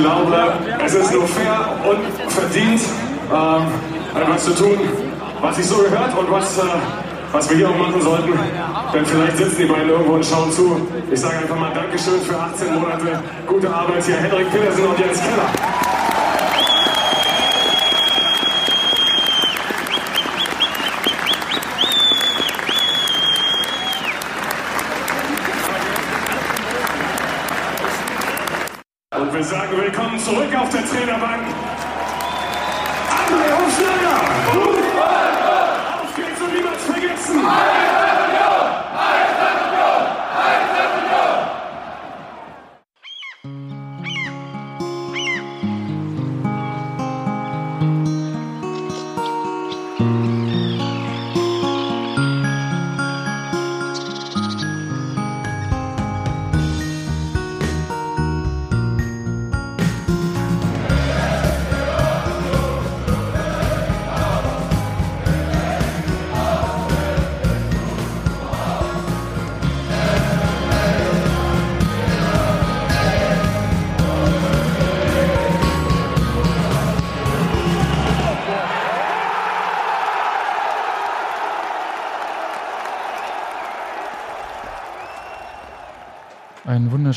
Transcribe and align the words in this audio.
glaube, 0.00 0.52
es 0.84 0.94
ist 0.94 1.12
nur 1.12 1.26
fair 1.26 1.76
und 1.88 2.30
verdient, 2.30 2.80
ähm, 3.32 4.20
etwas 4.20 4.44
zu 4.44 4.54
tun, 4.54 4.78
was 5.40 5.56
sich 5.56 5.66
so 5.66 5.76
gehört 5.76 6.16
und 6.18 6.30
was, 6.30 6.58
äh, 6.58 6.62
was 7.32 7.48
wir 7.50 7.56
hier 7.56 7.70
auch 7.70 7.76
machen 7.76 8.00
sollten. 8.00 8.32
Denn 8.92 9.06
vielleicht 9.06 9.36
sitzen 9.38 9.56
die 9.58 9.64
beiden 9.64 9.88
irgendwo 9.88 10.14
und 10.14 10.24
schauen 10.24 10.50
zu. 10.52 10.86
Ich 11.10 11.20
sage 11.20 11.38
einfach 11.38 11.58
mal 11.58 11.72
Dankeschön 11.74 12.20
für 12.22 12.38
18 12.38 12.74
Monate 12.74 13.22
gute 13.46 13.72
Arbeit 13.72 14.04
hier. 14.04 14.16
Henrik 14.16 14.50
Petersen 14.50 14.86
und 14.86 14.98
Jens 14.98 15.20
Keller. 15.20 15.71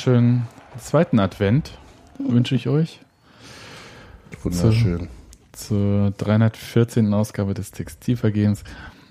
Wunderschönen 0.06 0.48
zweiten 0.78 1.20
Advent 1.20 1.80
wünsche 2.20 2.54
ich 2.54 2.68
euch 2.68 3.00
Wunderschön. 4.44 5.08
zur 5.52 6.12
314. 6.12 7.12
Ausgabe 7.12 7.56
des 7.56 7.72
Textilvergehens 7.72 8.64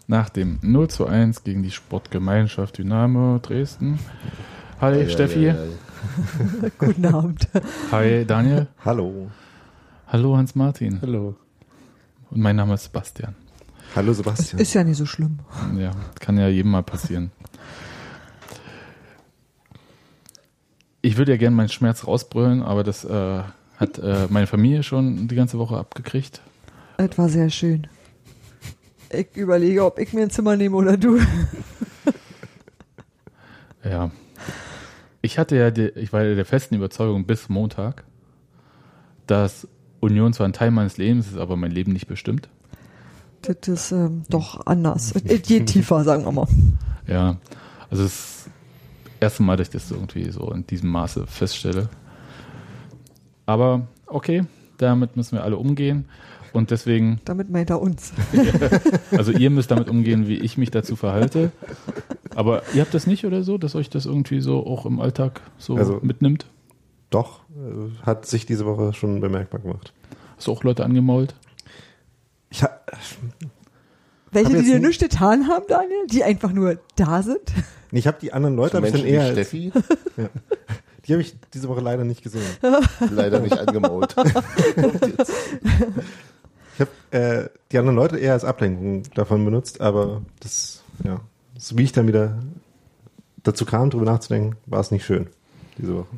nach 0.06 0.28
dem 0.28 0.60
0 0.62 0.88
zu 0.88 1.06
1 1.06 1.42
gegen 1.42 1.64
die 1.64 1.72
Sportgemeinschaft 1.72 2.78
Dynamo 2.78 3.40
Dresden. 3.40 3.98
Hi 4.80 5.10
Steffi. 5.10 5.50
Ei, 5.50 5.54
ei, 5.54 5.68
ei. 6.62 6.70
Guten 6.78 7.06
Abend. 7.06 7.48
Hi 7.90 8.24
Daniel. 8.24 8.68
Hallo. 8.84 9.32
Hallo 10.06 10.36
Hans-Martin. 10.36 11.00
Hallo. 11.02 11.34
Und 12.30 12.40
mein 12.40 12.54
Name 12.54 12.74
ist 12.74 12.84
Sebastian. 12.84 13.34
Hallo 13.96 14.12
Sebastian. 14.12 14.60
ist 14.60 14.74
ja 14.74 14.84
nicht 14.84 14.98
so 14.98 15.06
schlimm. 15.06 15.40
Ja, 15.76 15.90
kann 16.20 16.38
ja 16.38 16.46
jedem 16.46 16.70
mal 16.70 16.84
passieren. 16.84 17.32
Ich 21.04 21.18
würde 21.18 21.32
ja 21.32 21.36
gerne 21.36 21.54
meinen 21.54 21.68
Schmerz 21.68 22.06
rausbrüllen, 22.06 22.62
aber 22.62 22.82
das 22.82 23.04
äh, 23.04 23.42
hat 23.76 23.98
äh, 23.98 24.26
meine 24.30 24.46
Familie 24.46 24.82
schon 24.82 25.28
die 25.28 25.34
ganze 25.34 25.58
Woche 25.58 25.76
abgekriegt. 25.76 26.40
Es 26.96 27.18
war 27.18 27.28
sehr 27.28 27.50
schön. 27.50 27.86
Ich 29.10 29.36
überlege, 29.36 29.84
ob 29.84 29.98
ich 29.98 30.14
mir 30.14 30.22
ein 30.22 30.30
Zimmer 30.30 30.56
nehme 30.56 30.76
oder 30.76 30.96
du. 30.96 31.20
Ja. 33.84 34.10
Ich 35.20 35.38
hatte 35.38 35.56
ja, 35.56 35.70
die, 35.70 35.88
ich 35.88 36.14
war 36.14 36.24
ja 36.24 36.34
der 36.34 36.46
festen 36.46 36.74
Überzeugung 36.74 37.26
bis 37.26 37.50
Montag, 37.50 38.04
dass 39.26 39.68
Union 40.00 40.32
zwar 40.32 40.48
ein 40.48 40.54
Teil 40.54 40.70
meines 40.70 40.96
Lebens 40.96 41.26
ist, 41.26 41.36
aber 41.36 41.56
mein 41.56 41.70
Leben 41.70 41.92
nicht 41.92 42.06
bestimmt. 42.06 42.48
Das 43.42 43.68
ist 43.68 43.92
ähm, 43.92 44.22
doch 44.30 44.64
anders. 44.64 45.12
Es 45.26 45.42
geht 45.42 45.66
tiefer, 45.66 46.02
sagen 46.02 46.24
wir 46.24 46.32
mal. 46.32 46.48
Ja, 47.06 47.36
also 47.90 48.04
das 48.04 48.33
erste 49.20 49.42
Mal, 49.42 49.56
dass 49.56 49.68
ich 49.68 49.72
das 49.72 49.90
irgendwie 49.90 50.30
so 50.30 50.50
in 50.52 50.66
diesem 50.66 50.90
Maße 50.90 51.26
feststelle. 51.26 51.88
Aber 53.46 53.86
okay, 54.06 54.44
damit 54.78 55.16
müssen 55.16 55.36
wir 55.36 55.44
alle 55.44 55.56
umgehen. 55.56 56.06
Und 56.52 56.70
deswegen, 56.70 57.20
Damit 57.24 57.50
meint 57.50 57.70
er 57.70 57.80
uns. 57.80 58.12
also 59.10 59.32
ihr 59.32 59.50
müsst 59.50 59.72
damit 59.72 59.88
umgehen, 59.88 60.28
wie 60.28 60.36
ich 60.38 60.56
mich 60.56 60.70
dazu 60.70 60.94
verhalte. 60.94 61.50
Aber 62.36 62.62
ihr 62.74 62.80
habt 62.82 62.94
das 62.94 63.08
nicht 63.08 63.24
oder 63.26 63.42
so, 63.42 63.58
dass 63.58 63.74
euch 63.74 63.90
das 63.90 64.06
irgendwie 64.06 64.40
so 64.40 64.64
auch 64.64 64.86
im 64.86 65.00
Alltag 65.00 65.40
so 65.58 65.74
Also- 65.76 65.98
mitnimmt? 66.02 66.46
Doch, 67.10 67.40
äh, 67.50 68.04
hat 68.06 68.26
sich 68.26 68.46
diese 68.46 68.66
Woche 68.66 68.92
schon 68.92 69.20
bemerkbar 69.20 69.60
gemacht. 69.60 69.92
Hast 70.36 70.46
du 70.46 70.52
auch 70.52 70.62
Leute 70.64 70.84
angemault? 70.84 71.34
Ich 72.50 72.62
ha 72.62 72.70
Welche, 74.30 74.50
die 74.56 74.62
dir 74.64 74.74
nicht- 74.74 74.86
nichts 74.86 75.02
getan 75.02 75.48
haben, 75.48 75.64
Daniel? 75.68 76.06
Die 76.10 76.22
einfach 76.24 76.52
nur 76.52 76.78
da 76.96 77.22
sind? 77.22 77.40
Ich 77.98 78.06
habe 78.06 78.18
die 78.20 78.32
anderen 78.32 78.56
Leute, 78.56 78.76
habe 78.76 78.86
ich 78.86 78.92
dann 78.92 79.04
eher, 79.04 79.32
Steffi 79.32 79.72
die 81.06 81.12
habe 81.12 81.22
ich 81.22 81.34
diese 81.52 81.68
Woche 81.68 81.80
leider 81.80 82.04
nicht 82.04 82.22
gesehen. 82.22 82.42
leider 83.10 83.40
nicht 83.40 83.58
angemault. 83.58 84.14
Ich 86.74 86.80
habe 86.80 86.90
äh, 87.16 87.48
die 87.70 87.78
anderen 87.78 87.96
Leute 87.96 88.18
eher 88.18 88.32
als 88.32 88.44
Ablenkung 88.44 89.04
davon 89.14 89.44
benutzt, 89.44 89.80
aber 89.80 90.22
das, 90.40 90.82
ja, 91.04 91.20
so 91.56 91.78
wie 91.78 91.84
ich 91.84 91.92
dann 91.92 92.08
wieder 92.08 92.42
dazu 93.44 93.64
kam, 93.64 93.90
drüber 93.90 94.04
nachzudenken, 94.06 94.56
war 94.66 94.80
es 94.80 94.90
nicht 94.90 95.04
schön 95.04 95.28
diese 95.78 95.94
Woche. 95.94 96.08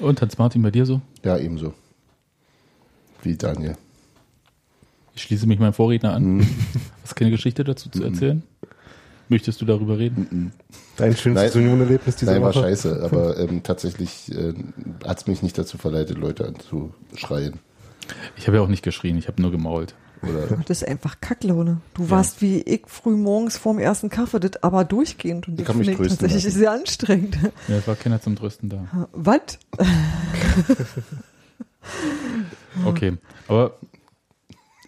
Und 0.00 0.20
Hans-Martin, 0.20 0.62
bei 0.62 0.70
dir 0.70 0.86
so? 0.86 1.00
Ja, 1.24 1.38
ebenso. 1.38 1.72
Wie 3.22 3.36
Daniel. 3.36 3.76
Ich 5.14 5.22
schließe 5.22 5.46
mich 5.46 5.58
meinem 5.58 5.72
Vorredner 5.72 6.14
an. 6.14 6.36
Mhm. 6.36 6.48
Hast 7.02 7.12
du 7.12 7.14
keine 7.14 7.30
Geschichte 7.30 7.64
dazu 7.64 7.88
zu 7.88 8.02
erzählen? 8.02 8.42
Möchtest 9.28 9.60
du 9.60 9.64
darüber 9.64 9.98
reden? 9.98 10.52
Dein 10.96 11.16
schönstes. 11.16 11.54
Union-Erlebnis 11.56 12.16
diese 12.16 12.30
Nein, 12.32 12.42
war 12.42 12.54
Woche? 12.54 12.62
scheiße, 12.62 13.02
aber 13.02 13.38
ähm, 13.38 13.62
tatsächlich 13.62 14.30
äh, 14.32 14.54
hat 15.04 15.18
es 15.20 15.26
mich 15.26 15.42
nicht 15.42 15.58
dazu 15.58 15.78
verleitet, 15.78 16.16
Leute 16.18 16.46
anzuschreien. 16.46 17.58
Ich 18.36 18.46
habe 18.46 18.58
ja 18.58 18.62
auch 18.62 18.68
nicht 18.68 18.82
geschrien, 18.84 19.18
ich 19.18 19.26
habe 19.28 19.42
nur 19.42 19.50
gemault. 19.50 19.94
Oder 20.22 20.56
Das 20.66 20.82
ist 20.82 20.88
einfach 20.88 21.20
Kacklaune. 21.20 21.80
Du 21.94 22.08
warst 22.08 22.40
wie 22.40 22.60
ich 22.62 22.82
früh 22.86 23.16
morgens 23.16 23.58
vorm 23.58 23.78
ersten 23.78 24.08
Kaffee, 24.10 24.38
das 24.40 24.62
aber 24.62 24.84
durchgehend. 24.84 25.48
Und 25.48 25.54
Ich 25.54 25.58
das 25.58 25.66
kann 25.66 25.78
mich 25.78 25.88
finde 25.88 26.02
ich 26.04 26.08
trösten 26.08 26.18
tatsächlich 26.28 26.44
lassen. 26.44 26.58
sehr 26.58 26.70
anstrengend. 26.72 27.38
Ja, 27.68 27.76
es 27.76 27.86
war 27.88 27.96
keiner 27.96 28.20
zum 28.22 28.36
Trösten 28.36 28.68
da. 28.68 29.08
Was? 29.12 29.58
Okay, 32.84 33.16
aber 33.48 33.76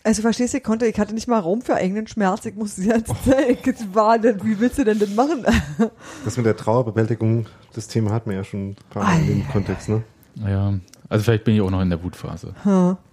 Also 0.04 0.22
verstehst 0.22 0.54
du, 0.54 0.58
ich 0.58 0.64
konnte, 0.64 0.86
ich 0.86 0.98
hatte 0.98 1.14
nicht 1.14 1.28
mal 1.28 1.38
Raum 1.40 1.60
für 1.62 1.74
eigenen 1.74 2.06
Schmerz. 2.06 2.44
Ich 2.46 2.54
musste 2.54 2.82
die 2.82 2.88
ganze 2.88 3.14
Zeit, 3.24 3.66
ich 3.66 3.94
war 3.94 4.18
denn, 4.18 4.42
wie 4.44 4.58
willst 4.58 4.78
du 4.78 4.84
denn 4.84 4.98
das 4.98 5.10
machen? 5.10 5.44
Das 6.24 6.36
mit 6.36 6.46
der 6.46 6.56
Trauerbewältigung, 6.56 7.46
das 7.74 7.88
Thema 7.88 8.10
hatten 8.12 8.30
wir 8.30 8.36
ja 8.36 8.44
schon 8.44 8.70
ein 8.70 8.76
paar 8.90 9.04
Mal 9.04 9.20
in 9.20 9.26
dem 9.26 9.48
Kontext, 9.48 9.88
ne? 9.88 10.02
ja, 10.46 10.74
also 11.08 11.24
vielleicht 11.24 11.44
bin 11.44 11.54
ich 11.54 11.60
auch 11.60 11.70
noch 11.70 11.80
in 11.80 11.90
der 11.90 12.02
Wutphase. 12.02 12.54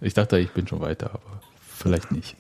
Ich 0.02 0.14
dachte, 0.14 0.38
ich 0.38 0.52
bin 0.52 0.68
schon 0.68 0.82
weiter, 0.82 1.12
aber 1.12 1.42
vielleicht 1.60 2.12
nicht. 2.12 2.36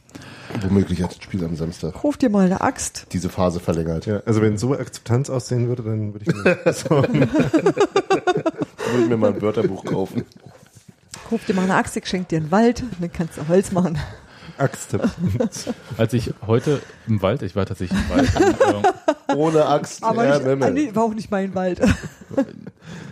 womöglich 0.61 1.01
hat 1.01 1.15
das 1.15 1.23
Spiel 1.23 1.43
am 1.43 1.55
Samstag 1.55 2.03
Ruf 2.03 2.17
dir 2.17 2.29
mal 2.29 2.45
eine 2.45 2.61
Axt. 2.61 3.07
diese 3.11 3.29
Phase 3.29 3.59
verlängert. 3.59 4.05
Ja, 4.05 4.21
also 4.25 4.41
wenn 4.41 4.57
so 4.57 4.73
Akzeptanz 4.73 5.29
aussehen 5.29 5.67
würde, 5.67 5.83
dann 5.83 6.13
würde 6.13 6.25
ich 6.27 6.35
mir 6.35 6.73
sorgen. 6.73 7.21
Würde 7.21 9.03
ich 9.03 9.07
mir 9.09 9.17
mal 9.17 9.33
ein 9.33 9.41
Wörterbuch 9.41 9.85
kaufen. 9.85 10.23
Ruf 11.31 11.45
dir 11.45 11.53
mal 11.55 11.63
eine 11.63 11.75
Axt, 11.75 11.95
ich 11.97 12.05
schenke 12.05 12.27
dir 12.29 12.37
einen 12.37 12.51
Wald, 12.51 12.83
dann 12.99 13.11
kannst 13.11 13.37
du 13.37 13.47
Holz 13.47 13.71
machen. 13.71 13.97
Akzeptanz. 14.57 15.69
Als 15.97 16.13
ich 16.13 16.33
heute 16.45 16.81
im 17.07 17.21
Wald, 17.21 17.41
ich 17.41 17.55
war 17.55 17.65
tatsächlich 17.65 17.99
im 17.99 18.09
Wald, 18.09 18.31
ähm, 19.27 19.37
Ohne 19.37 19.65
Axt. 19.65 20.03
Aber 20.03 20.25
ja, 20.25 20.39
Memme. 20.39 20.65
ah, 20.65 20.69
nee, 20.69 20.93
war 20.93 21.03
auch 21.03 21.13
nicht 21.13 21.31
mein 21.31 21.53
Wald. 21.55 21.81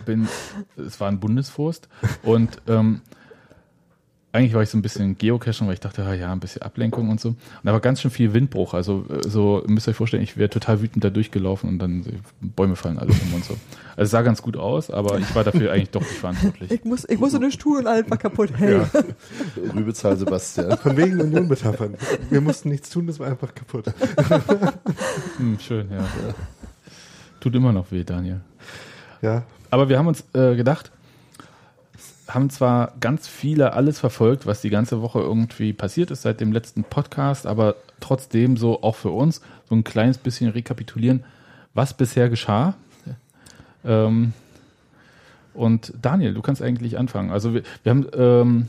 bin, 0.04 0.28
es 0.76 1.00
war 1.00 1.08
ein 1.08 1.20
Bundesforst 1.20 1.88
und 2.22 2.58
ähm, 2.68 3.00
eigentlich 4.34 4.54
war 4.54 4.62
ich 4.62 4.68
so 4.68 4.76
ein 4.76 4.82
bisschen 4.82 5.16
Geocaching, 5.16 5.68
weil 5.68 5.74
ich 5.74 5.80
dachte, 5.80 6.04
ah 6.04 6.12
ja, 6.12 6.32
ein 6.32 6.40
bisschen 6.40 6.62
Ablenkung 6.62 7.08
und 7.08 7.20
so. 7.20 7.28
Und 7.28 7.38
da 7.62 7.72
war 7.72 7.78
ganz 7.78 8.00
schön 8.00 8.10
viel 8.10 8.34
Windbruch. 8.34 8.74
Also 8.74 9.06
äh, 9.08 9.28
so, 9.28 9.62
ihr 9.62 9.70
müsst 9.70 9.86
euch 9.86 9.94
vorstellen, 9.94 10.24
ich 10.24 10.36
wäre 10.36 10.50
total 10.50 10.82
wütend 10.82 11.04
da 11.04 11.10
durchgelaufen 11.10 11.68
und 11.68 11.78
dann 11.78 12.00
äh, 12.00 12.18
Bäume 12.40 12.74
fallen 12.74 12.98
alle 12.98 13.12
um 13.12 13.32
und 13.32 13.44
so. 13.44 13.54
Also 13.92 14.02
es 14.02 14.10
sah 14.10 14.22
ganz 14.22 14.42
gut 14.42 14.56
aus, 14.56 14.90
aber 14.90 15.20
ich 15.20 15.32
war 15.36 15.44
dafür 15.44 15.70
eigentlich 15.72 15.90
doch 15.90 16.00
nicht 16.00 16.14
verantwortlich. 16.14 16.68
Ich, 16.72 16.84
muss, 16.84 17.08
ich 17.08 17.20
musste 17.20 17.38
nicht 17.38 17.60
tun 17.60 17.78
und 17.78 17.86
alles 17.86 18.10
war 18.10 18.18
kaputt. 18.18 18.50
Hey. 18.56 18.78
Ja. 18.78 18.90
Rübezahl 19.72 20.16
Sebastian. 20.16 20.78
Von 20.78 20.96
wegen 20.96 21.20
Union-Metaphern. 21.20 21.94
Wir 22.28 22.40
mussten 22.40 22.70
nichts 22.70 22.90
tun, 22.90 23.06
das 23.06 23.20
war 23.20 23.28
einfach 23.28 23.54
kaputt. 23.54 23.86
Hm, 25.36 25.58
schön, 25.60 25.88
ja. 25.90 26.04
Tut 27.40 27.54
immer 27.54 27.72
noch 27.72 27.90
weh, 27.92 28.02
Daniel. 28.04 28.40
Ja, 29.22 29.44
Aber 29.70 29.88
wir 29.88 29.98
haben 29.98 30.06
uns 30.08 30.24
äh, 30.32 30.56
gedacht, 30.56 30.90
haben 32.28 32.50
zwar 32.50 32.94
ganz 33.00 33.28
viele 33.28 33.72
alles 33.74 33.98
verfolgt, 33.98 34.46
was 34.46 34.60
die 34.60 34.70
ganze 34.70 35.02
Woche 35.02 35.20
irgendwie 35.20 35.72
passiert 35.72 36.10
ist 36.10 36.22
seit 36.22 36.40
dem 36.40 36.52
letzten 36.52 36.84
Podcast, 36.84 37.46
aber 37.46 37.76
trotzdem 38.00 38.56
so 38.56 38.82
auch 38.82 38.96
für 38.96 39.10
uns 39.10 39.40
so 39.68 39.74
ein 39.74 39.84
kleines 39.84 40.18
bisschen 40.18 40.50
rekapitulieren, 40.50 41.24
was 41.74 41.94
bisher 41.94 42.28
geschah. 42.28 42.74
Ähm, 43.86 44.32
und 45.52 45.92
Daniel, 46.00 46.32
du 46.32 46.40
kannst 46.40 46.62
eigentlich 46.62 46.96
anfangen. 46.96 47.30
Also 47.30 47.52
wir, 47.52 47.62
wir 47.82 47.90
haben 47.90 48.06
ähm, 48.16 48.68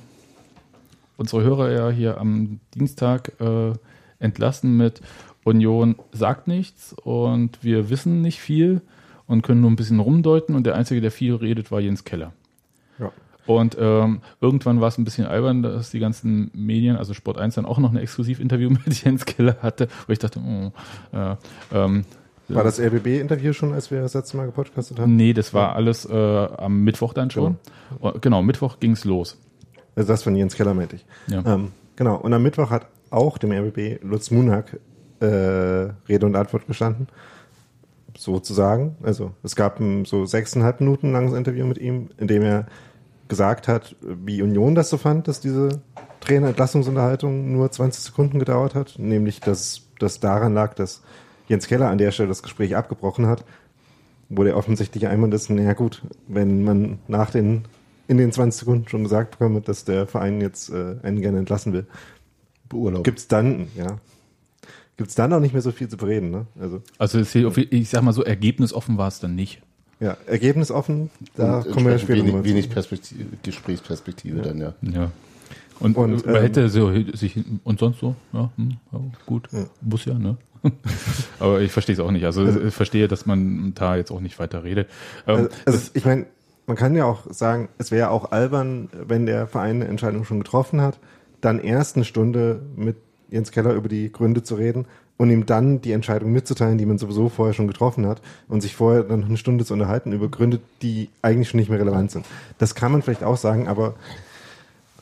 unsere 1.16 1.42
Hörer 1.42 1.72
ja 1.72 1.90
hier 1.90 2.18
am 2.18 2.60
Dienstag 2.74 3.32
äh, 3.40 3.72
entlassen 4.20 4.76
mit 4.76 5.02
Union 5.46 5.96
sagt 6.12 6.48
nichts 6.48 6.94
und 6.94 7.64
wir 7.64 7.90
wissen 7.90 8.22
nicht 8.22 8.42
viel 8.42 8.82
und 9.28 9.42
können 9.42 9.62
nur 9.62 9.70
ein 9.70 9.76
bisschen 9.76 10.00
rumdeuten 10.00 10.56
und 10.56 10.66
der 10.66 10.76
Einzige, 10.76 11.02
der 11.02 11.12
viel 11.12 11.36
redet, 11.36 11.72
war 11.72 11.80
Jens 11.80 12.04
Keller. 12.04 12.34
Und 13.46 13.78
ähm, 13.80 14.22
irgendwann 14.42 14.82
war 14.82 14.88
es 14.88 14.98
ein 14.98 15.04
bisschen 15.04 15.28
albern, 15.28 15.62
dass 15.62 15.92
die 15.92 16.00
ganzen 16.00 16.50
Medien, 16.54 16.96
also 16.96 17.14
Sport 17.14 17.38
1 17.38 17.56
dann 17.56 17.66
auch 17.66 17.78
noch 17.78 17.92
ein 17.92 17.98
Exklusivinterview 17.98 18.70
mit 18.86 19.04
Jens 19.04 19.26
Keller 19.26 19.58
hatte, 19.62 19.88
wo 20.08 20.14
ich 20.14 20.20
dachte, 20.20 20.40
oh, 20.40 20.72
äh, 21.16 21.36
ähm, 21.74 22.06
War 22.48 22.64
das 22.64 22.80
RBB-Interview 22.80 23.54
schon, 23.54 23.74
als 23.74 23.92
wir 23.92 24.02
das 24.02 24.14
letzte 24.14 24.38
Mal 24.38 24.48
gepodcastet 24.48 25.00
haben? 25.00 25.16
nee, 25.16 25.34
das 25.34 25.54
war 25.54 25.76
alles 25.76 26.06
äh, 26.06 26.14
am 26.14 26.84
Mittwoch 26.84 27.14
dann 27.14 27.30
schon. 27.30 27.58
Genau, 28.00 28.14
genau 28.20 28.42
Mittwoch 28.42 28.80
ging's 28.80 29.06
los. 29.06 29.38
Also 29.96 30.12
das 30.12 30.24
von 30.24 30.36
Jens 30.36 30.56
Keller 30.56 30.74
meinte 30.74 30.98
ich. 30.98 31.06
Ja. 31.28 31.44
Ähm, 31.46 31.72
genau. 31.96 32.18
Und 32.18 32.34
am 32.34 32.44
Mittwoch 32.44 32.70
hat 32.70 32.88
auch 33.10 33.38
dem 33.38 33.52
RBB 33.52 34.04
Lutz 34.04 34.32
Munak 34.32 34.80
äh, 35.20 35.26
Rede 35.26 36.26
und 36.26 36.36
Antwort 36.36 36.68
gestanden. 36.68 37.08
Sozusagen. 38.18 38.96
Also 39.04 39.32
es 39.44 39.56
gab 39.56 39.80
ein 39.80 40.06
so 40.06 40.26
sechseinhalb 40.26 40.80
Minuten 40.80 41.12
langes 41.12 41.34
Interview 41.34 41.66
mit 41.66 41.78
ihm, 41.78 42.10
in 42.18 42.28
dem 42.28 42.44
er 42.44 42.68
gesagt 43.28 43.68
hat, 43.68 43.96
wie 44.02 44.42
Union 44.42 44.76
das 44.76 44.90
so 44.90 44.98
fand, 44.98 45.28
dass 45.28 45.40
diese 45.40 45.82
Trainerentlassungsunterhaltung 46.22 47.52
nur 47.52 47.72
20 47.72 48.04
Sekunden 48.04 48.40
gedauert 48.40 48.76
hat. 48.76 48.96
Nämlich, 48.98 49.40
dass 49.40 49.82
das 50.00 50.20
daran 50.20 50.54
lag, 50.54 50.74
dass 50.74 51.02
Jens 51.48 51.68
Keller 51.68 51.90
an 51.90 51.98
der 51.98 52.12
Stelle 52.12 52.30
das 52.30 52.44
Gespräch 52.44 52.76
abgebrochen 52.76 53.28
hat, 53.28 53.46
wo 54.30 54.44
der 54.44 54.58
offensichtliche 54.58 55.10
Einwand 55.10 55.34
ist, 55.34 55.50
naja 55.50 55.74
gut, 55.74 56.02
wenn 56.28 56.64
man 56.64 57.00
nach 57.08 57.30
den 57.30 57.66
in 58.08 58.18
den 58.18 58.32
20 58.32 58.60
Sekunden 58.60 58.88
schon 58.88 59.04
gesagt 59.04 59.32
bekommt, 59.32 59.68
dass 59.68 59.84
der 59.84 60.06
Verein 60.06 60.42
jetzt 60.42 60.70
äh, 60.70 60.96
einen 61.02 61.22
gerne 61.22 61.40
entlassen 61.40 61.74
will, 61.74 61.88
Beurlaubt. 62.70 63.04
gibt's 63.04 63.28
dann, 63.28 63.68
ja, 63.76 64.00
gibt's 64.98 65.16
dann 65.16 65.34
auch 65.34 65.40
nicht 65.40 65.54
mehr 65.54 65.62
so 65.62 65.72
viel 65.72 65.88
zu 65.88 65.98
bereden, 65.98 66.32
ne? 66.32 66.48
Also, 66.60 66.82
Also 66.98 67.20
es 67.20 67.34
ich 67.36 67.90
sag 67.90 68.04
mal 68.04 68.14
so, 68.14 68.24
ergebnisoffen 68.24 68.98
war 68.98 69.08
es 69.08 69.20
dann 69.20 69.36
nicht. 69.36 69.62
Ja, 70.00 70.18
Ergebnisoffen, 70.26 71.10
da 71.36 71.60
Und 71.60 71.72
kommen 71.72 71.86
wir 71.86 71.94
ja 71.94 72.00
später 72.00 72.26
wenig, 72.26 72.44
wenig 72.44 72.70
Perspektive, 72.70 73.26
Gesprächsperspektive 73.44 74.42
dann, 74.42 74.60
ja. 74.60 74.74
Ja. 74.82 75.12
Und, 75.80 75.98
Und, 75.98 76.26
man 76.26 76.36
ähm, 76.36 76.42
hätte 76.42 76.70
so 76.70 76.92
sich 77.14 77.44
und 77.64 77.80
sonst 77.80 78.00
so, 78.00 78.16
ja, 78.34 78.50
hm, 78.56 78.78
ja 78.92 79.00
gut, 79.26 79.50
muss 79.82 80.06
ja, 80.06 80.14
ne? 80.14 80.38
Aber 81.40 81.62
ich 81.62 81.72
verstehe 81.72 81.94
es 81.94 82.00
auch 82.00 82.12
nicht. 82.12 82.26
Also 82.26 82.48
ich 82.48 82.74
verstehe, 82.74 83.08
dass 83.08 83.26
man 83.26 83.74
da 83.76 83.96
jetzt 83.96 84.12
auch 84.12 84.20
nicht 84.20 84.40
weiter 84.40 84.64
redet. 84.64 84.90
Ähm, 85.28 85.36
Also, 85.36 85.50
also 85.66 85.92
ich 85.94 86.06
meine, 86.06 86.26
man 86.66 86.76
kann 86.76 86.96
ja 86.96 87.06
auch 87.06 87.32
sagen, 87.32 87.70
es 87.78 87.92
wäre 87.92 88.10
auch 88.10 88.32
albern, 88.32 88.90
wenn 89.08 89.26
der 89.26 89.48
Verein 89.48 89.78
eine 89.78 89.88
Entscheidung 89.88 90.26
schon 90.26 90.40
getroffen 90.40 90.82
hat, 90.82 91.00
dann 91.42 91.60
erst 91.60 91.96
eine 91.96 92.06
Stunde 92.06 92.62
mit 92.76 92.98
Jens 93.30 93.52
Keller 93.52 93.74
über 93.74 93.90
die 93.90 94.12
Gründe 94.12 94.44
zu 94.44 94.56
reden 94.56 94.88
und 95.18 95.30
ihm 95.30 95.46
dann 95.46 95.82
die 95.82 95.94
Entscheidung 95.94 96.32
mitzuteilen, 96.32 96.78
die 96.78 96.86
man 96.86 96.98
sowieso 96.98 97.30
vorher 97.30 97.54
schon 97.54 97.68
getroffen 97.68 98.06
hat 98.06 98.22
und 98.48 98.62
sich 98.62 98.76
vorher 98.76 99.04
dann 99.04 99.22
noch 99.22 99.28
eine 99.28 99.38
Stunde 99.38 99.64
zu 99.64 99.74
unterhalten 99.74 100.12
über 100.12 100.28
Gründe, 100.28 100.60
die 100.82 101.10
eigentlich 101.22 101.50
schon 101.50 101.60
nicht 101.60 101.70
mehr 101.70 101.80
relevant 101.80 102.12
sind. 102.12 102.26
Das 102.58 102.76
kann 102.76 102.92
man 102.92 103.02
vielleicht 103.02 103.24
auch 103.24 103.38
sagen, 103.38 103.68
aber 103.68 103.96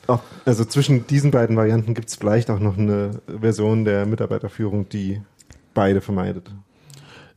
auch, 0.06 0.20
also 0.44 0.64
zwischen 0.64 1.06
diesen 1.06 1.30
beiden 1.30 1.56
Varianten 1.56 1.94
gibt 1.94 2.08
es 2.08 2.14
vielleicht 2.14 2.50
auch 2.50 2.58
noch 2.60 2.76
eine 2.76 3.22
Version 3.26 3.84
der 3.84 4.06
Mitarbeiterführung, 4.06 4.88
die 4.88 5.20
beide 5.72 6.00
vermeidet. 6.00 6.50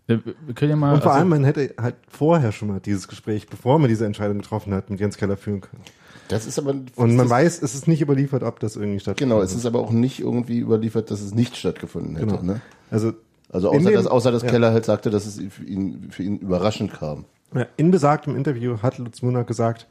äh, 0.07 0.17
wir 0.45 0.53
können 0.53 0.71
ja 0.71 0.75
mal. 0.75 0.93
Und 0.93 1.01
vor 1.01 1.11
also, 1.11 1.19
allem, 1.19 1.29
man 1.29 1.43
hätte 1.45 1.73
halt 1.81 1.95
vorher 2.09 2.51
schon 2.51 2.67
mal 2.67 2.79
dieses 2.79 3.07
Gespräch, 3.07 3.47
bevor 3.47 3.79
man 3.79 3.89
diese 3.89 4.05
Entscheidung 4.05 4.39
getroffen 4.39 4.73
hat, 4.73 4.89
mit 4.89 4.99
Jens 4.99 5.17
Keller 5.17 5.37
führen 5.37 5.61
können. 5.61 5.81
Das 6.29 6.45
ist 6.45 6.59
aber. 6.59 6.75
Und 6.95 7.15
man 7.15 7.29
weiß, 7.29 7.61
es 7.61 7.73
ist 7.75 7.87
nicht 7.87 8.01
überliefert, 8.01 8.43
ob 8.43 8.59
das 8.59 8.75
irgendwie 8.75 8.99
stattfindet. 8.99 9.33
Genau, 9.35 9.41
es 9.43 9.53
ist 9.55 9.65
aber 9.65 9.79
auch 9.79 9.91
nicht 9.91 10.19
irgendwie 10.19 10.59
überliefert, 10.59 11.09
dass 11.11 11.21
es 11.21 11.33
nicht 11.33 11.55
stattgefunden 11.55 12.15
hätte. 12.15 12.27
Genau. 12.27 12.41
Ne? 12.41 12.61
Also, 12.91 13.13
Also 13.49 13.69
außer, 13.69 13.79
dem- 13.79 13.93
dass, 13.93 14.07
außer 14.07 14.31
dass 14.31 14.43
ja. 14.43 14.49
Keller 14.49 14.71
halt 14.73 14.85
sagte, 14.85 15.09
dass 15.09 15.25
es 15.25 15.41
für 15.51 15.63
ihn, 15.63 16.07
für 16.11 16.23
ihn 16.23 16.37
überraschend 16.39 16.93
kam. 16.93 17.25
ja, 17.55 17.65
in 17.77 17.91
besagtem 17.91 18.35
Interview 18.35 18.77
hat 18.81 18.97
Lutz 18.97 19.21
Munak 19.21 19.47
gesagt, 19.47 19.87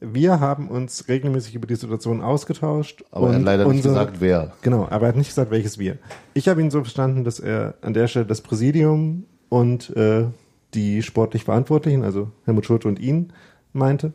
wir 0.00 0.38
haben 0.38 0.68
uns 0.68 1.08
regelmäßig 1.08 1.54
über 1.56 1.66
die 1.66 1.74
Situation 1.74 2.20
ausgetauscht. 2.22 3.04
Aber 3.10 3.28
er 3.30 3.34
hat 3.36 3.42
leider 3.42 3.66
nicht 3.66 3.82
gesagt, 3.82 4.16
wer. 4.20 4.52
Genau, 4.62 4.86
aber 4.88 5.06
er 5.06 5.08
hat 5.08 5.16
nicht 5.16 5.28
gesagt, 5.28 5.50
welches 5.50 5.78
wir. 5.78 5.98
Ich 6.34 6.48
habe 6.48 6.60
ihn 6.62 6.70
so 6.70 6.80
verstanden, 6.82 7.24
dass 7.24 7.40
er 7.40 7.74
an 7.82 7.94
der 7.94 8.06
Stelle 8.06 8.24
das 8.26 8.40
Präsidium 8.40 9.24
und 9.48 9.94
äh, 9.96 10.26
die 10.74 11.02
sportlich 11.02 11.44
Verantwortlichen, 11.44 12.04
also 12.04 12.30
Helmut 12.44 12.64
Schulte 12.66 12.86
und 12.88 13.00
ihn, 13.00 13.32
meinte. 13.72 14.12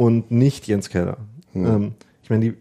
Und 0.00 0.30
nicht 0.30 0.66
Jens 0.66 0.88
Keller. 0.88 1.18
Ähm, 1.54 1.92
ich 2.22 2.30
meine, 2.30 2.42
die 2.46 2.56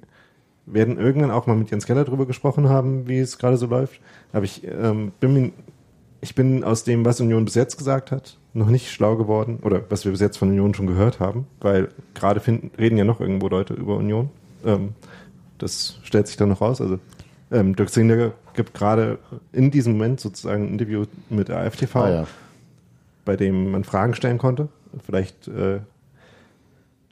werden 0.66 0.98
irgendwann 0.98 1.32
auch 1.32 1.48
mal 1.48 1.56
mit 1.56 1.72
Jens 1.72 1.86
Keller 1.86 2.04
drüber 2.04 2.26
gesprochen 2.26 2.68
haben, 2.68 3.08
wie 3.08 3.20
es 3.20 3.38
gerade 3.38 3.56
so 3.56 3.66
läuft. 3.66 4.02
Aber 4.34 4.44
ich 4.44 4.68
ähm, 4.68 5.14
bin 5.22 5.34
mir, 5.34 5.52
ich 6.20 6.36
bin 6.36 6.66
aus 6.66 6.84
dem, 6.84 7.06
was 7.06 7.22
Union 7.22 7.46
bis 7.46 7.56
jetzt 7.56 7.78
gesagt 7.78 8.12
hat, 8.12 8.38
noch 8.54 8.68
nicht 8.68 8.92
schlau 8.92 9.16
geworden. 9.16 9.60
Oder 9.62 9.84
was 9.90 10.04
wir 10.04 10.12
bis 10.12 10.20
jetzt 10.20 10.36
von 10.36 10.50
Union 10.50 10.74
schon 10.74 10.86
gehört 10.86 11.22
haben. 11.22 11.48
Weil 11.62 11.88
gerade 12.14 12.42
finden, 12.42 12.72
reden 12.78 12.98
ja 12.98 13.06
noch 13.06 13.22
irgendwo 13.22 13.48
Leute 13.48 13.74
über 13.74 13.96
Union. 13.96 14.30
Ähm, 14.66 14.90
das 15.60 15.98
stellt 16.04 16.28
sich 16.28 16.36
dann 16.36 16.50
noch 16.50 16.60
raus. 16.60 16.82
Also 16.82 17.00
ähm, 17.54 17.74
Dirk 17.74 17.90
Zingler 17.90 18.34
gibt 18.54 18.74
gerade 18.74 19.18
in 19.54 19.72
diesem 19.72 19.94
Moment 19.94 20.20
sozusagen 20.20 20.66
ein 20.66 20.74
Interview 20.74 21.06
mit 21.30 21.50
AFTV, 21.50 21.96
Ah 21.96 22.10
ja. 22.10 22.28
bei 23.24 23.38
dem 23.38 23.72
man 23.72 23.86
Fragen 23.86 24.14
stellen 24.14 24.40
konnte. 24.40 24.68
Vielleicht, 25.06 25.48
äh, 25.48 25.80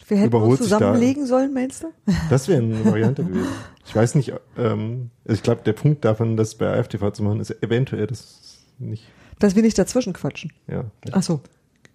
Wir 0.07 0.17
hätten 0.17 0.27
Überholt 0.27 0.51
uns 0.51 0.59
sich 0.61 0.69
da- 0.69 0.77
zusammenlegen 0.77 1.25
sollen, 1.25 1.53
meinst 1.53 1.83
du? 1.83 1.87
das 2.29 2.47
wäre 2.47 2.61
eine 2.61 2.85
Variante 2.85 3.23
gewesen. 3.23 3.47
Ich 3.85 3.95
weiß 3.95 4.15
nicht, 4.15 4.33
ähm, 4.57 5.09
also 5.25 5.35
ich 5.35 5.43
glaube, 5.43 5.61
der 5.65 5.73
Punkt 5.73 6.05
davon, 6.05 6.37
das 6.37 6.55
bei 6.55 6.77
AFTV 6.79 7.11
zu 7.11 7.23
machen, 7.23 7.39
ist 7.41 7.51
eventuell 7.63 8.07
das 8.07 8.57
nicht, 8.79 9.03
Dass 9.39 9.55
wir 9.55 9.63
nicht 9.63 9.77
dazwischen 9.77 10.13
quatschen. 10.13 10.51
ja. 10.67 10.85
Ach 11.11 11.23
so. 11.23 11.41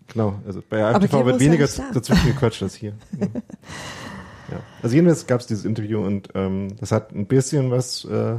Genau, 0.08 0.34
also 0.46 0.62
bei 0.68 0.84
AFTV 0.84 1.24
wird 1.24 1.36
ja 1.36 1.40
weniger 1.40 1.66
sagen. 1.66 1.94
dazwischen 1.94 2.26
gequatscht 2.26 2.62
als 2.62 2.74
hier. 2.74 2.92
Ja. 3.18 3.26
ja. 4.50 4.60
Also 4.82 4.94
jedenfalls 4.94 5.26
gab 5.26 5.40
es 5.40 5.46
dieses 5.46 5.64
Interview 5.64 6.04
und 6.04 6.28
ähm, 6.34 6.68
das 6.80 6.92
hat 6.92 7.12
ein 7.14 7.24
bisschen 7.26 7.70
was 7.70 8.04
äh, 8.04 8.34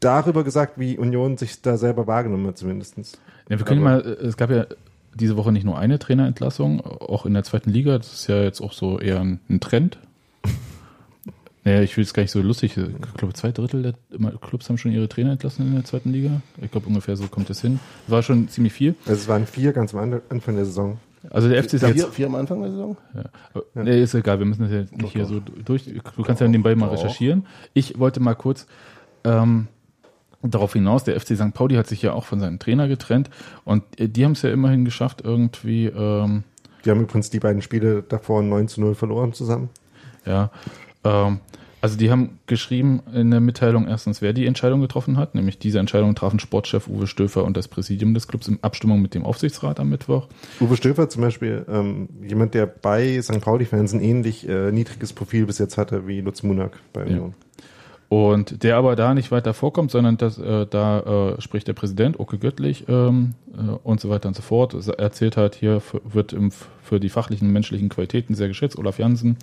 darüber 0.00 0.44
gesagt, 0.44 0.78
wie 0.78 0.98
Union 0.98 1.36
sich 1.38 1.60
da 1.62 1.76
selber 1.76 2.06
wahrgenommen 2.06 2.46
hat 2.46 2.58
zumindestens. 2.58 3.18
Ja, 3.48 3.58
wir 3.58 3.64
können 3.64 3.84
Aber- 3.86 4.02
mal, 4.04 4.06
äh, 4.06 4.26
es 4.26 4.36
gab 4.36 4.50
ja 4.50 4.66
diese 5.16 5.36
Woche 5.36 5.50
nicht 5.52 5.64
nur 5.64 5.78
eine 5.78 5.98
Trainerentlassung, 5.98 6.80
auch 6.80 7.26
in 7.26 7.34
der 7.34 7.42
zweiten 7.44 7.70
Liga. 7.70 7.98
Das 7.98 8.12
ist 8.12 8.26
ja 8.28 8.42
jetzt 8.42 8.60
auch 8.60 8.72
so 8.72 8.98
eher 9.00 9.20
ein, 9.20 9.40
ein 9.48 9.60
Trend. 9.60 9.98
Naja, 11.64 11.82
ich 11.82 11.96
will 11.96 12.04
es 12.04 12.14
gar 12.14 12.22
nicht 12.22 12.30
so 12.30 12.40
lustig. 12.40 12.76
Ich 12.76 13.14
glaube, 13.16 13.34
zwei 13.34 13.50
Drittel 13.50 13.82
der 13.82 13.94
Clubs 14.40 14.68
haben 14.68 14.78
schon 14.78 14.92
ihre 14.92 15.08
Trainer 15.08 15.32
entlassen 15.32 15.66
in 15.66 15.74
der 15.74 15.82
zweiten 15.84 16.12
Liga. 16.12 16.40
Ich 16.62 16.70
glaube, 16.70 16.86
ungefähr 16.86 17.16
so 17.16 17.26
kommt 17.26 17.50
es 17.50 17.60
hin. 17.60 17.80
War 18.06 18.22
schon 18.22 18.48
ziemlich 18.48 18.72
viel. 18.72 18.94
Also 19.04 19.14
es 19.22 19.26
waren 19.26 19.46
vier 19.48 19.72
ganz 19.72 19.92
am 19.92 20.20
Anfang 20.28 20.54
der 20.54 20.64
Saison. 20.64 20.98
Also 21.28 21.48
der 21.48 21.60
FC 21.64 21.72
ist 21.74 21.84
Vier, 21.84 21.88
jetzt. 21.96 22.14
vier 22.14 22.26
am 22.26 22.36
Anfang 22.36 22.60
der 22.62 22.70
Saison? 22.70 22.96
Ja. 23.16 23.24
Aber- 23.52 23.64
Nee, 23.82 24.00
ist 24.00 24.14
egal, 24.14 24.38
wir 24.38 24.46
müssen 24.46 24.62
das 24.62 24.70
jetzt 24.70 24.96
nicht 24.96 25.12
hier 25.12 25.24
so 25.26 25.40
durch. 25.40 25.86
Du 26.16 26.22
kannst 26.22 26.40
ja 26.40 26.46
nebenbei 26.46 26.76
mal 26.76 26.86
Doch. 26.86 26.92
recherchieren. 26.94 27.44
Ich 27.74 27.98
wollte 27.98 28.20
mal 28.20 28.34
kurz 28.34 28.68
ähm, 29.24 29.66
darauf 30.48 30.72
hinaus, 30.72 31.04
der 31.04 31.18
FC 31.20 31.36
St. 31.36 31.54
Pauli 31.54 31.76
hat 31.76 31.86
sich 31.86 32.02
ja 32.02 32.12
auch 32.12 32.24
von 32.24 32.40
seinem 32.40 32.58
Trainer 32.58 32.88
getrennt 32.88 33.30
und 33.64 33.82
äh, 34.00 34.08
die 34.08 34.24
haben 34.24 34.32
es 34.32 34.42
ja 34.42 34.50
immerhin 34.50 34.84
geschafft, 34.84 35.22
irgendwie, 35.24 35.86
ähm, 35.86 36.44
Die 36.84 36.90
haben 36.90 37.00
übrigens 37.00 37.30
die 37.30 37.40
beiden 37.40 37.62
Spiele 37.62 38.02
davor 38.02 38.42
9 38.42 38.68
zu 38.68 38.80
0 38.80 38.94
verloren 38.94 39.32
zusammen. 39.32 39.70
ja, 40.24 40.50
ähm, 41.04 41.40
also 41.82 41.98
die 41.98 42.10
haben 42.10 42.38
geschrieben 42.46 43.00
in 43.14 43.30
der 43.30 43.38
Mitteilung 43.38 43.86
erstens, 43.86 44.20
wer 44.20 44.32
die 44.32 44.46
Entscheidung 44.46 44.80
getroffen 44.80 45.18
hat, 45.18 45.36
nämlich 45.36 45.58
diese 45.58 45.78
Entscheidung 45.78 46.16
trafen 46.16 46.40
Sportchef 46.40 46.88
Uwe 46.88 47.06
Stöfer 47.06 47.44
und 47.44 47.56
das 47.56 47.68
Präsidium 47.68 48.12
des 48.12 48.26
Clubs 48.26 48.48
in 48.48 48.58
Abstimmung 48.62 49.00
mit 49.02 49.14
dem 49.14 49.24
Aufsichtsrat 49.24 49.78
am 49.78 49.90
Mittwoch. 49.90 50.26
Uwe 50.60 50.76
Stöfer 50.76 51.08
zum 51.08 51.22
Beispiel, 51.22 51.64
ähm, 51.68 52.08
jemand, 52.26 52.54
der 52.54 52.66
bei 52.66 53.20
St. 53.22 53.40
Pauli-Fans 53.40 53.92
ein 53.92 54.00
ähnlich 54.00 54.48
äh, 54.48 54.72
niedriges 54.72 55.12
Profil 55.12 55.46
bis 55.46 55.58
jetzt 55.58 55.78
hatte 55.78 56.08
wie 56.08 56.22
Lutz 56.22 56.42
Munak 56.42 56.80
bei 56.92 57.04
Union. 57.04 57.34
Und 58.08 58.62
der 58.62 58.76
aber 58.76 58.94
da 58.94 59.14
nicht 59.14 59.32
weiter 59.32 59.52
vorkommt, 59.52 59.90
sondern 59.90 60.16
das, 60.16 60.38
äh, 60.38 60.66
da 60.66 61.34
äh, 61.36 61.40
spricht 61.40 61.66
der 61.66 61.72
Präsident, 61.72 62.20
Oke 62.20 62.38
Göttlich 62.38 62.84
ähm, 62.88 63.34
äh, 63.52 63.72
und 63.82 64.00
so 64.00 64.08
weiter 64.08 64.28
und 64.28 64.36
so 64.36 64.42
fort. 64.42 64.74
Er 64.74 64.98
erzählt 64.98 65.36
halt, 65.36 65.56
hier 65.56 65.82
wird 66.04 66.32
im, 66.32 66.52
für 66.82 67.00
die 67.00 67.08
fachlichen 67.08 67.52
menschlichen 67.52 67.88
Qualitäten 67.88 68.34
sehr 68.34 68.46
geschätzt, 68.46 68.78
Olaf 68.78 68.98
Jansen. 68.98 69.36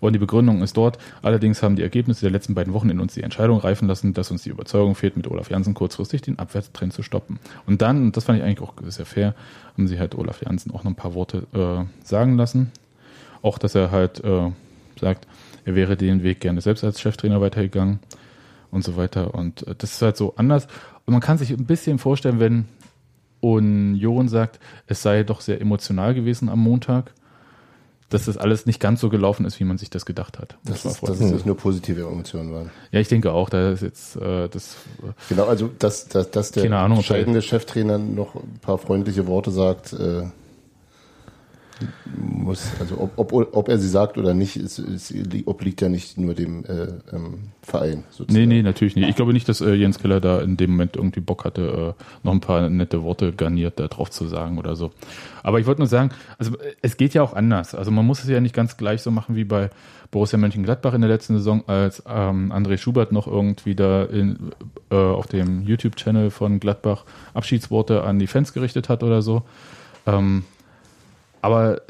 Und 0.00 0.14
die 0.14 0.18
Begründung 0.18 0.62
ist 0.62 0.76
dort. 0.76 0.98
Allerdings 1.22 1.62
haben 1.62 1.76
die 1.76 1.82
Ergebnisse 1.82 2.22
der 2.22 2.32
letzten 2.32 2.56
beiden 2.56 2.72
Wochen 2.72 2.90
in 2.90 2.98
uns 2.98 3.14
die 3.14 3.22
Entscheidung 3.22 3.58
reifen 3.58 3.86
lassen, 3.86 4.14
dass 4.14 4.32
uns 4.32 4.42
die 4.42 4.50
Überzeugung 4.50 4.96
fehlt, 4.96 5.16
mit 5.16 5.28
Olaf 5.28 5.48
Jansen 5.48 5.74
kurzfristig 5.74 6.22
den 6.22 6.40
Abwärtstrend 6.40 6.92
zu 6.92 7.04
stoppen. 7.04 7.38
Und 7.66 7.82
dann, 7.82 8.02
und 8.02 8.16
das 8.16 8.24
fand 8.24 8.36
ich 8.36 8.44
eigentlich 8.44 8.68
auch 8.68 8.74
sehr 8.88 9.06
fair, 9.06 9.36
haben 9.74 9.86
sie 9.86 10.00
halt 10.00 10.16
Olaf 10.16 10.42
Jansen 10.42 10.72
auch 10.72 10.82
noch 10.82 10.90
ein 10.90 10.96
paar 10.96 11.14
Worte 11.14 11.46
äh, 11.54 12.04
sagen 12.04 12.36
lassen. 12.36 12.72
Auch, 13.42 13.58
dass 13.58 13.76
er 13.76 13.92
halt 13.92 14.24
äh, 14.24 14.50
sagt, 15.00 15.28
er 15.64 15.74
wäre 15.74 15.96
den 15.96 16.22
Weg 16.22 16.40
gerne 16.40 16.60
selbst 16.60 16.84
als 16.84 17.00
Cheftrainer 17.00 17.40
weitergegangen 17.40 18.00
und 18.70 18.84
so 18.84 18.96
weiter. 18.96 19.34
Und 19.34 19.66
äh, 19.66 19.74
das 19.76 19.92
ist 19.92 20.02
halt 20.02 20.16
so 20.16 20.34
anders. 20.36 20.66
Und 21.06 21.12
man 21.12 21.20
kann 21.20 21.38
sich 21.38 21.50
ein 21.50 21.66
bisschen 21.66 21.98
vorstellen, 21.98 22.40
wenn 22.40 22.66
Union 23.40 24.28
sagt, 24.28 24.60
es 24.86 25.02
sei 25.02 25.24
doch 25.24 25.40
sehr 25.40 25.60
emotional 25.60 26.14
gewesen 26.14 26.48
am 26.48 26.60
Montag, 26.60 27.12
dass 28.08 28.26
das 28.26 28.36
alles 28.36 28.66
nicht 28.66 28.78
ganz 28.78 29.00
so 29.00 29.08
gelaufen 29.08 29.46
ist, 29.46 29.58
wie 29.58 29.64
man 29.64 29.78
sich 29.78 29.90
das 29.90 30.04
gedacht 30.04 30.38
hat. 30.38 30.56
Das, 30.64 30.84
war 30.84 30.92
ist, 30.92 31.02
dass 31.02 31.20
es 31.20 31.32
nicht 31.32 31.46
nur 31.46 31.56
positive 31.56 32.02
Emotionen 32.02 32.52
waren. 32.52 32.70
ja, 32.90 33.00
ich 33.00 33.08
denke 33.08 33.32
auch, 33.32 33.48
da 33.48 33.72
ist 33.72 33.82
jetzt 33.82 34.16
äh, 34.16 34.48
das 34.48 34.76
Genau, 35.28 35.46
also 35.46 35.70
dass, 35.78 36.08
dass, 36.08 36.30
dass 36.30 36.52
der 36.52 36.70
Ahnung, 36.72 37.02
scheidende 37.02 37.40
Cheftrainer 37.40 37.98
noch 37.98 38.34
ein 38.34 38.58
paar 38.60 38.78
freundliche 38.78 39.26
Worte 39.26 39.50
sagt, 39.50 39.94
äh, 39.94 40.24
muss, 42.16 42.72
also 42.80 42.98
ob, 43.00 43.32
ob, 43.32 43.54
ob 43.54 43.68
er 43.68 43.78
sie 43.78 43.88
sagt 43.88 44.18
oder 44.18 44.34
nicht, 44.34 44.56
ist, 44.56 44.78
ist, 44.78 45.14
obliegt 45.46 45.80
ja 45.80 45.88
nicht 45.88 46.18
nur 46.18 46.34
dem 46.34 46.64
äh, 46.64 46.88
ähm, 47.12 47.50
Verein. 47.62 48.04
Sozusagen. 48.10 48.32
Nee, 48.32 48.46
nee, 48.46 48.62
natürlich 48.62 48.96
nicht. 48.96 49.08
Ich 49.08 49.16
glaube 49.16 49.32
nicht, 49.32 49.48
dass 49.48 49.60
äh, 49.60 49.74
Jens 49.74 49.98
Keller 49.98 50.20
da 50.20 50.40
in 50.40 50.56
dem 50.56 50.70
Moment 50.70 50.96
irgendwie 50.96 51.20
Bock 51.20 51.44
hatte, 51.44 51.94
äh, 51.98 52.02
noch 52.22 52.32
ein 52.32 52.40
paar 52.40 52.68
nette 52.68 53.02
Worte 53.02 53.32
garniert 53.32 53.78
da 53.78 53.88
drauf 53.88 54.10
zu 54.10 54.26
sagen 54.26 54.58
oder 54.58 54.76
so. 54.76 54.90
Aber 55.42 55.60
ich 55.60 55.66
wollte 55.66 55.80
nur 55.80 55.88
sagen, 55.88 56.10
also 56.38 56.56
äh, 56.58 56.74
es 56.82 56.96
geht 56.96 57.14
ja 57.14 57.22
auch 57.22 57.34
anders. 57.34 57.74
Also 57.74 57.90
man 57.90 58.06
muss 58.06 58.22
es 58.22 58.28
ja 58.28 58.40
nicht 58.40 58.54
ganz 58.54 58.76
gleich 58.76 59.02
so 59.02 59.10
machen 59.10 59.36
wie 59.36 59.44
bei 59.44 59.70
Borussia 60.10 60.38
Mönchengladbach 60.38 60.94
in 60.94 61.00
der 61.00 61.10
letzten 61.10 61.36
Saison, 61.36 61.66
als 61.66 62.02
ähm, 62.06 62.52
André 62.52 62.76
Schubert 62.76 63.12
noch 63.12 63.26
irgendwie 63.26 63.74
da 63.74 64.04
in, 64.04 64.52
äh, 64.90 64.94
auf 64.94 65.26
dem 65.26 65.62
YouTube-Channel 65.62 66.30
von 66.30 66.60
Gladbach 66.60 67.04
Abschiedsworte 67.32 68.02
an 68.02 68.18
die 68.18 68.26
Fans 68.26 68.52
gerichtet 68.52 68.88
hat 68.88 69.02
oder 69.02 69.22
so. 69.22 69.42
Ähm, 70.06 70.44
aber 71.42 71.82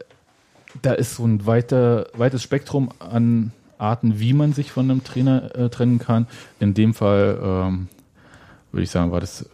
da 0.80 0.92
ist 0.92 1.16
so 1.16 1.24
ein 1.24 1.46
weiter, 1.46 2.08
weites 2.14 2.42
Spektrum 2.42 2.90
an 2.98 3.52
Arten, 3.78 4.18
wie 4.18 4.32
man 4.32 4.52
sich 4.52 4.72
von 4.72 4.90
einem 4.90 5.04
Trainer 5.04 5.54
äh, 5.54 5.68
trennen 5.68 5.98
kann. 5.98 6.26
In 6.60 6.74
dem 6.74 6.94
Fall 6.94 7.38
ähm, 7.42 7.88
würde 8.70 8.84
ich 8.84 8.90
sagen, 8.90 9.12
war 9.12 9.20
das 9.20 9.48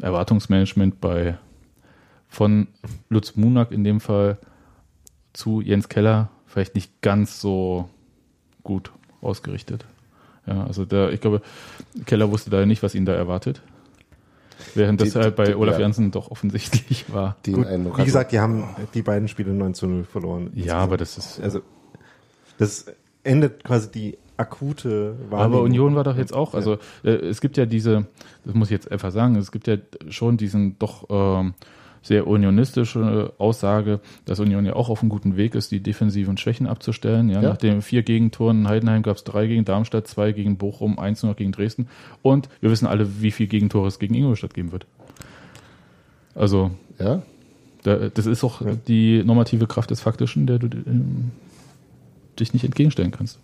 Erwartungsmanagement 0.00 1.00
bei 1.00 1.38
von 2.28 2.68
Lutz 3.08 3.36
Munak 3.36 3.70
in 3.70 3.84
dem 3.84 4.00
Fall 4.00 4.38
zu 5.32 5.60
Jens 5.60 5.88
Keller 5.88 6.30
vielleicht 6.46 6.74
nicht 6.74 7.00
ganz 7.00 7.40
so 7.40 7.88
gut 8.62 8.92
ausgerichtet. 9.20 9.84
Ja, 10.46 10.64
also 10.66 10.84
da, 10.84 11.10
ich 11.10 11.20
glaube, 11.20 11.42
Keller 12.06 12.30
wusste 12.30 12.50
da 12.50 12.66
nicht, 12.66 12.82
was 12.82 12.94
ihn 12.94 13.06
da 13.06 13.14
erwartet. 13.14 13.62
Während 14.74 15.00
das 15.00 15.10
Die- 15.12 15.18
halt 15.18 15.36
bei 15.36 15.44
die- 15.46 15.54
Olaf 15.54 15.74
ja. 15.76 15.80
Janssen 15.82 16.10
doch 16.10 16.30
offensichtlich 16.30 17.04
war. 17.12 17.36
Den 17.46 17.54
Gut, 17.54 17.66
wie 17.98 18.04
gesagt, 18.04 18.32
die 18.32 18.40
haben 18.40 18.64
die 18.94 19.02
beiden 19.02 19.28
Spiele 19.28 19.52
9 19.52 19.74
zu 19.74 19.86
0 19.86 20.04
verloren. 20.04 20.50
Ja, 20.54 20.76
aber 20.78 20.96
das 20.96 21.18
ist. 21.18 21.40
Also, 21.40 21.60
das 22.58 22.86
endet 23.22 23.64
quasi 23.64 23.90
die 23.90 24.18
akute 24.36 25.16
Aber 25.28 25.38
Wahrnehmung. 25.38 25.64
Union 25.64 25.94
war 25.96 26.04
doch 26.04 26.16
jetzt 26.16 26.32
auch, 26.34 26.54
also 26.54 26.78
äh, 27.04 27.10
es 27.10 27.40
gibt 27.40 27.56
ja 27.56 27.66
diese, 27.66 28.06
das 28.44 28.54
muss 28.54 28.68
ich 28.68 28.72
jetzt 28.72 28.90
einfach 28.90 29.12
sagen, 29.12 29.36
es 29.36 29.52
gibt 29.52 29.66
ja 29.68 29.76
schon 30.08 30.36
diesen 30.36 30.76
doch 30.78 31.04
ähm, 31.08 31.54
sehr 32.04 32.26
unionistische 32.26 33.32
Aussage, 33.38 34.00
dass 34.26 34.38
Union 34.38 34.66
ja 34.66 34.76
auch 34.76 34.90
auf 34.90 35.00
einem 35.00 35.08
guten 35.08 35.36
Weg 35.36 35.54
ist, 35.54 35.72
die 35.72 35.80
defensiven 35.80 36.36
Schwächen 36.36 36.66
abzustellen. 36.66 37.30
Ja, 37.30 37.40
Ja. 37.40 37.48
Nach 37.48 37.56
den 37.56 37.80
vier 37.82 38.02
Gegentoren 38.02 38.60
in 38.60 38.68
Heidenheim 38.68 39.02
gab 39.02 39.16
es 39.16 39.24
drei 39.24 39.46
gegen 39.46 39.64
Darmstadt, 39.64 40.06
zwei 40.06 40.32
gegen 40.32 40.58
Bochum, 40.58 40.98
eins 40.98 41.22
nur 41.22 41.32
noch 41.32 41.36
gegen 41.36 41.50
Dresden. 41.52 41.88
Und 42.22 42.48
wir 42.60 42.70
wissen 42.70 42.86
alle, 42.86 43.22
wie 43.22 43.30
viel 43.30 43.46
Gegentore 43.46 43.88
es 43.88 43.98
gegen 43.98 44.14
Ingolstadt 44.14 44.52
geben 44.54 44.70
wird. 44.70 44.86
Also 46.34 46.72
Ja? 46.98 47.22
da, 47.84 48.08
das 48.10 48.26
ist 48.26 48.44
auch 48.44 48.62
die 48.86 49.22
normative 49.24 49.66
Kraft 49.66 49.90
des 49.90 50.00
Faktischen, 50.00 50.46
der 50.46 50.58
du 50.58 50.66
ähm, 50.86 51.30
dich 52.38 52.52
nicht 52.52 52.64
entgegenstellen 52.64 53.12
kannst. 53.12 53.38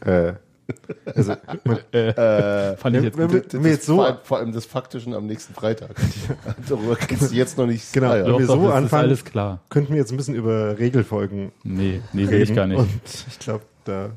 Äh, 0.00 0.34
also, 1.14 1.34
man, 1.64 1.78
Fand 2.76 2.96
ich 2.96 3.02
jetzt 3.02 3.18
wenn, 3.18 3.32
wir, 3.32 3.44
wenn 3.50 3.64
wir 3.64 3.70
jetzt 3.70 3.86
so, 3.86 3.96
vor, 3.96 4.06
allem, 4.06 4.16
vor 4.22 4.38
allem 4.38 4.52
des 4.52 4.66
Faktischen 4.66 5.14
am 5.14 5.26
nächsten 5.26 5.54
Freitag. 5.54 5.90
Darüber 6.68 6.96
kannst 6.96 7.32
du 7.32 7.34
jetzt 7.36 7.58
noch 7.58 7.66
nicht 7.66 7.92
Genau. 7.92 8.14
Ja. 8.14 8.26
Wenn 8.26 8.38
wir 8.38 8.46
so 8.46 8.68
anfangen- 8.68 9.04
alles 9.06 9.24
klar. 9.24 9.60
könnten 9.68 9.92
wir 9.92 9.98
jetzt 9.98 10.10
ein 10.12 10.16
bisschen 10.16 10.34
über 10.34 10.78
Regelfolgen 10.78 11.52
Nee, 11.64 12.00
nee, 12.12 12.28
will 12.28 12.42
ich 12.42 12.54
gar 12.54 12.66
nicht. 12.66 12.78
Und 12.78 12.88
ich 13.28 13.38
glaube, 13.38 13.64
da 13.84 14.10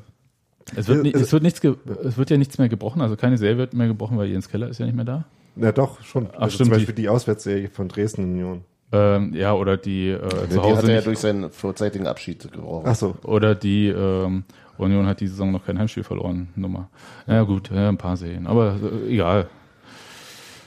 Es 0.74 0.88
wird, 0.88 1.04
Also- 1.06 1.18
es, 1.24 1.32
wird 1.32 1.42
nichts 1.42 1.60
es 2.04 2.16
wird 2.16 2.30
ja 2.30 2.36
nichts 2.36 2.58
mehr 2.58 2.68
gebrochen, 2.68 3.02
also 3.02 3.16
keine 3.16 3.38
Serie 3.38 3.58
wird 3.58 3.74
mehr 3.74 3.88
gebrochen, 3.88 4.18
weil 4.18 4.28
Jens 4.28 4.48
Keller 4.48 4.68
ist 4.68 4.78
ja 4.78 4.86
nicht 4.86 4.96
mehr 4.96 5.04
da. 5.04 5.24
Na 5.56 5.72
doch, 5.72 6.02
schon. 6.02 6.28
Ach, 6.32 6.42
also 6.42 6.54
stimmt, 6.54 6.68
zum 6.68 6.78
Beispiel 6.78 6.94
die, 6.94 7.08
Auswärtsserie 7.08 7.68
von 7.70 7.88
Dresden 7.88 8.24
Union. 8.24 8.62
Ähm, 8.92 9.34
ja, 9.34 9.52
oder 9.54 9.76
die 9.76 10.10
äh, 10.10 10.20
Die 10.44 10.54
zu 10.54 10.62
hat 10.62 10.64
Hause 10.64 10.88
er 10.88 10.94
ja 10.96 11.00
durch 11.00 11.18
seinen 11.18 11.50
vorzeitigen 11.50 12.06
Abschied 12.06 12.52
gebrochen. 12.52 12.84
Ach 12.86 12.94
so. 12.94 13.16
oder 13.24 13.54
die 13.54 13.88
ähm, 13.88 14.44
Union 14.78 15.06
hat 15.06 15.20
die 15.20 15.26
Saison 15.26 15.52
noch 15.52 15.64
kein 15.64 15.78
Heimspiel 15.78 16.04
verloren, 16.04 16.48
Nummer. 16.56 16.88
Ja 17.26 17.42
gut, 17.42 17.70
ja, 17.70 17.88
ein 17.88 17.98
paar 17.98 18.16
Serien, 18.16 18.46
aber 18.46 18.76
äh, 18.82 19.12
egal. 19.12 19.48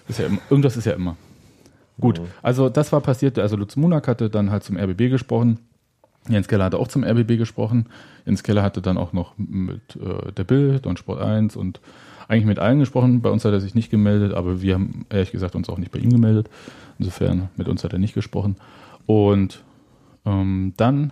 Ist 0.07 0.19
ja 0.19 0.25
immer, 0.25 0.39
irgendwas 0.49 0.75
ist 0.75 0.85
ja 0.85 0.93
immer. 0.93 1.15
Gut, 1.99 2.21
also 2.41 2.69
das 2.69 2.91
war 2.91 3.01
passiert, 3.01 3.37
also 3.37 3.57
Lutz 3.57 3.75
Munak 3.75 4.07
hatte 4.07 4.29
dann 4.29 4.51
halt 4.51 4.63
zum 4.63 4.77
RBB 4.77 5.09
gesprochen. 5.09 5.59
Jens 6.27 6.47
Keller 6.47 6.65
hatte 6.65 6.77
auch 6.77 6.87
zum 6.87 7.03
RBB 7.03 7.37
gesprochen. 7.37 7.87
Jens 8.25 8.43
Keller 8.43 8.63
hatte 8.63 8.81
dann 8.81 8.97
auch 8.97 9.13
noch 9.13 9.33
mit 9.37 9.95
äh, 9.95 10.31
der 10.31 10.43
Bild 10.43 10.85
und 10.85 10.99
Sport 10.99 11.21
1 11.21 11.55
und 11.55 11.81
eigentlich 12.27 12.45
mit 12.45 12.59
allen 12.59 12.79
gesprochen. 12.79 13.21
Bei 13.21 13.29
uns 13.29 13.43
hat 13.43 13.53
er 13.53 13.59
sich 13.59 13.75
nicht 13.75 13.89
gemeldet, 13.89 14.33
aber 14.33 14.61
wir 14.61 14.75
haben 14.75 15.05
ehrlich 15.09 15.31
gesagt 15.31 15.55
uns 15.55 15.69
auch 15.69 15.77
nicht 15.77 15.91
bei 15.91 15.99
ihm 15.99 16.11
gemeldet. 16.11 16.49
Insofern 16.99 17.49
mit 17.57 17.67
uns 17.67 17.83
hat 17.83 17.93
er 17.93 17.99
nicht 17.99 18.13
gesprochen. 18.13 18.57
Und 19.05 19.63
ähm, 20.25 20.73
dann 20.77 21.11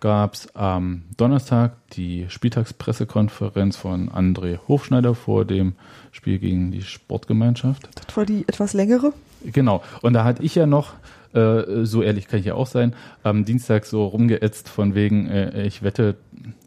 gab 0.00 0.34
es 0.34 0.54
am 0.54 1.02
Donnerstag 1.16 1.72
die 1.92 2.26
Spieltagspressekonferenz 2.28 3.76
von 3.76 4.10
André 4.10 4.58
Hofschneider 4.68 5.14
vor 5.14 5.44
dem 5.44 5.74
Spiel 6.12 6.38
gegen 6.38 6.70
die 6.70 6.82
Sportgemeinschaft. 6.82 7.88
Das 8.06 8.16
war 8.16 8.26
die 8.26 8.44
etwas 8.46 8.72
längere. 8.72 9.12
Genau. 9.44 9.82
Und 10.02 10.12
da 10.12 10.24
hatte 10.24 10.42
ich 10.42 10.54
ja 10.54 10.66
noch, 10.66 10.94
äh, 11.32 11.84
so 11.84 12.02
ehrlich 12.02 12.28
kann 12.28 12.40
ich 12.40 12.46
ja 12.46 12.54
auch 12.54 12.66
sein, 12.66 12.94
am 13.22 13.44
Dienstag 13.44 13.86
so 13.86 14.06
rumgeätzt 14.06 14.68
von 14.68 14.94
wegen, 14.94 15.28
äh, 15.28 15.66
ich 15.66 15.82
wette, 15.82 16.16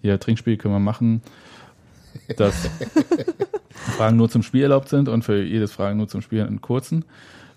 hier 0.02 0.20
Trinkspiel 0.20 0.58
können 0.58 0.74
wir 0.74 0.80
machen, 0.80 1.22
dass 2.38 2.70
Fragen 3.98 4.18
nur 4.18 4.30
zum 4.30 4.44
Spiel 4.44 4.64
erlaubt 4.64 4.90
sind 4.90 5.08
und 5.08 5.24
für 5.24 5.42
jedes 5.42 5.72
Fragen 5.72 5.98
nur 5.98 6.08
zum 6.08 6.22
Spiel 6.22 6.42
einen 6.42 6.62
kurzen. 6.62 7.06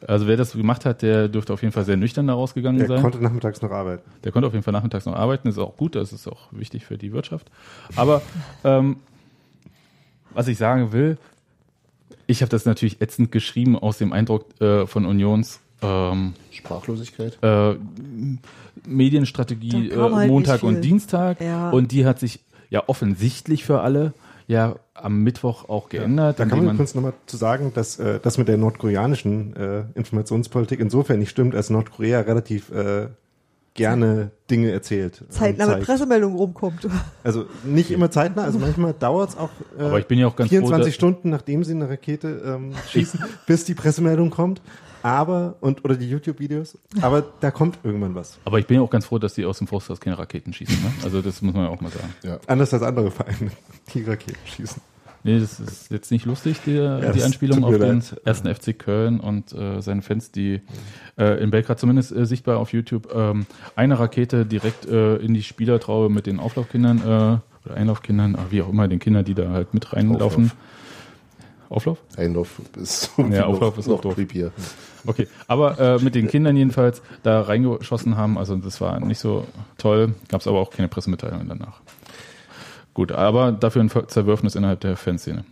Also 0.09 0.27
wer 0.27 0.37
das 0.37 0.53
gemacht 0.53 0.85
hat, 0.85 1.03
der 1.03 1.29
dürfte 1.29 1.53
auf 1.53 1.63
jeden 1.63 1.73
Fall 1.73 1.85
sehr 1.85 1.97
nüchtern 1.97 2.27
da 2.27 2.35
rausgegangen 2.35 2.79
Der 2.79 2.89
sein. 2.89 3.03
konnte 3.03 3.19
nachmittags 3.23 3.61
noch 3.63 3.71
arbeiten. 3.71 4.03
Der 4.25 4.33
konnte 4.33 4.47
auf 4.49 4.53
jeden 4.53 4.63
Fall 4.65 4.73
nachmittags 4.73 5.07
noch 5.07 5.15
arbeiten, 5.15 5.49
das 5.49 5.57
ist 5.57 5.63
auch 5.63 5.77
gut, 5.77 5.95
das 5.95 6.13
ist 6.13 6.27
auch 6.29 6.49
wichtig 6.51 6.85
für 6.85 6.99
die 6.99 7.13
Wirtschaft. 7.13 7.51
Aber 7.97 8.23
ähm, 8.65 8.97
was 10.35 10.49
ich 10.49 10.59
sagen 10.59 10.93
will, 10.93 11.19
ich 12.27 12.41
habe 12.43 12.51
das 12.51 12.65
natürlich 12.65 13.01
ätzend 13.01 13.33
geschrieben 13.33 13.79
aus 13.79 13.99
dem 13.99 14.13
Eindruck 14.13 14.47
äh, 14.61 14.87
von 14.87 15.05
Unions 15.07 15.61
ähm, 15.83 16.35
Sprachlosigkeit. 16.51 17.37
äh, 17.43 17.75
Medienstrategie 18.87 19.91
äh, 19.91 19.97
halt 19.97 20.29
Montag 20.29 20.63
und 20.63 20.81
Dienstag 20.83 21.41
Ja. 21.41 21.71
und 21.71 21.93
die 21.93 22.07
hat 22.07 22.19
sich 22.19 22.41
ja 22.71 22.85
offensichtlich 22.87 23.65
für 23.65 23.81
alle 23.81 24.13
ja 24.47 24.77
am 24.95 25.23
Mittwoch 25.23 25.69
auch 25.69 25.89
geändert. 25.89 26.39
Da 26.39 26.45
kann 26.47 26.65
man 26.65 26.77
kurz 26.77 26.95
nochmal 26.95 27.15
zu 27.27 27.37
sagen, 27.37 27.73
dass 27.75 27.99
äh, 27.99 28.21
das 28.21 28.39
mit 28.39 28.49
der 28.49 28.57
nordkoreanischen 28.57 29.57
äh, 29.57 29.85
Informationspolitik 29.95 30.81
insofern 30.81 31.19
nicht 31.19 31.31
stimmt, 31.31 31.55
als 31.55 31.71
Nordkorea 31.71 32.21
relativ 32.21 32.71
äh, 32.71 33.09
gerne 33.75 34.31
Dinge 34.51 34.71
erzählt. 34.71 35.25
Zeitnah 35.31 35.65
mit 35.67 35.75
zeigt. 35.77 35.87
Pressemeldung 35.87 36.35
rumkommt. 36.37 36.87
Also 37.25 37.47
nicht 37.65 37.91
immer 37.91 38.11
zeitnah, 38.11 38.43
also 38.45 38.59
manchmal 38.59 38.93
dauert 38.99 39.31
es 39.31 39.37
auch 39.39 39.51
äh, 39.79 39.83
Aber 39.85 39.99
ich 39.99 40.07
bin 40.07 40.19
ja 40.19 40.27
auch 40.27 40.37
ganz 40.37 40.49
froh, 40.51 40.57
24 40.57 40.87
dass- 40.87 40.95
Stunden, 40.95 41.31
nachdem 41.31 41.65
sie 41.65 41.73
eine 41.73 41.89
Rakete 41.89 42.43
ähm, 42.45 42.73
schießen, 42.89 43.21
bis 43.47 43.65
die 43.65 43.75
Pressemeldung 43.75 44.31
kommt. 44.31 44.61
Aber, 45.03 45.57
und 45.61 45.85
oder 45.85 45.97
die 45.97 46.09
YouTube-Videos, 46.09 46.79
aber 47.01 47.25
da 47.41 47.51
kommt 47.51 47.79
irgendwann 47.83 48.15
was. 48.15 48.39
Aber 48.45 48.59
ich 48.59 48.67
bin 48.67 48.77
ja 48.77 48.83
auch 48.83 48.91
ganz 48.91 49.07
froh, 49.07 49.19
dass 49.19 49.35
die 49.35 49.45
aus 49.45 49.59
dem 49.59 49.67
Forsthaus 49.67 50.01
keine 50.01 50.19
Raketen 50.19 50.53
schießen. 50.53 50.77
Ne? 50.83 50.93
Also 51.05 51.23
das 51.23 51.43
muss 51.43 51.55
man 51.55 51.65
ja 51.65 51.71
auch 51.71 51.81
mal 51.81 51.91
sagen. 51.91 52.15
Ja. 52.23 52.39
Anders 52.47 52.73
als 52.73 52.83
andere 52.83 53.11
Vereine, 53.11 53.51
die 53.95 54.03
Raketen 54.05 54.39
schießen. 54.45 54.81
Nee, 55.25 55.39
das 55.39 55.61
ist 55.61 55.91
jetzt 55.93 56.11
nicht 56.11 56.25
lustig, 56.25 56.59
die, 56.67 56.73
Ja, 56.73 57.13
die 57.13 57.23
Anspielung 57.23 57.63
auf 57.63 57.71
den 57.79 58.01
leid. 58.01 58.21
ersten 58.25 58.53
FC 58.53 58.77
Köln 58.77 59.21
und 59.21 59.53
äh, 59.53 59.81
seine 59.81 60.03
Fans, 60.03 60.33
die 60.33 60.61
äh, 61.17 61.41
in 61.41 61.53
Belgrad 61.53 61.79
zumindest 61.79 62.11
äh, 62.11 62.27
sichtbar 62.27 62.59
auf 62.59 62.73
YouTube 62.73 63.09
ähm, 63.15 63.47
eine 63.77 64.01
Rakete 64.01 64.45
direkt 64.47 64.85
äh, 64.87 65.17
in 65.19 65.33
die 65.35 65.45
Spielertraube 65.45 66.13
mit 66.13 66.27
den 66.27 66.41
Auflaufkindern 66.41 66.99
äh, 66.99 67.05
oder 67.65 67.75
Einlaufkindern, 67.77 68.35
ah, 68.35 68.47
wie 68.51 68.63
auch 68.63 68.69
immer, 68.69 68.89
den 68.89 68.99
Kindern, 68.99 69.25
die 69.25 69.35
da 69.35 69.51
halt 69.51 69.73
mit 69.75 69.93
reinlaufen. 69.93 70.51
Auflauf? 71.69 71.99
Einlauf 72.17 72.61
ist 72.77 73.13
so 73.17 73.23
Ja, 73.31 73.47
Auflauf 73.47 73.79
ist 73.79 73.87
auch 73.87 73.93
noch 73.93 74.01
doof. 74.03 74.15
creepier. 74.17 74.51
Okay, 75.07 75.29
aber 75.49 75.79
äh, 75.79 75.99
mit 76.03 76.15
den 76.15 76.29
Kindern 76.29 76.57
jedenfalls 76.57 77.03
da 77.23 77.41
reingeschossen 77.41 78.17
haben, 78.17 78.39
also 78.39 78.57
das 78.57 78.81
war 78.81 79.01
nicht 79.01 79.19
so 79.19 79.47
toll, 79.79 80.15
gab 80.29 80.41
es 80.41 80.47
aber 80.47 80.61
auch 80.61 80.71
keine 80.71 80.89
Pressemitteilung 80.89 81.49
danach. 81.49 81.81
Gut, 82.95 83.11
aber 83.11 83.53
dafür 83.53 83.83
ein 83.83 83.91
Zerwürfnis 84.09 84.55
innerhalb 84.55 84.81
der 84.81 84.97
Fanszene. 84.97 85.45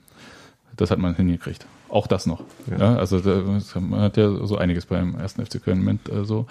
Das 0.76 0.90
hat 0.90 0.99
man 0.99 1.14
hingekriegt. 1.14 1.66
Auch 1.88 2.07
das 2.07 2.26
noch. 2.26 2.42
Ja. 2.71 2.97
also 2.97 3.21
da, 3.21 3.42
man 3.80 4.00
hat 4.00 4.16
ja 4.16 4.47
so 4.47 4.57
einiges 4.57 4.87
beim 4.87 5.16
ersten 5.16 5.45
FC 5.45 5.62
Köln 5.62 5.78
Moment 5.78 6.09
äh, 6.09 6.25
so. 6.25 6.47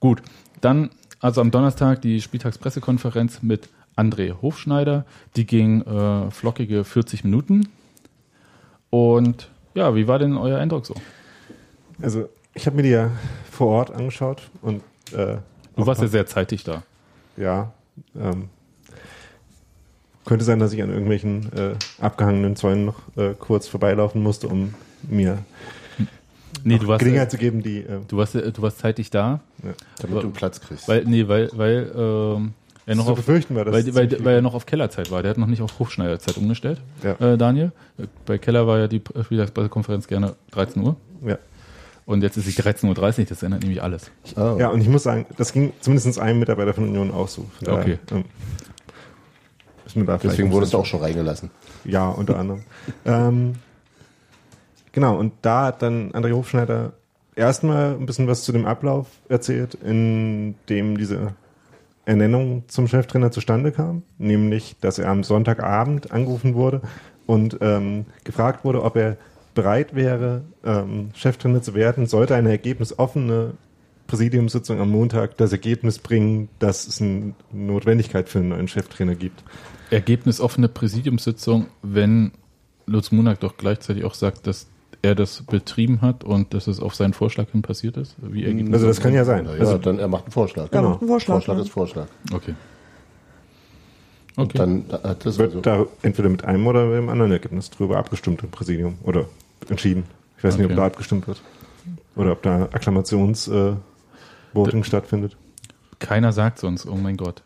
Gut, 0.00 0.22
dann 0.60 0.90
also 1.20 1.40
am 1.40 1.50
Donnerstag 1.50 2.02
die 2.02 2.20
Spieltagspressekonferenz 2.20 3.42
mit 3.42 3.68
André 3.96 4.40
Hofschneider. 4.40 5.04
Die 5.36 5.46
ging 5.46 5.82
äh, 5.82 6.30
flockige 6.30 6.84
40 6.84 7.24
Minuten. 7.24 7.68
Und 8.90 9.48
ja, 9.74 9.94
wie 9.94 10.06
war 10.06 10.18
denn 10.18 10.36
euer 10.36 10.58
Eindruck 10.58 10.86
so? 10.86 10.94
Also, 12.00 12.28
ich 12.54 12.66
habe 12.66 12.76
mir 12.76 12.82
die 12.82 12.90
ja 12.90 13.10
vor 13.50 13.68
Ort 13.68 13.90
angeschaut 13.90 14.42
und 14.62 14.82
äh, 15.12 15.36
Du 15.76 15.86
warst 15.86 16.00
ja 16.00 16.08
sehr 16.08 16.26
zeitig 16.26 16.64
da. 16.64 16.82
ja, 17.36 17.72
ähm, 18.18 18.48
könnte 20.24 20.44
sein, 20.44 20.58
dass 20.58 20.72
ich 20.72 20.82
an 20.82 20.90
irgendwelchen 20.90 21.50
äh, 21.56 21.74
abgehangenen 22.00 22.54
Zäunen 22.56 22.84
noch 22.86 22.96
äh, 23.16 23.34
kurz 23.38 23.66
vorbeilaufen 23.68 24.22
musste, 24.22 24.48
um 24.48 24.74
mir 25.08 25.38
Nee, 26.64 26.78
du 26.78 26.88
warst, 26.88 26.98
Gelegenheit 26.98 27.30
zu 27.30 27.38
geben, 27.38 27.62
die 27.62 27.78
äh, 27.78 28.00
du 28.08 28.16
warst, 28.16 28.34
du 28.34 28.52
warst 28.62 28.78
zeitig 28.80 29.10
da. 29.10 29.40
Damit 29.62 29.78
Aber- 30.16 30.22
du 30.22 30.30
Platz 30.30 30.60
kriegst. 30.60 30.88
Weil, 30.88 31.04
nee, 31.04 31.26
weil, 31.28 31.48
weil, 31.54 31.92
ähm, 31.96 32.52
er 32.84 32.96
noch 32.96 33.04
zu 33.06 33.12
auf, 33.12 33.16
befürchten 33.18 33.54
war. 33.54 33.64
weil, 33.66 33.94
weil, 33.94 34.24
weil 34.24 34.34
er 34.36 34.42
noch 34.42 34.54
auf 34.54 34.66
Kellerzeit 34.66 35.10
war. 35.10 35.22
Der 35.22 35.30
hat 35.30 35.38
noch 35.38 35.46
nicht 35.46 35.62
auf 35.62 35.78
Hofschneiderzeit 35.78 36.36
umgestellt, 36.36 36.80
Ja. 37.04 37.12
äh, 37.34 37.38
Daniel. 37.38 37.70
Bei 38.26 38.38
Keller 38.38 38.66
war 38.66 38.78
ja 38.78 38.88
die 38.88 39.00
Spieltagspressekonferenz 39.22 40.08
gerne 40.08 40.34
13 40.50 40.82
Uhr. 40.82 40.96
ja. 41.24 41.38
Und 42.08 42.22
jetzt 42.22 42.38
ist 42.38 42.46
sie 42.46 42.52
13.30 42.62 43.18
Uhr, 43.20 43.24
das 43.26 43.42
ändert 43.42 43.60
nämlich 43.60 43.82
alles. 43.82 44.10
Ah, 44.34 44.56
ja, 44.58 44.68
und 44.70 44.80
ich 44.80 44.88
muss 44.88 45.02
sagen, 45.02 45.26
das 45.36 45.52
ging 45.52 45.74
zumindest 45.80 46.18
einem 46.18 46.38
Mitarbeiter 46.38 46.72
von 46.72 46.84
Union 46.88 47.10
auch 47.10 47.28
so. 47.28 47.44
Daher, 47.60 47.80
Okay. 47.80 47.98
ähm, 48.12 48.24
ist 49.84 49.94
mir 49.94 50.06
da 50.06 50.16
vielleicht 50.16 50.38
Deswegen 50.38 50.50
wurdest 50.50 50.72
du 50.72 50.78
auch 50.78 50.86
schon 50.86 51.00
reingelassen. 51.00 51.50
Ja, 51.84 52.08
unter 52.08 52.38
anderem. 52.38 52.62
ähm, 53.04 53.56
genau, 54.92 55.18
und 55.18 55.34
da 55.42 55.66
hat 55.66 55.82
dann 55.82 56.12
André 56.12 56.32
Hofschneider 56.32 56.94
erstmal 57.36 57.92
ein 57.92 58.06
bisschen 58.06 58.26
was 58.26 58.42
zu 58.42 58.52
dem 58.52 58.64
Ablauf 58.64 59.08
erzählt, 59.28 59.74
in 59.74 60.54
dem 60.70 60.96
diese 60.96 61.34
Ernennung 62.06 62.64
zum 62.68 62.88
Cheftrainer 62.88 63.32
zustande 63.32 63.70
kam, 63.70 64.02
nämlich, 64.16 64.76
dass 64.80 64.98
er 64.98 65.10
am 65.10 65.24
Sonntagabend 65.24 66.10
angerufen 66.10 66.54
wurde 66.54 66.80
und 67.26 67.58
ähm, 67.60 68.06
gefragt 68.24 68.64
wurde, 68.64 68.82
ob 68.82 68.96
er 68.96 69.18
bereit 69.58 69.92
wäre, 69.96 70.42
ähm, 70.64 71.10
Cheftrainer 71.14 71.60
zu 71.60 71.74
werden, 71.74 72.06
sollte 72.06 72.36
eine 72.36 72.50
ergebnisoffene 72.50 73.54
Präsidiumssitzung 74.06 74.80
am 74.80 74.88
Montag 74.88 75.36
das 75.36 75.50
Ergebnis 75.50 75.98
bringen, 75.98 76.48
dass 76.60 76.86
es 76.86 77.02
eine 77.02 77.34
Notwendigkeit 77.50 78.28
für 78.28 78.38
einen 78.38 78.50
neuen 78.50 78.68
Cheftrainer 78.68 79.16
gibt. 79.16 79.42
Ergebnisoffene 79.90 80.68
Präsidiumssitzung, 80.68 81.66
wenn 81.82 82.30
Lutz 82.86 83.10
Munak 83.10 83.40
doch 83.40 83.56
gleichzeitig 83.56 84.04
auch 84.04 84.14
sagt, 84.14 84.46
dass 84.46 84.68
er 85.02 85.16
das 85.16 85.42
betrieben 85.42 86.02
hat 86.02 86.22
und 86.22 86.54
dass 86.54 86.68
es 86.68 86.78
auf 86.78 86.94
seinen 86.94 87.14
Vorschlag 87.14 87.50
hin 87.50 87.62
passiert 87.62 87.96
ist? 87.96 88.14
Wie 88.18 88.44
Ergebnis 88.44 88.74
Also 88.74 88.86
das 88.86 89.00
kann 89.00 89.12
ja 89.12 89.24
sein. 89.24 89.42
Na 89.44 89.54
ja, 89.54 89.60
Also, 89.60 89.78
dann 89.78 89.98
er 89.98 90.06
macht 90.06 90.26
einen 90.26 90.32
Vorschlag. 90.32 90.70
Genau. 90.70 90.90
macht 90.90 91.00
einen 91.00 91.08
Vorschlag. 91.08 91.34
Vorschlag 91.34 91.56
ja. 91.56 91.62
ist 91.62 91.70
Vorschlag. 91.70 92.06
Okay. 92.32 92.54
Und 94.36 94.54
Okay. 94.54 94.58
dann 94.58 94.84
hat 95.02 95.26
das 95.26 95.36
wird 95.36 95.48
also, 95.48 95.60
da 95.62 95.86
entweder 96.02 96.28
mit 96.28 96.44
einem 96.44 96.64
oder 96.68 96.86
mit 96.86 96.96
einem 96.96 97.08
anderen 97.08 97.32
Ergebnis 97.32 97.70
drüber 97.70 97.96
abgestimmt 97.96 98.40
im 98.44 98.50
Präsidium 98.50 98.98
oder 99.02 99.24
entschieden. 99.68 100.04
Ich 100.36 100.44
weiß 100.44 100.56
nicht, 100.56 100.66
Okay. 100.66 100.74
ob 100.74 100.78
da 100.78 100.86
abgestimmt 100.86 101.26
wird. 101.26 101.42
Oder 102.16 102.32
ob 102.32 102.42
da 102.42 102.62
Akklamations 102.64 103.48
äh, 103.48 103.74
stattfindet. 104.82 105.36
Keiner 105.98 106.32
sagt 106.32 106.62
uns, 106.64 106.86
oh 106.86 106.94
mein 106.96 107.16
Gott. 107.16 107.42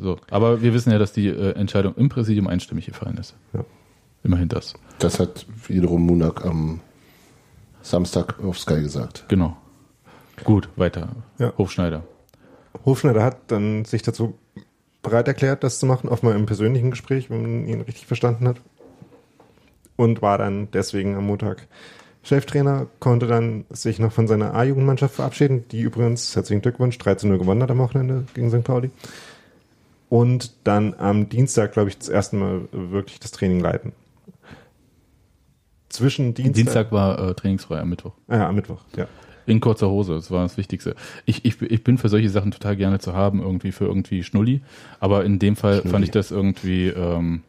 So, 0.00 0.18
aber 0.30 0.60
wir 0.60 0.74
wissen 0.74 0.92
ja, 0.92 0.98
dass 0.98 1.12
die 1.12 1.28
äh, 1.28 1.52
Entscheidung 1.52 1.94
im 1.94 2.08
Präsidium 2.08 2.46
einstimmig 2.46 2.86
gefallen 2.86 3.16
ist. 3.16 3.34
Ja. 3.54 3.64
Immerhin 4.22 4.48
das. 4.48 4.74
das 4.98 5.18
hat 5.18 5.46
wiederum 5.66 6.04
Munak 6.04 6.44
am 6.44 6.80
Samstag 7.82 8.38
auf 8.42 8.58
Sky 8.58 8.82
gesagt. 8.82 9.24
Genau. 9.28 9.56
Gut, 10.44 10.68
weiter. 10.76 11.08
Ja. 11.38 11.52
Hofschneider. 11.56 12.02
Hofschneider 12.84 13.22
hat 13.22 13.38
dann 13.50 13.84
sich 13.84 14.02
dazu 14.02 14.38
bereit 15.02 15.28
erklärt, 15.28 15.64
das 15.64 15.78
zu 15.78 15.86
machen, 15.86 16.08
offenbar 16.08 16.36
im 16.36 16.46
persönlichen 16.46 16.90
Gespräch, 16.90 17.30
wenn 17.30 17.42
man 17.42 17.66
ihn 17.66 17.80
richtig 17.80 18.06
verstanden 18.06 18.46
hat. 18.48 18.60
Und 19.98 20.22
war 20.22 20.38
dann 20.38 20.70
deswegen 20.70 21.16
am 21.16 21.26
Montag 21.26 21.66
Cheftrainer, 22.22 22.86
konnte 23.00 23.26
dann 23.26 23.64
sich 23.68 23.98
noch 23.98 24.12
von 24.12 24.28
seiner 24.28 24.54
A-Jugendmannschaft 24.54 25.16
verabschieden, 25.16 25.64
die 25.72 25.80
übrigens, 25.80 26.36
herzlichen 26.36 26.62
Glückwunsch, 26.62 26.98
13-0 26.98 27.36
gewonnen 27.36 27.62
hat 27.64 27.70
am 27.72 27.78
Wochenende 27.78 28.24
gegen 28.32 28.48
St. 28.48 28.62
Pauli. 28.62 28.90
Und 30.08 30.52
dann 30.62 30.94
am 30.94 31.28
Dienstag, 31.28 31.72
glaube 31.72 31.88
ich, 31.88 31.98
das 31.98 32.08
erste 32.08 32.36
Mal 32.36 32.68
wirklich 32.70 33.18
das 33.18 33.32
Training 33.32 33.58
leiten. 33.58 33.92
Zwischen 35.88 36.32
Dienstag, 36.32 36.54
Dienstag 36.54 36.92
war 36.92 37.30
äh, 37.30 37.34
trainingsfrei 37.34 37.80
am 37.80 37.88
Mittwoch. 37.88 38.12
Ah 38.28 38.36
ja, 38.36 38.48
am 38.48 38.54
Mittwoch, 38.54 38.82
ja. 38.96 39.08
In 39.46 39.58
kurzer 39.58 39.88
Hose, 39.88 40.14
das 40.14 40.30
war 40.30 40.42
das 40.42 40.58
Wichtigste. 40.58 40.94
Ich, 41.24 41.44
ich, 41.44 41.60
ich 41.60 41.82
bin 41.82 41.98
für 41.98 42.08
solche 42.08 42.28
Sachen 42.28 42.52
total 42.52 42.76
gerne 42.76 43.00
zu 43.00 43.14
haben, 43.14 43.40
irgendwie 43.40 43.72
für 43.72 43.86
irgendwie 43.86 44.22
Schnulli. 44.22 44.60
Aber 45.00 45.24
in 45.24 45.40
dem 45.40 45.56
Fall 45.56 45.80
Schnulli. 45.80 45.90
fand 45.90 46.04
ich 46.04 46.10
das 46.10 46.30
irgendwie, 46.30 46.88
ähm, 46.88 47.42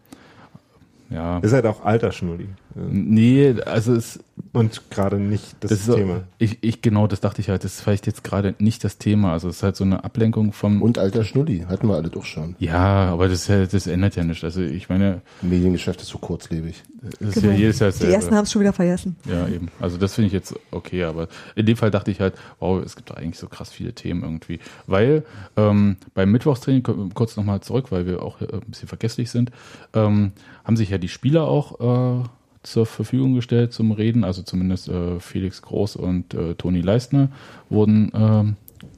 ja. 1.09 1.39
Ist 1.39 1.53
halt 1.53 1.65
auch 1.65 1.83
alter 1.83 2.11
Schnulli. 2.11 2.49
Äh, 2.75 2.79
Nee, 2.91 3.55
also 3.65 3.93
es, 3.93 4.19
Und 4.53 4.89
gerade 4.89 5.17
nicht 5.19 5.55
das, 5.61 5.71
das 5.71 5.87
ist 5.87 5.95
Thema. 5.95 6.23
ich, 6.37 6.57
ich, 6.61 6.81
genau, 6.81 7.07
das 7.07 7.19
dachte 7.19 7.41
ich 7.41 7.49
halt, 7.49 7.63
das 7.63 7.75
ist 7.75 7.81
vielleicht 7.81 8.07
jetzt 8.07 8.23
gerade 8.23 8.55
nicht 8.59 8.83
das 8.83 8.97
Thema. 8.97 9.33
Also 9.33 9.49
es 9.49 9.57
ist 9.57 9.63
halt 9.63 9.75
so 9.75 9.83
eine 9.83 10.03
Ablenkung 10.03 10.53
vom, 10.53 10.81
Und 10.81 10.97
alter 10.97 11.23
Schnulli, 11.23 11.65
hatten 11.67 11.87
wir 11.87 11.95
alle 11.95 12.09
doch 12.09 12.25
schon. 12.25 12.55
ja, 12.59 13.09
aber 13.11 13.27
das, 13.27 13.41
ist 13.41 13.47
ja- 13.49 13.65
das 13.65 13.87
ändert 13.87 14.15
ja 14.15 14.23
nichts. 14.23 14.43
Also 14.43 14.61
ich 14.61 14.87
meine, 14.89 15.21
Mediengeschäft 15.41 16.01
ist 16.01 16.07
so 16.09 16.17
kurzlebig. 16.19 16.83
das 17.01 17.29
ist 17.35 17.41
Genau. 17.41 17.53
ja 17.53 17.57
jedes 17.59 17.79
Jahr 17.79 17.91
Die 17.91 18.05
ersten 18.05 18.35
haben 18.35 18.43
es 18.43 18.51
schon 18.51 18.61
wieder 18.61 18.73
vergessen. 18.73 19.15
Ja, 19.29 19.47
eben. 19.47 19.69
Also 19.79 19.97
das 19.97 20.15
finde 20.15 20.27
ich 20.27 20.33
jetzt 20.33 20.53
okay, 20.71 21.03
aber 21.03 21.27
in 21.55 21.65
dem 21.65 21.75
Fall 21.77 21.91
dachte 21.91 22.11
ich 22.11 22.19
halt, 22.21 22.35
wow, 22.59 22.81
es 22.83 22.95
gibt 22.95 23.09
da 23.09 23.15
eigentlich 23.15 23.39
so 23.39 23.47
krass 23.47 23.69
viele 23.71 23.93
Themen 23.93 24.23
irgendwie. 24.23 24.59
Weil 24.87 25.23
ähm, 25.57 25.97
beim 26.13 26.31
Mittwochstraining, 26.31 26.83
kurz 27.13 27.35
nochmal 27.35 27.61
zurück, 27.61 27.91
weil 27.91 28.05
wir 28.05 28.21
auch 28.21 28.41
äh, 28.41 28.45
ein 28.51 28.61
bisschen 28.69 28.87
vergesslich 28.87 29.31
sind, 29.31 29.51
ähm, 29.93 30.31
haben 30.63 30.77
sich 30.77 30.89
ja 30.89 30.97
die 30.97 31.07
Spieler 31.09 31.45
auch 31.47 32.21
äh, 32.21 32.23
zur 32.69 32.85
Verfügung 32.85 33.33
gestellt 33.33 33.73
zum 33.73 33.91
Reden, 33.91 34.23
also 34.23 34.43
zumindest 34.43 34.89
äh, 34.89 35.19
Felix 35.19 35.61
Groß 35.61 35.95
und 35.95 36.33
äh, 36.33 36.53
Toni 36.53 36.81
Leistner 36.81 37.29
wurden 37.69 38.11
ähm, 38.13 38.55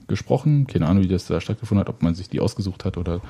gesprochen. 0.07 0.67
Keine 0.67 0.87
Ahnung, 0.87 1.03
wie 1.03 1.07
das 1.07 1.25
da 1.25 1.39
stattgefunden 1.39 1.79
hat, 1.79 1.89
ob 1.89 2.03
man 2.03 2.13
sich 2.13 2.29
die 2.29 2.41
ausgesucht 2.41 2.83
hat 2.83 2.97
oder 2.97 3.21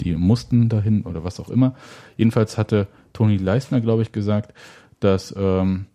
die 0.00 0.14
mussten 0.14 0.68
dahin 0.68 1.02
oder 1.02 1.24
was 1.24 1.40
auch 1.40 1.48
immer. 1.48 1.74
Jedenfalls 2.18 2.58
hatte 2.58 2.88
Toni 3.14 3.38
Leistner, 3.38 3.80
glaube 3.80 4.02
ich, 4.02 4.12
gesagt, 4.12 4.52
dass 5.00 5.34
ähm, 5.36 5.86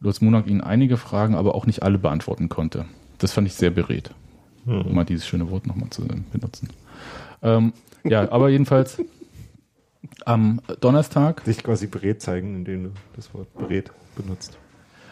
Lutz 0.00 0.20
Munak 0.20 0.48
ihnen 0.48 0.60
einige 0.60 0.96
Fragen, 0.96 1.36
aber 1.36 1.54
auch 1.54 1.66
nicht 1.66 1.82
alle 1.84 1.98
beantworten 1.98 2.48
konnte. 2.48 2.86
Das 3.18 3.32
fand 3.32 3.46
ich 3.46 3.54
sehr 3.54 3.70
beredt, 3.70 4.10
um 4.66 4.94
mal 4.94 5.04
dieses 5.04 5.26
schöne 5.26 5.50
Wort 5.50 5.66
nochmal 5.66 5.90
zu 5.90 6.02
benutzen. 6.32 6.68
Ähm, 7.42 7.72
ja, 8.04 8.30
aber 8.30 8.48
jedenfalls 8.48 9.00
am 10.24 10.60
Donnerstag, 10.80 11.42
Sich 11.44 11.62
quasi 11.62 11.86
berät 11.86 12.22
zeigen, 12.22 12.54
indem 12.56 12.84
du 12.84 12.90
das 13.16 13.32
Wort 13.34 13.52
berät 13.54 13.90
benutzt. 14.16 14.56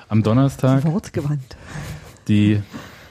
am 0.09 0.23
Donnerstag 0.23 0.85
Wortgewandt. 0.85 1.57
die 2.29 2.63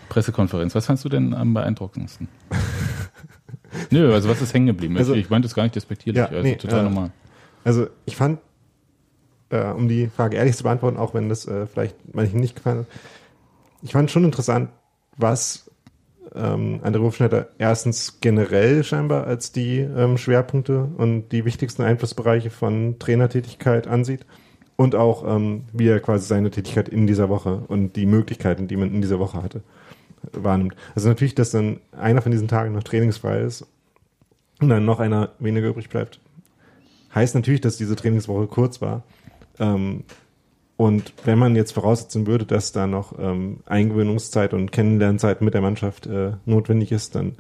Pressekonferenz. 0.10 0.74
Was 0.76 0.86
fandst 0.86 1.04
du 1.06 1.10
denn 1.10 1.34
am 1.34 1.54
beeindruckendsten? 1.54 2.28
Nö, 3.92 4.14
also 4.14 4.30
was 4.30 4.42
ist 4.42 4.54
hängen 4.54 4.68
geblieben? 4.68 4.98
Also- 4.98 5.14
ich, 5.14 5.30
meinte 5.30 5.48
das 5.48 5.56
gar 5.56 5.64
nicht 5.64 5.76
despektierlich, 5.76 6.18
Ja, 6.20 6.28
also 6.28 6.42
nee, 6.42 6.56
total 6.56 6.80
äh, 6.80 6.84
normal. 6.84 7.12
Also 7.64 7.88
ich 8.06 8.16
fand, 8.16 8.40
äh, 9.50 9.66
um 9.72 9.88
die 9.88 10.08
Frage 10.08 10.38
ehrlich 10.38 10.56
zu 10.56 10.64
beantworten, 10.64 10.98
auch 10.98 11.14
wenn 11.14 11.30
das 11.30 11.46
äh, 11.48 11.66
vielleicht 11.68 12.14
manchen 12.14 12.40
nicht 12.40 12.56
gefallen 12.56 12.80
hat, 12.80 12.86
ich 13.82 13.92
fand 13.92 14.10
schon 14.10 14.24
interessant, 14.24 14.70
was 15.18 15.70
ähm, 16.36 16.82
André 16.84 17.02
Hofschneider 17.02 17.50
erstens 17.58 18.20
generell 18.22 18.84
scheinbar 18.84 19.26
als 19.26 19.52
die 19.52 19.80
ähm, 19.80 20.18
Schwerpunkte 20.18 20.90
und 20.98 21.30
die 21.30 21.46
wichtigsten 21.46 21.84
Einflussbereiche 21.84 22.50
von 22.50 23.00
Trainertätigkeit 23.00 23.88
ansieht 23.88 24.26
und 24.76 24.96
auch 24.96 25.24
ähm, 25.28 25.64
wie 25.74 25.88
er 25.88 26.00
quasi 26.00 26.28
seine 26.28 26.52
Tätigkeit 26.52 26.90
in 26.90 27.08
dieser 27.08 27.30
Woche 27.30 27.64
und 27.68 27.96
die 27.96 28.06
Möglichkeiten, 28.06 28.68
die 28.68 28.78
man 28.78 28.94
in 28.94 29.02
dieser 29.02 29.20
Woche 29.20 29.42
hatte, 29.42 29.62
wahrnimmt. 30.32 30.76
Also 30.96 31.10
natürlich, 31.10 31.36
dass 31.36 31.52
dann 31.52 31.80
einer 31.92 32.22
von 32.22 32.32
diesen 32.32 32.48
Tagen 32.48 32.74
noch 32.74 32.84
trainingsfrei 32.84 33.42
ist 33.42 33.66
und 34.62 34.70
dann 34.70 34.86
noch 34.86 35.00
einer 35.00 35.32
weniger 35.40 35.70
übrig 35.70 35.90
bleibt, 35.90 36.20
heißt 37.14 37.36
natürlich, 37.36 37.62
dass 37.62 37.78
diese 37.78 37.96
Trainingswoche 37.96 38.48
kurz 38.48 38.82
war. 38.82 39.04
Ähm, 39.60 40.04
und 40.78 41.14
wenn 41.24 41.40
man 41.40 41.56
jetzt 41.56 41.72
voraussetzen 41.72 42.28
würde, 42.28 42.46
dass 42.46 42.72
da 42.74 42.86
noch 42.86 43.18
ähm, 43.18 43.60
Eingewöhnungszeit 43.66 44.54
und 44.54 44.72
Kennenlernzeit 44.72 45.42
mit 45.42 45.54
der 45.54 45.62
Mannschaft 45.62 46.06
äh, 46.06 46.32
notwendig 46.46 46.92
ist, 46.92 47.16
dann 47.16 47.34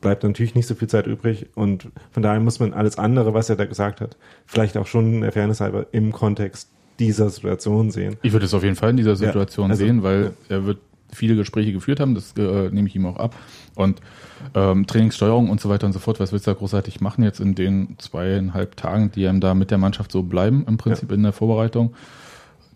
bleibt 0.00 0.22
natürlich 0.22 0.54
nicht 0.54 0.68
so 0.68 0.76
viel 0.76 0.88
Zeit 0.88 1.08
übrig. 1.08 1.46
Und 1.56 1.88
von 2.12 2.22
daher 2.22 2.38
muss 2.38 2.60
man 2.60 2.72
alles 2.72 2.96
andere, 2.96 3.34
was 3.34 3.50
er 3.50 3.56
da 3.56 3.64
gesagt 3.64 4.00
hat, 4.00 4.16
vielleicht 4.46 4.76
auch 4.76 4.86
schon 4.86 5.22
der 5.22 5.32
Fairness 5.32 5.60
halber 5.60 5.86
im 5.90 6.12
Kontext 6.12 6.70
dieser 7.00 7.30
Situation 7.30 7.90
sehen. 7.90 8.16
Ich 8.22 8.32
würde 8.32 8.46
es 8.46 8.54
auf 8.54 8.62
jeden 8.62 8.76
Fall 8.76 8.90
in 8.90 8.96
dieser 8.96 9.16
Situation 9.16 9.70
also- 9.70 9.84
sehen, 9.84 10.02
weil 10.04 10.32
er 10.48 10.64
wird 10.64 10.78
viele 11.10 11.36
Gespräche 11.36 11.72
geführt 11.72 12.00
haben, 12.00 12.14
das 12.14 12.34
äh, 12.36 12.68
nehme 12.70 12.86
ich 12.86 12.94
ihm 12.94 13.06
auch 13.06 13.16
ab. 13.16 13.34
Und 13.74 14.00
ähm, 14.54 14.86
Trainingssteuerung 14.86 15.48
und 15.48 15.60
so 15.60 15.68
weiter 15.68 15.86
und 15.86 15.94
so 15.94 15.98
fort, 15.98 16.20
was 16.20 16.32
willst 16.32 16.46
du 16.46 16.50
da 16.50 16.58
großartig 16.58 17.00
machen 17.00 17.24
jetzt 17.24 17.40
in 17.40 17.54
den 17.54 17.96
zweieinhalb 17.98 18.76
Tagen, 18.76 19.10
die 19.10 19.24
ihm 19.24 19.40
da 19.40 19.54
mit 19.54 19.70
der 19.70 19.78
Mannschaft 19.78 20.12
so 20.12 20.22
bleiben, 20.22 20.64
im 20.68 20.76
Prinzip 20.76 21.10
in 21.10 21.22
der 21.22 21.32
Vorbereitung? 21.32 21.94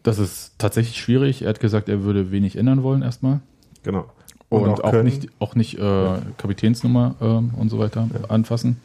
Das 0.03 0.19
ist 0.19 0.53
tatsächlich 0.59 1.01
schwierig. 1.01 1.43
Er 1.43 1.51
hat 1.51 1.61
gesagt, 1.61 1.89
er 1.89 2.03
würde 2.03 2.31
wenig 2.33 2.57
ändern 2.57 2.83
wollen 2.83 3.03
erstmal. 3.03 3.41
Genau. 3.83 4.07
Und, 4.49 4.63
Und 4.65 4.85
auch, 4.85 4.93
auch 4.93 5.03
nicht, 5.03 5.29
auch 5.39 5.55
nicht 5.55 5.79
äh, 5.79 6.19
Kapitänsnummer 6.37 7.15
ähm, 7.21 7.53
und 7.57 7.71
so 7.71 7.79
weiter 7.79 8.09
anfassen. 8.29 8.77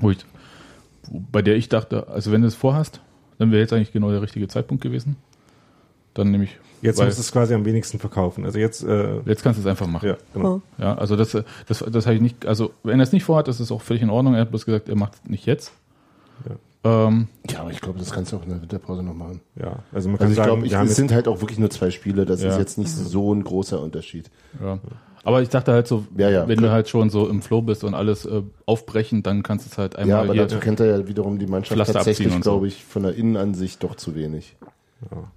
Wo 0.00 0.10
ich, 0.10 0.18
bei 1.32 1.40
der 1.40 1.56
ich 1.56 1.68
dachte, 1.68 2.08
also 2.08 2.32
wenn 2.32 2.42
du 2.42 2.48
es 2.48 2.54
vorhast, 2.54 3.00
dann 3.38 3.50
wäre 3.50 3.60
jetzt 3.62 3.72
eigentlich 3.72 3.92
genau 3.92 4.10
der 4.10 4.20
richtige 4.22 4.46
Zeitpunkt 4.48 4.82
gewesen. 4.82 5.16
Dann 6.12 6.30
nehme 6.30 6.44
ich. 6.44 6.58
Jetzt 6.82 6.98
weil- 6.98 7.06
musst 7.06 7.18
du 7.18 7.22
es 7.22 7.32
quasi 7.32 7.54
am 7.54 7.64
wenigsten 7.64 7.98
verkaufen. 7.98 8.44
Also 8.44 8.58
jetzt, 8.58 8.82
äh, 8.84 9.20
jetzt 9.24 9.42
kannst 9.42 9.58
du 9.58 9.62
es 9.62 9.66
einfach 9.66 9.86
machen. 9.86 10.06
ja, 10.06 10.16
genau. 10.34 10.60
Ja, 10.76 10.94
also 10.96 11.16
das, 11.16 11.32
äh, 11.34 11.44
das, 11.66 11.78
das 11.78 12.04
habe 12.06 12.16
ich 12.16 12.20
nicht, 12.22 12.44
also 12.44 12.72
wenn 12.82 13.00
er 13.00 13.04
es 13.04 13.12
nicht 13.12 13.24
vorhat, 13.24 13.48
das 13.48 13.60
ist 13.60 13.72
auch 13.72 13.80
völlig 13.80 14.02
in 14.02 14.10
Ordnung. 14.10 14.34
Er 14.34 14.42
hat 14.42 14.50
bloß 14.50 14.66
gesagt, 14.66 14.88
er 14.90 14.96
macht 14.96 15.14
es 15.14 15.30
nicht 15.30 15.46
jetzt. 15.46 15.72
Ähm, 16.84 17.28
Ja, 17.50 17.60
aber 17.60 17.70
ich 17.70 17.80
glaube, 17.80 17.98
das 17.98 18.10
kannst 18.12 18.32
du 18.32 18.36
auch 18.36 18.42
in 18.42 18.50
der 18.50 18.60
Winterpause 18.60 19.02
noch 19.02 19.14
machen. 19.14 19.40
Ja, 19.60 19.78
also 19.92 20.08
man 20.10 20.18
kann 20.18 20.26
Also 20.26 20.32
ich 20.32 20.36
sagen, 20.36 20.50
glaube, 20.60 20.70
wir 20.70 20.78
haben 20.78 20.86
es 20.86 20.96
sind 20.96 21.12
halt 21.12 21.26
auch 21.28 21.40
wirklich 21.40 21.58
nur 21.58 21.70
zwei 21.70 21.90
Spiele. 21.90 22.24
Das 22.26 22.42
Ja. 22.42 22.50
ist 22.50 22.58
jetzt 22.58 22.78
nicht 22.78 22.90
so 22.90 23.32
ein 23.34 23.42
großer 23.42 23.80
Unterschied. 23.80 24.30
ja. 24.62 24.78
Aber 25.26 25.40
ich 25.40 25.48
dachte 25.48 25.72
halt 25.72 25.88
so, 25.88 26.04
Ja, 26.18 26.28
ja, 26.28 26.46
wenn 26.48 26.58
klar. 26.58 26.68
du 26.68 26.74
halt 26.74 26.88
schon 26.90 27.08
so 27.08 27.26
im 27.30 27.40
Flow 27.40 27.62
bist 27.62 27.82
und 27.82 27.94
alles 27.94 28.26
äh, 28.26 28.42
aufbrechen, 28.66 29.22
dann 29.22 29.42
kannst 29.42 29.64
du 29.64 29.70
es 29.70 29.78
halt 29.78 29.94
Ja, 29.94 30.00
einmal 30.00 30.18
aber 30.24 30.32
hier. 30.34 30.42
dazu 30.42 30.58
kennt 30.58 30.80
er 30.80 30.98
ja 30.98 31.08
wiederum 31.08 31.38
die 31.38 31.46
Mannschaft 31.46 31.72
Pflaster 31.76 31.94
tatsächlich, 31.94 32.38
glaube 32.42 32.68
ich, 32.68 32.84
von 32.84 33.04
der 33.04 33.14
Innenansicht 33.14 33.82
doch 33.82 33.94
zu 33.94 34.14
wenig. 34.14 34.54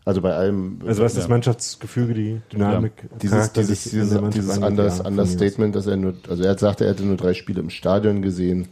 Also 0.03 0.21
bei 0.21 0.33
allem. 0.33 0.79
also 0.85 1.03
was 1.03 1.13
das 1.13 1.23
Ja. 1.23 1.29
Mannschaftsgefüge, 1.29 2.13
die 2.13 2.41
Dynamik, 2.51 2.91
dieses, 3.21 3.37
Charakter, 3.37 3.61
dieses, 3.61 3.83
dieses, 3.85 4.09
dieses 4.31 4.57
ja, 4.57 4.69
von 4.69 5.05
Understatement, 5.05 5.75
dass 5.75 5.87
er 5.87 5.95
nur, 5.97 6.15
also 6.27 6.43
er 6.43 6.51
hat 6.51 6.59
sagte, 6.59 6.83
er 6.85 6.91
hätte 6.91 7.03
nur 7.03 7.15
drei 7.17 7.33
Spiele 7.33 7.61
im 7.61 7.69
Stadion 7.69 8.21
gesehen. 8.21 8.67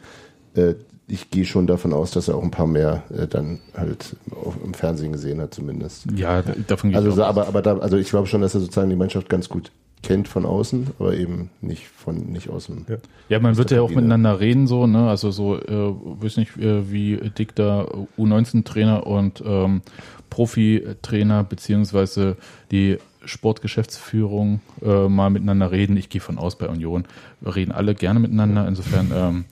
Äh, 0.54 0.76
ich 1.08 1.30
gehe 1.30 1.46
schon 1.46 1.68
davon 1.68 1.94
aus, 1.94 2.12
dass 2.12 2.28
er 2.28 2.36
auch 2.36 2.44
ein 2.44 2.52
paar 2.52 2.68
mehr 2.68 3.04
äh, 3.16 3.28
dann 3.28 3.60
halt 3.76 4.16
auf, 4.32 4.56
im 4.64 4.74
Fernsehen 4.74 5.12
gesehen 5.12 5.40
hat, 5.40 5.54
zumindest. 5.54 6.08
ja, 6.16 6.42
davon 6.42 6.90
gehe 6.90 6.98
Also, 6.98 7.10
ich 7.10 7.16
so, 7.16 7.24
aber, 7.24 7.48
aber 7.48 7.62
da, 7.62 7.78
also 7.78 7.98
ich 7.98 8.10
glaube 8.10 8.28
schon, 8.28 8.42
dass 8.42 8.56
er 8.56 8.62
sozusagen 8.62 8.90
die 8.90 8.96
Mannschaft 8.96 9.30
ganz 9.30 9.50
gut 9.50 9.72
kennt 10.02 10.28
von 10.28 10.46
außen, 10.46 10.88
aber 11.00 11.16
eben 11.16 11.50
nicht 11.62 11.88
von 11.88 12.18
nicht 12.32 12.50
aus 12.50 12.68
dem. 12.68 12.86
Ja. 12.88 12.98
Ja, 13.30 13.40
man 13.40 13.58
wird 13.58 13.72
ja 13.72 13.82
auch 13.82 13.90
miteinander 13.90 14.40
reden, 14.40 14.68
so, 14.68 14.86
ne? 14.86 15.10
Also 15.10 15.32
so, 15.32 15.58
äh, 15.58 15.68
weiß 15.68 16.38
nicht, 16.38 16.58
äh, 16.58 16.92
wie 16.92 17.18
Dick 17.18 17.56
da 17.56 17.88
U19-Trainer 18.18 19.08
und 19.08 19.44
ähm, 19.46 19.82
Profi-Trainer 20.30 21.44
beziehungsweise 21.44 22.38
die 22.72 22.98
Sportgeschäftsführung 23.24 24.62
äh, 24.84 25.08
mal 25.08 25.30
miteinander 25.30 25.72
reden. 25.72 25.98
Ich 25.98 26.10
gehe 26.10 26.22
von 26.22 26.38
aus 26.38 26.56
bei 26.58 26.68
Union. 26.68 27.06
Wir 27.42 27.56
reden 27.56 27.72
alle 27.72 27.96
gerne 27.96 28.20
miteinander. 28.20 28.68
Insofern 28.68 29.12
ähm, 29.16 29.46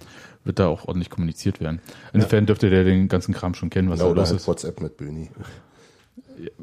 wird 0.44 0.60
da 0.60 0.68
auch 0.68 0.88
ordentlich 0.88 1.10
kommuniziert 1.10 1.60
werden. 1.62 1.80
Insofern 2.14 2.46
dürfte 2.46 2.70
der 2.70 2.84
den 2.84 3.08
ganzen 3.08 3.34
Kram 3.34 3.54
schon 3.54 3.70
kennen, 3.70 3.90
was 3.90 4.00
Genau, 4.00 4.14
da 4.14 4.22
los 4.22 4.30
halt 4.30 4.40
ist. 4.40 4.48
WhatsApp 4.48 4.82
mit 4.82 4.98
Böni. 4.98 5.30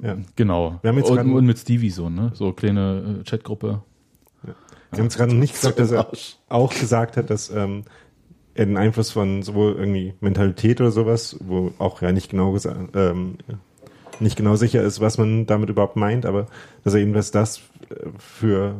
Ja. 0.02 0.16
Genau. 0.36 0.78
Wir 0.82 0.90
haben 0.90 0.98
jetzt 0.98 1.10
und, 1.10 1.16
gerade- 1.16 1.30
und 1.30 1.46
mit 1.46 1.58
Stevie 1.58 1.90
so, 1.90 2.10
ne? 2.10 2.32
So 2.34 2.52
kleine 2.52 3.20
äh, 3.20 3.24
Chatgruppe. 3.28 3.82
Sie 4.92 4.98
haben 4.98 5.06
es 5.06 5.16
gerade 5.16 5.32
noch 5.32 5.40
nicht 5.40 5.54
gesagt, 5.54 5.78
dass 5.78 5.92
er 5.92 6.10
auch 6.48 6.74
gesagt 6.74 7.16
hat, 7.16 7.30
dass 7.30 7.48
ähm, 7.50 7.84
er 8.54 8.66
den 8.66 8.76
Einfluss 8.76 9.12
von 9.12 9.42
sowohl 9.42 9.74
irgendwie 9.76 10.14
Mentalität 10.20 10.80
oder 10.80 10.90
sowas, 10.90 11.36
wo 11.40 11.72
auch 11.78 12.02
ja 12.02 12.10
nicht 12.10 12.30
genau 12.30 12.50
gesagt, 12.50 12.90
ähm, 12.96 13.36
nicht 14.18 14.36
genau 14.36 14.56
sicher 14.56 14.82
ist, 14.82 15.00
was 15.00 15.16
man 15.16 15.46
damit 15.46 15.70
überhaupt 15.70 15.94
meint, 15.96 16.26
aber 16.26 16.46
dass 16.82 16.94
er 16.94 17.00
eben 17.00 17.14
was 17.14 17.30
das 17.30 17.60
äh, 17.88 18.06
für 18.18 18.74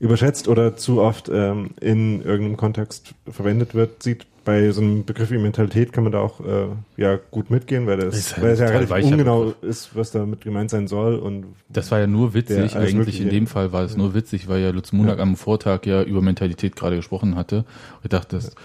überschätzt 0.00 0.48
oder 0.48 0.76
zu 0.76 1.00
oft 1.00 1.30
ähm, 1.32 1.70
in 1.80 2.22
irgendeinem 2.22 2.56
Kontext 2.56 3.14
verwendet 3.30 3.74
wird, 3.74 4.02
sieht. 4.02 4.26
Bei 4.44 4.70
so 4.72 4.82
einem 4.82 5.06
Begriff 5.06 5.30
wie 5.30 5.38
Mentalität 5.38 5.94
kann 5.94 6.04
man 6.04 6.12
da 6.12 6.20
auch 6.20 6.38
äh, 6.40 6.66
ja 6.98 7.18
gut 7.30 7.48
mitgehen, 7.48 7.86
weil 7.86 7.96
das, 7.96 8.14
Ist 8.14 8.34
halt 8.36 8.44
weil 8.44 8.50
es 8.52 8.58
ja 8.60 8.66
relativ 8.66 9.10
ungenau 9.10 9.44
Begriff. 9.46 9.62
ist, 9.62 9.96
was 9.96 10.10
damit 10.10 10.42
gemeint 10.42 10.68
sein 10.68 10.86
soll 10.86 11.14
und 11.14 11.46
Das 11.70 11.90
war 11.90 11.98
ja 11.98 12.06
nur 12.06 12.34
witzig, 12.34 12.76
eigentlich 12.76 13.22
in 13.22 13.30
dem 13.30 13.46
Fall 13.46 13.72
war 13.72 13.84
es 13.84 13.96
nur 13.96 14.12
witzig, 14.12 14.46
weil 14.46 14.60
ja 14.60 14.68
Lutz 14.68 14.92
Munak 14.92 15.16
Ja. 15.16 15.22
am 15.22 15.36
Vortag 15.36 15.86
ja 15.86 16.02
über 16.02 16.20
Mentalität 16.20 16.76
gerade 16.76 16.96
gesprochen 16.96 17.36
hatte. 17.36 17.64
Ich 18.02 18.10
dachte, 18.10 18.36
das, 18.36 18.54
ah, 18.54 18.60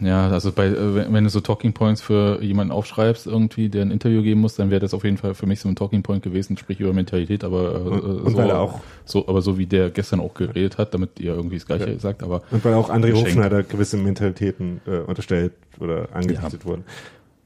ja, 0.00 0.28
also 0.30 0.50
bei, 0.52 0.66
äh, 0.66 1.12
wenn 1.12 1.24
du 1.24 1.30
so 1.30 1.40
Talking 1.40 1.72
Points 1.72 2.00
für 2.00 2.42
jemanden 2.42 2.72
aufschreibst 2.72 3.26
irgendwie, 3.26 3.68
der 3.68 3.82
ein 3.82 3.90
Interview 3.90 4.22
geben 4.22 4.40
muss, 4.40 4.56
dann 4.56 4.70
wäre 4.70 4.80
das 4.80 4.94
auf 4.94 5.04
jeden 5.04 5.16
Fall 5.16 5.34
für 5.34 5.46
mich 5.46 5.60
so 5.60 5.68
ein 5.68 5.76
Talking 5.76 6.02
Point 6.02 6.22
gewesen, 6.24 6.56
sprich 6.56 6.80
über 6.80 6.92
Mentalität, 6.92 7.44
aber 7.44 7.74
äh, 7.74 7.78
Und- 7.78 8.02
und 8.02 8.30
so, 8.32 8.36
weil 8.38 8.50
er 8.50 8.60
auch- 8.60 8.80
so, 9.04 9.28
aber 9.28 9.40
so 9.42 9.56
wie 9.58 9.66
der 9.66 9.90
gestern 9.90 10.20
auch 10.20 10.34
geredet 10.34 10.78
hat, 10.78 10.92
damit 10.94 11.20
ihr 11.20 11.34
irgendwie 11.34 11.56
das 11.56 11.66
Gleiche 11.66 11.90
Ja. 11.92 11.98
sagt, 11.98 12.22
aber 12.22 12.42
Und 12.50 12.64
weil 12.64 12.74
auch 12.74 12.90
André 12.90 13.08
Geschenkt. 13.10 13.26
Hofschneider 13.28 13.62
gewisse 13.62 13.96
Mentalitäten 13.96 14.80
äh, 14.86 14.98
unterstellt 14.98 15.52
oder 15.78 16.08
angedichtet 16.12 16.64
wurden. 16.64 16.84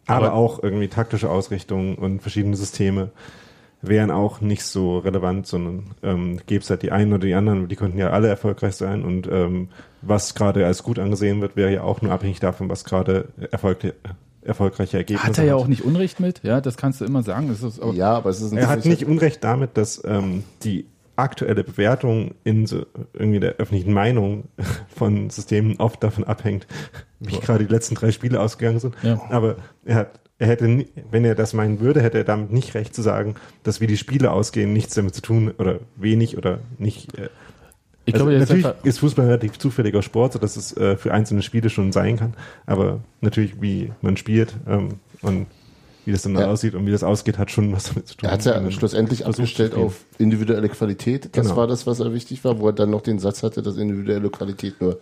Aber, 0.06 0.28
Aber- 0.28 0.34
auch 0.34 0.62
irgendwie 0.62 0.88
taktische 0.88 1.28
Ausrichtungen 1.30 1.96
und 1.96 2.20
verschiedene 2.22 2.56
Systeme 2.56 3.10
wären 3.82 4.10
auch 4.10 4.40
nicht 4.40 4.64
so 4.64 4.98
relevant, 4.98 5.46
sondern 5.46 5.90
ähm, 6.02 6.38
gäbe 6.46 6.62
es 6.62 6.70
halt 6.70 6.82
die 6.82 6.92
einen 6.92 7.12
oder 7.12 7.26
die 7.26 7.34
anderen, 7.34 7.68
die 7.68 7.76
könnten 7.76 7.98
ja 7.98 8.10
alle 8.10 8.28
erfolgreich 8.28 8.76
sein 8.76 9.02
und 9.04 9.28
ähm, 9.30 9.68
was 10.02 10.34
gerade 10.34 10.66
als 10.66 10.82
gut 10.82 10.98
angesehen 10.98 11.40
wird, 11.40 11.56
wäre 11.56 11.72
ja 11.72 11.82
auch 11.82 12.02
nur 12.02 12.12
abhängig 12.12 12.40
davon, 12.40 12.68
was 12.68 12.84
gerade 12.84 13.28
erfolgte, 13.50 13.94
erfolgreiche 14.42 14.96
Ergebnisse 14.98 15.26
hat 15.28 15.38
er 15.38 15.44
ja 15.44 15.54
auch 15.54 15.68
nicht 15.68 15.82
Unrecht 15.84 16.18
mit, 16.20 16.42
ja, 16.42 16.60
das 16.60 16.76
kannst 16.76 17.00
du 17.00 17.04
immer 17.04 17.22
sagen. 17.22 17.54
Aber, 17.80 17.92
Ja, 17.94 18.14
aber 18.14 18.30
es 18.30 18.40
ist 18.40 18.52
Er 18.52 18.68
hat 18.68 18.84
nicht 18.84 19.06
Unrecht 19.06 19.42
damit, 19.44 19.76
dass 19.76 20.02
ähm, 20.04 20.42
die 20.64 20.86
aktuelle 21.14 21.62
Bewertung 21.62 22.32
in 22.42 22.66
so, 22.66 22.86
irgendwie 23.12 23.38
der 23.38 23.56
öffentlichen 23.56 23.92
Meinung 23.92 24.44
von 24.96 25.30
Systemen 25.30 25.76
oft 25.78 26.02
davon 26.02 26.24
abhängt, 26.24 26.66
wie 27.20 27.38
gerade 27.38 27.64
die 27.66 27.72
letzten 27.72 27.94
drei 27.94 28.10
Spiele 28.10 28.40
ausgegangen 28.40 28.80
sind. 28.80 28.94
Ja. 29.02 29.20
Aber 29.30 29.56
er 29.84 29.94
hat, 29.96 30.20
er 30.38 30.48
hätte, 30.48 30.66
nie- 30.66 30.88
wenn 31.10 31.24
er 31.24 31.34
das 31.36 31.52
meinen 31.52 31.78
würde, 31.80 32.02
hätte 32.02 32.18
er 32.18 32.24
damit 32.24 32.50
nicht 32.50 32.74
recht 32.74 32.94
zu 32.94 33.02
sagen, 33.02 33.36
dass 33.62 33.80
wie 33.80 33.86
die 33.86 33.98
Spiele 33.98 34.32
ausgehen 34.32 34.72
nichts 34.72 34.94
damit 34.94 35.14
zu 35.14 35.22
tun 35.22 35.52
oder 35.58 35.78
wenig 35.96 36.36
oder 36.36 36.58
nicht. 36.78 37.16
Äh, 37.16 37.28
ich 38.04 38.14
also 38.14 38.26
glaube, 38.26 38.36
ist 38.36 38.48
natürlich 38.48 38.66
ist 38.84 38.98
Fußball 38.98 39.24
ein 39.24 39.28
relativ 39.28 39.58
zufälliger 39.58 40.02
Sport, 40.02 40.32
sodass 40.34 40.56
es 40.56 40.76
äh, 40.76 40.96
für 40.96 41.12
einzelne 41.12 41.42
Spiele 41.42 41.70
schon 41.70 41.92
sein 41.92 42.16
kann. 42.16 42.34
Aber 42.66 43.00
natürlich, 43.20 43.60
wie 43.60 43.92
man 44.00 44.16
spielt 44.16 44.54
ähm, 44.68 44.94
und 45.22 45.46
wie 46.04 46.10
das 46.10 46.22
dann 46.22 46.34
Ja. 46.34 46.48
aussieht 46.48 46.74
und 46.74 46.84
wie 46.86 46.90
das 46.90 47.04
ausgeht, 47.04 47.38
hat 47.38 47.50
schon 47.52 47.72
was 47.72 47.84
damit 47.84 48.08
zu 48.08 48.16
tun. 48.16 48.28
Er 48.28 48.32
hat 48.32 48.40
es 48.40 48.46
ja 48.46 48.70
schlussendlich 48.72 49.24
abgestellt 49.24 49.74
auf 49.74 50.04
individuelle 50.18 50.68
Qualität. 50.68 51.28
Das 51.36 51.46
Genau. 51.46 51.56
war 51.56 51.66
das, 51.68 51.86
was 51.86 52.00
er 52.00 52.12
wichtig 52.12 52.42
war, 52.44 52.58
wo 52.58 52.66
er 52.68 52.72
dann 52.72 52.90
noch 52.90 53.02
den 53.02 53.20
Satz 53.20 53.44
hatte, 53.44 53.62
dass 53.62 53.76
individuelle 53.76 54.28
Qualität 54.30 54.80
nur 54.80 54.98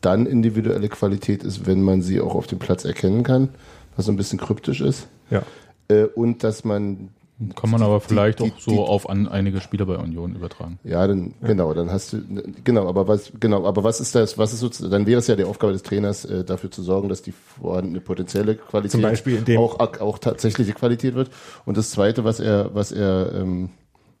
dann 0.00 0.26
individuelle 0.26 0.88
Qualität 0.88 1.42
ist, 1.42 1.66
wenn 1.66 1.82
man 1.82 2.02
sie 2.02 2.20
auch 2.20 2.34
auf 2.34 2.46
dem 2.46 2.58
Platz 2.58 2.84
erkennen 2.84 3.22
kann, 3.24 3.48
was 3.96 4.06
so 4.06 4.12
ein 4.12 4.16
bisschen 4.16 4.38
kryptisch 4.38 4.80
ist. 4.80 5.08
Ja. 5.30 5.42
Äh, 5.88 6.04
und 6.04 6.44
dass 6.44 6.62
man, 6.64 7.08
kann 7.56 7.68
man 7.70 7.82
aber 7.82 7.98
die- 7.98 8.06
vielleicht 8.06 8.38
die- 8.40 8.44
auch 8.52 8.58
so 8.60 8.70
die- 8.70 8.78
auf 8.78 9.08
an 9.10 9.26
einige 9.28 9.60
Spieler 9.60 9.86
bei 9.86 9.96
Union 9.96 10.34
übertragen. 10.36 10.78
ja, 10.84 11.04
dann, 11.06 11.34
genau, 11.42 11.74
dann 11.74 11.90
hast 11.90 12.12
du, 12.12 12.18
genau, 12.62 12.88
aber 12.88 13.08
was, 13.08 13.32
genau, 13.40 13.66
aber 13.66 13.82
was 13.82 14.00
ist 14.00 14.14
das, 14.14 14.38
was 14.38 14.52
ist 14.52 14.60
sozusagen, 14.60 14.92
dann 14.92 15.06
wäre 15.06 15.18
es 15.18 15.26
ja 15.26 15.34
die 15.36 15.44
Aufgabe 15.44 15.72
des 15.72 15.82
Trainers, 15.82 16.24
äh, 16.24 16.44
dafür 16.44 16.70
zu 16.70 16.82
sorgen, 16.82 17.08
dass 17.08 17.22
die 17.22 17.32
vorhandene 17.32 18.00
potenzielle 18.00 18.54
Qualität 18.54 18.92
Zum 18.92 19.02
Beispiel 19.02 19.38
indem- 19.38 19.58
auch, 19.60 19.78
auch 19.80 20.18
tatsächliche 20.18 20.72
Qualität 20.74 21.14
wird. 21.16 21.30
Und 21.64 21.76
das 21.76 21.90
zweite, 21.90 22.22
was 22.24 22.38
er, 22.40 22.74
was 22.74 22.92
er, 22.92 23.32
ähm, 23.34 23.70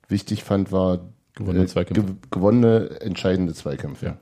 wichtig 0.08 0.42
fand, 0.44 0.72
war, 0.72 0.98
Gewonnene 1.36 1.64
äh, 1.64 1.68
Zweikämpfe. 1.68 2.02
gew- 2.12 2.14
gewonnene, 2.30 3.00
entscheidende 3.00 3.54
Zweikämpfe. 3.54 4.06
Ja. 4.06 4.16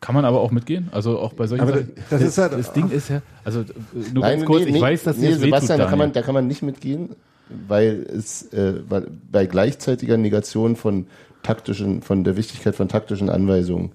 Kann 0.00 0.14
man 0.14 0.24
aber 0.24 0.40
auch 0.40 0.52
mitgehen, 0.52 0.88
also 0.92 1.18
auch 1.18 1.32
bei 1.32 1.48
solchen 1.48 1.62
Aber 1.62 1.72
Sachen. 1.72 1.90
das 2.10 2.22
ist 2.22 2.38
halt- 2.38 2.52
das 2.52 2.72
Ding 2.72 2.88
ist 2.90 3.08
ja, 3.08 3.20
also 3.44 3.60
äh, 3.62 3.64
nur 4.14 4.22
ganz 4.22 4.44
kurz, 4.44 4.64
ich 4.66 4.80
weiß, 4.80 5.02
dass 5.02 5.16
nee, 5.16 5.30
das 5.30 5.40
Sebastian, 5.40 5.78
da 5.80 5.86
kann, 5.86 5.98
man, 5.98 6.12
da 6.12 6.22
kann 6.22 6.34
man 6.34 6.46
nicht 6.46 6.62
mitgehen, 6.62 7.16
weil 7.66 8.06
es 8.08 8.52
äh, 8.52 8.80
weil 8.88 9.08
bei 9.30 9.46
gleichzeitiger 9.46 10.16
Negation 10.16 10.76
von 10.76 11.06
taktischen, 11.42 12.02
von 12.02 12.24
der 12.24 12.36
Wichtigkeit 12.36 12.74
von 12.74 12.88
taktischen 12.88 13.30
Anweisungen 13.30 13.92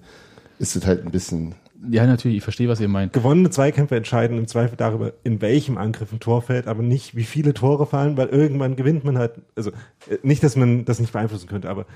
ist 0.58 0.76
es 0.76 0.86
halt 0.86 1.04
ein 1.04 1.10
bisschen. 1.10 1.54
Ja, 1.90 2.06
natürlich, 2.06 2.38
ich 2.38 2.42
verstehe, 2.42 2.68
was 2.68 2.80
ihr 2.80 2.88
meint. 2.88 3.12
Gewonnene 3.12 3.50
Zweikämpfe 3.50 3.96
entscheiden 3.96 4.38
im 4.38 4.46
Zweifel 4.46 4.76
darüber, 4.76 5.12
in 5.22 5.42
welchem 5.42 5.76
Angriff 5.76 6.12
ein 6.12 6.20
Tor 6.20 6.40
fällt, 6.40 6.66
aber 6.66 6.82
nicht, 6.82 7.14
wie 7.14 7.24
viele 7.24 7.52
Tore 7.52 7.86
fallen, 7.86 8.16
weil 8.16 8.28
irgendwann 8.28 8.76
gewinnt 8.76 9.04
man 9.04 9.18
halt, 9.18 9.32
also 9.54 9.70
äh, 10.08 10.18
nicht, 10.22 10.42
dass 10.42 10.56
man 10.56 10.84
das 10.84 11.00
nicht 11.00 11.12
beeinflussen 11.12 11.46
könnte, 11.46 11.68
aber 11.68 11.86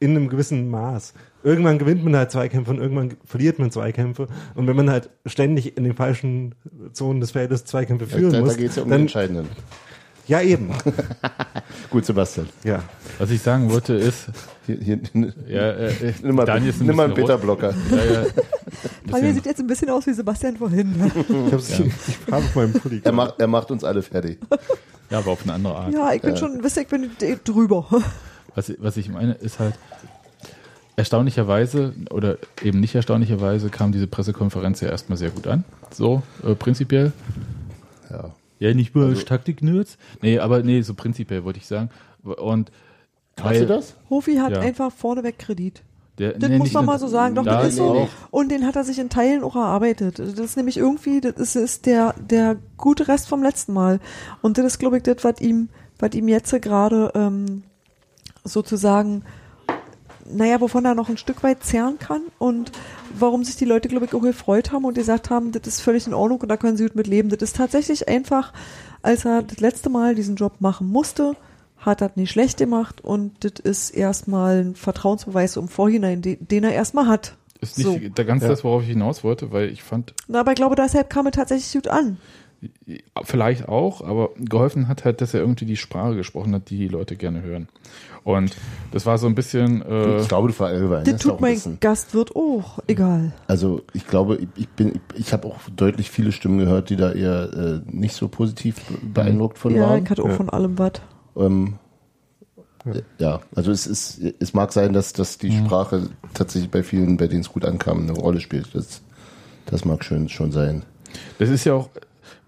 in 0.00 0.16
einem 0.16 0.28
gewissen 0.28 0.68
Maß. 0.70 1.14
Irgendwann 1.44 1.78
gewinnt 1.78 2.02
man 2.02 2.16
halt 2.16 2.30
Zweikämpfe 2.30 2.70
und 2.70 2.78
irgendwann 2.78 3.16
verliert 3.24 3.58
man 3.58 3.70
Zweikämpfe. 3.70 4.28
Und 4.54 4.66
wenn 4.66 4.76
man 4.76 4.90
halt 4.90 5.10
ständig 5.26 5.76
in 5.76 5.84
den 5.84 5.94
falschen 5.94 6.54
Zonen 6.92 7.20
des 7.20 7.32
Feldes 7.32 7.66
Zweikämpfe 7.66 8.06
führen 8.06 8.32
da 8.32 8.38
da 8.38 8.44
muss, 8.44 8.56
geht 8.56 8.70
es 8.70 8.76
ja 8.76 8.82
um 8.82 8.88
den 8.88 8.92
dann, 8.92 9.00
Entscheidenden. 9.02 9.48
Ja 10.30 10.40
eben, 10.40 10.70
Gut, 11.90 12.06
Sebastian. 12.06 12.48
ja. 12.64 12.82
Was 13.18 13.30
ich 13.30 13.42
sagen 13.42 13.70
wollte 13.70 13.94
ist, 13.94 14.28
Hier, 14.66 14.76
hier, 14.76 15.00
ja, 15.48 15.70
äh, 15.72 16.14
nimm 16.22 16.36
mal, 16.36 16.46
Daniel 16.46 16.70
ist 16.70 16.80
ein 16.80 16.86
nimm 16.86 16.96
mal 16.96 17.06
einen. 17.06 17.14
Bitterblocker. 17.14 17.74
Ja, 17.90 18.04
ja, 18.22 18.26
Daniel 19.10 19.34
sieht 19.34 19.46
jetzt 19.46 19.60
ein 19.60 19.66
bisschen 19.66 19.90
aus 19.90 20.06
wie 20.06 20.12
Sebastian 20.12 20.56
vorhin. 20.56 20.94
Ich 21.46 21.52
hab's 21.52 21.70
ich 21.70 22.16
habe 22.30 22.44
auf 22.44 22.54
meinem 22.54 22.72
Pulli. 22.72 23.00
Er 23.02 23.12
macht, 23.12 23.40
er 23.40 23.48
macht 23.48 23.70
uns 23.70 23.82
alle 23.82 24.02
fertig. 24.02 24.38
ja, 25.10 25.18
aber 25.18 25.32
auf 25.32 25.42
eine 25.42 25.54
andere 25.54 25.74
Art. 25.74 25.92
Ja, 25.92 26.12
ich 26.12 26.22
bin 26.22 26.36
schon, 26.36 26.62
wisst 26.62 26.76
ihr, 26.76 26.82
ich 26.82 26.88
bin 26.88 27.10
drüber. 27.44 27.86
Was, 28.54 28.72
was 28.78 28.96
ich 28.96 29.08
meine, 29.08 29.32
ist 29.32 29.58
halt, 29.58 29.74
erstaunlicherweise 30.96 31.94
oder 32.10 32.36
eben 32.62 32.78
nicht 32.78 32.94
erstaunlicherweise 32.94 33.70
kam 33.70 33.90
diese 33.90 34.06
Pressekonferenz 34.06 34.80
ja 34.80 34.90
erstmal 34.90 35.16
sehr 35.18 35.30
gut 35.30 35.46
an. 35.46 35.64
So, 35.92 36.22
äh, 36.44 36.54
prinzipiell. 36.54 37.12
Ja. 38.10 38.30
Ja, 38.60 38.72
nicht 38.74 38.94
nur 38.94 39.06
Also- 39.06 39.16
als 39.16 39.24
Taktik-Nerds. 39.26 39.98
Nee, 40.22 40.38
aber 40.38 40.62
nee, 40.62 40.82
so 40.82 40.94
prinzipiell 40.94 41.42
wollte 41.44 41.58
ich 41.58 41.66
sagen. 41.66 41.90
Und 42.22 42.70
Weißt 43.42 43.62
du 43.62 43.66
das? 43.66 43.96
Hofi 44.10 44.36
hat 44.36 44.52
Ja. 44.52 44.60
einfach 44.60 44.92
vorneweg 44.92 45.38
Kredit. 45.38 45.82
Der, 46.18 46.34
Das 46.34 46.50
nee, 46.50 46.58
muss 46.58 46.72
man 46.74 46.84
mal 46.84 46.98
so 46.98 47.08
sagen. 47.08 47.34
Doch, 47.34 47.44
da 47.44 47.60
das 47.62 47.68
ist 47.70 47.76
so. 47.76 47.84
auch. 47.84 48.08
Und 48.30 48.50
den 48.52 48.66
hat 48.66 48.76
er 48.76 48.84
sich 48.84 48.98
in 48.98 49.08
Teilen 49.08 49.42
auch 49.42 49.56
erarbeitet. 49.56 50.18
Das 50.18 50.28
ist 50.38 50.56
nämlich 50.58 50.76
irgendwie, 50.76 51.22
das 51.22 51.36
ist, 51.36 51.56
ist 51.56 51.86
der, 51.86 52.14
der 52.20 52.56
gute 52.76 53.08
Rest 53.08 53.26
vom 53.28 53.42
letzten 53.42 53.72
Mal. 53.72 53.98
Und 54.42 54.58
das 54.58 54.66
ist, 54.66 54.78
glaube 54.78 54.98
ich, 54.98 55.02
das, 55.04 55.24
was 55.24 55.40
ihm, 55.40 55.70
was 55.98 56.12
ihm 56.14 56.28
jetzt 56.28 56.50
gerade 56.60 57.10
ähm, 57.14 57.62
sozusagen, 58.44 59.24
naja, 60.34 60.60
wovon 60.60 60.84
er 60.84 60.94
noch 60.94 61.08
ein 61.08 61.16
Stück 61.16 61.42
weit 61.42 61.62
zehren 61.64 61.98
kann 61.98 62.22
und 62.38 62.72
warum 63.18 63.44
sich 63.44 63.56
die 63.56 63.64
Leute, 63.64 63.88
glaube 63.88 64.06
ich, 64.06 64.14
auch 64.14 64.20
gefreut 64.22 64.72
haben 64.72 64.84
und 64.84 64.94
gesagt 64.94 65.30
haben, 65.30 65.52
das 65.52 65.66
ist 65.66 65.80
völlig 65.80 66.06
in 66.06 66.14
Ordnung 66.14 66.40
und 66.40 66.48
da 66.48 66.56
können 66.56 66.76
sie 66.76 66.84
gut 66.84 66.96
mit 66.96 67.06
leben. 67.06 67.28
Das 67.28 67.40
ist 67.42 67.56
tatsächlich 67.56 68.08
einfach, 68.08 68.52
als 69.02 69.24
er 69.24 69.42
das 69.42 69.60
letzte 69.60 69.90
Mal 69.90 70.14
diesen 70.14 70.36
Job 70.36 70.54
machen 70.60 70.88
musste, 70.88 71.34
hat 71.78 72.02
er 72.02 72.10
nicht 72.14 72.30
schlecht 72.30 72.58
gemacht 72.58 73.00
und 73.02 73.32
das 73.44 73.52
ist 73.62 73.90
erstmal 73.90 74.64
ein 74.64 74.74
Vertrauensbeweis 74.74 75.56
im 75.56 75.68
Vorhinein, 75.68 76.20
den, 76.22 76.36
den 76.46 76.64
er 76.64 76.72
erstmal 76.72 77.06
hat. 77.06 77.36
Ist 77.62 77.78
nicht 77.78 77.86
So. 77.86 77.98
da 78.14 78.22
ganz 78.24 78.42
Ja. 78.42 78.48
das, 78.48 78.64
worauf 78.64 78.82
ich 78.82 78.88
hinaus 78.88 79.24
wollte, 79.24 79.50
weil 79.52 79.68
ich 79.70 79.82
fand, 79.82 80.14
Na, 80.28 80.40
aber 80.40 80.52
ich 80.52 80.56
glaube, 80.56 80.76
deshalb 80.76 81.08
kam 81.10 81.26
er 81.26 81.32
tatsächlich 81.32 81.72
gut 81.72 81.88
an. 81.88 82.18
vielleicht 83.24 83.68
auch, 83.68 84.02
aber 84.02 84.30
geholfen 84.38 84.88
hat 84.88 85.04
halt, 85.04 85.20
dass 85.20 85.34
er 85.34 85.40
irgendwie 85.40 85.64
die 85.64 85.76
Sprache 85.76 86.14
gesprochen 86.16 86.54
hat, 86.54 86.68
die 86.70 86.76
die 86.78 86.88
Leute 86.88 87.16
gerne 87.16 87.42
hören. 87.42 87.68
Und 88.24 88.54
das 88.92 89.06
war 89.06 89.16
so 89.18 89.26
ein 89.26 89.34
bisschen, 89.34 89.82
äh, 89.82 90.20
Ich 90.20 90.28
glaube, 90.28 90.48
du 90.48 90.54
verallgemeinst 90.54 91.10
Das 91.12 91.20
tut 91.20 91.40
mein 91.40 91.54
bisschen. 91.54 91.80
Gastwirt 91.80 92.36
auch. 92.36 92.78
Egal. 92.86 93.32
Also 93.46 93.82
ich 93.94 94.06
glaube, 94.06 94.38
ich- 94.56 94.68
bin, 94.68 95.00
ich 95.14 95.32
habe 95.32 95.48
auch 95.48 95.56
deutlich 95.74 96.10
viele 96.10 96.30
Stimmen 96.32 96.58
gehört, 96.58 96.90
die 96.90 96.96
da 96.96 97.12
eher 97.12 97.52
äh, 97.52 97.80
nicht 97.90 98.14
so 98.14 98.28
positiv 98.28 98.76
beeindruckt 99.02 99.56
von 99.58 99.74
Ja, 99.74 99.82
waren. 99.88 100.04
ich 100.04 100.10
hatte 100.10 100.22
auch 100.22 100.28
Ja. 100.28 100.34
von 100.34 100.50
allem 100.50 100.78
was. 100.78 100.92
Ähm, 101.36 101.74
ja. 103.18 103.40
also 103.54 103.70
es 103.70 103.86
ist, 103.86 104.20
es 104.38 104.54
mag 104.54 104.72
sein, 104.72 104.92
dass, 104.92 105.12
dass 105.12 105.38
die 105.38 105.52
Sprache 105.56 106.08
tatsächlich 106.34 106.70
bei 106.70 106.82
vielen, 106.82 107.16
bei 107.16 107.26
denen 107.26 107.42
es 107.42 107.52
gut 107.52 107.64
ankam, 107.64 108.00
eine 108.02 108.12
Rolle 108.12 108.40
spielt. 108.40 108.74
Das, 108.74 109.02
das 109.66 109.84
mag 109.84 110.04
schön 110.04 110.28
schon 110.28 110.50
sein. 110.52 110.82
das 111.38 111.48
ist 111.50 111.64
ja 111.64 111.74
auch, 111.74 111.90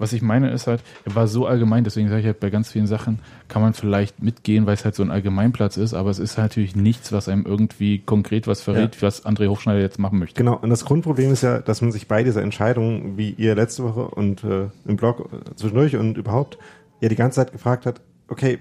was 0.02 0.12
ich 0.12 0.20
meine, 0.20 0.50
ist 0.50 0.66
halt, 0.66 0.82
er 1.04 1.14
war 1.14 1.28
so 1.28 1.46
allgemein, 1.46 1.84
deswegen 1.84 2.08
sage 2.08 2.20
ich 2.20 2.26
halt, 2.26 2.40
bei 2.40 2.50
ganz 2.50 2.70
vielen 2.72 2.88
Sachen 2.88 3.20
kann 3.46 3.62
man 3.62 3.72
vielleicht 3.72 4.20
mitgehen, 4.20 4.66
weil 4.66 4.74
es 4.74 4.84
halt 4.84 4.96
so 4.96 5.02
ein 5.04 5.12
Allgemeinplatz 5.12 5.76
ist, 5.76 5.94
aber 5.94 6.10
es 6.10 6.18
ist 6.18 6.36
halt 6.36 6.50
natürlich 6.50 6.74
nichts, 6.74 7.12
was 7.12 7.28
einem 7.28 7.46
irgendwie 7.46 8.00
konkret 8.00 8.48
was 8.48 8.60
verrät, 8.60 9.00
was 9.00 9.24
André 9.24 9.48
Hofschneider 9.48 9.80
jetzt 9.80 10.00
machen 10.00 10.18
möchte. 10.18 10.36
Genau, 10.36 10.56
und 10.56 10.70
das 10.70 10.84
Grundproblem 10.84 11.32
ist 11.32 11.42
ja, 11.42 11.60
dass 11.60 11.80
man 11.82 11.92
sich 11.92 12.08
bei 12.08 12.24
dieser 12.24 12.42
Entscheidung, 12.42 13.16
wie 13.16 13.30
ihr 13.30 13.54
letzte 13.54 13.84
Woche 13.84 14.08
und 14.08 14.42
äh, 14.42 14.66
im 14.84 14.96
Blog 14.96 15.30
äh, 15.32 15.54
zwischendurch 15.54 15.96
und 15.96 16.18
überhaupt, 16.18 16.58
ja 17.00 17.08
die 17.08 17.16
ganze 17.16 17.36
Zeit 17.36 17.52
gefragt 17.52 17.86
hat, 17.86 18.00
okay, 18.26 18.58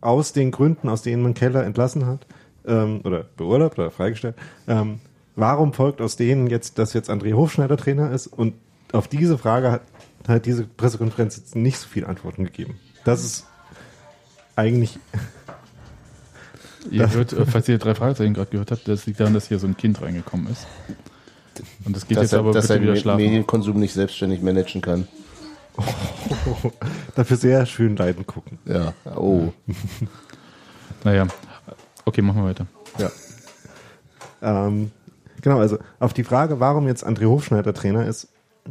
aus 0.00 0.32
den 0.32 0.52
Gründen, 0.52 0.88
aus 0.88 1.02
denen 1.02 1.22
man 1.22 1.34
Keller 1.34 1.64
entlassen 1.64 2.06
hat, 2.06 2.26
ähm, 2.66 3.02
oder 3.04 3.26
beurlaubt 3.36 3.78
oder 3.78 3.90
freigestellt, 3.90 4.36
ähm, 4.68 5.00
warum 5.34 5.74
folgt 5.74 6.00
aus 6.00 6.16
denen 6.16 6.46
jetzt, 6.46 6.78
dass 6.78 6.94
jetzt 6.94 7.10
André 7.10 7.34
Hofschneider 7.34 7.76
Trainer 7.76 8.10
ist? 8.10 8.26
Und 8.26 8.54
auf 8.92 9.08
diese 9.08 9.38
Frage 9.38 9.70
hat, 9.70 9.82
hat 10.34 10.46
diese 10.46 10.64
Pressekonferenz 10.64 11.36
jetzt 11.36 11.56
nicht 11.56 11.78
so 11.78 11.88
viele 11.88 12.08
Antworten 12.08 12.44
gegeben. 12.44 12.78
Das 13.04 13.24
ist 13.24 13.46
eigentlich, 14.56 14.98
Ihr 16.90 17.12
hört, 17.12 17.32
äh, 17.32 17.44
falls 17.46 17.68
ihr 17.68 17.78
drei 17.78 17.94
Fragezeichen 17.94 18.34
gerade 18.34 18.50
gehört 18.50 18.70
habt, 18.70 18.86
das 18.88 19.06
liegt 19.06 19.20
daran, 19.20 19.34
dass 19.34 19.48
hier 19.48 19.58
so 19.58 19.66
ein 19.66 19.76
Kind 19.76 20.00
reingekommen 20.00 20.48
ist. 20.48 20.66
Und 21.84 21.96
das 21.96 22.06
geht 22.06 22.16
dass 22.16 22.24
jetzt 22.24 22.32
er, 22.34 22.40
aber 22.40 22.52
dass 22.52 22.64
bitte 22.64 22.74
er 22.74 22.82
wieder 22.82 22.92
den 22.94 23.00
schlafen. 23.00 23.22
Medienkonsum 23.22 23.78
nicht 23.78 23.94
selbstständig 23.94 24.42
managen 24.42 24.82
kann. 24.82 25.08
dafür 27.14 27.36
sehr 27.36 27.66
schön 27.66 27.96
leiden 27.96 28.26
gucken. 28.26 28.58
Ja, 28.64 28.94
oh. 29.14 29.52
Naja, 31.04 31.26
okay, 32.04 32.20
machen 32.20 32.42
wir 32.42 32.48
weiter. 32.48 32.66
Ja. 32.98 33.10
Ähm, 34.42 34.90
genau, 35.40 35.60
also 35.60 35.78
auf 36.00 36.14
die 36.14 36.24
Frage, 36.24 36.58
warum 36.58 36.88
jetzt 36.88 37.06
André 37.06 37.26
Hofschneider 37.26 37.74
Trainer 37.74 38.06
ist, 38.06 38.28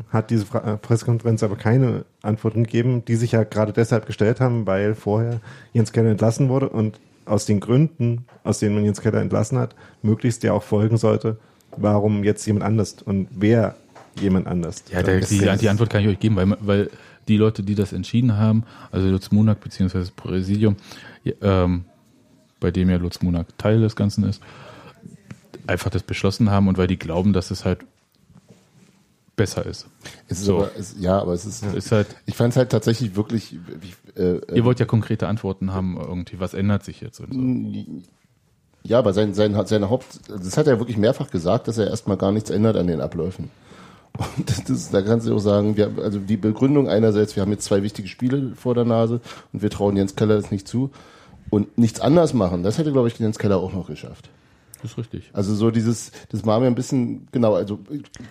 hat 0.10 0.30
diese 0.30 0.46
Fra 0.46 0.60
äh, 0.60 0.78
Pressekonferenz 0.78 1.44
aber 1.44 1.56
keine 1.56 2.06
Antworten 2.22 2.64
gegeben, 2.64 3.04
die 3.06 3.16
sich 3.16 3.34
ja 3.34 3.44
gerade 3.44 3.74
deshalb 3.74 4.06
gestellt 4.06 4.40
haben, 4.40 4.66
weil 4.66 4.96
vorher 4.96 5.40
Jens 5.74 5.92
Keller 5.92 6.12
entlassen 6.12 6.50
wurde 6.50 6.70
und 6.70 7.00
aus 7.26 7.46
den 7.46 7.60
Gründen, 7.60 8.26
aus 8.44 8.60
denen 8.60 8.76
man 8.76 8.86
Jens 8.86 9.02
Keller 9.02 9.22
entlassen 9.22 9.58
hat, 9.58 9.76
möglichst 10.02 10.44
ja 10.44 10.54
auch 10.54 10.64
folgen 10.64 10.98
sollte, 10.98 11.38
warum 11.76 12.24
jetzt 12.24 12.46
jemand 12.46 12.66
anders 12.66 12.98
und 13.04 13.28
wer 13.32 13.76
jemand 14.20 14.48
anders. 14.48 14.84
Ja, 14.92 15.04
der, 15.04 15.20
die, 15.20 15.40
die 15.40 15.70
Antwort 15.70 15.90
kann 15.90 16.02
ich 16.02 16.08
euch 16.08 16.20
geben, 16.20 16.36
weil, 16.36 16.56
weil 16.62 16.90
die 17.28 17.38
Leute, 17.38 17.64
die 17.64 17.76
das 17.76 17.94
entschieden 17.94 18.38
haben, 18.38 18.64
also 18.92 19.08
Lutz 19.08 19.32
Munak 19.32 19.60
bzw. 19.62 20.00
das 20.00 20.12
Präsidium, 20.12 20.78
ähm, 21.42 21.86
bei 22.60 22.72
dem 22.72 22.90
ja 22.90 22.98
Lutz 22.98 23.22
Munak 23.22 23.58
Teil 23.58 23.82
des 23.82 23.96
Ganzen 23.96 24.24
ist, 24.24 24.42
einfach 25.68 25.90
das 25.90 26.04
beschlossen 26.04 26.52
haben 26.52 26.68
und 26.68 26.78
weil 26.78 26.88
die 26.88 27.00
glauben, 27.00 27.34
dass 27.34 27.52
es 27.52 27.66
halt 27.66 27.80
besser 29.36 29.66
ist. 29.66 29.88
Es 30.28 30.40
ist 30.40 30.46
So. 30.46 30.58
aber, 30.58 30.72
es, 30.78 30.96
ja, 31.00 31.20
aber 31.20 31.34
es 31.34 31.46
ist, 31.46 31.64
Ist 31.66 31.92
halt, 31.92 32.08
ich 32.26 32.36
fand 32.36 32.52
es 32.54 32.58
halt 32.58 32.70
tatsächlich 32.72 33.16
wirklich, 33.16 33.58
wie- 33.82 34.22
äh, 34.22 34.40
ihr 34.54 34.64
wollt 34.66 34.80
ja 34.80 34.86
konkrete 34.86 35.28
Antworten 35.28 35.74
haben, 35.74 35.98
irgendwie, 36.00 36.40
was 36.40 36.54
ändert 36.54 36.84
sich 36.84 37.02
jetzt 37.02 37.20
und 37.20 37.34
so. 37.34 38.04
Ja, 38.84 39.00
aber 39.00 39.14
sein, 39.14 39.34
sein, 39.34 39.60
seine 39.66 39.90
Haupt, 39.90 40.06
das 40.30 40.58
hat 40.58 40.68
er 40.68 40.80
wirklich 40.80 40.98
mehrfach 40.98 41.32
gesagt, 41.32 41.68
dass 41.68 41.78
er 41.78 41.88
erstmal 41.90 42.18
gar 42.18 42.32
nichts 42.32 42.50
ändert 42.50 42.78
an 42.78 42.88
den 42.88 43.02
Abläufen. 43.02 43.50
Und 44.38 44.50
das, 44.50 44.64
das, 44.64 44.92
da 44.92 45.02
kannst 45.02 45.28
du 45.28 45.36
auch 45.36 45.40
sagen, 45.40 45.76
wir, 45.76 45.92
also 46.02 46.20
die 46.20 46.38
Begründung 46.38 46.88
einerseits, 46.88 47.36
wir 47.36 47.42
haben 47.42 47.52
jetzt 47.52 47.66
zwei 47.66 47.84
wichtige 47.84 48.08
Spiele 48.08 48.54
vor 48.56 48.74
der 48.74 48.86
Nase 48.86 49.20
und 49.52 49.62
wir 49.62 49.70
trauen 49.70 49.98
Jens 49.98 50.16
Keller 50.16 50.36
das 50.38 50.52
nicht 50.52 50.70
zu 50.70 50.90
und 51.50 51.78
nichts 51.78 52.00
anders 52.00 52.34
machen, 52.34 52.64
das 52.64 52.78
hätte, 52.78 52.94
glaube 52.94 53.10
ich, 53.10 53.20
Jens 53.20 53.38
Keller 53.40 53.58
auch 53.58 53.74
noch 53.74 53.88
geschafft. 53.88 54.30
Das 54.86 54.92
ist 54.92 54.98
richtig. 55.00 55.32
Also 55.34 55.56
so 55.56 55.72
dieses, 55.72 56.12
das 56.30 56.46
war 56.46 56.60
mir 56.60 56.68
ein 56.68 56.76
bisschen, 56.76 57.28
genau, 57.32 57.56
also 57.56 57.80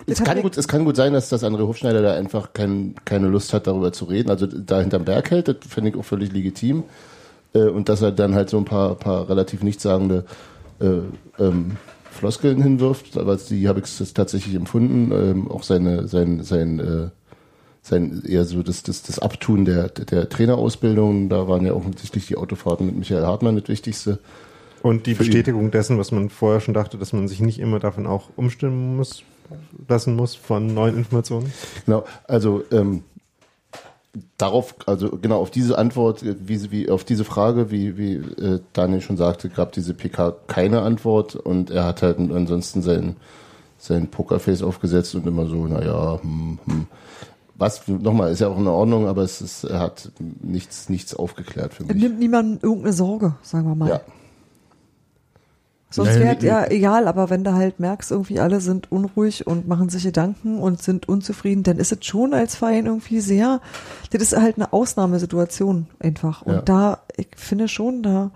es 0.07 0.23
kann, 0.23 0.41
gut, 0.41 0.57
es 0.57 0.69
kann 0.69 0.85
gut 0.85 0.95
sein, 0.95 1.11
dass 1.11 1.27
das 1.27 1.43
andere 1.43 1.67
Hofschneider 1.67 2.01
da 2.01 2.13
einfach 2.13 2.53
kein, 2.53 2.95
keine 3.03 3.27
Lust 3.27 3.53
hat, 3.53 3.67
darüber 3.67 3.91
zu 3.91 4.05
reden. 4.05 4.29
Also 4.29 4.47
da 4.47 4.79
hinterm 4.79 5.03
Berg 5.03 5.31
hält, 5.31 5.49
das 5.49 5.57
fände 5.67 5.89
ich 5.89 5.97
auch 5.97 6.05
völlig 6.05 6.31
legitim. 6.31 6.83
Äh, 7.53 7.63
und 7.63 7.89
dass 7.89 8.01
er 8.01 8.13
dann 8.13 8.35
halt 8.35 8.49
so 8.49 8.57
ein 8.57 8.63
paar, 8.63 8.95
paar 8.95 9.27
relativ 9.27 9.63
nichtssagende 9.63 10.23
äh, 10.79 10.99
ähm, 11.43 11.75
Floskeln 12.09 12.63
hinwirft, 12.63 13.17
aber 13.17 13.35
die 13.35 13.67
habe 13.67 13.81
ich 13.81 13.97
das 13.97 14.13
tatsächlich 14.13 14.55
empfunden. 14.55 15.11
Ähm, 15.11 15.51
auch 15.51 15.63
seine, 15.63 16.07
sein, 16.07 16.41
sein, 16.41 16.79
äh, 16.79 17.09
sein 17.81 18.23
eher 18.25 18.45
so 18.45 18.63
das, 18.63 18.81
das, 18.83 19.03
das 19.03 19.19
Abtun 19.19 19.65
der, 19.65 19.89
der 19.89 20.29
Trainerausbildung, 20.29 21.27
da 21.27 21.49
waren 21.49 21.65
ja 21.65 21.73
offensichtlich 21.73 22.27
die 22.27 22.37
Autofahrten 22.37 22.85
mit 22.85 22.95
Michael 22.95 23.25
Hartmann 23.25 23.57
das 23.57 23.67
Wichtigste. 23.67 24.19
Und 24.85 25.07
die 25.07 25.11
ihn. 25.11 25.17
Bestätigung 25.17 25.71
dessen, 25.71 25.97
was 25.97 26.11
man 26.11 26.29
vorher 26.29 26.61
schon 26.61 26.73
dachte, 26.75 26.97
dass 26.99 27.11
man 27.11 27.27
sich 27.27 27.39
nicht 27.39 27.57
immer 27.59 27.79
davon 27.79 28.05
auch 28.05 28.29
umstimmen 28.35 28.95
muss, 28.97 29.23
lassen 29.87 30.15
muss 30.15 30.35
von 30.35 30.67
neuen 30.73 30.95
Informationen. 30.95 31.51
Genau, 31.85 32.05
also 32.27 32.63
ähm, 32.71 33.01
darauf, 34.37 34.75
also 34.85 35.09
genau 35.21 35.39
auf 35.39 35.51
diese 35.51 35.77
Antwort, 35.77 36.23
wie, 36.23 36.57
sie- 36.57 36.71
wie 36.71 36.89
auf 36.89 37.03
diese 37.03 37.23
Frage, 37.25 37.71
wie, 37.71 37.97
wie 37.97 38.13
äh, 38.15 38.59
Daniel 38.73 39.01
schon 39.01 39.17
sagte, 39.17 39.49
gab 39.49 39.71
diese 39.71 39.93
PK 39.93 40.35
keine 40.47 40.81
Antwort 40.81 41.35
und 41.35 41.71
er 41.71 41.85
hat 41.85 42.01
halt 42.01 42.17
ansonsten 42.19 42.81
sein, 42.81 43.15
sein 43.77 44.07
Pokerface 44.07 44.61
aufgesetzt 44.61 45.15
und 45.15 45.25
immer 45.27 45.47
so, 45.47 45.65
naja, 45.67 46.19
hm, 46.21 46.59
hm. 46.65 46.87
Was, 47.57 47.87
nochmal, 47.87 48.33
ist 48.33 48.39
ja 48.41 48.49
auch 48.49 48.57
in 48.57 48.67
Ordnung, 48.67 49.07
aber 49.07 49.21
es 49.21 49.39
ist, 49.39 49.63
er 49.63 49.79
hat 49.79 50.11
nichts, 50.43 50.89
nichts 50.89 51.15
aufgeklärt 51.15 51.73
für 51.73 51.85
mich. 51.85 51.95
Nimmt 51.95 52.19
niemand 52.19 52.61
irgendeine 52.61 52.91
Sorge, 52.91 53.35
sagen 53.43 53.65
wir 53.69 53.75
mal. 53.75 53.87
Ja, 53.89 54.01
Sonst 55.95 56.19
wäre 56.19 56.35
nee, 56.39 56.45
ja 56.45 56.65
egal, 56.69 57.07
aber 57.07 57.29
wenn 57.29 57.43
du 57.43 57.53
halt 57.53 57.79
merkst, 57.79 58.11
irgendwie 58.11 58.39
alle 58.39 58.59
sind 58.59 58.91
unruhig 58.91 59.47
und 59.47 59.67
machen 59.67 59.89
sich 59.89 60.03
Gedanken 60.03 60.59
und 60.59 60.81
sind 60.81 61.07
unzufrieden, 61.07 61.63
dann 61.63 61.77
ist 61.77 61.91
es 61.91 62.05
schon 62.05 62.33
als 62.33 62.55
Verein 62.55 62.85
irgendwie 62.85 63.21
sehr, 63.21 63.61
das 64.11 64.21
ist 64.21 64.37
halt 64.37 64.57
eine 64.57 64.73
Ausnahmesituation 64.73 65.87
einfach. 65.99 66.41
Und 66.41 66.53
Ja. 66.55 66.61
da, 66.61 66.99
ich 67.15 67.29
finde 67.37 67.67
schon, 67.67 68.03
da 68.03 68.31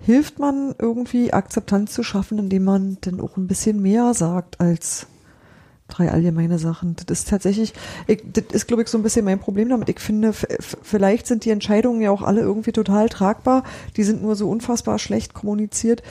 hilft 0.00 0.38
man 0.38 0.74
irgendwie 0.78 1.32
Akzeptanz 1.32 1.92
zu 1.92 2.02
schaffen, 2.02 2.38
indem 2.38 2.64
man 2.64 2.98
dann 3.00 3.20
auch 3.20 3.36
ein 3.36 3.46
bisschen 3.46 3.80
mehr 3.82 4.14
sagt 4.14 4.60
als 4.60 5.06
drei 5.88 6.10
allgemeine 6.10 6.58
Sachen. 6.58 6.96
Das 7.06 7.20
ist 7.20 7.28
tatsächlich, 7.28 7.72
ich, 8.06 8.22
das 8.32 8.44
ist, 8.52 8.68
glaube 8.68 8.82
ich, 8.82 8.88
so 8.88 8.98
ein 8.98 9.02
bisschen 9.02 9.24
mein 9.24 9.38
Problem 9.38 9.68
damit. 9.68 9.88
Ich 9.88 10.00
finde, 10.00 10.32
vielleicht 10.32 11.26
sind 11.26 11.44
die 11.44 11.50
Entscheidungen 11.50 12.00
ja 12.00 12.10
auch 12.10 12.22
alle 12.22 12.40
irgendwie 12.40 12.72
total 12.72 13.08
tragbar. 13.08 13.64
Die 13.96 14.04
sind 14.04 14.22
nur 14.22 14.36
so 14.36 14.48
unfassbar 14.48 14.98
schlecht 14.98 15.34
kommuniziert. 15.34 16.02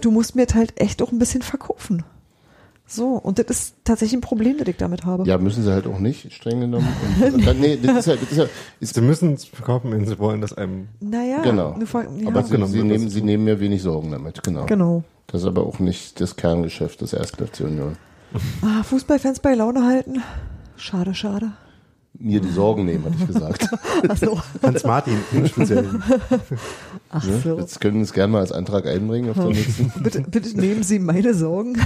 Du 0.00 0.10
musst 0.10 0.36
mir 0.36 0.46
halt 0.54 0.80
echt 0.80 1.02
auch 1.02 1.12
ein 1.12 1.18
bisschen 1.18 1.42
verkaufen. 1.42 2.04
So, 2.86 3.12
und 3.14 3.38
das 3.38 3.46
ist 3.46 3.74
tatsächlich 3.84 4.18
ein 4.18 4.20
Problem, 4.20 4.58
das 4.58 4.68
ich 4.68 4.76
damit 4.76 5.06
habe. 5.06 5.26
ja, 5.26 5.38
müssen 5.38 5.64
sie 5.64 5.72
halt 5.72 5.86
auch 5.86 5.98
nicht, 5.98 6.30
streng 6.32 6.60
genommen. 6.60 6.86
Und, 7.32 7.46
dann, 7.46 7.58
nee, 7.58 7.78
das 7.82 8.00
ist 8.00 8.06
ja, 8.06 8.14
das 8.16 8.30
ist 8.30 8.36
ja, 8.36 8.46
ist, 8.78 8.94
Sie 8.94 9.00
müssen 9.00 9.32
es 9.32 9.46
verkaufen, 9.46 9.90
wenn 9.90 10.06
Sie 10.06 10.18
wollen, 10.18 10.42
dass 10.42 10.52
einem 10.52 10.88
Naja, 11.00 11.40
genau. 11.40 11.78
ja, 11.80 12.28
Aber 12.28 12.42
sie, 12.42 12.50
Genau, 12.50 12.66
sie, 12.66 12.82
nehmen, 12.82 13.08
sie 13.08 13.22
nehmen 13.22 13.44
mir 13.44 13.58
wenig 13.58 13.82
Sorgen 13.82 14.10
damit, 14.10 14.42
genau. 14.42 14.66
genau. 14.66 15.02
Das 15.28 15.40
ist 15.40 15.46
aber 15.46 15.66
auch 15.66 15.78
nicht 15.78 16.20
das 16.20 16.36
Kerngeschäft 16.36 17.00
des 17.00 17.14
Erstkräfte 17.14 17.64
Union. 17.64 17.96
Ah, 18.62 18.82
Fußballfans 18.82 19.40
bei 19.40 19.54
Laune 19.54 19.84
halten. 19.84 20.22
Schade, 20.76 21.14
schade. 21.14 21.52
mir 22.18 22.40
die 22.40 22.50
Sorgen 22.50 22.84
nehmen, 22.84 23.04
hatte 23.04 23.16
ich 23.20 23.26
gesagt. 23.26 23.68
Ach 24.08 24.16
so. 24.16 24.40
Hans 24.62 24.84
Martin 24.84 25.16
im 25.32 25.46
Speziellen. 25.46 26.02
Ach 27.10 27.24
Ne? 27.24 27.40
so. 27.42 27.58
Jetzt 27.58 27.80
können 27.80 27.96
wir 27.96 28.02
es 28.02 28.12
gerne 28.12 28.32
mal 28.32 28.40
als 28.40 28.50
Antrag 28.52 28.86
einbringen 28.86 29.30
auf 29.30 29.36
der 29.36 29.46
nächsten. 29.46 29.92
Bitte, 30.02 30.22
bitte 30.22 30.58
nehmen 30.60 30.82
Sie 30.82 30.98
meine 30.98 31.32
Sorgen. 31.34 31.76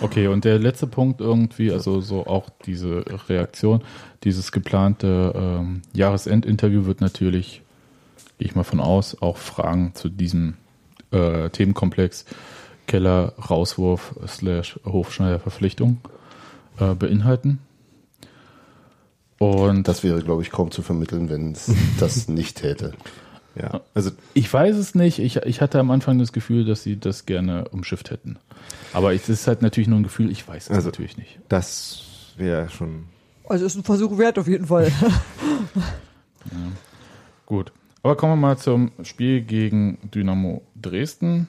Okay, 0.00 0.26
und 0.26 0.44
der 0.44 0.58
letzte 0.58 0.86
Punkt 0.88 1.20
irgendwie, 1.20 1.70
also 1.70 2.00
so 2.00 2.26
auch 2.26 2.48
diese 2.64 3.04
Reaktion, 3.28 3.82
dieses 4.24 4.50
geplante 4.52 5.32
ähm, 5.36 5.82
Jahresendinterview 5.92 6.84
wird 6.86 7.00
natürlich, 7.00 7.62
gehe 8.38 8.48
ich 8.48 8.54
mal 8.56 8.64
von 8.64 8.80
aus, 8.80 9.20
auch 9.22 9.36
Fragen 9.36 9.92
zu 9.94 10.08
diesem 10.08 10.54
äh, 11.12 11.48
Themenkomplex 11.50 12.24
Keller 12.86 13.32
Rauswurf 13.50 14.14
slash 14.26 14.78
Hofschneider 14.84 15.40
Verpflichtung 15.40 15.98
äh, 16.78 16.94
beinhalten. 16.94 17.58
Und 19.38 19.86
Das 19.86 20.02
wäre, 20.02 20.22
glaube 20.22 20.42
ich, 20.42 20.50
kaum 20.50 20.70
zu 20.70 20.82
vermitteln, 20.82 21.28
wenn 21.28 21.52
es 21.52 21.70
das 22.00 22.28
nicht 22.28 22.56
täte. 22.58 22.92
Ja, 23.54 23.80
also 23.94 24.10
ich 24.34 24.52
weiß 24.52 24.76
es 24.76 24.94
nicht. 24.94 25.18
Ich, 25.18 25.36
ich 25.36 25.60
hatte 25.62 25.78
am 25.80 25.90
Anfang 25.90 26.18
das 26.18 26.32
Gefühl, 26.32 26.64
dass 26.66 26.82
sie 26.82 26.98
das 26.98 27.24
gerne 27.26 27.68
umschifft 27.70 28.10
hätten. 28.10 28.38
Aber 28.92 29.14
es 29.14 29.28
ist 29.30 29.46
halt 29.46 29.62
natürlich 29.62 29.88
nur 29.88 29.98
ein 29.98 30.02
Gefühl, 30.02 30.30
ich 30.30 30.46
weiß 30.46 30.64
es 30.64 30.70
Also- 30.70 30.88
natürlich 30.88 31.16
nicht. 31.16 31.38
das 31.48 32.02
wäre 32.36 32.68
schon. 32.68 33.04
Also 33.48 33.64
ist 33.64 33.76
ein 33.76 33.84
Versuch 33.84 34.18
wert 34.18 34.38
auf 34.38 34.48
jeden 34.48 34.66
Fall. 34.66 34.90
Gut. 37.46 37.72
Aber 38.02 38.16
kommen 38.16 38.32
wir 38.32 38.36
mal 38.48 38.58
zum 38.58 38.92
Spiel 39.02 39.40
gegen 39.42 39.98
Dynamo 40.14 40.62
Dresden. 40.80 41.48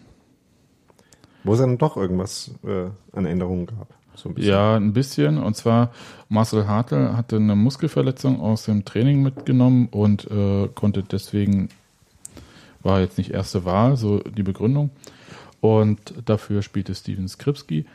Wo 1.48 1.54
es 1.54 1.60
dann 1.60 1.78
doch 1.78 1.96
irgendwas 1.96 2.52
äh, 2.66 2.90
an 3.14 3.26
Änderungen 3.26 3.68
gab. 3.68 3.88
So 4.16 4.30
ein. 4.30 4.36
Ja, 4.38 4.76
ein 4.76 4.92
bisschen. 4.92 5.38
Und 5.38 5.56
zwar 5.56 5.92
Marcel 6.28 6.68
Hartl 6.68 7.16
hatte 7.16 7.38
eine 7.38 7.56
Muskelverletzung 7.56 8.42
aus 8.42 8.66
dem 8.66 8.84
Training 8.84 9.24
mitgenommen 9.24 9.88
und 9.90 10.30
äh, 10.30 10.68
konnte 10.76 11.04
deswegen, 11.04 11.70
war 12.84 13.00
jetzt 13.00 13.18
nicht 13.18 13.32
erste 13.32 13.64
Wahl, 13.64 13.96
so 13.96 14.20
die 14.20 14.44
Begründung. 14.44 14.90
Und 15.62 16.14
dafür 16.26 16.62
spielte 16.62 16.94
Steven 16.94 17.30
Skripski. 17.30 17.86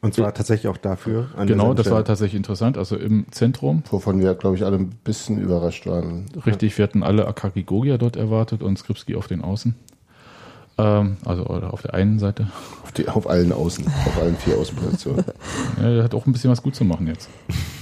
Und 0.00 0.14
zwar 0.14 0.32
tatsächlich 0.32 0.68
auch 0.68 0.76
dafür. 0.78 1.28
An 1.36 1.46
Genau, 1.46 1.74
das 1.74 1.90
war 1.90 2.04
tatsächlich 2.04 2.36
interessant. 2.36 2.78
Also 2.78 2.96
im 2.96 3.26
Zentrum. 3.32 3.82
Wovon 3.90 4.20
wir, 4.20 4.34
glaube 4.34 4.56
ich, 4.56 4.64
alle 4.64 4.78
ein 4.78 4.90
bisschen 5.04 5.40
überrascht 5.40 5.86
waren. 5.86 6.26
Richtig, 6.46 6.78
wir 6.78 6.84
hatten 6.84 7.02
alle 7.02 7.26
Akaki 7.26 7.64
Gogia 7.64 7.98
dort 7.98 8.16
erwartet 8.16 8.62
und 8.62 8.78
Skripski 8.78 9.14
auf 9.14 9.26
den 9.26 9.42
Außen. 9.42 9.74
Ähm, 10.78 11.16
also 11.24 11.46
oder 11.46 11.72
auf 11.72 11.82
der 11.82 11.94
einen 11.94 12.18
Seite. 12.18 12.50
Auf, 12.82 12.92
die, 12.92 13.08
auf 13.08 13.28
allen 13.28 13.52
Außen, 13.52 13.86
auf 13.86 14.18
allen 14.20 14.36
vier 14.36 14.58
Außenpositionen. 14.58 15.24
Ja, 15.80 15.90
der 15.94 16.04
hat 16.04 16.14
auch 16.14 16.26
ein 16.26 16.32
bisschen 16.32 16.50
was 16.50 16.62
gut 16.62 16.74
zu 16.74 16.84
machen 16.84 17.06
jetzt. 17.06 17.28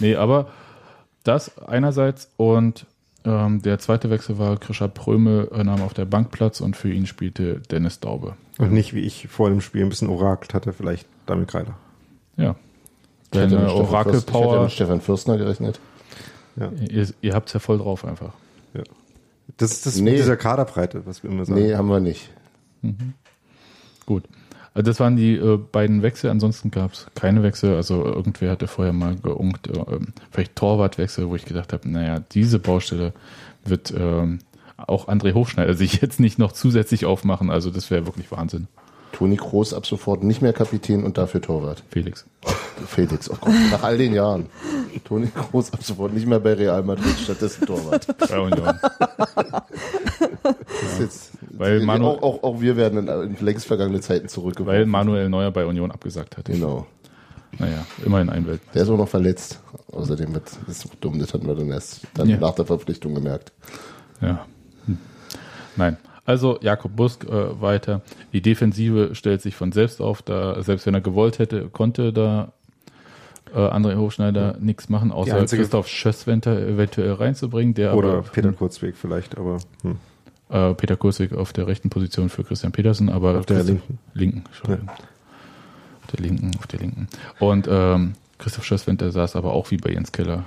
Nee, 0.01 0.17
aber 0.17 0.49
das 1.25 1.59
einerseits 1.59 2.31
und 2.37 2.87
ähm, 3.25 3.63
der 3.63 3.79
zweite 3.79 4.11
Wechsel 4.11 4.39
war 4.39 4.57
Krischer 4.59 4.89
Prömel 4.89 5.49
äh, 5.55 5.65
nahm 5.65 5.81
auf 5.83 5.95
der 5.95 6.05
Bank 6.05 6.31
Platz 6.31 6.61
und 6.61 6.77
für 6.77 6.93
ihn 6.93 7.07
spielte 7.07 7.61
Dennis 7.71 7.99
Daube. 8.01 8.35
Und 8.59 8.73
nicht, 8.73 8.95
wie 8.95 9.01
ich 9.01 9.29
vor 9.29 9.49
dem 9.49 9.61
Spiel 9.61 9.83
ein 9.83 9.89
bisschen 9.89 10.09
orakelt 10.11 10.53
hatte, 10.55 10.73
vielleicht 10.73 11.07
Damit 11.27 11.49
Kreiler. 11.49 11.75
Ja. 12.37 12.55
Ich 13.33 13.39
hätte 13.41 13.57
Deine 13.57 13.63
mit 13.65 13.71
Stefan 13.73 14.05
Fürst- 14.05 14.29
Ich 14.29 14.35
hätte 14.35 14.37
Orakel-Power, 14.39 14.63
mit 14.65 14.73
Stefan 14.73 15.01
Fürstner 15.01 15.39
gerechnet. 15.39 15.81
ihr, 16.89 17.09
ihr 17.23 17.35
habt 17.35 17.49
es 17.49 17.55
ja 17.55 17.61
voll 17.61 17.79
drauf 17.79 18.05
einfach. 18.05 18.33
Das 19.57 19.73
ist 19.73 19.87
das 19.87 19.97
Nee. 19.97 20.11
mit 20.11 20.19
dieser 20.21 20.37
Kaderbreite, 20.37 21.05
was 21.07 21.23
wir 21.23 21.31
immer 21.31 21.45
sagen. 21.45 21.61
Nee, 21.61 21.75
haben 21.75 21.89
wir 21.89 22.01
nicht. 22.01 22.31
Gut. 24.07 24.25
Also 24.75 24.90
das 24.90 24.99
waren 24.99 25.16
die 25.16 25.37
äh, 25.37 25.57
beiden 25.57 26.03
Wechsel, 26.03 26.31
ansonsten 26.31 26.73
gab 26.73 26.92
es 26.92 27.07
keine 27.14 27.42
Wechsel. 27.44 27.77
Also 27.77 28.05
irgendwer 28.05 28.51
hatte 28.51 28.66
vorher 28.66 28.92
mal 28.92 29.16
geunkt, 29.16 29.68
äh, 29.68 29.79
ähm, 29.79 30.09
vielleicht 30.33 30.57
Torwartwechsel, 30.57 31.29
wo 31.29 31.37
ich 31.37 31.44
gedacht 31.44 31.73
habe, 31.73 31.88
naja, 31.88 32.20
diese 32.33 32.59
Baustelle 32.59 33.12
wird 33.64 33.94
ähm, 33.97 34.40
auch 34.77 35.07
André 35.09 35.33
Hofschneider 35.35 35.75
sich 35.75 35.94
jetzt 36.03 36.18
nicht 36.18 36.38
noch 36.38 36.53
zusätzlich 36.53 37.07
aufmachen. 37.07 37.51
Also 37.51 37.70
das 37.70 37.90
wäre 37.90 38.07
wirklich 38.07 38.33
Wahnsinn. 38.33 38.66
Toni 39.14 39.37
Kroos 39.37 39.72
ab 39.72 39.87
sofort 39.87 40.22
nicht 40.24 40.42
mehr 40.42 40.53
Kapitän 40.53 41.05
und 41.05 41.16
dafür 41.18 41.40
Torwart. 41.40 41.83
Felix. 41.90 42.24
Felix, 42.88 43.31
oh 43.31 43.37
Gott, 43.40 43.55
nach 43.70 43.83
all 43.85 43.96
den 43.96 44.12
Jahren. 44.12 44.46
Toni 45.05 45.29
Kroos 45.29 45.72
ab 45.72 45.83
sofort 45.85 46.12
nicht 46.12 46.27
mehr 46.27 46.40
bei 46.40 46.55
Real 46.55 46.83
Madrid, 46.83 47.16
stattdessen 47.22 47.64
Torwart. 47.66 48.07
Bei 48.29 48.38
Union. 48.40 48.79
Das 50.42 50.83
ist 50.92 51.00
jetzt, 51.00 51.31
Weil 51.57 51.81
Manu- 51.81 52.07
auch, 52.09 52.22
auch, 52.22 52.42
auch 52.42 52.61
wir 52.61 52.77
werden 52.77 53.09
in, 53.09 53.37
längst 53.44 53.66
vergangene 53.66 54.00
Zeiten 54.00 54.29
zurückgeworfen. 54.29 54.79
Weil 54.81 54.87
Manuel 54.87 55.29
Neuer 55.29 55.50
bei 55.53 55.64
Union 55.64 55.90
abgesagt 55.90 56.37
hat. 56.37 56.46
Genau. 56.46 56.87
Naja, 57.59 57.87
immerhin 58.05 58.31
ein 58.31 58.46
Welt. 58.48 58.61
Der 58.74 58.83
ist 58.83 58.88
auch 58.88 58.96
noch 58.98 59.09
verletzt. 59.09 59.61
Außerdem 59.92 60.35
wird, 60.35 60.50
das 60.66 60.79
ist 60.85 60.88
dumm, 61.00 61.20
das 61.20 61.33
hatten 61.33 61.46
wir 61.46 61.55
dann 61.55 61.68
erst 61.70 62.00
dann 62.14 62.29
Ja. 62.29 62.37
nach 62.38 62.55
der 62.57 62.66
Verpflichtung 62.66 63.14
gemerkt. 63.14 63.53
Ja. 64.20 64.44
Hm. 64.87 64.98
Nein. 65.77 65.96
Also 66.27 66.59
Jakob 66.63 66.97
Busk 66.97 67.25
äh, 67.25 67.61
weiter. 67.61 68.01
Die 68.33 68.41
Defensive 68.41 69.15
stellt 69.15 69.43
sich 69.43 69.55
von 69.57 69.73
selbst 69.73 70.01
auf, 70.01 70.23
da 70.23 70.63
selbst 70.63 70.87
wenn 70.87 70.95
er 70.95 71.01
gewollt 71.03 71.39
hätte, 71.39 71.69
konnte 71.69 72.13
da 72.13 72.53
äh, 73.55 73.59
André 73.59 73.97
Hochschneider 73.97 74.57
nichts 74.59 74.89
machen, 74.89 75.13
außer 75.13 75.37
einzige- 75.37 75.63
Christoph 75.63 75.87
Schösswenter 75.89 76.59
eventuell 76.59 77.13
reinzubringen, 77.13 77.75
der 77.75 77.95
Oder 77.97 78.09
aber 78.15 78.23
Peter 78.23 78.53
Kurzweg 78.53 78.97
vielleicht, 78.97 79.37
aber 79.37 79.59
hm. 79.83 79.99
äh, 80.49 80.73
Peter 80.75 80.97
Kurzweg 80.97 81.35
auf 81.35 81.53
der 81.53 81.67
rechten 81.67 81.91
Position 81.91 82.31
für 82.31 82.43
Christian 82.43 82.73
Petersen, 82.73 83.11
aber 83.11 83.39
Auf 83.39 83.47
der 83.47 83.59
Christoph- 83.59 83.69
linken. 83.69 83.99
linken, 84.15 84.45
Entschuldigung. 84.47 84.89
Auf 84.89 86.11
der 86.13 86.21
linken, 86.21 86.51
auf 86.59 86.67
der 86.67 86.81
linken. 86.81 87.09
Und 87.39 87.69
ähm, 87.71 88.15
Christoph 88.39 88.65
Schösswenter 88.65 89.13
saß 89.13 89.37
aber 89.37 89.53
auch 89.53 89.71
wie 89.71 89.77
bei 89.77 89.91
Jens 89.91 90.11
Keller 90.11 90.45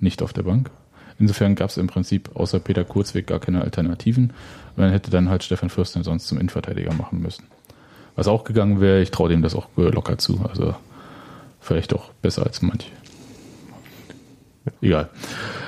nicht 0.00 0.20
auf 0.20 0.32
der 0.32 0.42
Bank. 0.42 0.70
Insofern 1.18 1.54
gab 1.54 1.70
es 1.70 1.76
im 1.76 1.86
Prinzip 1.86 2.30
außer 2.34 2.60
Peter 2.60 2.84
Kurzweg 2.84 3.26
gar 3.26 3.38
keine 3.38 3.62
Alternativen. 3.62 4.32
Und 4.76 4.82
dann 4.82 4.90
hätte 4.90 5.10
dann 5.10 5.28
halt 5.28 5.44
Stefan 5.44 5.70
Fürsten 5.70 6.02
sonst 6.02 6.26
zum 6.26 6.38
Innenverteidiger 6.38 6.92
machen 6.92 7.20
müssen. 7.20 7.44
Was 8.16 8.28
auch 8.28 8.44
gegangen 8.44 8.80
wäre, 8.80 9.00
ich 9.00 9.10
traue 9.10 9.28
dem 9.28 9.42
das 9.42 9.54
auch 9.54 9.68
locker 9.76 10.18
zu. 10.18 10.40
Also 10.48 10.74
vielleicht 11.60 11.94
auch 11.94 12.10
besser 12.22 12.44
als 12.44 12.62
manche. 12.62 12.90
Egal. 14.80 15.08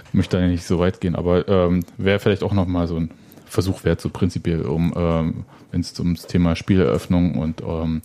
Ich 0.08 0.14
möchte 0.14 0.38
da 0.38 0.46
nicht 0.46 0.64
so 0.64 0.78
weit 0.78 1.00
gehen, 1.00 1.14
aber 1.14 1.48
ähm, 1.48 1.84
wäre 1.96 2.18
vielleicht 2.18 2.42
auch 2.42 2.52
nochmal 2.52 2.86
so 2.88 2.96
ein 2.96 3.10
Versuch 3.46 3.84
wert, 3.84 4.00
so 4.00 4.10
prinzipiell, 4.10 4.62
um, 4.62 4.92
ähm, 4.96 5.44
wenn 5.70 5.80
es 5.80 5.98
ums 5.98 6.26
Thema 6.26 6.56
Spieleröffnung 6.56 7.36
und 7.36 7.62
ähm, 7.62 8.02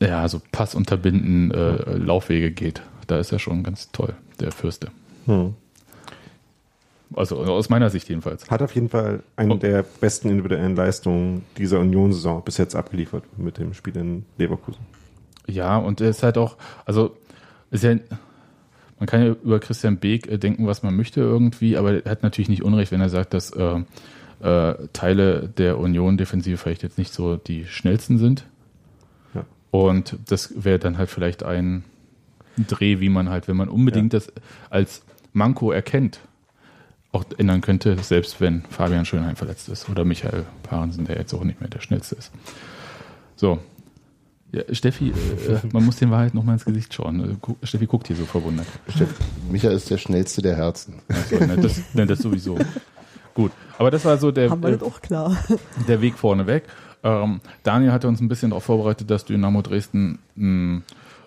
ja, 0.00 0.28
so 0.28 0.40
Pass 0.52 0.74
unterbinden, 0.74 1.50
äh, 1.50 1.96
Laufwege 1.96 2.50
geht. 2.50 2.82
Da 3.06 3.18
ist 3.18 3.32
er 3.32 3.38
schon 3.38 3.62
ganz 3.62 3.90
toll, 3.92 4.14
der 4.40 4.52
Fürste. 4.52 4.90
Hm. 5.26 5.54
Also 7.14 7.38
aus 7.38 7.68
meiner 7.68 7.88
Sicht 7.90 8.08
jedenfalls. 8.08 8.50
Hat 8.50 8.62
auf 8.62 8.74
jeden 8.74 8.88
Fall 8.88 9.22
eine 9.36 9.54
Oh. 9.54 9.56
der 9.56 9.84
besten 10.00 10.28
individuellen 10.28 10.74
Leistungen 10.74 11.44
dieser 11.56 11.78
Union-Saison 11.80 12.42
bis 12.44 12.56
jetzt 12.56 12.74
abgeliefert 12.74 13.24
mit 13.38 13.58
dem 13.58 13.74
Spiel 13.74 13.96
in 13.96 14.24
Leverkusen. 14.38 14.80
Ja, 15.46 15.78
und 15.78 16.00
er 16.00 16.10
ist 16.10 16.22
halt 16.24 16.36
auch, 16.36 16.56
also 16.84 17.16
ist 17.70 17.84
ja, 17.84 17.94
man 18.98 19.06
kann 19.06 19.22
ja 19.24 19.36
über 19.44 19.60
Christian 19.60 19.98
Beek 19.98 20.26
äh, 20.26 20.38
denken, 20.38 20.66
was 20.66 20.82
man 20.82 20.96
möchte 20.96 21.20
irgendwie, 21.20 21.76
aber 21.76 22.04
er 22.04 22.10
hat 22.10 22.22
natürlich 22.24 22.48
nicht 22.48 22.64
Unrecht, 22.64 22.90
wenn 22.90 23.00
er 23.00 23.08
sagt, 23.08 23.34
dass 23.34 23.50
äh, 23.52 23.80
äh, 24.40 24.74
Teile 24.92 25.48
der 25.56 25.78
Union-Defensive 25.78 26.56
vielleicht 26.56 26.82
jetzt 26.82 26.98
nicht 26.98 27.14
so 27.14 27.36
die 27.36 27.66
schnellsten 27.66 28.18
sind. 28.18 28.46
Ja. 29.34 29.44
Und 29.70 30.16
das 30.28 30.64
wäre 30.64 30.78
dann 30.80 30.98
halt 30.98 31.10
vielleicht 31.10 31.44
ein 31.44 31.84
Dreh, 32.56 33.00
wie 33.00 33.10
man 33.10 33.28
halt, 33.28 33.48
wenn 33.48 33.56
man 33.56 33.68
unbedingt 33.68 34.14
das 34.14 34.32
als 34.70 35.02
Manko 35.34 35.70
erkennt, 35.70 36.20
auch 37.16 37.24
ändern 37.38 37.60
könnte, 37.60 37.96
selbst 38.02 38.40
wenn 38.40 38.62
Fabian 38.70 39.04
Schönheim 39.04 39.36
verletzt 39.36 39.68
ist 39.68 39.88
oder 39.88 40.04
Michael 40.04 40.44
Parensen, 40.62 41.06
der 41.06 41.16
jetzt 41.16 41.32
auch 41.34 41.44
nicht 41.44 41.60
mehr 41.60 41.70
der 41.70 41.80
schnellste 41.80 42.16
ist. 42.16 42.30
So. 43.36 43.58
Ja, 44.52 44.62
Steffi, 44.72 45.08
äh, 45.10 45.12
man 45.72 45.84
muss 45.84 45.96
den 45.96 46.10
Wahrheit 46.10 46.34
noch 46.34 46.44
mal 46.44 46.52
ins 46.52 46.64
Gesicht 46.64 46.94
schauen. 46.94 47.38
Äh, 47.62 47.66
Steffi 47.66 47.86
guckt 47.86 48.06
hier 48.06 48.16
so 48.16 48.24
verwundert. 48.24 48.66
Steff, 48.88 49.14
Micha 49.50 49.70
ist 49.70 49.90
der 49.90 49.98
schnellste 49.98 50.42
der 50.42 50.56
Herzen. 50.56 51.00
Also, 51.08 51.44
ne, 51.44 51.56
das, 51.56 51.82
ne, 51.94 52.06
das 52.06 52.20
sowieso. 52.20 52.58
Gut, 53.34 53.52
aber 53.78 53.90
das 53.90 54.04
war 54.04 54.16
so 54.18 54.30
der, 54.30 54.50
Haben 54.50 54.62
wir 54.62 54.70
äh, 54.70 54.78
das 54.78 54.82
auch 54.82 55.00
klar. 55.00 55.36
der 55.88 56.00
Weg 56.00 56.16
vorneweg. 56.16 56.64
Ähm, 57.02 57.40
Daniel 57.62 57.92
hatte 57.92 58.08
uns 58.08 58.20
ein 58.20 58.28
bisschen 58.28 58.50
darauf 58.50 58.64
vorbereitet, 58.64 59.10
dass 59.10 59.24
Dynamo 59.24 59.62
Dresden 59.62 60.18
mh, 60.36 60.82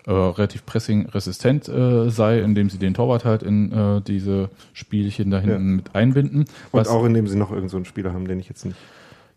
äh, 0.06 0.10
relativ 0.12 0.64
pressing-resistent 0.66 1.68
äh, 1.68 2.10
sei, 2.10 2.40
indem 2.40 2.70
sie 2.70 2.78
den 2.78 2.94
Torwart 2.94 3.24
halt 3.24 3.42
in 3.42 3.72
äh, 3.72 4.00
diese 4.00 4.50
Spielchen 4.72 5.30
da 5.30 5.38
hinten 5.40 5.52
Ja. 5.70 5.76
mit 5.76 5.94
einbinden. 5.94 6.44
Und 6.72 6.88
auch 6.88 7.04
indem 7.04 7.26
sie 7.26 7.36
noch 7.36 7.50
irgendeinen 7.50 7.68
so 7.70 7.76
einen 7.76 7.84
Spieler 7.86 8.12
haben, 8.12 8.26
den 8.26 8.40
ich 8.40 8.48
jetzt 8.48 8.64
nicht. 8.64 8.76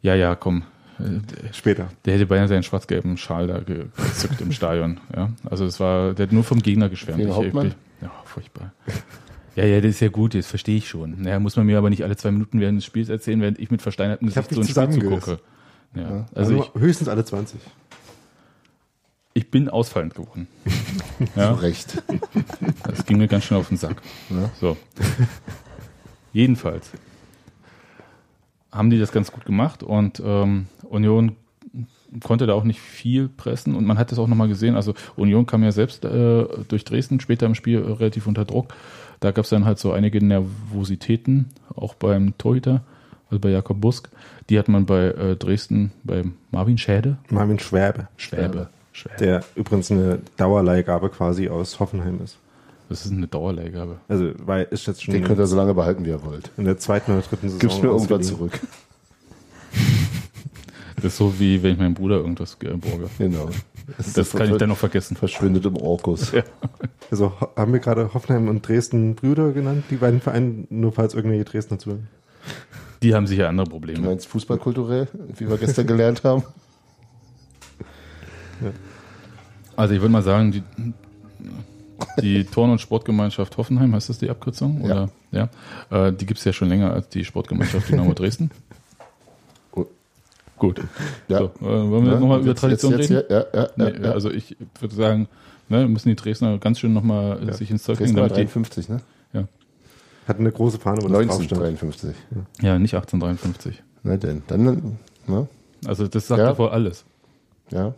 ja, 0.02 0.16
ja, 0.16 0.36
komm. 0.36 0.64
Später. 1.52 1.88
Der 2.06 2.14
hätte 2.14 2.28
beinahe 2.28 2.48
seinen 2.48 2.64
schwarz-gelben 2.64 3.18
Schal 3.18 3.48
da 3.48 3.60
ge- 3.60 3.86
gezückt 3.98 4.40
im 4.42 4.52
Stadion. 4.52 5.00
Ja, 5.14 5.32
also 5.50 5.66
es 5.66 5.80
war, 5.80 6.14
der 6.14 6.28
hat 6.28 6.34
nur 6.34 6.44
vom 6.44 6.62
Gegner 6.62 6.88
geschwärmt. 6.88 7.28
Hauptmann? 7.30 7.74
ja, 8.02 8.12
furchtbar. 8.26 8.72
Ja, 9.56 9.66
ja, 9.66 9.82
das 9.82 9.90
ist 9.92 10.00
ja 10.02 10.10
gut, 10.10 10.36
das 10.36 10.46
verstehe 10.48 10.78
ich 10.78 10.88
schon. 10.88 11.22
Naja, 11.22 11.40
muss 11.40 11.56
man 11.56 11.66
mir 11.66 11.78
aber 11.80 11.90
nicht 11.90 12.04
alle 12.04 12.16
zwei 12.16 12.32
Minuten 12.32 12.60
während 12.60 12.78
des 12.78 12.86
Spiels 12.86 13.10
erzählen, 13.10 13.42
während 13.42 13.60
ich 13.60 13.72
mit 13.72 13.82
versteinertem 13.82 14.28
Ich 14.28 14.36
Gesicht 14.36 14.54
so 14.76 14.82
ein 14.82 14.92
Spiel 14.94 15.04
zugucke. 15.10 15.40
Ja, 15.96 16.26
Also, 16.34 16.60
also 16.60 16.70
ich, 16.76 16.82
höchstens 16.82 17.08
alle 17.08 17.26
20. 17.26 17.60
ich 19.34 19.50
bin 19.52 19.70
ausfallend 19.70 20.16
geworden. 20.16 20.48
Zu 20.64 20.72
Ja, 21.40 21.54
Recht. 21.54 22.02
das 22.84 23.06
ging 23.06 23.18
mir 23.18 23.28
ganz 23.28 23.46
schön 23.46 23.58
auf 23.58 23.68
den 23.70 23.78
Sack. 23.78 24.02
Ja. 24.30 24.50
So. 24.60 24.78
Jedenfalls 26.34 26.92
haben 28.72 28.90
die 28.90 29.00
das 29.00 29.12
ganz 29.12 29.32
gut 29.32 29.46
gemacht 29.46 29.84
und 29.84 30.22
ähm, 30.26 30.68
Union 30.90 31.36
konnte 32.24 32.46
da 32.48 32.54
auch 32.54 32.64
nicht 32.64 32.80
viel 32.80 33.28
pressen 33.30 33.76
und 33.76 33.86
man 33.86 33.98
hat 33.98 34.12
das 34.12 34.20
auch 34.20 34.28
nochmal 34.28 34.48
gesehen. 34.48 34.76
Also 34.76 34.94
Union 35.16 35.46
kam 35.46 35.64
ja 35.64 35.72
selbst 35.72 36.06
äh, 36.06 36.46
durch 36.68 36.84
Dresden 36.86 37.20
später 37.20 37.46
im 37.46 37.56
Spiel 37.56 37.80
äh, 37.80 37.92
relativ 37.92 38.28
unter 38.28 38.46
Druck. 38.46 38.74
Da 39.20 39.32
gab 39.32 39.46
es 39.46 39.50
dann 39.50 39.66
halt 39.66 39.80
so 39.80 39.92
einige 39.94 40.24
Nervositäten, 40.24 41.48
auch 41.76 41.94
beim 41.94 42.38
Torhüter, 42.38 42.84
also 43.30 43.40
bei 43.40 43.50
Jakob 43.50 43.80
Busk. 43.80 44.10
Die 44.50 44.60
hat 44.60 44.68
man 44.68 44.86
bei 44.86 45.06
äh, 45.06 45.36
Dresden, 45.36 45.92
bei 46.04 46.24
Marvin 46.52 46.78
Schäde, 46.78 47.18
Marvin 47.30 47.60
Schwäbe, 47.60 48.08
Schwäbe, 48.18 48.42
Schwäbe. 48.44 48.70
Der 49.20 49.44
übrigens 49.56 49.92
eine 49.92 50.20
Dauerleihgabe 50.38 51.10
quasi 51.10 51.50
aus 51.50 51.80
Hoffenheim 51.80 52.20
ist. 52.24 52.38
Das 52.90 53.06
ist 53.06 53.12
eine 53.12 53.28
Dauerleihgabe. 53.28 53.98
Also 54.08 54.32
weil 54.46 54.68
ist 54.70 54.86
jetzt 54.88 55.04
schon 55.04 55.14
Den 55.14 55.24
könnt 55.24 55.40
ihr 55.40 55.48
so 55.48 55.56
lange 55.56 55.74
behalten, 55.74 56.06
wie 56.06 56.10
ihr 56.10 56.24
wollt. 56.24 56.52
in 56.58 56.66
der 56.66 56.78
zweiten 56.78 57.12
oder 57.14 57.22
dritten 57.22 57.48
Saison. 57.50 57.60
Gib's 57.60 57.82
mir 57.82 57.90
irgendwann 57.90 58.24
zurück. 58.24 58.60
Das 60.98 61.06
ist 61.14 61.18
so 61.18 61.38
wie 61.38 61.62
wenn 61.64 61.74
ich 61.74 61.80
meinem 61.80 61.96
Bruder 61.96 62.18
irgendwas 62.18 62.56
äh, 62.64 62.68
borge. 62.78 63.10
Genau. 63.18 63.50
Das 64.16 64.32
kann 64.32 64.50
ich 64.50 64.58
dann 64.58 64.70
noch 64.70 64.78
vergessen. 64.78 65.18
Verschwindet 65.18 65.66
im 65.66 65.76
Orkus. 65.76 66.32
Ja. 66.32 66.44
Also 67.12 67.34
haben 67.58 67.74
wir 67.74 67.80
gerade 67.82 68.14
Hoffenheim 68.14 68.48
und 68.48 68.66
Dresden 68.66 69.16
Brüder 69.16 69.52
genannt, 69.52 69.84
die 69.90 69.98
beiden 69.98 70.22
Vereine, 70.22 70.66
nur 70.70 70.94
falls 70.94 71.14
irgendwelche 71.14 71.44
Dresdner 71.44 71.78
zuhören. 71.80 72.08
Die 73.02 73.14
haben 73.14 73.28
sicher 73.28 73.50
andere 73.50 73.66
Du 73.66 73.72
Probleme. 73.72 74.00
meinst 74.08 74.28
fußballkulturell, 74.28 75.10
wie 75.38 75.50
wir 75.50 75.58
gestern 75.58 75.88
gelernt 75.88 76.24
haben? 76.24 76.44
Also 79.76 79.94
ich 79.94 80.02
würde 80.02 80.12
mal 80.12 80.22
sagen, 80.22 80.52
die, 80.52 80.64
die 82.22 82.44
Turn- 82.46 82.70
und 82.72 82.80
Sportgemeinschaft 82.80 83.58
Hoffenheim, 83.58 83.94
heißt 83.96 84.10
das 84.10 84.20
die 84.20 84.30
Abkürzung? 84.30 84.82
Oder? 84.82 85.10
Ja. 85.32 85.50
Äh, 85.90 86.14
die 86.14 86.26
gibt 86.26 86.40
es 86.40 86.46
ja 86.46 86.54
schon 86.54 86.70
länger 86.70 86.94
als 86.94 87.10
die 87.10 87.26
Sportgemeinschaft 87.26 87.90
Dynamo 87.90 88.14
Dresden. 88.16 88.52
Gut. 89.72 89.88
Gut. 90.58 90.82
Ja. 91.28 91.40
So, 91.40 91.46
äh, 91.46 91.62
wollen 91.62 92.06
wir 92.06 92.14
Ja, 92.14 92.20
nochmal 92.20 92.42
über 92.42 92.54
Tradition 92.56 92.92
jetzt, 92.94 93.10
reden? 93.10 93.24
Jetzt, 93.30 93.32
ja, 93.32 93.46
ja, 93.54 93.70
ja, 93.78 93.90
Nee, 93.92 94.06
ja. 94.06 94.12
Also 94.12 94.30
ich 94.30 94.56
würde 94.80 94.96
sagen, 94.96 95.28
ne, 95.70 95.88
müssen 95.88 96.10
die 96.10 96.16
Dresdner 96.16 96.58
ganz 96.60 96.80
schön 96.80 96.94
nochmal 96.94 97.54
sich 97.54 97.72
ins 97.72 97.84
Zeug 97.84 98.00
legen, 98.00 98.14
Dresden 98.14 98.22
war 98.22 98.30
damit 98.30 98.50
die, 98.50 98.54
53, 98.54 98.90
ne? 98.90 99.02
Hat 100.26 100.40
eine 100.40 100.54
große 100.54 100.80
Fahne, 100.80 101.02
wo 101.04 101.10
das 101.10 101.18
draufsteht. 101.28 101.52
1953. 101.52 102.16
ja, 102.62 102.80
nicht 102.80 102.94
1853. 102.94 103.84
Na 104.04 104.16
denn, 104.16 104.42
dann, 104.48 104.98
ne? 105.28 105.48
Also 105.86 106.08
das 106.08 106.28
sagt 106.28 106.40
Ja. 106.40 106.52
ja 106.52 106.58
wohl 106.58 106.70
alles. 106.70 107.04
Ja. 107.72 107.94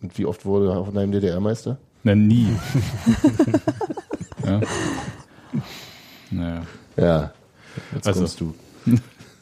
Und 0.00 0.16
wie 0.18 0.26
oft 0.26 0.44
wurde 0.44 0.74
Hoffenheim 0.74 1.10
DDR-Meister? 1.12 1.76
Na, 2.04 2.14
nie. 2.14 2.46
ja. 4.44 4.60
Naja. 6.30 6.62
Ja. 6.96 7.32
Jetzt 7.94 8.06
Also- 8.06 8.20
kommst 8.20 8.40
du. 8.40 8.54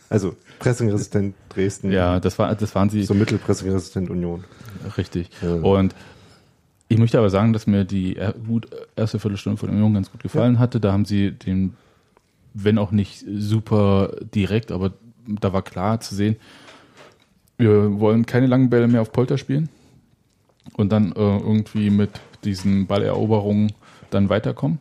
Also 0.08 0.36
pressingresistent 0.58 1.34
Dresden. 1.48 1.90
Ja, 1.90 2.20
das, 2.20 2.38
war, 2.38 2.54
das 2.54 2.74
waren 2.74 2.88
sie. 2.90 3.02
So 3.02 3.14
mittelpressingresistent 3.14 4.08
Union. 4.08 4.44
Richtig. 4.96 5.30
Ja. 5.42 5.54
Und 5.54 5.94
ich 6.88 6.98
möchte 6.98 7.18
aber 7.18 7.28
sagen, 7.30 7.52
dass 7.52 7.66
mir 7.66 7.84
die 7.84 8.16
gut 8.46 8.68
erste 8.94 9.18
Viertelstunde 9.18 9.58
von 9.58 9.68
Union 9.68 9.94
ganz 9.94 10.10
gut 10.10 10.22
gefallen 10.22 10.58
hatte. 10.58 10.78
Da 10.80 10.92
haben 10.92 11.04
sie 11.04 11.32
den, 11.32 11.74
wenn 12.54 12.78
auch 12.78 12.92
nicht 12.92 13.24
super 13.36 14.12
direkt, 14.34 14.70
aber 14.70 14.92
da 15.26 15.52
war 15.52 15.62
klar 15.62 16.00
zu 16.00 16.14
sehen, 16.14 16.36
wir 17.58 17.98
wollen 17.98 18.26
keine 18.26 18.46
langen 18.46 18.70
Bälle 18.70 18.86
mehr 18.86 19.02
auf 19.02 19.10
Polter 19.12 19.38
spielen 19.38 19.68
und 20.74 20.90
dann 20.92 21.12
äh, 21.12 21.38
irgendwie 21.38 21.90
mit 21.90 22.10
diesen 22.44 22.86
Balleroberungen 22.86 23.72
dann 24.10 24.28
weiterkommen 24.28 24.78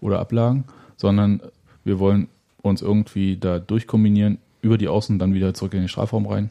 oder 0.00 0.18
ablagen, 0.20 0.64
sondern 0.96 1.40
wir 1.84 1.98
wollen 1.98 2.28
uns 2.62 2.82
irgendwie 2.82 3.36
da 3.36 3.58
durchkombinieren, 3.58 4.38
über 4.62 4.78
die 4.78 4.88
Außen 4.88 5.18
dann 5.18 5.34
wieder 5.34 5.54
zurück 5.54 5.74
in 5.74 5.80
den 5.80 5.88
Strafraum 5.88 6.26
rein. 6.26 6.50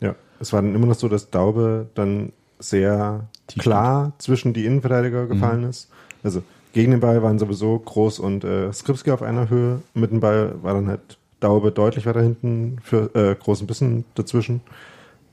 Ja, 0.00 0.14
es 0.40 0.52
war 0.52 0.62
dann 0.62 0.74
immer 0.74 0.86
noch 0.86 0.94
so, 0.96 1.08
dass 1.08 1.30
Daube 1.30 1.88
dann 1.94 2.32
sehr 2.58 3.28
Tief 3.46 3.62
klar 3.62 4.12
zwischen 4.18 4.52
die 4.54 4.64
Innenverteidiger 4.64 5.26
gefallen 5.26 5.62
Mhm. 5.62 5.68
ist. 5.70 5.90
Also 6.22 6.42
gegen 6.72 6.90
den 6.92 7.00
Ball 7.00 7.22
waren 7.22 7.38
sowieso 7.38 7.78
Groß 7.78 8.18
und 8.18 8.42
äh, 8.42 8.72
Skripski 8.72 9.10
auf 9.12 9.22
einer 9.22 9.48
Höhe. 9.50 9.82
Mit 9.92 10.10
dem 10.10 10.20
Ball 10.20 10.54
war 10.62 10.74
dann 10.74 10.88
halt 10.88 11.18
Daube 11.40 11.70
deutlich 11.70 12.06
weiter 12.06 12.22
hinten, 12.22 12.78
für 12.82 13.14
äh, 13.14 13.34
Groß 13.34 13.60
ein 13.60 13.66
bisschen 13.66 14.04
dazwischen. 14.14 14.60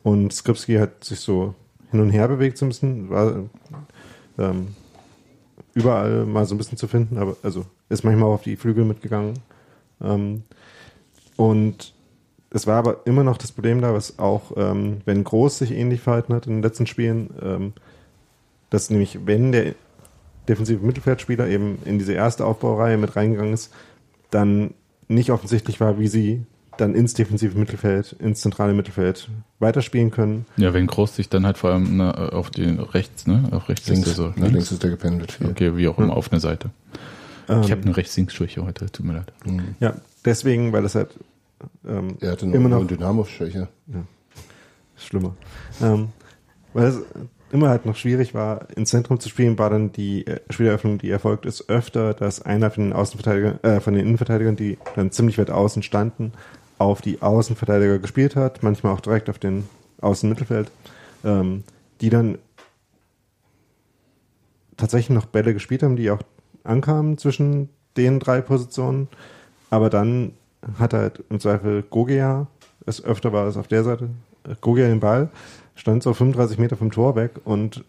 Und 0.03 0.34
Skripski 0.34 0.76
hat 0.76 1.03
sich 1.03 1.19
so 1.19 1.55
hin 1.92 2.00
und 2.00 2.10
her 2.10 2.28
bewegt 2.28 2.58
so 2.58 2.66
ein 2.66 2.70
bisschen, 2.70 3.10
war 3.10 3.44
ähm, 4.38 4.76
überall 5.74 6.26
mal 6.26 6.46
so 6.46 6.56
ein 6.56 6.58
bisschen 6.58 6.78
zu 6.78 6.88
finden, 6.88 7.18
aber 7.18 7.36
also 7.44 7.66
ist 7.89 8.04
manchmal 8.04 8.30
auch 8.30 8.36
auf 8.36 8.44
die 8.44 8.56
Flügel 8.56 8.86
mitgegangen. 8.86 9.39
Ähm, 10.02 10.44
und 11.38 11.94
es 12.50 12.68
war 12.68 12.78
aber 12.78 13.02
immer 13.06 13.24
noch 13.24 13.38
das 13.38 13.52
Problem 13.52 13.82
da, 13.82 13.94
was 13.94 14.20
auch, 14.20 14.52
ähm, 14.58 15.02
wenn 15.06 15.24
Groß 15.24 15.60
sich 15.60 15.72
ähnlich 15.72 16.02
verhalten 16.02 16.34
hat 16.34 16.48
in 16.48 16.54
den 16.54 16.64
letzten 16.64 16.88
Spielen, 16.88 17.30
ähm, 17.42 17.74
dass 18.70 18.89
nämlich, 18.89 19.26
wenn 19.26 19.52
der 19.52 19.76
defensive 20.48 20.86
Mittelfeldspieler 20.86 21.48
eben 21.48 21.80
in 21.86 21.98
diese 21.98 22.14
erste 22.14 22.46
Aufbaureihe 22.46 22.98
mit 22.98 23.16
reingegangen 23.16 23.54
ist, 23.54 23.74
dann 24.32 24.74
nicht 25.08 25.32
offensichtlich 25.32 25.80
war, 25.80 26.00
wie 26.00 26.08
sie 26.08 26.46
dann 26.78 26.95
ins 26.95 27.13
defensive 27.13 27.57
Mittelfeld, 27.57 28.13
ins 28.19 28.41
zentrale 28.41 28.74
Mittelfeld 28.74 29.30
weiterspielen 29.59 30.09
können. 30.11 30.45
Ja, 30.57 30.74
wenn 30.74 30.88
Groß 30.88 31.15
sich 31.15 31.30
dann 31.30 31.45
halt 31.45 31.57
vor 31.57 31.72
allem 31.72 31.97
ne, 31.97 32.32
auf 32.34 32.49
den 32.49 32.80
rechts, 32.80 33.28
ne? 33.28 33.43
Auf 33.51 33.69
rechts 33.69 33.88
Links, 33.88 34.07
ist 34.07 34.17
der 34.17 34.26
so. 34.26 34.34
na, 34.36 34.47
links 34.47 34.72
ist 34.72 34.82
der 34.82 34.89
gependelt. 34.89 35.34
Viel. 35.34 35.47
Okay, 35.49 35.76
wie 35.78 35.88
auch 35.88 35.97
immer, 35.97 36.15
auf 36.15 36.32
eine 36.32 36.39
Seite. 36.39 36.69
Ähm, 37.49 37.61
Ich 37.61 37.72
habe 37.72 37.82
eine 37.82 37.95
Rechts-Links-Schwäche 37.95 38.63
heute, 38.65 38.91
tut 38.91 39.05
mir 39.05 39.13
leid. 39.13 39.34
ja, 39.80 39.95
deswegen, 40.26 40.72
weil 40.74 40.84
das 40.84 40.95
halt 40.95 41.09
ähm, 41.88 42.17
Er 42.22 42.32
hatte 42.32 42.47
noch 42.47 42.53
immer 42.55 42.69
noch 42.69 42.78
eine 42.80 42.88
Dynamo-Schwäche. 42.88 43.67
schlimmer. 44.97 45.36
Ähm, 45.82 46.09
weil 46.74 46.88
es 46.88 47.01
immer 47.51 47.69
halt 47.69 47.86
noch 47.86 47.95
schwierig 47.97 48.34
war, 48.34 48.67
ins 48.76 48.91
Zentrum 48.91 49.19
zu 49.19 49.28
spielen, 49.30 49.59
war 49.59 49.69
dann 49.69 49.91
die 49.91 50.26
äh, 50.26 50.39
Spieleröffnung, 50.49 50.97
die 50.99 51.09
erfolgt 51.09 51.45
ist, 51.45 51.69
öfter, 51.69 52.13
dass 52.13 52.41
einer 52.41 52.72
von 52.72 52.86
den 52.86 52.93
Außenverteidigern, 52.93 53.59
äh, 53.63 53.80
von 53.82 53.93
den 53.93 54.05
Innenverteidigern, 54.05 54.55
die 54.55 54.78
dann 54.95 55.11
ziemlich 55.11 55.38
weit 55.38 55.49
außen 55.49 55.84
standen, 55.84 56.32
auf 56.82 57.02
die 57.02 57.22
Außenverteidiger 57.22 58.00
gespielt 58.00 58.36
hat, 58.36 58.64
manchmal 58.64 58.94
auch 58.94 59.02
direkt 59.02 59.30
auf 59.30 59.40
den 59.40 59.70
Außenmittelfeld, 60.02 60.72
ähm, 61.24 61.64
die 62.02 62.10
dann 62.10 62.38
tatsächlich 64.78 65.12
noch 65.12 65.28
Bälle 65.28 65.54
gespielt 65.54 65.84
haben, 65.84 65.96
die 65.96 66.10
auch 66.10 66.22
ankamen 66.64 67.18
zwischen 67.18 67.70
den 67.98 68.20
drei 68.20 68.42
Positionen, 68.42 69.08
aber 69.70 69.90
dann 69.90 70.34
hat 70.80 70.94
halt 70.94 71.24
im 71.30 71.40
Zweifel 71.40 71.84
Gogea, 71.84 72.48
es 72.86 73.04
öfter 73.04 73.32
war 73.32 73.48
es 73.48 73.58
auf 73.58 73.68
der 73.68 73.84
Seite, 73.84 74.10
Gogea 74.62 74.88
den 74.88 75.00
Ball, 75.00 75.30
stand 75.76 76.02
so 76.04 76.14
35 76.14 76.58
Meter 76.58 76.78
vom 76.78 76.92
Tor 76.92 77.16
weg 77.16 77.34
und 77.44 77.84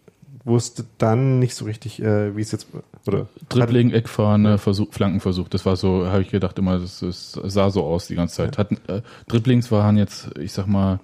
wusste 0.44 0.84
dann 0.98 1.38
nicht 1.38 1.54
so 1.54 1.64
richtig, 1.64 2.02
äh, 2.02 2.36
wie 2.36 2.40
es 2.40 2.52
jetzt 2.52 2.66
oder 3.06 3.26
Dribbling, 3.48 3.90
Eckfahne, 3.90 4.58
Versuch, 4.58 4.92
Flankenversuch. 4.92 5.48
Das 5.48 5.66
war 5.66 5.76
so, 5.76 6.06
habe 6.06 6.22
ich 6.22 6.30
gedacht 6.30 6.58
immer, 6.58 6.78
das, 6.78 7.00
das 7.00 7.32
sah 7.32 7.70
so 7.70 7.84
aus 7.84 8.06
die 8.06 8.14
ganze 8.14 8.36
Zeit. 8.36 8.58
Hatten, 8.58 8.78
äh, 8.88 9.02
Dribblings 9.28 9.70
waren 9.70 9.96
jetzt, 9.96 10.30
ich 10.38 10.52
sag 10.52 10.66
mal, 10.66 11.00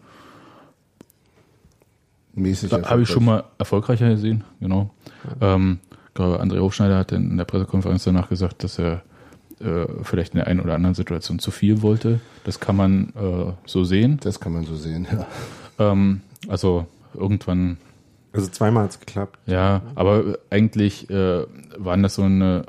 Mäßig. 2.34 2.72
habe 2.72 3.02
ich 3.02 3.08
schon 3.08 3.24
mal 3.24 3.44
erfolgreicher 3.58 4.08
gesehen, 4.10 4.44
genau. 4.60 4.90
Ähm, 5.40 5.80
ich 6.08 6.14
glaube, 6.14 6.40
André 6.40 6.60
Hofschneider 6.60 6.96
hat 6.98 7.12
in 7.12 7.36
der 7.36 7.44
Pressekonferenz 7.44 8.04
danach 8.04 8.28
gesagt, 8.28 8.64
dass 8.64 8.78
er 8.78 9.02
äh, 9.60 9.86
vielleicht 10.02 10.34
in 10.34 10.38
der 10.38 10.46
einen 10.46 10.60
oder 10.60 10.74
anderen 10.74 10.94
Situation 10.94 11.38
zu 11.38 11.50
viel 11.50 11.82
wollte. 11.82 12.20
Das 12.44 12.60
kann 12.60 12.76
man 12.76 13.12
äh, 13.16 13.52
so 13.66 13.84
sehen. 13.84 14.18
Das 14.22 14.38
kann 14.40 14.52
man 14.52 14.64
so 14.64 14.76
sehen, 14.76 15.06
ja. 15.10 15.26
Ähm, 15.78 16.22
also 16.48 16.86
irgendwann 17.14 17.78
also 18.38 18.50
zweimal 18.50 18.84
hat 18.84 18.90
es 18.92 19.00
geklappt. 19.00 19.38
Ja, 19.46 19.82
aber 19.94 20.38
eigentlich 20.50 21.10
äh, 21.10 21.44
waren 21.76 22.02
das 22.02 22.14
so 22.14 22.22
eine 22.22 22.64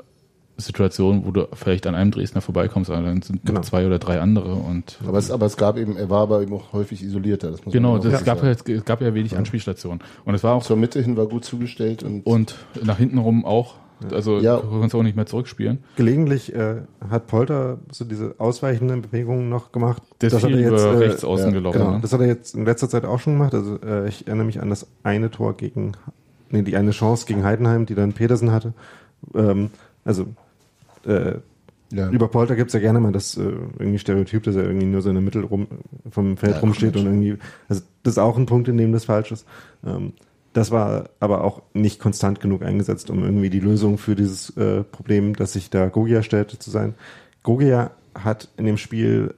Situation, 0.56 1.24
wo 1.24 1.30
du 1.30 1.48
vielleicht 1.54 1.86
an 1.86 1.94
einem 1.94 2.10
Dresdner 2.10 2.40
vorbeikommst, 2.42 2.90
aber 2.90 3.02
dann 3.02 3.22
sind 3.22 3.44
Genau. 3.44 3.60
noch 3.60 3.64
zwei 3.64 3.86
oder 3.86 3.98
drei 3.98 4.20
andere 4.20 4.54
und 4.54 4.98
Aber 5.06 5.16
es, 5.18 5.30
aber 5.30 5.46
es 5.46 5.56
gab 5.56 5.78
eben, 5.78 5.96
er 5.96 6.10
war 6.10 6.20
aber 6.22 6.42
eben 6.42 6.52
auch 6.52 6.72
häufig 6.72 7.02
isolierter. 7.02 7.50
Das 7.50 7.64
muss 7.64 7.72
genau, 7.72 7.98
das 7.98 8.18
so 8.18 8.24
gab 8.24 8.42
ja, 8.42 8.50
es 8.50 8.84
gab 8.84 9.00
ja 9.00 9.14
wenig 9.14 9.36
Anspielstationen 9.36 10.02
und 10.24 10.34
es 10.34 10.44
war 10.44 10.54
auch 10.54 10.62
Zur 10.62 10.76
Mitte 10.76 11.00
hin 11.00 11.16
war 11.16 11.26
gut 11.26 11.44
zugestellt 11.44 12.02
und, 12.02 12.26
und 12.26 12.56
nach 12.82 12.98
hinten 12.98 13.18
rum 13.18 13.44
auch, 13.44 13.76
also 14.12 14.38
Ja. 14.38 14.58
du 14.58 14.80
kannst 14.80 14.94
auch 14.94 15.02
nicht 15.02 15.16
mehr 15.16 15.26
zurückspielen. 15.26 15.78
Gelegentlich 15.96 16.54
äh, 16.54 16.76
hat 17.08 17.26
Polter 17.26 17.78
so 17.90 18.04
diese 18.04 18.34
ausweichenden 18.38 19.02
Bewegungen 19.02 19.48
noch 19.48 19.72
gemacht. 19.72 20.02
Der 20.20 20.28
ist 20.28 20.34
Das 20.34 20.44
hat 20.44 20.50
er 20.50 20.58
jetzt, 20.58 20.68
über 20.68 20.94
äh, 20.94 20.96
rechts 20.98 21.24
außen 21.24 21.46
ja, 21.48 21.52
gelaufen. 21.52 21.78
Genau, 21.78 21.90
ne? 21.92 21.98
das 22.00 22.12
hat 22.12 22.20
er 22.20 22.26
jetzt 22.26 22.54
in 22.54 22.64
letzter 22.64 22.88
Zeit 22.88 23.04
auch 23.04 23.18
schon 23.18 23.34
gemacht. 23.34 23.54
Also 23.54 23.78
äh, 23.82 24.08
ich 24.08 24.26
erinnere 24.26 24.46
mich 24.46 24.60
an 24.60 24.70
das 24.70 24.86
eine 25.02 25.30
Tor 25.30 25.56
gegen, 25.56 25.92
nee, 26.50 26.62
die 26.62 26.76
eine 26.76 26.92
Chance 26.92 27.26
gegen 27.26 27.44
Heidenheim, 27.44 27.86
die 27.86 27.94
dann 27.94 28.12
Petersen 28.12 28.52
hatte. 28.52 28.72
Ähm, 29.34 29.70
also 30.04 30.26
äh, 31.06 31.34
ja. 31.92 32.08
über 32.10 32.28
Polter 32.28 32.56
gibt's 32.56 32.72
ja 32.72 32.80
gerne 32.80 33.00
mal 33.00 33.12
das 33.12 33.36
äh, 33.36 33.42
irgendwie 33.78 33.98
Stereotyp, 33.98 34.44
dass 34.44 34.56
er 34.56 34.64
irgendwie 34.64 34.86
nur 34.86 35.02
so 35.02 35.08
in 35.08 35.16
der 35.16 35.22
Mitte 35.22 35.40
rum, 35.42 35.66
vom 36.10 36.36
Feld 36.36 36.54
Ja, 36.54 36.60
rumsteht 36.60 36.96
und 36.96 37.06
irgendwie, 37.06 37.36
also 37.68 37.82
das 38.02 38.14
ist 38.14 38.18
auch 38.18 38.36
ein 38.36 38.46
Punkt, 38.46 38.68
in 38.68 38.76
dem 38.76 38.92
das 38.92 39.04
falsch 39.04 39.32
ist. 39.32 39.46
Ähm, 39.84 40.12
das 40.52 40.70
war 40.70 41.10
aber 41.20 41.44
auch 41.44 41.62
nicht 41.74 42.00
konstant 42.00 42.40
genug 42.40 42.62
eingesetzt, 42.62 43.10
um 43.10 43.22
irgendwie 43.22 43.50
die 43.50 43.60
Lösung 43.60 43.98
für 43.98 44.16
dieses 44.16 44.56
äh, 44.56 44.82
Problem, 44.82 45.36
das 45.36 45.52
sich 45.52 45.70
da 45.70 45.88
Gogia 45.88 46.22
stellte, 46.22 46.58
zu 46.58 46.70
sein. 46.70 46.94
Gogia 47.42 47.92
hat 48.14 48.48
in 48.56 48.66
dem 48.66 48.76
Spiel 48.76 49.34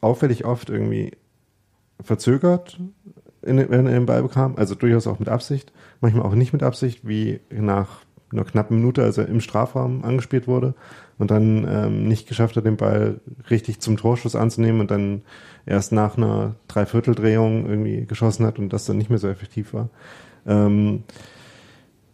auffällig 0.00 0.44
oft 0.44 0.70
irgendwie 0.70 1.12
verzögert, 2.02 2.80
in, 3.42 3.58
wenn 3.58 3.86
er 3.86 3.92
den 3.92 4.06
Ball 4.06 4.22
bekam, 4.22 4.56
also 4.56 4.74
durchaus 4.74 5.06
auch 5.06 5.18
mit 5.18 5.28
Absicht, 5.28 5.72
manchmal 6.00 6.24
auch 6.24 6.34
nicht 6.34 6.52
mit 6.52 6.62
Absicht, 6.62 7.06
wie 7.06 7.40
nach 7.50 8.00
einer 8.32 8.44
knappen 8.44 8.76
Minute, 8.76 9.02
als 9.02 9.18
er 9.18 9.28
im 9.28 9.40
Strafraum 9.40 10.04
angespielt 10.04 10.46
wurde 10.46 10.74
und 11.18 11.30
dann 11.30 11.66
ähm, 11.68 12.08
nicht 12.08 12.28
geschafft 12.28 12.56
hat, 12.56 12.64
den 12.64 12.76
Ball 12.76 13.20
richtig 13.50 13.80
zum 13.80 13.96
Torschuss 13.96 14.36
anzunehmen 14.36 14.80
und 14.80 14.90
dann 14.90 15.22
erst 15.66 15.92
nach 15.92 16.16
einer 16.16 16.54
Dreivierteldrehung 16.68 17.66
irgendwie 17.68 18.06
geschossen 18.06 18.46
hat 18.46 18.58
und 18.58 18.72
das 18.72 18.84
dann 18.84 18.98
nicht 18.98 19.10
mehr 19.10 19.18
so 19.18 19.28
effektiv 19.28 19.74
war. 19.74 19.90
Ähm, 20.46 21.04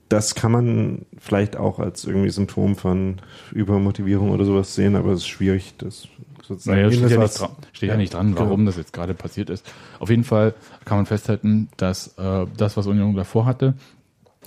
das 0.09 0.35
kann 0.35 0.53
man 0.53 1.07
vielleicht 1.19 1.57
auch 1.57 1.81
als 1.81 2.05
irgendwie 2.05 2.31
Symptom 2.31 2.77
von 2.77 3.17
Übermotivierung 3.53 4.31
oder 4.31 4.45
sowas 4.45 4.75
sehen, 4.75 4.95
aber 4.95 5.13
es 5.13 5.21
ist 5.21 5.27
schwierig, 5.27 5.75
das 5.79 6.09
sozusagen. 6.47 6.79
Naja, 6.79 6.93
steht, 6.93 7.11
ja 7.11 7.19
nicht, 7.19 7.41
dra 7.41 7.51
steht 7.73 7.89
ja. 7.89 7.97
nicht 7.97 8.15
dran, 8.15 8.35
genau. 8.35 8.47
warum 8.47 8.67
das 8.67 8.77
jetzt 8.77 8.93
gerade 8.93 9.15
passiert 9.15 9.51
ist. 9.51 9.67
Auf 9.99 10.11
jeden 10.11 10.25
Fall 10.25 10.55
kann 10.85 10.99
man 10.99 11.07
festhalten, 11.07 11.69
dass 11.77 12.17
äh, 12.19 12.47
das, 12.57 12.77
was 12.77 12.87
Union 12.87 13.17
davor 13.17 13.47
hatte, 13.47 13.75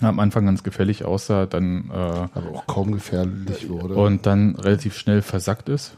am 0.02 0.20
Anfang 0.20 0.46
ganz 0.46 0.64
gefährlich 0.64 1.04
aussah, 1.04 1.46
dann 1.46 1.90
äh, 1.90 1.94
Aber 1.94 2.52
auch 2.54 2.68
kaum 2.68 2.94
gefährlich 2.94 3.70
wurde. 3.70 3.96
und 3.96 4.26
dann 4.26 4.56
relativ 4.56 4.96
schnell 4.96 5.22
versackt 5.22 5.68
ist. 5.68 5.98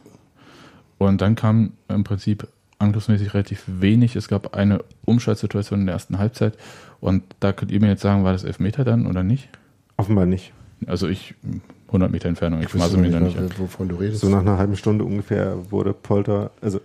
Und 0.98 1.22
dann 1.22 1.36
kam 1.36 1.74
im 1.88 2.04
Prinzip 2.04 2.48
angriffsmäßig 2.82 3.34
relativ 3.34 3.64
wenig. 3.68 4.16
Es 4.16 4.28
gab 4.28 4.56
eine 4.56 4.84
Umschaltsituation 5.06 5.82
in 5.82 5.86
der 5.86 5.94
ersten 5.94 6.20
Halbzeit 6.20 6.58
und 7.00 7.24
da 7.40 7.54
könnt 7.54 7.72
ihr 7.72 7.80
mir 7.80 7.88
jetzt 7.88 8.02
sagen, 8.02 8.24
war 8.24 8.34
das 8.34 8.44
Elfmeter 8.44 8.84
dann 8.84 9.08
oder 9.08 9.24
nicht? 9.24 9.50
Offenbar 9.98 10.26
nicht. 10.26 10.54
Also 10.88 11.08
ich 11.08 11.36
100 11.88 12.12
Meter 12.12 12.30
Entfernung, 12.30 12.62
ich 12.62 12.74
wüsste 12.74 12.78
maße 12.80 12.98
mir 12.98 13.04
nicht 13.04 13.14
da 13.14 13.20
nicht 13.20 13.38
an. 13.38 13.50
wovon 13.58 13.90
du 13.90 13.96
redest. 13.96 14.22
So 14.22 14.30
nach 14.30 14.40
einer 14.40 14.58
halben 14.58 14.78
Stunde 14.78 15.04
ungefähr 15.04 15.72
wurde 15.72 15.94
Polter, 15.94 16.52
also 16.62 16.80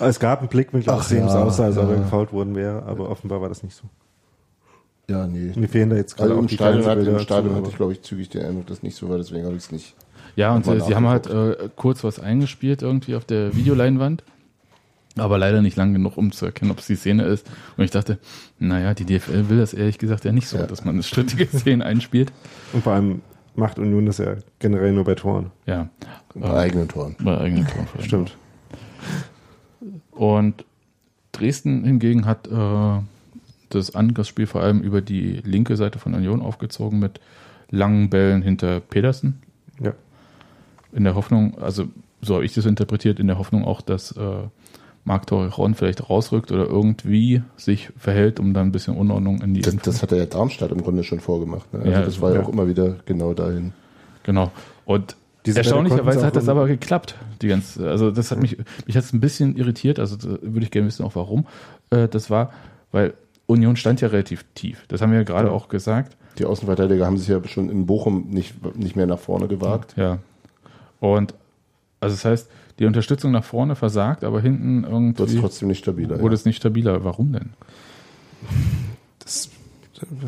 es 0.00 0.18
gab 0.18 0.40
einen 0.40 0.48
Blickwinkel, 0.48 0.92
Ach 0.92 0.98
aus 0.98 1.08
dem 1.08 1.24
es 1.24 1.32
aussah, 1.32 1.66
als 1.66 1.78
ob 1.78 1.88
er 1.88 1.96
gefault 1.96 2.32
worden 2.32 2.56
wäre, 2.56 2.82
aber 2.82 3.08
offenbar 3.08 3.40
war 3.40 3.48
das 3.48 3.62
nicht 3.62 3.76
so. 3.76 3.84
ja, 5.08 5.26
nee. 5.26 5.52
Mir 5.54 5.68
fehlen 5.68 5.90
da 5.90 5.96
jetzt 5.96 6.16
gerade 6.16 6.30
Also 6.30 6.38
auch 6.38 6.42
im 6.42 6.48
die 6.48 6.54
Stadion, 6.56 6.84
hat, 6.84 6.98
im 6.98 7.18
Stadion 7.20 7.54
hatte 7.54 7.68
ich, 7.70 7.76
glaube 7.76 7.92
ich, 7.92 8.02
zügig 8.02 8.28
den 8.28 8.44
Eindruck, 8.44 8.66
dass 8.66 8.82
nicht 8.82 8.96
so 8.96 9.08
war, 9.08 9.18
deswegen 9.18 9.44
habe 9.44 9.54
ich 9.54 9.62
es 9.62 9.72
nicht. 9.72 9.94
Ja, 10.36 10.54
und 10.54 10.64
sie 10.64 10.94
haben 10.94 11.06
halt 11.06 11.26
äh, 11.28 11.68
kurz 11.76 12.02
was 12.02 12.18
eingespielt 12.18 12.82
irgendwie 12.82 13.14
auf 13.14 13.24
der 13.24 13.54
Videoleinwand, 13.54 14.24
aber 15.20 15.38
leider 15.38 15.62
nicht 15.62 15.76
lang 15.76 15.92
genug, 15.92 16.16
um 16.16 16.32
zu 16.32 16.46
erkennen, 16.46 16.70
ob 16.70 16.78
es 16.78 16.86
die 16.86 16.96
Szene 16.96 17.22
ist. 17.24 17.48
Und 17.76 17.84
ich 17.84 17.90
dachte, 17.90 18.18
naja, 18.58 18.94
die 18.94 19.04
DFL 19.04 19.48
will 19.48 19.58
das 19.58 19.72
ehrlich 19.74 19.98
gesagt 19.98 20.24
ja 20.24 20.32
nicht 20.32 20.48
so, 20.48 20.58
Ja. 20.58 20.66
dass 20.66 20.84
man 20.84 21.02
strittige 21.02 21.46
Szenen 21.56 21.82
einspielt. 21.82 22.32
Und 22.72 22.82
vor 22.82 22.92
allem 22.94 23.22
macht 23.54 23.78
Union 23.78 24.06
das 24.06 24.18
ja 24.18 24.34
generell 24.58 24.92
nur 24.92 25.04
bei 25.04 25.14
Toren. 25.14 25.50
Ja, 25.66 25.88
Bei 26.34 26.52
eigenen 26.54 26.88
Toren. 26.88 27.16
bei 27.22 27.36
eigenen 27.38 27.66
Toren. 27.66 27.86
Stimmt. 28.00 28.36
Und 30.10 30.64
Dresden 31.32 31.84
hingegen 31.84 32.26
hat 32.26 32.48
äh, 32.48 33.00
das 33.70 33.94
Angriffsspiel 33.94 34.46
vor 34.46 34.62
allem 34.62 34.80
über 34.80 35.00
die 35.00 35.40
linke 35.44 35.76
Seite 35.76 35.98
von 35.98 36.14
Union 36.14 36.42
aufgezogen 36.42 36.98
mit 36.98 37.20
langen 37.70 38.10
Bällen 38.10 38.42
hinter 38.42 38.80
Pedersen. 38.80 39.40
Ja. 39.80 39.92
In 40.92 41.04
der 41.04 41.14
Hoffnung, 41.14 41.56
also 41.60 41.86
so 42.20 42.34
habe 42.34 42.44
ich 42.44 42.52
das 42.52 42.66
interpretiert, 42.66 43.20
in 43.20 43.28
der 43.28 43.38
Hoffnung 43.38 43.64
auch, 43.64 43.80
dass 43.80 44.12
äh, 44.16 44.42
Marc 45.04 45.26
Torrejon 45.26 45.74
vielleicht 45.74 46.10
rausrückt 46.10 46.52
oder 46.52 46.66
irgendwie 46.66 47.42
sich 47.56 47.90
verhält, 47.96 48.38
um 48.38 48.52
dann 48.52 48.68
ein 48.68 48.72
bisschen 48.72 48.96
Unordnung 48.96 49.40
in 49.40 49.54
die 49.54 49.62
Das, 49.62 49.76
das 49.76 50.02
hat 50.02 50.12
er 50.12 50.18
ja 50.18 50.26
Darmstadt 50.26 50.70
im 50.72 50.82
Grunde 50.82 51.04
schon 51.04 51.20
vorgemacht. 51.20 51.72
Ne? 51.72 51.80
Also 51.80 51.90
Ja, 51.90 52.02
das 52.02 52.20
war 52.20 52.30
ja 52.30 52.36
ja. 52.36 52.42
auch 52.42 52.48
immer 52.48 52.68
wieder 52.68 52.96
genau 53.06 53.32
dahin. 53.32 53.72
Genau. 54.24 54.50
Und 54.84 55.16
Diese 55.46 55.58
erstaunlicherweise 55.58 56.24
hat 56.24 56.36
das 56.36 56.48
aber 56.48 56.66
geklappt. 56.66 57.16
Die 57.40 57.48
ganze, 57.48 57.88
also 57.88 58.10
das 58.10 58.30
hat 58.30 58.40
mich, 58.40 58.58
mich 58.86 58.96
hat 58.96 59.04
es 59.04 59.12
ein 59.12 59.20
bisschen 59.20 59.56
irritiert. 59.56 59.98
Also 59.98 60.16
würde 60.42 60.64
ich 60.64 60.70
gerne 60.70 60.86
wissen, 60.86 61.04
auch 61.04 61.14
warum. 61.14 61.46
Äh, 61.90 62.08
das 62.08 62.28
war, 62.28 62.52
weil 62.92 63.14
Union 63.46 63.76
stand 63.76 64.00
ja 64.02 64.08
relativ 64.08 64.44
tief. 64.54 64.84
Das 64.88 65.00
haben 65.00 65.10
wir 65.10 65.18
ja 65.18 65.24
gerade 65.24 65.50
auch 65.50 65.68
gesagt. 65.68 66.16
Die 66.38 66.44
Außenverteidiger 66.44 67.06
haben 67.06 67.16
sich 67.18 67.28
ja 67.28 67.42
schon 67.46 67.70
in 67.70 67.86
Bochum 67.86 68.28
nicht, 68.28 68.54
nicht 68.76 68.96
mehr 68.96 69.06
nach 69.06 69.18
vorne 69.18 69.48
gewagt. 69.48 69.94
Ja. 69.96 70.18
Und 71.00 71.34
also 72.00 72.14
das 72.14 72.24
heißt, 72.24 72.50
die 72.80 72.86
Unterstützung 72.86 73.30
nach 73.30 73.44
vorne 73.44 73.76
versagt, 73.76 74.24
aber 74.24 74.40
hinten 74.40 74.82
Wird 74.82 74.92
es 74.92 75.20
irgendwie 75.20 75.40
trotzdem 75.40 75.68
nicht 75.68 75.78
stabiler. 75.78 76.18
wurde 76.20 76.34
ja. 76.34 76.38
es 76.38 76.44
nicht 76.46 76.56
stabiler. 76.56 77.04
Warum 77.04 77.32
denn? 77.32 77.50
Das 79.18 79.50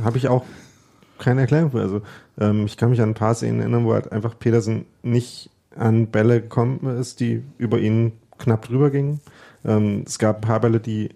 habe 0.05 0.19
ich 0.19 0.29
auch 0.29 0.45
keine 1.19 1.41
Erklärung 1.41 1.71
für. 1.71 1.81
Also 1.81 2.03
ähm, 2.39 2.67
ich 2.67 2.77
kann 2.77 2.91
mich 2.91 3.01
an 3.01 3.11
ein 3.11 3.15
paar 3.15 3.35
Szenen 3.35 3.61
erinnern, 3.61 3.87
wo 3.87 3.95
halt 3.95 4.13
einfach 4.13 4.39
Pedersen 4.39 4.85
nicht 5.03 5.51
an 5.75 6.09
Bälle 6.09 6.43
gekommen 6.43 6.85
ist, 6.99 7.21
die 7.21 7.43
über 7.57 7.79
ihn 7.79 8.13
knapp 8.39 8.67
drüber 8.67 8.91
gingen. 8.91 9.21
Ähm, 9.65 10.05
es 10.07 10.19
gab 10.19 10.39
ein 10.39 10.43
paar 10.43 10.61
Bälle, 10.61 10.79
die, 10.79 11.09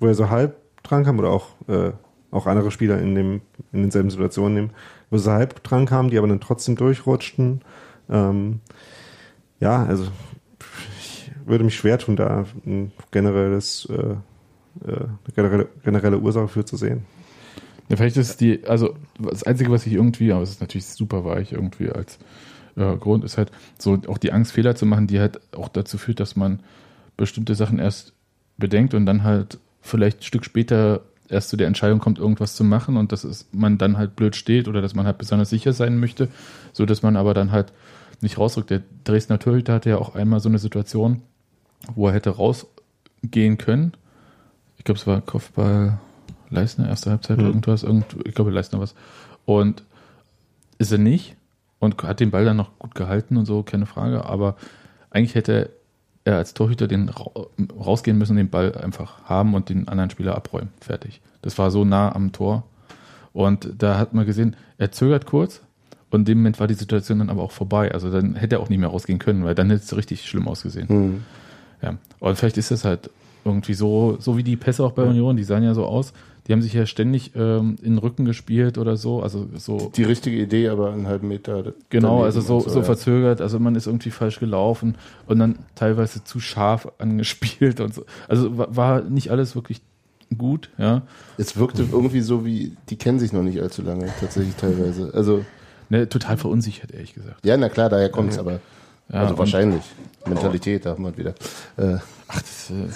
wo 0.00 0.08
er 0.08 0.14
so 0.14 0.28
halb 0.28 0.56
dran 0.82 1.04
kam 1.04 1.20
oder 1.20 1.30
auch, 1.30 1.50
äh, 1.68 1.92
auch 2.32 2.46
andere 2.48 2.72
Spieler 2.72 2.98
in, 2.98 3.14
dem, 3.14 3.42
in 3.72 3.82
denselben 3.82 4.10
Situationen 4.10 4.54
nehmen, 4.54 4.70
wo 5.10 5.18
sie 5.18 5.30
halb 5.30 5.62
dran 5.62 5.86
kamen, 5.86 6.10
die 6.10 6.18
aber 6.18 6.26
dann 6.26 6.40
trotzdem 6.40 6.74
durchrutschten. 6.74 7.60
Ähm, 8.10 8.60
ja, 9.60 9.84
also 9.84 10.08
ich 10.98 11.30
würde 11.44 11.64
mich 11.64 11.76
schwer 11.76 11.98
tun, 11.98 12.16
da 12.16 12.44
ein 12.66 12.92
generelles, 13.10 13.88
äh, 13.90 14.90
äh, 14.90 15.06
generelle, 15.34 15.68
generelle 15.82 16.18
Ursache 16.18 16.48
für 16.48 16.64
zu 16.64 16.76
sehen. 16.76 17.04
Ja, 17.88 17.96
vielleicht 17.96 18.16
ist 18.16 18.40
die, 18.40 18.64
also 18.66 18.96
das 19.18 19.42
Einzige, 19.42 19.70
was 19.70 19.86
ich 19.86 19.92
irgendwie, 19.92 20.32
aber 20.32 20.42
es 20.42 20.50
ist 20.50 20.60
natürlich 20.60 20.86
super 20.86 21.24
weich 21.24 21.52
irgendwie 21.52 21.90
als 21.90 22.18
äh, 22.76 22.96
Grund, 22.96 23.24
ist 23.24 23.36
halt 23.36 23.50
so 23.78 24.00
auch 24.08 24.18
die 24.18 24.32
Angst, 24.32 24.52
Fehler 24.52 24.74
zu 24.74 24.86
machen, 24.86 25.06
die 25.06 25.20
halt 25.20 25.40
auch 25.54 25.68
dazu 25.68 25.98
führt, 25.98 26.20
dass 26.20 26.36
man 26.36 26.60
bestimmte 27.16 27.54
Sachen 27.54 27.78
erst 27.78 28.14
bedenkt 28.56 28.94
und 28.94 29.06
dann 29.06 29.22
halt 29.22 29.58
vielleicht 29.82 30.20
ein 30.20 30.22
Stück 30.22 30.44
später 30.44 31.02
erst 31.28 31.50
zu 31.50 31.56
der 31.56 31.66
Entscheidung 31.66 31.98
kommt, 31.98 32.18
irgendwas 32.18 32.56
zu 32.56 32.64
machen 32.64 32.96
und 32.96 33.12
dass 33.12 33.24
es, 33.24 33.48
man 33.52 33.78
dann 33.78 33.96
halt 33.96 34.16
blöd 34.16 34.36
steht 34.36 34.68
oder 34.68 34.80
dass 34.82 34.94
man 34.94 35.06
halt 35.06 35.18
besonders 35.18 35.50
sicher 35.50 35.72
sein 35.72 35.98
möchte, 35.98 36.28
so 36.72 36.86
dass 36.86 37.02
man 37.02 37.16
aber 37.16 37.34
dann 37.34 37.52
halt 37.52 37.72
nicht 38.24 38.38
rausrückt. 38.38 38.70
Der 38.70 38.82
Dresdner 39.04 39.38
Torhüter 39.38 39.74
hatte 39.74 39.90
ja 39.90 39.98
auch 39.98 40.14
einmal 40.14 40.40
so 40.40 40.48
eine 40.48 40.58
Situation, 40.58 41.22
wo 41.94 42.08
er 42.08 42.14
hätte 42.14 42.30
rausgehen 42.30 43.58
können. 43.58 43.92
Ich 44.78 44.84
glaube, 44.84 44.98
es 44.98 45.06
war 45.06 45.20
Kopfball 45.20 45.98
Leistner, 46.50 46.88
erste 46.88 47.10
Halbzeit 47.10 47.38
oder 47.38 47.44
Mhm. 47.48 47.52
irgendwas, 47.54 47.82
irgend, 47.82 48.06
ich 48.24 48.34
glaube 48.34 48.50
Leistner 48.50 48.80
was. 48.80 48.94
Und 49.44 49.82
ist 50.78 50.92
er 50.92 50.98
nicht 50.98 51.36
und 51.78 52.02
hat 52.02 52.20
den 52.20 52.30
Ball 52.30 52.44
dann 52.44 52.56
noch 52.56 52.78
gut 52.78 52.94
gehalten 52.94 53.36
und 53.36 53.46
so, 53.46 53.62
keine 53.62 53.86
Frage, 53.86 54.24
aber 54.24 54.56
eigentlich 55.10 55.34
hätte 55.34 55.70
er 56.24 56.36
als 56.36 56.54
Torhüter 56.54 56.88
den 56.88 57.08
ra 57.10 57.30
rausgehen 57.78 58.16
müssen, 58.18 58.36
den 58.36 58.48
Ball 58.50 58.74
einfach 58.76 59.22
haben 59.24 59.54
und 59.54 59.68
den 59.68 59.88
anderen 59.88 60.10
Spieler 60.10 60.34
abräumen. 60.34 60.70
Fertig. 60.80 61.20
Das 61.42 61.58
war 61.58 61.70
so 61.70 61.84
nah 61.84 62.14
am 62.14 62.32
Tor. 62.32 62.64
Und 63.32 63.68
da 63.78 63.98
hat 63.98 64.14
man 64.14 64.24
gesehen, 64.26 64.56
er 64.78 64.90
zögert 64.92 65.26
kurz 65.26 65.60
und 66.14 66.22
in 66.22 66.24
dem 66.26 66.38
Moment 66.38 66.60
war 66.60 66.66
die 66.66 66.74
Situation 66.74 67.18
dann 67.18 67.30
aber 67.30 67.42
auch 67.42 67.50
vorbei. 67.52 67.92
Also 67.92 68.10
dann 68.10 68.34
hätte 68.34 68.56
er 68.56 68.60
auch 68.60 68.68
nicht 68.68 68.78
mehr 68.78 68.88
rausgehen 68.88 69.18
können, 69.18 69.44
weil 69.44 69.54
dann 69.54 69.68
hätte 69.70 69.82
es 69.84 69.96
richtig 69.96 70.26
schlimm 70.28 70.48
ausgesehen. 70.48 70.88
Hm. 70.88 71.22
Ja. 71.82 71.96
Und 72.20 72.36
vielleicht 72.38 72.56
ist 72.56 72.70
es 72.70 72.84
halt 72.84 73.10
irgendwie 73.44 73.74
so, 73.74 74.16
so 74.20 74.36
wie 74.38 74.42
die 74.42 74.56
Pässe 74.56 74.82
auch 74.84 74.92
bei 74.92 75.02
Union, 75.02 75.36
die 75.36 75.44
sahen 75.44 75.62
ja 75.62 75.74
so 75.74 75.84
aus. 75.84 76.12
Die 76.46 76.52
haben 76.52 76.60
sich 76.62 76.74
ja 76.74 76.84
ständig 76.84 77.32
ähm, 77.36 77.76
in 77.82 77.92
den 77.92 77.98
Rücken 77.98 78.24
gespielt 78.26 78.76
oder 78.78 78.96
so. 78.98 79.22
Also 79.22 79.48
so 79.56 79.90
Die 79.96 80.02
richtige 80.02 80.36
Idee, 80.36 80.68
aber 80.68 80.92
einen 80.92 81.06
halben 81.06 81.28
Meter. 81.28 81.72
Genau, 81.88 82.22
also 82.22 82.40
so, 82.42 82.58
und 82.58 82.68
so, 82.70 82.78
ja. 82.80 82.84
verzögert, 82.84 83.40
also 83.40 83.58
man 83.58 83.74
ist 83.74 83.86
irgendwie 83.86 84.10
falsch 84.10 84.40
gelaufen 84.40 84.96
und 85.26 85.38
dann 85.38 85.58
teilweise 85.74 86.22
zu 86.24 86.40
scharf 86.40 86.86
angespielt 86.98 87.80
und 87.80 87.94
so. 87.94 88.04
Also 88.28 88.56
wa- 88.58 88.68
war 88.70 89.02
nicht 89.02 89.30
alles 89.30 89.54
wirklich 89.54 89.80
gut, 90.36 90.68
ja. 90.78 91.02
Es 91.38 91.56
wirkte 91.56 91.84
irgendwie 91.90 92.20
so 92.20 92.44
wie, 92.44 92.76
die 92.90 92.96
kennen 92.96 93.18
sich 93.18 93.32
noch 93.32 93.42
nicht 93.42 93.60
allzu 93.60 93.82
lange, 93.82 94.08
tatsächlich 94.20 94.54
teilweise. 94.56 95.12
Also, 95.14 95.44
Ne, 95.94 96.08
total 96.08 96.36
verunsichert, 96.36 96.90
ehrlich 96.90 97.14
gesagt. 97.14 97.46
ja, 97.46 97.56
na 97.56 97.68
klar, 97.68 97.88
daher 97.88 98.08
kommt 98.08 98.32
es, 98.32 98.38
aber. 98.38 98.58
Ja, 99.12 99.20
also 99.20 99.38
wahrscheinlich. 99.38 99.82
Mentalität, 100.26 100.86
da 100.86 100.90
haben 100.90 101.04
wir 101.04 101.16
wieder. 101.16 101.34
Äh, 101.76 101.98
Ach, 102.26 102.40
das, 102.40 102.70
äh, 102.70 102.88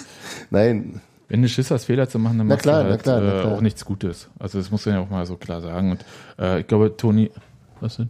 nein, 0.49 0.99
wenn 1.29 1.41
du 1.41 1.47
Schiss 1.47 1.71
hast, 1.71 1.85
Fehler 1.85 2.09
zu 2.09 2.19
machen, 2.19 2.39
dann 2.39 2.47
machst 2.47 2.63
klar, 2.63 2.83
du 2.83 2.89
halt 2.89 3.03
klar, 3.03 3.21
äh, 3.21 3.43
auch 3.43 3.61
nichts 3.61 3.85
Gutes. 3.85 4.27
Also 4.37 4.57
das 4.57 4.69
muss 4.69 4.85
man 4.85 4.95
ja 4.95 5.01
auch 5.01 5.09
mal 5.09 5.25
so 5.25 5.37
klar 5.37 5.61
sagen. 5.61 5.91
Und 5.91 6.03
äh, 6.39 6.59
ich 6.59 6.67
glaube, 6.67 6.97
Toni, 6.97 7.31
was 7.79 7.97
denn? 7.97 8.09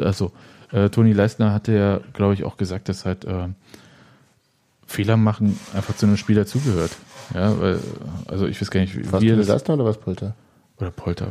Also, 0.00 0.32
Toni 0.92 1.12
Leistner 1.12 1.52
hatte 1.52 1.72
ja, 1.72 2.00
glaube 2.12 2.34
ich, 2.34 2.44
auch 2.44 2.56
gesagt, 2.56 2.88
dass 2.88 3.04
halt 3.04 3.24
äh, 3.24 3.48
Fehler 4.86 5.16
machen 5.16 5.58
einfach 5.74 5.96
zu 5.96 6.06
einem 6.06 6.16
Spieler 6.16 6.46
zugehört. 6.46 6.92
Ja, 7.34 7.60
weil, 7.60 7.80
also 8.28 8.46
ich 8.46 8.60
weiß 8.60 8.70
gar 8.70 8.80
nicht, 8.80 8.96
wie, 8.96 9.10
warst 9.10 9.24
du 9.24 9.28
das 9.28 9.38
das, 9.38 9.48
Leistner 9.48 9.74
oder 9.74 9.84
was, 9.84 9.98
Polter? 9.98 10.34
Oder 10.78 10.90
Polter. 10.90 11.28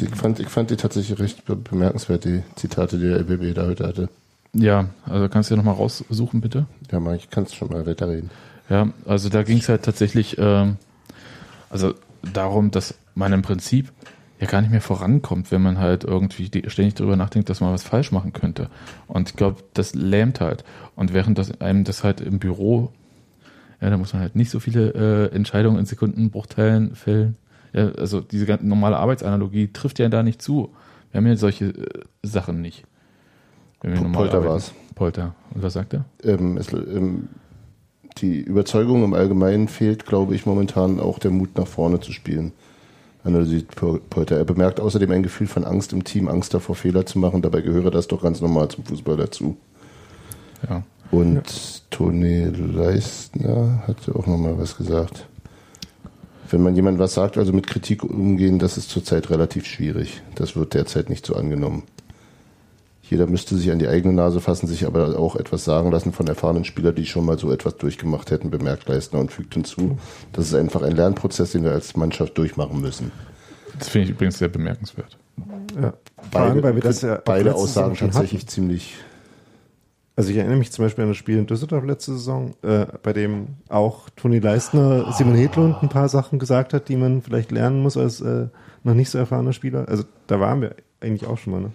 Ich 0.00 0.08
fand, 0.10 0.38
ich 0.40 0.48
fand 0.48 0.70
die 0.70 0.76
tatsächlich 0.76 1.18
recht 1.18 1.44
be- 1.44 1.56
bemerkenswert, 1.56 2.24
die 2.24 2.42
Zitate, 2.56 2.98
die 2.98 3.08
der 3.08 3.18
LBB 3.20 3.54
da 3.54 3.66
heute 3.66 3.86
hatte. 3.86 4.08
Ja, 4.52 4.86
also 5.06 5.28
kannst 5.28 5.50
du 5.50 5.54
ja 5.54 5.56
nochmal 5.56 5.74
raussuchen, 5.74 6.40
bitte. 6.40 6.66
Ja, 6.90 7.00
Mike, 7.00 7.16
ich 7.16 7.30
kann 7.30 7.44
es 7.44 7.54
schon 7.54 7.68
mal 7.70 7.86
weiterreden. 7.86 8.30
Ja, 8.68 8.88
also 9.06 9.28
da 9.28 9.42
ging 9.42 9.58
es 9.58 9.68
halt 9.68 9.82
tatsächlich, 9.84 10.36
ähm, 10.38 10.76
also 11.70 11.94
darum, 12.32 12.70
dass 12.70 12.94
man 13.14 13.32
im 13.32 13.42
Prinzip 13.42 13.92
ja 14.40 14.46
gar 14.46 14.60
nicht 14.60 14.70
mehr 14.70 14.80
vorankommt, 14.82 15.50
wenn 15.50 15.62
man 15.62 15.78
halt 15.78 16.04
irgendwie 16.04 16.50
ständig 16.68 16.94
darüber 16.94 17.16
nachdenkt, 17.16 17.48
dass 17.48 17.60
man 17.60 17.72
was 17.72 17.82
falsch 17.84 18.12
machen 18.12 18.32
könnte. 18.32 18.68
Und 19.06 19.30
ich 19.30 19.36
glaube, 19.36 19.62
das 19.74 19.94
lähmt 19.94 20.40
halt. 20.40 20.64
Und 20.94 21.14
während 21.14 21.38
das 21.38 21.60
einem 21.60 21.84
das 21.84 22.04
halt 22.04 22.20
im 22.20 22.38
Büro, 22.38 22.92
ja, 23.80 23.88
da 23.90 23.96
muss 23.96 24.12
man 24.12 24.22
halt 24.22 24.36
nicht 24.36 24.50
so 24.50 24.58
viele 24.60 25.28
äh, 25.30 25.34
Entscheidungen 25.34 25.78
in 25.78 25.86
Sekundenbruchteilen 25.86 26.94
fällen. 26.94 27.36
Ja, 27.76 27.90
also 27.90 28.20
diese 28.20 28.46
ganze 28.46 28.66
normale 28.66 28.96
Arbeitsanalogie 28.96 29.68
trifft 29.72 29.98
ja 29.98 30.08
da 30.08 30.22
nicht 30.22 30.40
zu. 30.40 30.70
Wir 31.12 31.18
haben 31.18 31.26
ja 31.26 31.36
solche 31.36 31.66
äh, 31.66 32.00
Sachen 32.22 32.60
nicht. 32.62 32.84
Polter 33.80 34.38
arbeiten. 34.38 34.44
war's. 34.46 34.72
Polter. 34.94 35.34
Und 35.54 35.62
was 35.62 35.74
sagt 35.74 35.92
er? 35.94 36.06
Ähm, 36.24 36.56
es, 36.56 36.72
ähm, 36.72 37.28
die 38.18 38.40
Überzeugung 38.40 39.04
im 39.04 39.12
Allgemeinen 39.12 39.68
fehlt, 39.68 40.06
glaube 40.06 40.34
ich, 40.34 40.46
momentan 40.46 40.98
auch 40.98 41.18
der 41.18 41.30
Mut 41.30 41.56
nach 41.58 41.66
vorne 41.66 42.00
zu 42.00 42.12
spielen. 42.12 42.52
Analysiert 43.22 43.74
Pol- 43.76 44.00
Polter. 44.08 44.38
Er 44.38 44.44
bemerkt 44.44 44.80
außerdem 44.80 45.10
ein 45.10 45.22
Gefühl 45.22 45.46
von 45.46 45.64
Angst 45.64 45.92
im 45.92 46.02
Team, 46.04 46.28
Angst 46.28 46.54
davor, 46.54 46.76
Fehler 46.76 47.04
zu 47.04 47.18
machen. 47.18 47.42
Dabei 47.42 47.60
gehöre 47.60 47.90
das 47.90 48.06
doch 48.08 48.22
ganz 48.22 48.40
normal 48.40 48.68
zum 48.68 48.84
Fußball 48.84 49.16
dazu. 49.18 49.56
Ja. 50.68 50.82
Und 51.10 51.90
Toni 51.90 52.44
Leistner 52.44 53.82
hat 53.86 54.08
auch 54.08 54.26
nochmal 54.26 54.58
was 54.58 54.76
gesagt. 54.76 55.26
Wenn 56.50 56.62
man 56.62 56.74
jemand 56.76 56.98
was 56.98 57.14
sagt, 57.14 57.38
also 57.38 57.52
mit 57.52 57.66
Kritik 57.66 58.04
umgehen, 58.04 58.58
das 58.58 58.76
ist 58.76 58.90
zurzeit 58.90 59.30
relativ 59.30 59.66
schwierig. 59.66 60.22
Das 60.34 60.56
wird 60.56 60.74
derzeit 60.74 61.10
nicht 61.10 61.26
so 61.26 61.34
angenommen. 61.34 61.84
Jeder 63.08 63.26
müsste 63.26 63.56
sich 63.56 63.70
an 63.70 63.78
die 63.78 63.86
eigene 63.86 64.14
Nase 64.14 64.40
fassen, 64.40 64.66
sich 64.66 64.84
aber 64.84 65.16
auch 65.18 65.36
etwas 65.36 65.64
sagen 65.64 65.92
lassen 65.92 66.12
von 66.12 66.26
erfahrenen 66.26 66.64
Spielern, 66.64 66.94
die 66.94 67.06
schon 67.06 67.24
mal 67.24 67.38
so 67.38 67.52
etwas 67.52 67.76
durchgemacht 67.76 68.32
hätten, 68.32 68.50
bemerkt 68.50 68.88
Leistner 68.88 69.20
und 69.20 69.30
fügt 69.30 69.54
hinzu, 69.54 69.98
das 70.32 70.48
ist 70.48 70.54
einfach 70.54 70.82
ein 70.82 70.92
Lernprozess, 70.96 71.52
den 71.52 71.62
wir 71.62 71.70
als 71.70 71.96
Mannschaft 71.96 72.36
durchmachen 72.36 72.80
müssen. 72.80 73.12
Das 73.78 73.88
finde 73.88 74.06
ich 74.06 74.10
übrigens 74.12 74.38
sehr 74.38 74.48
bemerkenswert. 74.48 75.16
Ja. 75.80 75.92
Vor 76.32 76.40
allem, 76.40 76.62
weil 76.62 76.74
wir 76.74 76.82
das 76.82 77.02
ja 77.02 77.18
auch 77.18 77.22
beide 77.22 77.54
Aussagen 77.54 77.94
tatsächlich 77.94 78.42
hatten. 78.42 78.48
ziemlich 78.50 78.94
Also 80.18 80.30
ich 80.30 80.36
erinnere 80.38 80.56
mich 80.56 80.72
zum 80.72 80.84
Beispiel 80.84 81.04
an 81.04 81.10
das 81.10 81.18
Spiel 81.18 81.36
in 81.36 81.46
Düsseldorf 81.46 81.84
letzte 81.84 82.12
Saison, 82.12 82.54
äh, 82.62 82.86
bei 83.02 83.12
dem 83.12 83.48
auch 83.68 84.08
Toni 84.16 84.38
Leistner 84.38 85.12
Simon 85.12 85.34
Hedlund 85.34 85.82
ein 85.82 85.90
paar 85.90 86.08
Sachen 86.08 86.38
gesagt 86.38 86.72
hat, 86.72 86.88
die 86.88 86.96
man 86.96 87.20
vielleicht 87.20 87.52
lernen 87.52 87.82
muss 87.82 87.98
als 87.98 88.22
äh, 88.22 88.46
noch 88.82 88.94
nicht 88.94 89.10
so 89.10 89.18
erfahrener 89.18 89.52
Spieler. 89.52 89.86
Also 89.88 90.04
da 90.26 90.40
waren 90.40 90.62
wir 90.62 90.74
eigentlich 91.00 91.26
auch 91.26 91.36
schon 91.36 91.52
mal. 91.52 91.60
Ne? 91.60 91.70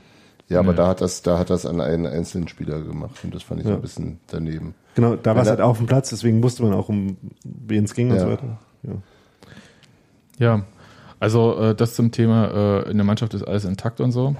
Ja, 0.49 0.59
aber 0.59 0.71
Nee. 0.71 0.77
da 0.77 0.87
hat 0.87 1.01
das, 1.01 1.21
da 1.21 1.37
hat 1.37 1.51
das 1.51 1.67
an 1.67 1.79
einen 1.81 2.07
einzelnen 2.07 2.47
Spieler 2.47 2.81
gemacht 2.81 3.19
und 3.23 3.33
das 3.35 3.43
fand 3.43 3.59
ich 3.59 3.65
so 3.65 3.71
Ja. 3.73 3.75
ein 3.77 3.81
bisschen 3.83 4.19
daneben. 4.27 4.73
Genau, 4.95 5.15
da 5.15 5.35
war 5.35 5.43
es 5.43 5.49
halt 5.49 5.61
auch 5.61 5.69
auf 5.69 5.77
dem 5.77 5.85
Platz, 5.85 6.09
deswegen 6.09 6.41
wusste 6.41 6.63
man 6.63 6.73
auch, 6.73 6.89
um 6.89 7.17
wen 7.45 7.83
es 7.85 7.93
ging 7.93 8.09
und 8.09 8.15
Ja. 8.15 8.21
so 8.23 8.27
weiter. 8.29 8.57
Ja. 8.83 8.93
Ja, 10.39 10.65
also 11.19 11.57
äh, 11.59 11.75
das 11.75 11.93
zum 11.93 12.11
Thema, 12.11 12.81
äh, 12.85 12.89
in 12.89 12.97
der 12.97 13.05
Mannschaft 13.05 13.35
ist 13.35 13.43
alles 13.43 13.65
intakt 13.65 14.01
und 14.01 14.11
so. 14.11 14.35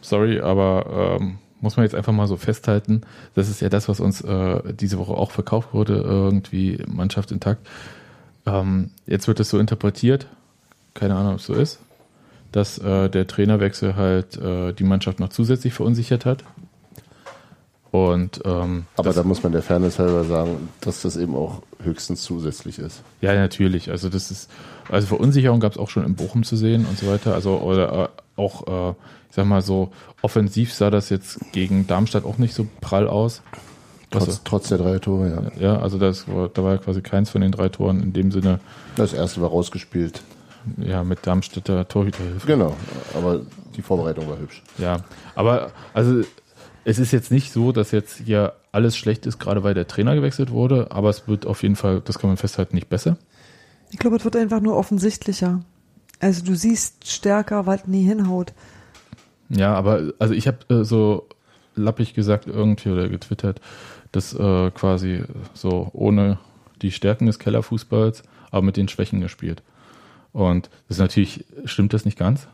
Sorry, 0.00 0.40
aber 0.40 1.18
ähm, 1.20 1.38
muss 1.62 1.76
man 1.76 1.84
jetzt 1.84 1.94
einfach 1.94 2.12
mal 2.12 2.26
so 2.26 2.36
festhalten, 2.36 3.02
das 3.34 3.48
ist 3.48 3.60
ja 3.60 3.70
das, 3.70 3.88
was 3.88 4.00
uns 4.00 4.20
äh, 4.20 4.60
diese 4.74 4.98
Woche 4.98 5.14
auch 5.14 5.30
verkauft 5.30 5.72
wurde, 5.72 5.94
irgendwie 5.94 6.82
Mannschaft 6.86 7.32
intakt. 7.32 7.66
Ähm, 8.44 8.90
jetzt 9.06 9.28
wird 9.28 9.40
es 9.40 9.48
so 9.48 9.58
interpretiert, 9.58 10.26
keine 10.94 11.14
Ahnung, 11.14 11.34
ob 11.34 11.38
es 11.38 11.46
so 11.46 11.54
ist, 11.54 11.78
dass 12.50 12.78
äh, 12.78 13.08
der 13.08 13.26
Trainerwechsel 13.26 13.96
halt 13.96 14.36
äh, 14.36 14.72
die 14.72 14.84
Mannschaft 14.84 15.20
noch 15.20 15.30
zusätzlich 15.30 15.72
verunsichert 15.72 16.26
hat. 16.26 16.44
Und 17.92 18.40
ähm, 18.46 18.86
Aber 18.96 19.12
da 19.12 19.22
muss 19.22 19.42
man 19.42 19.52
der 19.52 19.62
Fairness 19.62 19.98
halber 19.98 20.24
sagen, 20.24 20.70
dass 20.80 21.02
das 21.02 21.16
eben 21.16 21.36
auch 21.36 21.62
höchstens 21.82 22.22
zusätzlich 22.22 22.78
ist. 22.78 23.02
Ja, 23.20 23.34
natürlich. 23.34 23.90
Also 23.90 24.08
das 24.08 24.30
ist, 24.30 24.50
also 24.90 25.06
Verunsicherung 25.06 25.60
gab 25.60 25.72
es 25.72 25.78
auch 25.78 25.90
schon 25.90 26.04
in 26.04 26.14
Bochum 26.14 26.42
zu 26.42 26.56
sehen 26.56 26.86
und 26.86 26.98
so 26.98 27.06
weiter. 27.06 27.34
Also 27.34 27.58
oder 27.58 28.04
äh, 28.04 28.40
auch, 28.40 28.90
äh, 28.90 28.94
ich 29.32 29.36
sag 29.36 29.46
mal 29.46 29.62
so, 29.62 29.90
offensiv 30.20 30.74
sah 30.74 30.90
das 30.90 31.08
jetzt 31.08 31.38
gegen 31.52 31.86
Darmstadt 31.86 32.26
auch 32.26 32.36
nicht 32.36 32.52
so 32.52 32.66
prall 32.82 33.08
aus. 33.08 33.40
Trotz, 34.10 34.42
trotz 34.44 34.68
der 34.68 34.76
drei 34.76 34.98
Tore, 34.98 35.50
ja. 35.58 35.62
ja, 35.72 35.78
also 35.80 35.96
das, 35.96 36.28
war- 36.28 36.50
da 36.50 36.62
war 36.62 36.72
ja 36.72 36.76
quasi 36.78 37.00
keins 37.00 37.30
von 37.30 37.40
den 37.40 37.50
drei 37.50 37.70
Toren 37.70 38.02
in 38.02 38.12
dem 38.12 38.30
Sinne, 38.30 38.60
Das 38.94 39.14
erste 39.14 39.40
war 39.40 39.48
rausgespielt. 39.48 40.22
ja, 40.76 41.02
mit 41.02 41.26
Darmstädter 41.26 41.88
Torhüterhilfe. 41.88 42.46
Genau, 42.46 42.76
aber 43.16 43.40
die 43.74 43.80
Vorbereitung 43.80 44.28
war 44.28 44.38
hübsch. 44.38 44.62
Ja, 44.76 44.98
aber 45.34 45.70
also 45.94 46.20
es 46.84 46.98
ist 46.98 47.10
jetzt 47.10 47.30
nicht 47.30 47.54
so, 47.54 47.72
dass 47.72 47.90
jetzt 47.90 48.18
hier 48.18 48.52
alles 48.70 48.98
schlecht 48.98 49.24
ist, 49.24 49.38
gerade 49.38 49.62
weil 49.62 49.72
der 49.72 49.88
Trainer 49.88 50.14
gewechselt 50.14 50.50
wurde, 50.50 50.88
aber 50.90 51.08
es 51.08 51.26
wird 51.26 51.46
auf 51.46 51.62
jeden 51.62 51.76
Fall, 51.76 52.02
das 52.04 52.18
kann 52.18 52.28
man 52.28 52.36
festhalten, 52.36 52.74
nicht 52.74 52.90
besser. 52.90 53.16
Ich 53.90 53.98
glaube, 53.98 54.16
es 54.16 54.24
wird 54.26 54.36
einfach 54.36 54.60
nur 54.60 54.76
offensichtlicher. 54.76 55.60
Also 56.20 56.44
du 56.44 56.54
siehst 56.54 57.08
stärker, 57.10 57.64
was 57.64 57.86
nie 57.86 58.04
hinhaut. 58.04 58.52
Ja, 59.54 59.74
aber 59.74 60.12
also 60.18 60.32
ich 60.34 60.46
habe 60.46 60.58
äh, 60.70 60.84
so 60.84 61.28
lappig 61.74 62.14
gesagt 62.14 62.46
irgendwie 62.46 62.88
oder 62.88 63.08
getwittert, 63.08 63.60
dass 64.10 64.34
äh, 64.34 64.70
quasi 64.70 65.22
so 65.54 65.90
ohne 65.92 66.38
die 66.80 66.90
Stärken 66.90 67.26
des 67.26 67.38
Kellerfußballs, 67.38 68.22
aber 68.50 68.62
mit 68.62 68.76
den 68.76 68.88
Schwächen 68.88 69.20
gespielt. 69.20 69.62
Und 70.32 70.70
das 70.88 70.96
ist 70.96 71.00
natürlich 71.00 71.44
stimmt 71.66 71.92
das 71.92 72.04
nicht 72.04 72.18
ganz. 72.18 72.48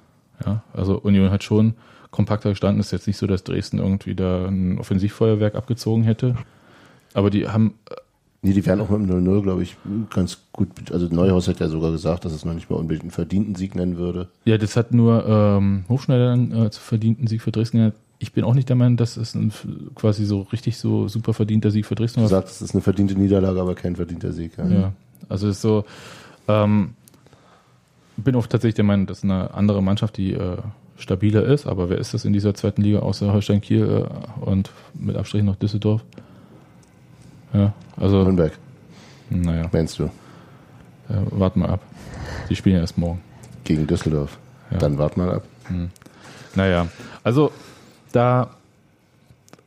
Ja, 0.45 0.63
also 0.73 0.99
Union 0.99 1.31
hat 1.31 1.45
schon 1.45 1.75
kompakter 2.11 2.51
gestanden. 2.51 2.81
Ist 2.81 2.93
jetzt 2.93 3.07
nicht 3.07 3.17
so, 3.17 3.27
dass 3.27 3.45
Dresden 3.45 3.79
irgendwie 3.79 4.15
da 4.15 4.47
ein 4.47 4.79
Offensivfeuerwerk 4.79 5.55
abgezogen 5.55 6.03
hätte. 6.03 6.37
Aber 7.15 7.31
die 7.31 7.49
haben 7.49 7.75
Nee, 8.41 8.53
die 8.53 8.65
wären 8.65 8.81
auch 8.81 8.89
mit 8.89 9.11
dem 9.11 9.25
0-0, 9.25 9.43
glaube 9.43 9.63
ich, 9.65 9.77
ganz 10.11 10.39
gut. 10.53 10.69
Also 10.93 11.09
Neuhaus 11.11 11.49
hat 11.49 11.59
ja 11.59 11.69
sogar 11.69 11.91
gesagt, 11.91 12.25
dass 12.25 12.33
es 12.33 12.45
noch 12.45 12.55
nicht 12.55 12.71
mal 12.71 12.77
unbedingt 12.77 13.03
einen 13.03 13.11
verdienten 13.11 13.57
Sieg 13.57 13.75
nennen 13.75 13.97
würde. 13.97 14.29
Ja, 14.45 14.59
das 14.59 14.77
hat 14.77 14.95
nur 14.95 15.27
ähm, 15.27 15.85
Hofschneider 15.89 16.29
dann 16.31 16.53
äh, 16.53 16.71
zu 16.71 16.81
verdienten 16.81 17.27
Sieg 17.27 17.43
für 17.43 17.51
Dresden. 17.51 17.79
gehabt. 17.79 17.97
Ich 18.21 18.33
bin 18.33 18.45
auch 18.45 18.55
nicht 18.55 18.69
der 18.69 18.77
Meinung, 18.77 18.97
dass 18.97 19.17
es 19.17 19.35
ein 19.35 19.53
quasi 19.97 20.25
so 20.25 20.43
richtig 20.53 20.77
so 20.77 21.09
super 21.09 21.35
verdienter 21.35 21.71
Sieg 21.73 21.87
für 21.87 21.95
Dresden 21.97 22.21
Du 22.21 22.23
war. 22.23 22.29
sagst, 22.29 22.57
es 22.57 22.63
ist 22.63 22.75
eine 22.75 22.83
verdiente 22.83 23.15
Niederlage, 23.19 23.61
aber 23.61 23.75
kein 23.75 23.97
verdienter 23.97 24.33
Sieg. 24.33 24.53
Ja. 24.57 24.67
Ja, 24.69 24.93
also 25.29 25.49
es 25.49 25.57
ist 25.57 25.63
so, 25.63 25.85
ähm, 26.47 26.91
bin 28.17 28.35
auch 28.37 28.47
tatsächlich 28.47 28.75
der 28.77 28.85
Meinung, 28.85 29.07
dass 29.07 29.23
eine 29.25 29.53
andere 29.55 29.83
Mannschaft, 29.83 30.17
die 30.17 30.33
äh, 30.33 30.57
stabiler 30.97 31.45
ist, 31.45 31.67
aber 31.67 31.91
wer 31.91 31.99
ist 31.99 32.15
das 32.15 32.25
in 32.25 32.33
dieser 32.33 32.55
zweiten 32.55 32.83
Liga 32.83 33.01
außer 33.01 33.33
Holstein 33.33 33.61
Kiel 33.61 34.07
äh, 34.09 34.45
und 34.45 34.71
mit 34.95 35.17
Abstrichen 35.17 35.47
noch 35.47 35.57
Düsseldorf? 35.57 36.05
Ja, 37.53 37.73
also, 37.97 38.23
Nürnberg, 38.23 38.53
naja, 39.31 39.69
meinst 39.73 39.99
du? 39.99 40.05
äh, 40.05 40.11
warten 41.31 41.61
mal 41.61 41.71
ab. 41.71 41.81
Die 42.51 42.57
spielen 42.57 42.77
erst 42.81 42.99
morgen. 42.99 43.21
Gegen 43.65 43.87
Düsseldorf. 43.87 44.39
Ja. 44.71 44.79
Dann 44.79 44.99
wart 44.99 45.17
mal 45.17 45.31
ab. 45.31 45.43
Naja, 46.55 46.89
also 47.25 47.51
da 48.13 48.51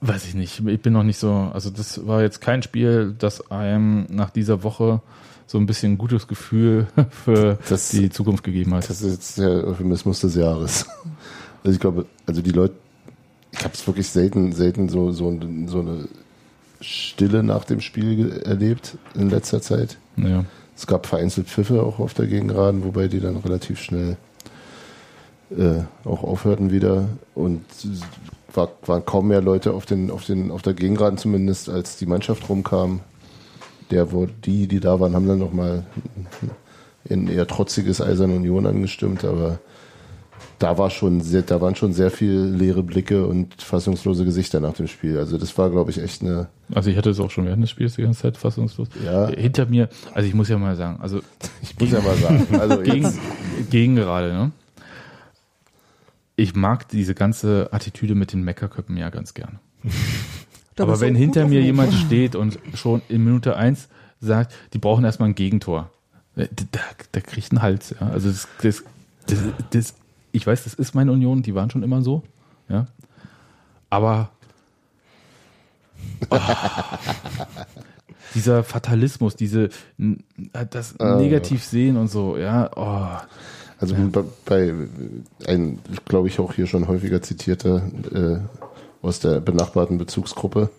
weiß 0.02 0.26
ich 0.26 0.34
nicht, 0.36 0.66
ich 0.66 0.82
bin 0.82 0.94
noch 0.94 1.04
nicht 1.04 1.18
so, 1.20 1.52
also 1.54 1.70
das 1.70 2.08
war 2.08 2.22
jetzt 2.22 2.42
kein 2.42 2.64
Spiel, 2.64 3.16
das 3.18 3.52
einem 3.52 4.06
nach 4.10 4.32
dieser 4.32 4.64
Woche 4.64 5.02
so 5.46 5.58
ein 5.60 5.66
bisschen 5.68 5.94
ein 5.94 5.98
gutes 5.98 6.28
Gefühl 6.28 6.88
für 7.10 7.58
Das- 7.70 7.90
die 7.90 8.10
Zukunft 8.10 8.44
gegeben 8.44 8.74
hat. 8.74 8.90
Das 8.90 9.02
ist 9.02 9.12
jetzt 9.12 9.38
der 9.38 9.68
Euphemismus 9.68 10.20
des 10.22 10.36
Jahres. 10.36 10.86
Also 11.64 11.76
ich 11.76 11.80
glaube, 11.80 12.08
also 12.26 12.42
die 12.42 12.50
Leute, 12.50 12.74
ich 13.52 13.60
habe 13.64 13.76
es 13.76 13.86
wirklich 13.86 14.08
selten, 14.08 14.52
selten 14.52 14.90
so, 14.90 15.12
so, 15.12 15.38
so 15.68 15.80
eine 15.82 16.08
Stille 16.82 17.44
nach 17.44 17.64
dem 17.64 17.82
Spiel 17.82 18.42
erlebt 18.44 18.98
in 19.16 19.30
letzter 19.30 19.62
Zeit. 19.62 19.98
Ja. 20.18 20.46
Es 20.76 20.88
gab 20.88 21.06
vereinzelt 21.06 21.48
Pfiffe 21.48 21.84
auch 21.84 22.00
auf 22.00 22.14
der 22.14 22.28
Gegengraden, 22.28 22.84
wobei 22.84 23.08
die 23.08 23.20
dann 23.20 23.38
relativ 23.38 23.80
schnell 23.80 24.18
äh, 25.52 25.84
auch 26.06 26.24
aufhörten 26.24 26.72
wieder. 26.72 27.10
Und 27.36 27.64
es 27.84 28.02
war, 28.54 28.70
waren 28.86 29.06
kaum 29.06 29.28
mehr 29.28 29.42
Leute 29.42 29.74
auf, 29.74 29.86
den, 29.86 30.10
auf, 30.10 30.26
den, 30.26 30.52
auf 30.52 30.62
der 30.62 30.74
Gegengraden 30.74 31.18
zumindest, 31.18 31.70
als 31.70 31.98
die 31.98 32.06
Mannschaft 32.06 32.50
rumkam. 32.50 33.02
Der, 33.92 34.14
wo 34.14 34.26
die, 34.26 34.68
die 34.68 34.80
da 34.80 35.00
waren, 35.00 35.16
haben 35.16 35.28
dann 35.28 35.40
nochmal 35.40 35.86
in 37.04 37.28
eher 37.28 37.46
trotziges 37.48 38.02
Eisern 38.02 38.36
Union 38.36 38.66
angestimmt, 38.66 39.26
aber 39.26 39.60
da 40.62 40.78
war 40.78 40.90
schon 40.90 41.22
sehr, 41.22 41.42
da 41.42 41.60
waren 41.62 41.76
schon 41.76 41.94
sehr 41.94 42.12
viel 42.12 42.40
leere 42.40 42.84
Blicke 42.84 43.26
und 43.26 43.62
fassungslose 43.62 44.26
Gesichter 44.26 44.60
nach 44.60 44.74
dem 44.74 44.88
Spiel. 44.88 45.18
Also 45.18 45.38
das 45.38 45.58
war, 45.58 45.70
glaube 45.70 45.92
ich, 45.92 46.02
echt 46.02 46.22
eine. 46.22 46.48
Also 46.74 46.90
ich 46.90 46.98
hatte 46.98 47.10
es 47.10 47.20
auch 47.20 47.32
schon 47.32 47.46
während 47.46 47.64
des 47.64 47.70
Spiels 47.70 47.96
die 47.96 48.04
ganze 48.04 48.22
Zeit 48.22 48.38
fassungslos. 48.38 48.88
Ja. 49.04 49.28
Hinter 49.30 49.66
mir, 49.66 49.90
also 50.14 50.28
ich 50.28 50.34
muss 50.34 50.50
ja 50.50 50.58
mal 50.58 50.76
sagen, 50.76 51.00
also 51.02 51.22
Ich 51.62 51.80
muss 51.80 51.92
ja 51.92 52.02
mal 52.02 52.16
sagen. 52.18 52.48
Also 52.60 52.78
gegen, 52.84 53.14
gegen 53.70 53.96
gerade, 53.96 54.34
ne? 54.34 54.52
Ich 56.36 56.56
mag 56.56 56.88
diese 56.90 57.14
ganze 57.14 57.70
Attitüde 57.72 58.16
mit 58.16 58.34
den 58.34 58.44
Meckerköppen 58.44 58.98
ja 58.98 59.10
ganz 59.10 59.34
gern. 59.34 59.60
Da 60.76 60.84
Aber 60.84 61.02
wenn 61.02 61.16
hinter 61.16 61.48
mir 61.48 61.62
jemand 61.62 61.94
steht 61.94 62.34
und 62.34 62.58
schon 62.76 63.02
in 63.10 63.26
Minute 63.26 63.58
eins 63.58 63.90
sagt, 64.22 64.54
die 64.74 64.78
brauchen 64.78 65.04
erstmal 65.04 65.28
ein 65.28 65.36
Gegentor, 65.36 65.92
äh, 66.38 66.48
da, 66.72 66.80
da 67.12 67.20
kriegt 67.20 67.52
ein 67.52 67.62
Hals. 67.62 67.94
Ja. 68.00 68.08
Also 68.08 68.30
das, 68.30 68.48
das, 68.62 68.84
das, 69.28 69.40
das, 69.72 69.94
ich 70.32 70.46
weiß, 70.48 70.64
das 70.64 70.74
ist 70.74 70.96
meine 70.96 71.12
Union, 71.12 71.42
die 71.42 71.56
waren 71.56 71.70
schon 71.70 71.84
immer 71.84 72.02
so. 72.02 72.24
Ja. 72.70 72.88
Aber 73.90 74.30
oh, 76.30 76.38
dieser 78.36 78.64
Fatalismus, 78.64 79.36
diese 79.36 79.70
das 80.70 81.00
Ah. 81.00 81.16
negativ 81.16 81.64
sehen 81.64 81.98
und 81.98 82.08
so, 82.08 82.38
ja, 82.38 82.70
oh, 82.76 83.22
Also 83.80 83.96
bei, 84.12 84.24
bei 84.46 84.74
ein, 85.48 85.80
glaube 86.06 86.28
ich, 86.28 86.40
auch 86.40 86.54
hier 86.54 86.68
schon 86.68 86.88
häufiger 86.88 87.22
zitierter 87.22 87.82
äh, 88.14 88.38
aus 89.06 89.20
der 89.20 89.40
benachbarten 89.40 89.98
Bezugsgruppe. 89.98 90.70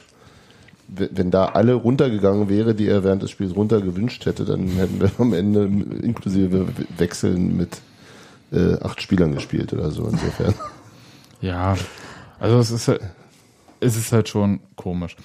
Wenn 0.88 1.30
da 1.30 1.46
alle 1.46 1.72
runtergegangen 1.74 2.48
wäre, 2.50 2.74
die 2.74 2.86
er 2.86 3.02
während 3.02 3.22
des 3.22 3.30
Spiels 3.30 3.56
runtergewünscht 3.56 4.26
hätte, 4.26 4.44
dann 4.44 4.68
hätten 4.68 5.00
wir 5.00 5.10
am 5.18 5.32
Ende 5.32 5.64
inklusive 5.64 6.66
Wechseln 6.98 7.56
mit 7.56 7.80
äh, 8.52 8.78
acht 8.82 9.02
Spielern 9.02 9.32
gespielt 9.32 9.72
oder 9.72 9.90
so. 9.90 10.06
Insofern. 10.06 10.54
ja. 11.40 11.76
Also 12.38 12.58
es 12.58 12.70
ist 12.70 12.88
halt, 12.88 13.00
es 13.80 13.96
ist 13.96 14.12
halt 14.12 14.28
schon 14.28 14.60
komisch. 14.76 15.16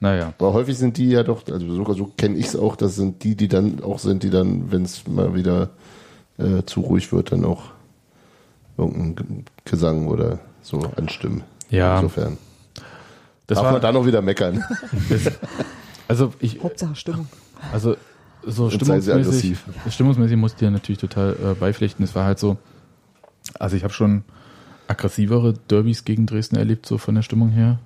Naja, 0.00 0.34
Aber 0.38 0.52
häufig 0.52 0.76
sind 0.76 0.98
die 0.98 1.08
ja 1.08 1.22
doch, 1.22 1.46
also 1.50 1.66
so, 1.66 1.94
so 1.94 2.12
kenne 2.16 2.36
ich 2.36 2.46
es 2.46 2.56
auch, 2.56 2.76
das 2.76 2.96
sind 2.96 3.24
die, 3.24 3.36
die 3.36 3.48
dann 3.48 3.82
auch 3.82 3.98
sind, 3.98 4.22
die 4.22 4.30
dann, 4.30 4.70
wenn 4.70 4.82
es 4.82 5.06
mal 5.06 5.34
wieder 5.34 5.70
äh, 6.36 6.62
zu 6.66 6.80
ruhig 6.80 7.12
wird, 7.12 7.32
dann 7.32 7.44
auch 7.44 7.62
irgendeinen 8.76 9.46
Gesang 9.64 10.08
oder 10.08 10.40
so 10.62 10.80
anstimmen. 10.96 11.42
Ja. 11.70 11.96
Insofern. 11.96 12.38
das 13.46 13.56
Darf 13.56 13.64
war 13.64 13.72
man 13.72 13.80
da 13.80 13.92
noch 13.92 14.04
wieder 14.04 14.20
meckern? 14.20 14.62
also 16.08 16.34
ich 16.40 16.62
Hauptsache 16.62 16.96
Stimmung. 16.96 17.28
Also 17.72 17.96
so 18.46 18.70
stimmungsmäßig, 18.70 19.14
aggressiv. 19.14 19.64
stimmungsmäßig 19.90 20.36
musste 20.36 20.56
ich 20.56 20.60
dir 20.60 20.70
natürlich 20.70 20.98
total 20.98 21.32
äh, 21.32 21.54
beipflichten. 21.54 22.04
Es 22.04 22.14
war 22.14 22.24
halt 22.24 22.38
so, 22.38 22.56
also 23.58 23.76
ich 23.76 23.84
habe 23.84 23.92
schon 23.92 24.24
aggressivere 24.86 25.54
Derbys 25.70 26.04
gegen 26.04 26.26
Dresden 26.26 26.56
erlebt, 26.56 26.86
so 26.86 26.98
von 26.98 27.14
der 27.14 27.22
Stimmung 27.22 27.50
her. 27.50 27.78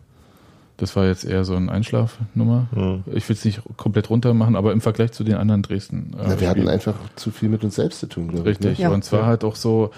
Das 0.78 0.94
war 0.94 1.06
jetzt 1.06 1.24
eher 1.24 1.44
so 1.44 1.56
ein 1.56 1.70
Einschlafnummer. 1.70 3.02
Ich 3.12 3.28
will 3.28 3.34
es 3.34 3.44
nicht 3.44 3.62
komplett 3.76 4.10
runter 4.10 4.32
machen, 4.32 4.54
aber 4.54 4.72
im 4.72 4.80
Vergleich 4.80 5.10
zu 5.10 5.24
den 5.24 5.34
anderen 5.34 5.62
Dresden. 5.62 6.14
Äh, 6.16 6.24
Na, 6.28 6.40
wir 6.40 6.48
hatten 6.48 6.68
einfach 6.68 6.94
zu 7.16 7.32
viel 7.32 7.48
mit 7.48 7.64
uns 7.64 7.74
selbst 7.74 7.98
zu 7.98 8.06
tun, 8.06 8.28
glaube 8.28 8.48
ich. 8.48 8.56
Richtig. 8.56 8.78
Ne? 8.78 8.84
Ja. 8.84 8.90
Und 8.90 9.04
zwar 9.04 9.26
halt 9.26 9.42
auch 9.42 9.56
so, 9.56 9.90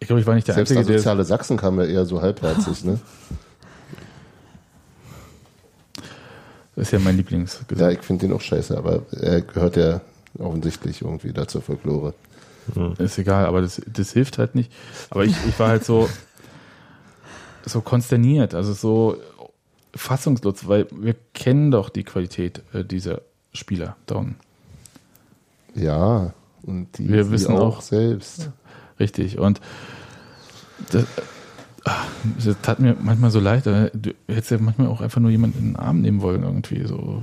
ich 0.00 0.08
glaube, 0.08 0.20
ich 0.20 0.26
war 0.26 0.34
nicht 0.34 0.48
der 0.48 0.56
Selbst 0.56 0.72
Einzige, 0.72 0.86
der 0.86 0.96
asoziale 0.96 1.24
Sachsen 1.24 1.56
kam 1.56 1.78
ja 1.78 1.86
eher 1.86 2.04
so 2.04 2.20
halbherzig. 2.20 2.84
Ne? 2.84 2.98
das 6.67 6.67
ist 6.78 6.92
ja 6.92 6.98
mein 6.98 7.14
Ja, 7.14 7.18
Lieblingsgesang. 7.18 7.90
ich 7.92 8.00
finde 8.00 8.26
den 8.26 8.34
auch 8.36 8.40
scheiße, 8.40 8.76
aber 8.76 9.02
er 9.12 9.40
gehört 9.42 9.76
ja 9.76 10.00
offensichtlich 10.38 11.02
irgendwie 11.02 11.32
da 11.32 11.46
zur 11.48 11.62
Folklore. 11.62 12.14
Ist 12.98 13.18
egal, 13.18 13.46
aber 13.46 13.62
das, 13.62 13.80
das 13.86 14.12
hilft 14.12 14.38
halt 14.38 14.54
nicht. 14.54 14.70
Aber 15.10 15.24
ich, 15.24 15.34
ich 15.48 15.58
war 15.58 15.68
halt 15.68 15.84
so, 15.84 16.08
so 17.64 17.80
konsterniert, 17.80 18.54
also 18.54 18.72
so 18.74 19.16
fassungslos, 19.94 20.68
weil 20.68 20.86
wir 20.92 21.14
kennen 21.34 21.70
doch 21.70 21.88
die 21.88 22.04
Qualität 22.04 22.62
äh, 22.72 22.84
dieser 22.84 23.22
Spieler 23.52 23.96
da 24.06 24.16
unten. 24.16 24.36
Ja, 25.74 26.34
und 26.62 26.98
die 26.98 27.08
Wir 27.08 27.30
wissen 27.30 27.56
auch- 27.56 27.80
selbst. 27.80 28.50
Richtig. 29.00 29.38
Und 29.38 29.60
das, 30.90 31.06
das 31.84 32.56
tat 32.62 32.80
mir 32.80 32.96
manchmal 33.00 33.30
so 33.30 33.40
leid. 33.40 33.66
Du 33.66 34.14
hättest 34.26 34.50
ja 34.50 34.58
manchmal 34.58 34.88
auch 34.88 35.00
einfach 35.00 35.20
nur 35.20 35.30
jemanden 35.30 35.58
in 35.58 35.64
den 35.70 35.76
Arm 35.76 36.00
nehmen 36.00 36.20
wollen, 36.20 36.42
irgendwie. 36.42 36.86
So, 36.86 37.22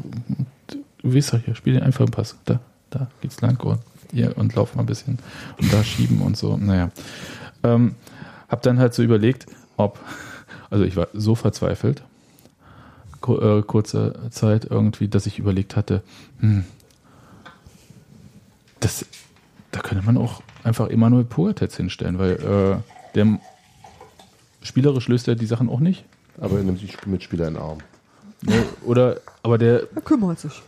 du 0.68 1.16
weißt 1.16 1.34
doch 1.34 1.40
hier, 1.40 1.56
spiel 1.56 1.74
den 1.74 1.84
einfachen 1.84 2.12
Pass. 2.12 2.36
Da, 2.46 2.60
da 2.90 3.08
geht's 3.22 3.42
lang 3.42 3.60
und 3.62 3.80
hier 4.12 4.38
und 4.38 4.56
lauf 4.56 4.76
mal 4.76 4.84
ein 4.84 4.88
bisschen 4.88 5.20
und 5.60 5.74
da 5.74 5.84
schieben 5.84 6.22
und 6.22 6.38
so. 6.38 6.58
Naja. 6.58 6.92
Ähm, 7.64 7.96
hab 8.48 8.62
dann 8.62 8.80
halt 8.80 8.94
so 8.94 9.04
überlegt, 9.04 9.48
ob, 9.78 10.00
also 10.70 10.84
ich 10.84 10.96
war 10.96 11.08
so 11.14 11.36
verzweifelt, 11.36 12.04
äh, 13.28 13.62
kurze 13.64 14.14
Zeit 14.30 14.66
irgendwie, 14.70 15.08
dass 15.08 15.26
ich 15.26 15.40
überlegt 15.40 15.76
hatte, 15.76 16.04
hm, 16.40 16.64
das, 18.80 19.06
da 19.72 19.80
könnte 19.80 20.06
man 20.06 20.18
auch 20.18 20.44
einfach 20.64 20.90
Emanuel 20.90 21.26
Pogatetz 21.26 21.76
hinstellen, 21.76 22.20
weil 22.20 22.34
äh, 22.34 23.16
der 23.16 23.40
spielerisch 24.66 25.08
löst 25.08 25.28
er 25.28 25.36
die 25.36 25.46
Sachen 25.46 25.70
auch 25.70 25.80
nicht. 25.80 26.06
Aber 26.40 26.58
er 26.58 26.64
nimmt 26.64 26.82
die 26.82 26.90
Mitspieler 27.10 27.48
in 27.48 27.54
den 27.54 27.64
Arm. 27.64 27.78
Ne? 28.42 28.64
Oder, 28.86 29.18
aber 29.44 29.58
der, 29.58 29.84
Er 29.96 30.02
kümmert 30.02 30.40
sich. 30.40 30.62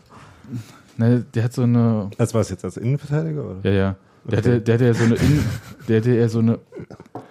ne, 0.97 1.25
der 1.33 1.43
hat 1.43 1.53
so 1.53 1.63
eine, 1.63 2.09
Als 2.17 2.33
war 2.33 2.41
es 2.41 2.49
jetzt 2.49 2.63
als 2.63 2.77
Innenverteidiger? 2.77 3.43
Oder? 3.43 3.69
ja, 3.69 3.75
ja, 3.77 3.95
der 4.25 4.37
hatte, 4.37 4.61
der 4.61 4.75
hatte 4.75 4.85
ja 4.85 4.93
so 4.93 5.03
eine, 5.03 5.15
In, 5.15 5.43
der 5.87 5.97
hatte 5.97 6.15
ja 6.15 6.29
so 6.29 6.39
eine, 6.39 6.59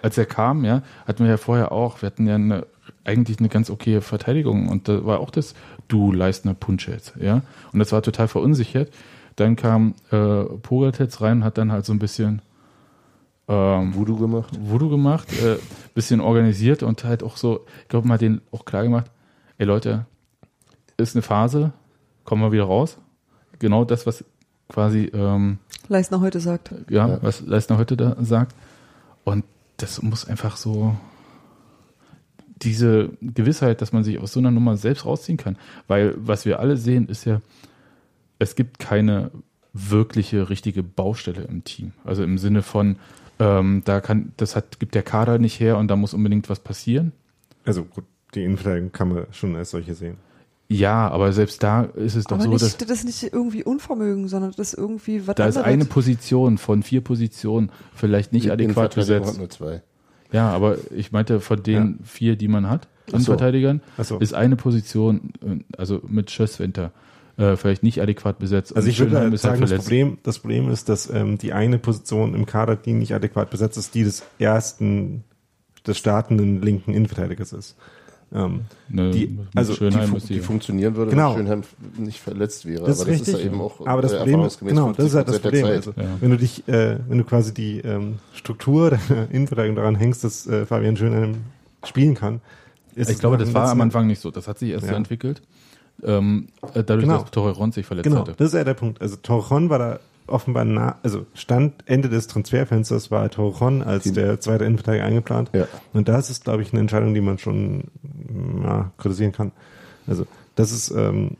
als 0.01 0.17
er 0.17 0.25
kam, 0.25 0.63
ja, 0.65 0.83
hatten 1.07 1.23
wir 1.23 1.31
ja 1.31 1.37
vorher 1.37 1.71
auch, 1.71 2.01
wir 2.01 2.07
hatten 2.07 2.27
ja 2.27 2.35
eine, 2.35 2.65
eigentlich 3.03 3.39
eine 3.39 3.49
ganz 3.49 3.69
okaye 3.69 4.01
Verteidigung 4.01 4.69
und 4.69 4.87
da 4.87 5.05
war 5.05 5.19
auch 5.19 5.31
das 5.31 5.55
Du 5.87 6.11
Leistner 6.11 6.53
Punschet, 6.53 7.13
ja, 7.19 7.41
und 7.71 7.79
das 7.79 7.91
war 7.91 8.01
total 8.01 8.27
verunsichert. 8.27 8.91
Dann 9.37 9.55
kam 9.55 9.93
äh, 10.11 10.43
Pogatetz 10.43 11.21
rein 11.21 11.37
und 11.37 11.43
hat 11.43 11.57
dann 11.57 11.71
halt 11.71 11.85
so 11.85 11.93
ein 11.93 11.99
bisschen 11.99 12.41
ähm, 13.47 13.95
Voodoo 13.95 14.17
gemacht. 14.17 14.57
Voodoo 14.59 14.89
gemacht, 14.89 15.27
äh, 15.41 15.57
bisschen 15.95 16.19
organisiert 16.21 16.83
und 16.83 17.03
halt 17.03 17.23
auch 17.23 17.37
so, 17.37 17.65
ich 17.83 17.87
glaube, 17.87 18.07
mal 18.07 18.17
den 18.17 18.41
auch 18.51 18.65
klar 18.65 18.83
gemacht, 18.83 19.09
ey 19.57 19.65
Leute, 19.65 20.05
ist 20.97 21.15
eine 21.15 21.21
Phase, 21.21 21.71
kommen 22.23 22.41
wir 22.41 22.51
wieder 22.51 22.65
raus. 22.65 22.97
Genau 23.59 23.85
das, 23.85 24.05
was 24.05 24.23
quasi, 24.69 25.05
ähm, 25.13 25.59
Leisner 25.87 26.19
heute 26.19 26.39
sagt. 26.39 26.73
ja, 26.89 27.07
Ja. 27.07 27.19
was 27.23 27.41
Leistner 27.41 27.77
heute 27.77 27.95
da 27.95 28.15
sagt. 28.19 28.53
Und 29.23 29.45
das 29.77 30.01
muss 30.01 30.25
einfach 30.27 30.57
so 30.57 30.95
diese 32.61 33.09
Gewissheit, 33.21 33.81
dass 33.81 33.93
man 33.93 34.03
sich 34.03 34.19
aus 34.19 34.33
so 34.33 34.39
einer 34.39 34.51
Nummer 34.51 34.77
selbst 34.77 35.05
rausziehen 35.05 35.37
kann. 35.37 35.57
Weil 35.87 36.15
was 36.17 36.45
wir 36.45 36.59
alle 36.59 36.75
sehen, 36.77 37.07
ist 37.07 37.25
ja, 37.25 37.41
es 38.39 38.55
gibt 38.55 38.79
keine 38.79 39.31
wirkliche, 39.73 40.49
richtige 40.49 40.81
Baustelle 40.83 41.43
im 41.43 41.63
Team. 41.63 41.93
Also 42.03 42.23
im 42.23 42.37
Sinne 42.37 42.63
von, 42.63 42.97
ähm, 43.39 43.81
da 43.85 44.01
kann, 44.01 44.33
das 44.37 44.55
hat, 44.55 44.79
gibt 44.79 44.95
der 44.95 45.03
Kader 45.03 45.37
nicht 45.37 45.59
her 45.59 45.77
und 45.77 45.87
da 45.89 45.95
muss 45.95 46.13
unbedingt 46.13 46.49
was 46.49 46.59
passieren. 46.59 47.11
Also 47.65 47.83
gut, 47.83 48.05
die 48.33 48.43
Innenverteidigung 48.43 48.91
kann 48.91 49.09
man 49.09 49.25
schon 49.31 49.55
als 49.55 49.71
solche 49.71 49.93
sehen. 49.93 50.17
Ja, 50.69 51.07
aber 51.09 51.31
selbst 51.31 51.63
da 51.63 51.83
ist 51.83 52.15
es 52.15 52.25
doch 52.25 52.35
Aber 52.35 52.43
so, 52.43 52.49
nicht, 52.49 52.61
dass 52.61 52.75
das 52.77 52.89
ist 52.89 53.05
nicht 53.05 53.23
irgendwie 53.33 53.63
Unvermögen, 53.63 54.27
sondern 54.27 54.51
das 54.51 54.73
ist 54.73 54.77
irgendwie 54.77 55.25
was 55.25 55.35
da 55.35 55.45
ist 55.45 55.55
anderes. 55.57 55.73
eine 55.73 55.85
Position 55.85 56.57
von 56.57 56.83
vier 56.83 56.99
Positionen 57.01 57.71
vielleicht 57.93 58.33
nicht 58.33 58.47
Die 58.47 58.51
adäquat 58.51 58.95
besetzt. 58.95 59.37
nur 59.37 59.49
zwei. 59.49 59.81
Ja, 60.33 60.49
aber 60.49 60.77
ich 60.93 61.13
meinte 61.13 61.39
von 61.39 61.63
den 61.63 61.99
vier, 62.03 62.35
die 62.35 62.49
man 62.49 62.69
hat, 62.69 62.89
so. 63.07 63.15
Innenverteidigern, 63.15 63.81
Ach 63.97 64.03
so. 64.03 64.17
ist 64.17 64.33
eine 64.33 64.57
Position, 64.57 65.31
äh, 65.41 65.59
also 65.77 66.01
mit 66.05 66.31
Schösswinter, 66.31 66.91
äh, 67.37 67.55
vielleicht 67.55 67.83
nicht 67.83 68.01
adäquat 68.01 68.39
besetzt. 68.39 68.75
Also 68.75 68.87
ich 68.89 68.99
würde 68.99 69.17
halt 69.19 69.29
halt 69.31 69.39
sagen, 69.39 69.61
das 69.61 69.69
verletzt. 69.69 69.87
Problem, 69.87 70.17
das 70.23 70.39
Problem 70.39 70.69
ist, 70.69 70.89
dass 70.89 71.09
ähm, 71.09 71.37
die 71.37 71.53
eine 71.53 71.77
Position 71.79 72.33
im 72.35 72.45
Kader, 72.45 72.75
die 72.75 72.93
nicht 72.93 73.13
adäquat 73.13 73.49
besetzt 73.49 73.77
ist, 73.77 73.93
die 73.95 74.03
des 74.03 74.23
ersten, 74.39 75.23
des 75.85 75.97
startenden 75.97 76.61
linken 76.61 76.93
Innenverteidigers 76.93 77.53
ist. 77.53 77.75
Ähm, 78.33 78.61
Ne, 78.89 79.11
die- 79.11 79.37
also 79.55 79.71
Die, 79.71 79.77
Schönheim 79.79 80.09
fu 80.09 80.17
ist 80.17 80.27
die 80.29 80.33
die, 80.33 80.39
funktionieren 80.41 80.95
würde, 80.97 81.11
Genau. 81.11 81.29
wenn 81.37 81.45
Schönheim 81.45 81.63
nicht 81.97 82.19
verletzt 82.19 82.65
wäre. 82.65 82.85
das 82.85 82.97
ist 82.97 83.01
aber 83.03 83.11
das 83.11 83.19
richtig. 83.21 83.33
ist 83.35 83.39
ja 83.39 83.45
eben 83.47 83.61
auch 83.61 83.87
aber 83.87 84.01
das 84.01 84.11
äh, 84.11 84.17
Problem, 84.17 84.47
genau, 84.65 84.91
das 84.91 85.05
ist 85.05 85.15
halt 85.15 85.27
das 85.29 85.35
50% 85.37 85.41
der 85.41 85.49
Problem. 85.49 85.65
Also, 85.65 85.91
Ja. 85.95 86.03
Wenn 86.19 86.31
du 86.31 86.37
dich, 86.37 86.67
äh, 86.67 86.97
wenn 87.07 87.19
du 87.19 87.23
quasi 87.23 87.53
die 87.53 87.79
ähm, 87.79 88.15
Struktur 88.33 88.89
deiner 88.89 89.27
Innenverteidigung 89.31 89.77
daran 89.77 89.95
hängst, 89.95 90.25
dass 90.25 90.45
äh, 90.45 90.65
Fabian 90.65 90.97
Schönheim 90.97 91.35
spielen 91.85 92.15
kann, 92.15 92.41
ist 92.95 93.09
ich 93.09 93.19
glaube, 93.19 93.37
nach 93.37 93.45
das 93.45 93.53
war 93.53 93.69
am 93.69 93.79
Anfang 93.79 94.07
nicht 94.07 94.19
so. 94.19 94.29
Das 94.31 94.47
hat 94.47 94.59
sich 94.59 94.71
erst 94.71 94.85
Ja. 94.87 94.91
so 94.91 94.97
entwickelt. 94.97 95.41
Ähm, 96.03 96.47
äh, 96.73 96.83
dadurch, 96.83 97.05
Genau. 97.05 97.21
dass 97.21 97.31
Torreron 97.31 97.71
sich 97.71 97.85
verletzt 97.85 98.03
Genau, 98.07 98.21
hatte. 98.21 98.33
das 98.37 98.49
ist 98.49 98.53
ja 98.53 98.63
der 98.63 98.73
Punkt. 98.75 99.01
Also 99.01 99.15
Torrejon 99.15 99.69
war 99.69 99.79
da 99.79 99.99
offenbar 100.27 100.65
nah, 100.65 100.97
also 101.03 101.25
Stand 101.33 101.73
Ende 101.85 102.09
des 102.09 102.27
Transferfensters 102.27 103.09
war 103.11 103.29
Torrejon 103.29 103.81
als 103.81 104.03
Die- 104.03 104.11
der 104.11 104.39
zweite 104.39 104.65
Innenverteidiger 104.65 105.05
eingeplant. 105.05 105.49
Ja. 105.53 105.67
Und 105.93 106.07
das 106.09 106.29
ist, 106.29 106.43
glaube 106.43 106.61
ich, 106.61 106.71
eine 106.71 106.81
Entscheidung, 106.81 107.13
die 107.13 107.21
man 107.21 107.37
schon 107.39 107.85
ja, 108.63 108.91
kritisieren 108.97 109.31
kann. 109.31 109.51
Also 110.05 110.25
das 110.55 110.71
ist, 110.71 110.91
ähm, 110.91 111.31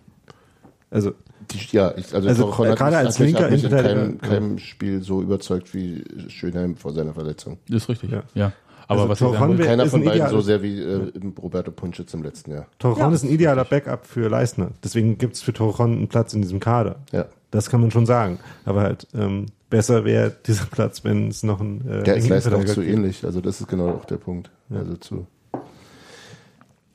also 0.89 1.11
Die, 1.51 1.59
ja, 1.75 1.93
ich, 1.95 2.13
also, 2.15 2.27
Also, 2.27 2.43
Torrejon 2.51 2.67
äh, 2.67 2.69
hat, 2.71 2.77
gerade 2.77 2.95
mich- 2.97 3.05
als 3.05 3.15
hat 3.15 3.19
mich, 3.19 3.27
linker 3.33 3.43
hat 3.45 3.51
mich 3.51 3.63
in 3.63 3.69
Innenverteidiger, 3.69 4.17
keinem, 4.17 4.21
keinem 4.21 4.59
Spiel 4.59 5.01
so 5.01 5.21
überzeugt 5.21 5.73
wie 5.73 6.03
Schönheim 6.29 6.75
vor 6.75 6.93
seiner 6.93 7.13
Verletzung. 7.13 7.57
Das 7.69 7.83
ist 7.83 7.89
richtig. 7.89 8.11
Ja. 8.11 8.23
Ja. 8.33 8.51
Aber 8.87 9.01
Also 9.01 9.09
was 9.11 9.21
ich 9.21 9.37
sagen 9.39 9.57
wär- 9.57 9.65
Keiner 9.67 9.83
ist 9.83 9.91
von 9.91 10.01
beiden 10.03 10.15
ideal- 10.15 10.29
so 10.31 10.41
sehr 10.41 10.61
wie 10.63 10.81
äh, 10.81 11.11
Roberto 11.41 11.71
Punschitz 11.71 12.13
im 12.13 12.23
letzten 12.23 12.51
Jahr. 12.51 12.67
Torrejon 12.79 13.09
Ja. 13.09 13.15
ist 13.15 13.23
ein 13.23 13.29
idealer 13.29 13.65
Backup 13.65 14.05
für 14.05 14.29
Leistner. 14.29 14.71
Deswegen 14.83 15.17
gibt's 15.17 15.41
für 15.41 15.53
Torrejon 15.53 15.91
einen 15.97 16.07
Platz 16.07 16.33
in 16.33 16.41
diesem 16.41 16.59
Kader. 16.59 16.97
Ja. 17.11 17.25
Das 17.51 17.69
kann 17.69 17.81
man 17.81 17.91
schon 17.91 18.05
sagen. 18.05 18.39
Aber 18.65 18.81
halt 18.81 19.07
ähm, 19.13 19.47
besser 19.69 20.05
wäre 20.05 20.33
dieser 20.45 20.65
Platz, 20.65 21.03
wenn 21.03 21.27
es 21.29 21.43
noch 21.43 21.59
ein 21.61 21.85
äh, 21.87 22.03
Der 22.03 22.15
ist 22.17 22.29
Leistner 22.29 22.57
auch 22.57 22.65
zu 22.65 22.81
gibt. 22.81 22.93
ähnlich. 22.93 23.25
Also 23.25 23.41
das 23.41 23.59
ist 23.61 23.67
genau 23.67 23.89
auch 23.89 24.05
der 24.05 24.17
Punkt. 24.17 24.49
Also 24.69 24.95
zu. 24.95 25.27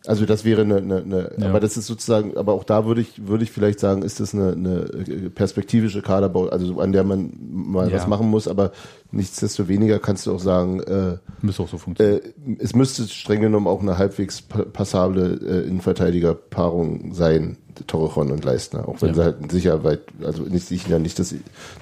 Also 0.04 0.26
das 0.26 0.44
wäre 0.44 0.62
eine, 0.62 0.78
eine, 0.78 0.96
eine 0.96 1.30
Ja. 1.38 1.48
aber 1.48 1.60
das 1.60 1.76
ist 1.76 1.86
sozusagen, 1.86 2.36
aber 2.36 2.54
auch 2.54 2.64
da 2.64 2.86
würde 2.86 3.00
ich, 3.00 3.26
würde 3.28 3.44
ich 3.44 3.52
vielleicht 3.52 3.78
sagen, 3.78 4.02
ist 4.02 4.18
das 4.18 4.34
eine, 4.34 4.50
eine 4.52 5.30
perspektivische 5.30 6.02
Kaderbau, 6.02 6.48
also 6.48 6.80
an 6.80 6.90
der 6.90 7.04
man 7.04 7.32
mal 7.40 7.88
Ja. 7.88 7.96
was 7.96 8.08
machen 8.08 8.28
muss, 8.28 8.48
aber 8.48 8.72
nichtsdestoweniger 9.12 10.00
kannst 10.00 10.26
du 10.26 10.34
auch 10.34 10.40
sagen, 10.40 10.80
äh, 10.80 11.18
Müsste 11.40 11.62
auch 11.62 11.68
so 11.68 11.78
funktionieren. 11.78 12.20
äh, 12.48 12.56
es 12.58 12.74
müsste 12.74 13.06
streng 13.06 13.42
genommen 13.42 13.68
auch 13.68 13.80
eine 13.80 13.96
halbwegs 13.96 14.42
pa- 14.42 14.64
passable 14.64 15.38
äh, 15.40 15.68
Innenverteidigerpaarung 15.68 17.14
sein, 17.14 17.56
Torrejon 17.86 18.30
und 18.32 18.44
Leistner, 18.44 18.88
auch 18.88 19.00
wenn 19.02 19.10
Ja. 19.10 19.14
sie 19.14 19.22
halt 19.22 19.52
sicher 19.52 19.84
weit, 19.84 20.00
also 20.24 20.42
nicht 20.42 20.66
sicher 20.66 20.98
nicht 20.98 21.18
das, 21.18 21.34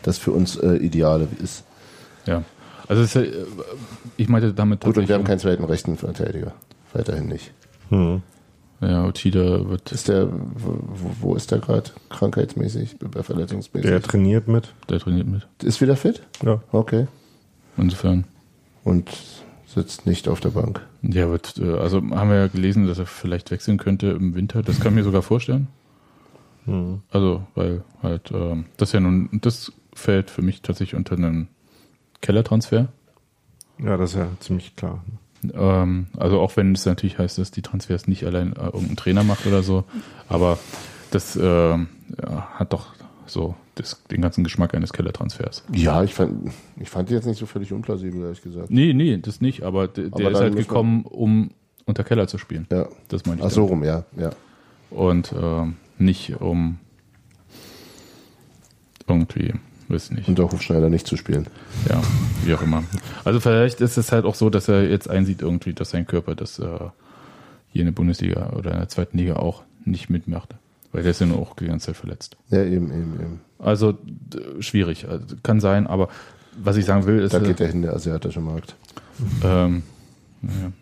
das 0.03 0.19
für 0.19 0.33
uns 0.33 0.57
äh, 0.57 0.77
Ideale 0.77 1.27
ist. 1.43 1.65
ja. 2.27 2.43
Also 2.89 3.03
ist 3.03 3.15
äh, 3.15 3.31
ich 4.17 4.29
meinte 4.29 4.53
damit 4.53 4.81
Gut, 4.83 4.99
und 4.99 5.09
wir 5.09 5.15
haben 5.15 5.23
keinen 5.25 5.39
zweiten 5.39 5.63
rechten 5.65 5.97
Verteidiger. 5.97 6.53
Weiterhin 6.93 7.29
nicht. 7.29 7.53
Hm. 7.91 8.23
ja, 8.81 9.07
Uchida 9.07 9.69
wird, 9.69 9.93
Ist 9.93 10.09
der, 10.09 10.29
wo, 10.33 10.79
wo 11.21 11.35
ist 11.35 11.51
der 11.51 11.59
gerade? 11.59 11.91
Krankheitsmäßig, 12.09 12.97
äh, 13.15 13.23
verletzungsmäßig? 13.23 13.91
Der 13.91 14.01
trainiert 14.03 14.49
mit. 14.49 14.73
der 14.89 14.99
trainiert 15.01 15.27
mit. 15.27 15.47
ist 15.63 15.81
wieder 15.81 15.97
fit? 15.97 16.23
Ja. 16.45 16.63
Okay. 16.73 17.07
Insofern, 17.77 18.25
Und 18.85 19.11
sitzt 19.67 20.07
nicht 20.07 20.29
auf 20.29 20.41
der 20.41 20.51
Bank. 20.51 20.81
der 21.03 21.31
wird, 21.31 21.59
äh, 21.59 21.75
also 21.79 21.99
haben 21.99 22.31
wir 22.31 22.37
ja 22.37 22.47
gelesen, 22.49 22.87
dass 22.87 22.99
er 22.99 23.07
vielleicht 23.07 23.51
wechseln 23.51 23.79
könnte 23.79 24.09
im 24.09 24.35
Winter. 24.35 24.63
Das 24.63 24.81
kann 24.81 24.93
ich 24.93 24.97
mir 24.97 25.05
sogar 25.05 25.23
vorstellen. 25.23 25.69
Hm. 26.67 27.01
Also, 27.11 27.47
weil 27.55 27.83
halt, 28.03 28.31
ähm, 28.33 28.67
das 28.77 28.93
ja 28.93 29.01
nun, 29.01 29.29
das 29.41 29.73
fällt 29.95 30.31
für 30.31 30.43
mich 30.43 30.63
tatsächlich 30.63 30.95
unter 30.97 31.17
einen 31.17 31.49
Kellertransfer. 32.21 32.89
Ja, 33.83 33.97
das 33.97 34.11
ist 34.11 34.17
ja 34.17 34.29
ziemlich 34.41 34.77
klar. 34.77 35.03
Ähm, 35.53 36.07
also 36.17 36.41
auch 36.41 36.57
wenn 36.57 36.73
es 36.73 36.87
natürlich 36.87 37.19
heißt, 37.19 37.39
dass 37.39 37.51
die 37.51 37.63
Transfers 37.63 38.07
nicht 38.09 38.25
allein 38.25 38.55
äh, 38.55 38.65
irgendein 38.65 38.97
Trainer 38.97 39.25
macht 39.25 39.47
oder 39.47 39.63
so, 39.63 39.85
aber 40.29 40.59
das 41.11 41.37
ähm, 41.37 41.89
ja, 42.23 42.49
hat 42.55 42.73
doch 42.73 42.95
so 43.27 43.55
das, 43.75 44.03
den 44.11 44.21
ganzen 44.21 44.45
Geschmack 44.45 44.75
eines 44.75 44.93
Kellertransfers. 44.93 45.65
Ja, 45.73 46.03
ich 46.03 46.15
fand, 46.15 46.51
ich 46.79 46.91
fand 46.91 47.09
die 47.09 47.15
jetzt 47.15 47.27
nicht 47.27 47.39
so 47.39 47.47
völlig 47.47 47.73
unplausibel, 47.73 48.23
ehrlich 48.23 48.43
gesagt. 48.43 48.71
Nee, 48.71 48.93
nee, 48.93 49.17
das 49.19 49.41
nicht, 49.41 49.63
aber 49.63 49.89
der, 49.89 50.07
Aber 50.07 50.19
der 50.19 50.31
ist 50.31 50.41
halt 50.41 50.57
gekommen, 50.57 51.05
um 51.05 51.51
unter 51.87 52.05
Keller 52.05 52.27
zu 52.29 52.39
spielen. 52.39 52.67
Ja. 52.71 52.89
Das 53.09 53.27
meine 53.27 53.41
ich. 53.41 53.47
Ach 53.47 53.51
so 53.51 53.67
damit. 53.67 53.73
rum, 53.73 53.85
ja, 53.85 54.05
ja. 54.17 54.31
Und 54.91 55.33
ähm, 55.41 55.77
nicht 55.99 56.41
um 56.41 56.79
irgendwie, 59.07 59.55
weiß 59.91 60.05
ich 60.11 60.17
nicht. 60.17 60.29
Unter 60.29 60.45
Hofschneider 60.45 60.89
nicht 60.89 61.07
zu 61.07 61.17
spielen. 61.17 61.47
Ja, 61.89 62.01
wie 62.45 62.55
auch 62.55 62.63
immer. 62.63 62.85
Also 63.25 63.41
vielleicht 63.41 63.81
ist 63.81 63.97
es 63.99 64.13
halt 64.13 64.25
auch 64.25 64.35
so, 64.35 64.51
dass 64.51 64.69
er 64.69 64.89
jetzt 64.89 65.09
einsieht 65.09 65.43
irgendwie, 65.43 65.73
dass 65.75 65.91
sein 65.91 66.07
Körper 66.07 66.35
das 66.35 66.59
äh, 66.59 66.65
hier 67.69 67.81
in 67.83 67.87
der 67.87 67.93
Bundesliga 67.93 68.51
oder 68.51 68.73
in 68.73 68.79
der 68.79 68.89
zweiten 68.89 69.19
Liga 69.19 69.37
auch 69.37 69.63
nicht 69.85 70.11
mitmacht. 70.11 70.55
Weil 70.93 71.03
der 71.03 71.13
ist 71.13 71.21
ja 71.21 71.27
nur 71.27 71.39
auch 71.39 71.55
die 71.55 71.67
ganze 71.67 71.87
Zeit 71.87 71.97
verletzt. 71.97 72.37
Ja, 72.51 72.65
eben, 72.65 72.91
eben, 72.91 73.15
eben. 73.21 73.41
Also 73.59 73.97
schwierig. 74.61 75.09
Also, 75.09 75.37
kann 75.43 75.61
sein, 75.61 75.87
aber 75.87 76.09
was 76.63 76.77
ich 76.77 76.85
sagen 76.85 77.07
will, 77.07 77.21
ist, 77.21 77.33
Da 77.33 77.39
äh, 77.39 77.43
geht 77.47 77.61
der 77.61 77.69
hin, 77.69 77.83
der 77.83 77.95
asiatische 77.95 78.41
Markt. 78.41 78.75
ähm, 79.45 79.83
naja. 80.43 80.73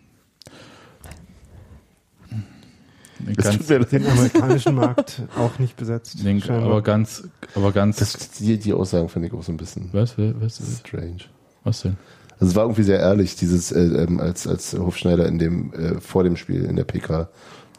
Ganz, 3.35 3.57
tut 3.57 3.69
mir. 3.69 3.79
Den 3.79 4.07
amerikanischen 4.07 4.75
Markt 4.75 5.23
auch 5.37 5.59
nicht 5.59 5.75
besetzt. 5.75 6.23
den, 6.23 6.41
aber 6.49 6.81
ganz, 6.81 7.23
aber 7.55 7.71
ganz, 7.71 7.97
Das, 7.97 8.13
die, 8.31 8.57
die 8.57 8.73
Aussagen 8.73 9.09
finde 9.09 9.27
ich 9.27 9.33
auch 9.33 9.43
so 9.43 9.51
ein 9.51 9.57
bisschen 9.57 9.89
was, 9.91 10.17
was, 10.17 10.61
was, 10.61 10.79
strange. 10.79 11.25
was 11.63 11.81
denn? 11.81 11.97
Also 12.39 12.51
es 12.51 12.55
war 12.55 12.63
irgendwie 12.63 12.83
sehr 12.83 12.99
ehrlich, 12.99 13.35
dieses, 13.35 13.71
äh, 13.71 13.81
ähm, 13.81 14.19
als, 14.19 14.47
als 14.47 14.73
Hofschneider 14.73 15.27
in 15.27 15.39
dem, 15.39 15.73
äh, 15.73 15.99
vor 15.99 16.23
dem 16.23 16.37
Spiel 16.37 16.63
in 16.63 16.77
der 16.77 16.85
PK 16.85 17.29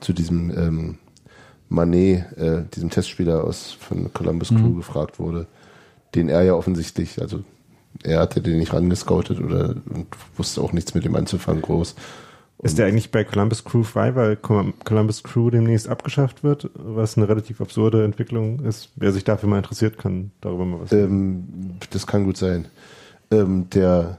zu 0.01 0.13
diesem 0.13 0.51
ähm, 0.51 0.99
Manet, 1.71 2.37
äh, 2.37 2.65
diesem 2.75 2.91
Testspieler 2.91 3.45
aus 3.45 3.73
von 3.73 4.13
Columbus 4.13 4.49
Crew 4.49 4.75
gefragt 4.75 5.19
wurde, 5.19 5.47
den 6.15 6.29
er 6.29 6.43
ja 6.43 6.55
offensichtlich, 6.55 7.21
also 7.23 7.43
er 8.03 8.21
hatte 8.21 8.41
den 8.41 8.59
nicht 8.59 8.73
rangescoutet 8.73 9.41
oder 9.41 9.77
und 9.89 10.07
wusste 10.37 10.61
auch 10.61 10.73
nichts 10.73 10.95
mit 10.95 11.05
dem 11.05 11.15
anzufangen 11.17 11.63
groß. 11.63 11.95
Ist 12.63 12.79
der 12.79 12.87
eigentlich 12.87 13.11
bei 13.11 13.25
Columbus 13.25 13.65
Crew 13.65 13.83
frei, 13.83 14.15
weil 14.15 14.37
Columbus 14.37 15.23
Crew 15.23 15.49
demnächst 15.49 15.89
abgeschafft 15.89 16.45
wird, 16.45 16.69
was 16.75 17.17
eine 17.17 17.27
relativ 17.27 17.61
absurde 17.63 18.05
Entwicklung 18.05 18.61
ist. 18.61 18.91
Wer 18.97 19.13
sich 19.13 19.25
dafür 19.25 19.49
mal 19.49 19.59
interessiert, 19.59 19.97
kann 19.97 20.31
darüber 20.43 20.67
mal 20.67 20.81
was 20.81 20.93
Ähm, 20.93 21.79
das 21.91 22.07
kann 22.07 22.25
gut 22.25 22.37
sein. 22.37 22.67
Ähm, 23.31 23.69
der 23.71 24.19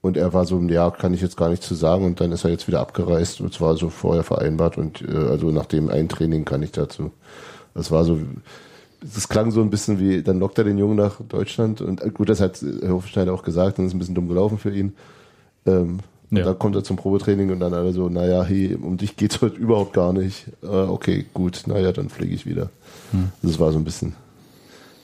und 0.00 0.16
er 0.16 0.32
war 0.32 0.44
so, 0.46 0.60
ja, 0.62 0.90
kann 0.90 1.14
ich 1.14 1.20
jetzt 1.20 1.36
gar 1.36 1.48
nicht 1.48 1.62
zu 1.62 1.74
sagen 1.74 2.04
und 2.04 2.20
dann 2.20 2.32
ist 2.32 2.44
er 2.44 2.50
jetzt 2.50 2.66
wieder 2.66 2.80
abgereist 2.80 3.40
und 3.40 3.54
zwar 3.54 3.76
so 3.76 3.88
vorher 3.88 4.24
vereinbart 4.24 4.76
und 4.76 5.00
äh, 5.02 5.14
also 5.14 5.50
nach 5.50 5.66
dem 5.66 5.88
einen 5.88 6.08
Training 6.08 6.44
kann 6.44 6.62
ich 6.62 6.72
dazu. 6.72 7.12
Das 7.74 7.90
war 7.92 8.04
so, 8.04 8.18
das 9.00 9.28
klang 9.28 9.52
so 9.52 9.60
ein 9.60 9.70
bisschen 9.70 10.00
wie, 10.00 10.22
dann 10.22 10.40
lockt 10.40 10.58
er 10.58 10.64
den 10.64 10.76
Jungen 10.76 10.96
nach 10.96 11.20
Deutschland 11.28 11.80
und 11.80 12.02
äh, 12.02 12.10
gut, 12.10 12.28
das 12.28 12.40
hat 12.40 12.60
Herr 12.80 12.94
Hofschneider 12.94 13.32
auch 13.32 13.44
gesagt, 13.44 13.78
dann 13.78 13.86
ist 13.86 13.94
ein 13.94 14.00
bisschen 14.00 14.16
dumm 14.16 14.28
gelaufen 14.28 14.58
für 14.58 14.74
ihn. 14.74 14.94
Ähm, 15.66 16.00
und 16.32 16.38
Ja. 16.38 16.44
dann 16.46 16.58
kommt 16.58 16.74
er 16.74 16.82
zum 16.82 16.96
Probetraining 16.96 17.50
und 17.52 17.60
dann 17.60 17.72
alle 17.74 17.92
so, 17.92 18.08
naja, 18.08 18.42
hey, 18.42 18.74
um 18.74 18.96
dich 18.96 19.14
geht's 19.16 19.40
heute 19.40 19.56
überhaupt 19.56 19.92
gar 19.92 20.12
nicht. 20.12 20.46
Äh, 20.62 20.66
okay, 20.66 21.26
gut, 21.32 21.62
naja, 21.66 21.92
dann 21.92 22.08
fliege 22.08 22.34
ich 22.34 22.44
wieder. 22.46 22.70
Das 23.42 23.60
war 23.60 23.70
so 23.70 23.78
ein 23.78 23.84
bisschen. 23.84 24.14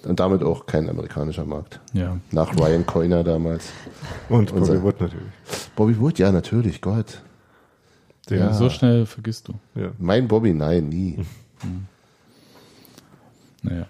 Und 0.04 0.18
damit 0.20 0.42
auch 0.42 0.64
kein 0.66 0.88
amerikanischer 0.88 1.44
Markt. 1.44 1.80
Ja. 1.92 2.16
Nach 2.32 2.56
Ryan 2.58 2.86
Coyner 2.86 3.22
damals. 3.24 3.70
Und 4.28 4.52
Unser- 4.52 4.74
Bobby 4.74 4.84
Wood 4.86 5.00
natürlich. 5.00 5.26
Bobby 5.76 6.00
Wood, 6.00 6.18
ja, 6.18 6.32
natürlich, 6.32 6.80
Gott. 6.80 7.20
Der, 8.30 8.38
Ja. 8.38 8.52
So 8.54 8.70
schnell 8.70 9.04
vergisst 9.06 9.48
du. 9.48 9.54
ja. 9.74 9.90
Mein 9.98 10.26
Bobby, 10.28 10.54
nein, 10.54 10.88
nie. 10.88 11.18
Naja. 13.62 13.86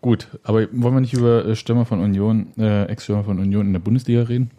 Gut, 0.00 0.28
aber 0.42 0.60
wollen 0.72 0.94
wir 0.94 1.00
nicht 1.00 1.14
über 1.14 1.44
äh, 1.46 1.56
Stürmer 1.56 1.84
von 1.86 2.00
Union, 2.00 2.46
äh, 2.58 2.84
Ex-Stürmer 2.84 3.24
von 3.24 3.38
Union 3.38 3.66
in 3.66 3.72
der 3.72 3.80
Bundesliga 3.80 4.22
reden? 4.22 4.50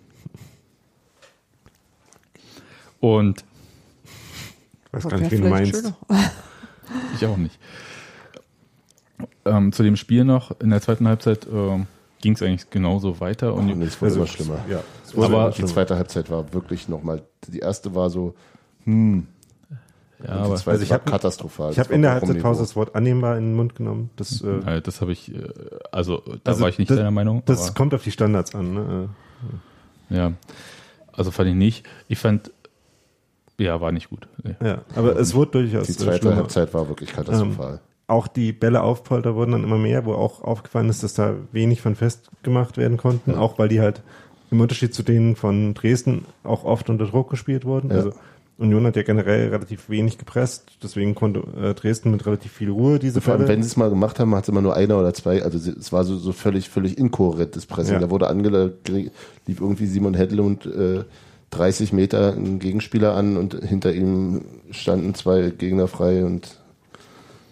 Und 3.05 3.43
Ich 4.87 4.93
weiß 4.93 5.07
gar 5.07 5.19
nicht, 5.19 5.29
wen 5.31 5.41
du 5.43 5.49
meinst. 5.49 5.75
schöner. 5.75 5.95
ich 7.15 7.25
auch 7.27 7.37
nicht. 7.37 7.59
Ähm, 9.45 9.71
zu 9.71 9.83
dem 9.83 9.95
Spiel 9.95 10.23
noch, 10.25 10.59
in 10.59 10.71
der 10.71 10.81
zweiten 10.81 11.07
Halbzeit 11.07 11.45
ähm, 11.51 11.85
ging 12.21 12.33
es 12.33 12.41
eigentlich 12.41 12.69
genauso 12.71 13.19
weiter. 13.19 13.53
Und 13.53 13.71
Und 13.71 13.81
es 13.83 14.01
wurde 14.01 14.05
Also, 14.11 14.17
immer 14.21 14.27
schlimmer. 14.27 14.57
Ja. 14.67 14.81
Es 15.05 15.15
wurde 15.15 15.27
Aber- 15.35 15.51
die 15.51 15.65
zweite 15.65 15.95
Halbzeit 15.97 16.31
war 16.31 16.51
wirklich 16.53 16.87
nochmal, 16.89 17.21
die 17.47 17.59
erste 17.59 17.93
war 17.93 18.09
so, 18.09 18.33
hm, 18.85 19.27
ja, 19.69 19.75
und 20.17 20.25
die 20.25 20.29
aber 20.31 20.55
zweite 20.55 20.71
Also 20.71 20.83
ich 20.83 20.89
war 20.89 20.97
hab- 20.97 21.05
katastrophal. 21.05 21.69
Ich 21.69 21.75
Das 21.75 21.85
habe 21.85 21.93
in 21.93 22.01
der 22.01 22.11
Halbzeitpause 22.13 22.61
das 22.61 22.75
Wort 22.75 22.95
annehmbar 22.95 23.37
in 23.37 23.43
den 23.49 23.55
Mund 23.55 23.75
genommen. 23.75 24.09
Das, 24.15 24.41
äh, 24.41 24.47
äh, 24.77 24.81
das 24.81 25.01
habe 25.01 25.11
ich, 25.11 25.31
äh, 25.31 25.43
also 25.91 26.23
da 26.43 26.51
Also 26.51 26.61
war 26.61 26.69
ich 26.69 26.79
nicht 26.79 26.89
das- 26.89 26.97
deiner 26.97 27.11
Meinung. 27.11 27.43
das 27.45 27.65
aber, 27.67 27.73
kommt 27.75 27.93
auf 27.93 28.03
die 28.03 28.11
Standards 28.11 28.55
an. 28.55 28.73
Ne? 28.73 29.09
ja, 30.09 30.31
also 31.13 31.29
fand 31.29 31.49
ich 31.49 31.55
nicht. 31.55 31.85
Ich 32.07 32.17
fand, 32.17 32.51
ja, 33.59 33.79
war 33.81 33.91
nicht 33.91 34.09
gut. 34.09 34.27
Nee. 34.43 34.55
Ja, 34.63 34.81
aber 34.95 35.17
es 35.19 35.33
wurde 35.33 35.51
durchaus 35.51 35.87
Die 35.87 35.93
äh, 35.93 35.97
zweite 35.97 36.17
schlimmer. 36.19 36.35
Halbzeit 36.37 36.73
war 36.73 36.87
wirklich 36.89 37.13
katastrophal. 37.13 37.79
Auch 38.07 38.27
die 38.27 38.51
Bälle 38.53 38.81
auf 38.83 39.03
Polter 39.03 39.33
wurden 39.35 39.53
dann 39.53 39.63
immer 39.63 39.77
mehr, 39.79 40.05
wo 40.05 40.13
auch 40.13 40.43
aufgefallen 40.43 40.89
ist, 40.89 41.01
dass 41.03 41.15
da 41.15 41.33
wenig 41.51 41.81
von 41.81 41.95
festgemacht 41.95 42.77
werden 42.77 42.97
konnten, 42.97 43.31
Ja. 43.31 43.37
auch 43.39 43.57
weil 43.57 43.67
die 43.69 43.81
halt 43.81 44.03
im 44.51 44.61
Unterschied 44.61 44.93
zu 44.93 45.01
denen 45.01 45.35
von 45.35 45.73
Dresden 45.73 46.25
auch 46.43 46.63
oft 46.65 46.89
unter 46.89 47.05
Druck 47.07 47.29
gespielt 47.31 47.65
wurden. 47.65 47.89
Ja. 47.89 47.95
Also 47.97 48.13
Union 48.57 48.85
hat 48.85 48.95
ja 48.95 49.01
generell 49.03 49.49
relativ 49.49 49.89
wenig 49.89 50.17
gepresst, 50.17 50.77
deswegen 50.83 51.13
konnte 51.15 51.39
äh, 51.59 51.73
Dresden 51.73 52.11
mit 52.11 52.25
relativ 52.25 52.51
viel 52.53 52.69
Ruhe 52.69 52.99
diese 52.99 53.19
Vor 53.21 53.33
allem, 53.33 53.41
Bälle. 53.41 53.53
wenn 53.55 53.63
sie 53.63 53.67
es 53.67 53.75
mal 53.75 53.89
gemacht 53.89 54.19
haben, 54.19 54.33
hat 54.35 54.43
es 54.43 54.49
immer 54.49 54.61
nur 54.61 54.75
einer 54.75 54.97
oder 54.99 55.13
zwei. 55.13 55.43
Also 55.43 55.57
sie- 55.57 55.71
es 55.77 55.91
war 55.91 56.03
so, 56.05 56.15
so 56.17 56.31
völlig, 56.31 56.69
völlig 56.69 56.97
inkohärentes 56.97 57.65
Pressing. 57.65 57.95
Ja. 57.95 57.99
Da 58.01 58.09
wurde 58.11 58.27
angelegt, 58.27 58.87
lief 58.87 59.59
irgendwie 59.59 59.87
Simon 59.87 60.13
Hedlund 60.13 60.65
äh, 60.67 61.03
30 61.57 61.93
Meter 61.93 62.33
einen 62.33 62.59
Gegenspieler 62.59 63.15
an 63.15 63.37
und 63.37 63.53
hinter 63.63 63.93
ihm 63.93 64.45
standen 64.71 65.13
zwei 65.15 65.49
Gegner 65.51 65.87
frei 65.87 66.23
und 66.25 66.57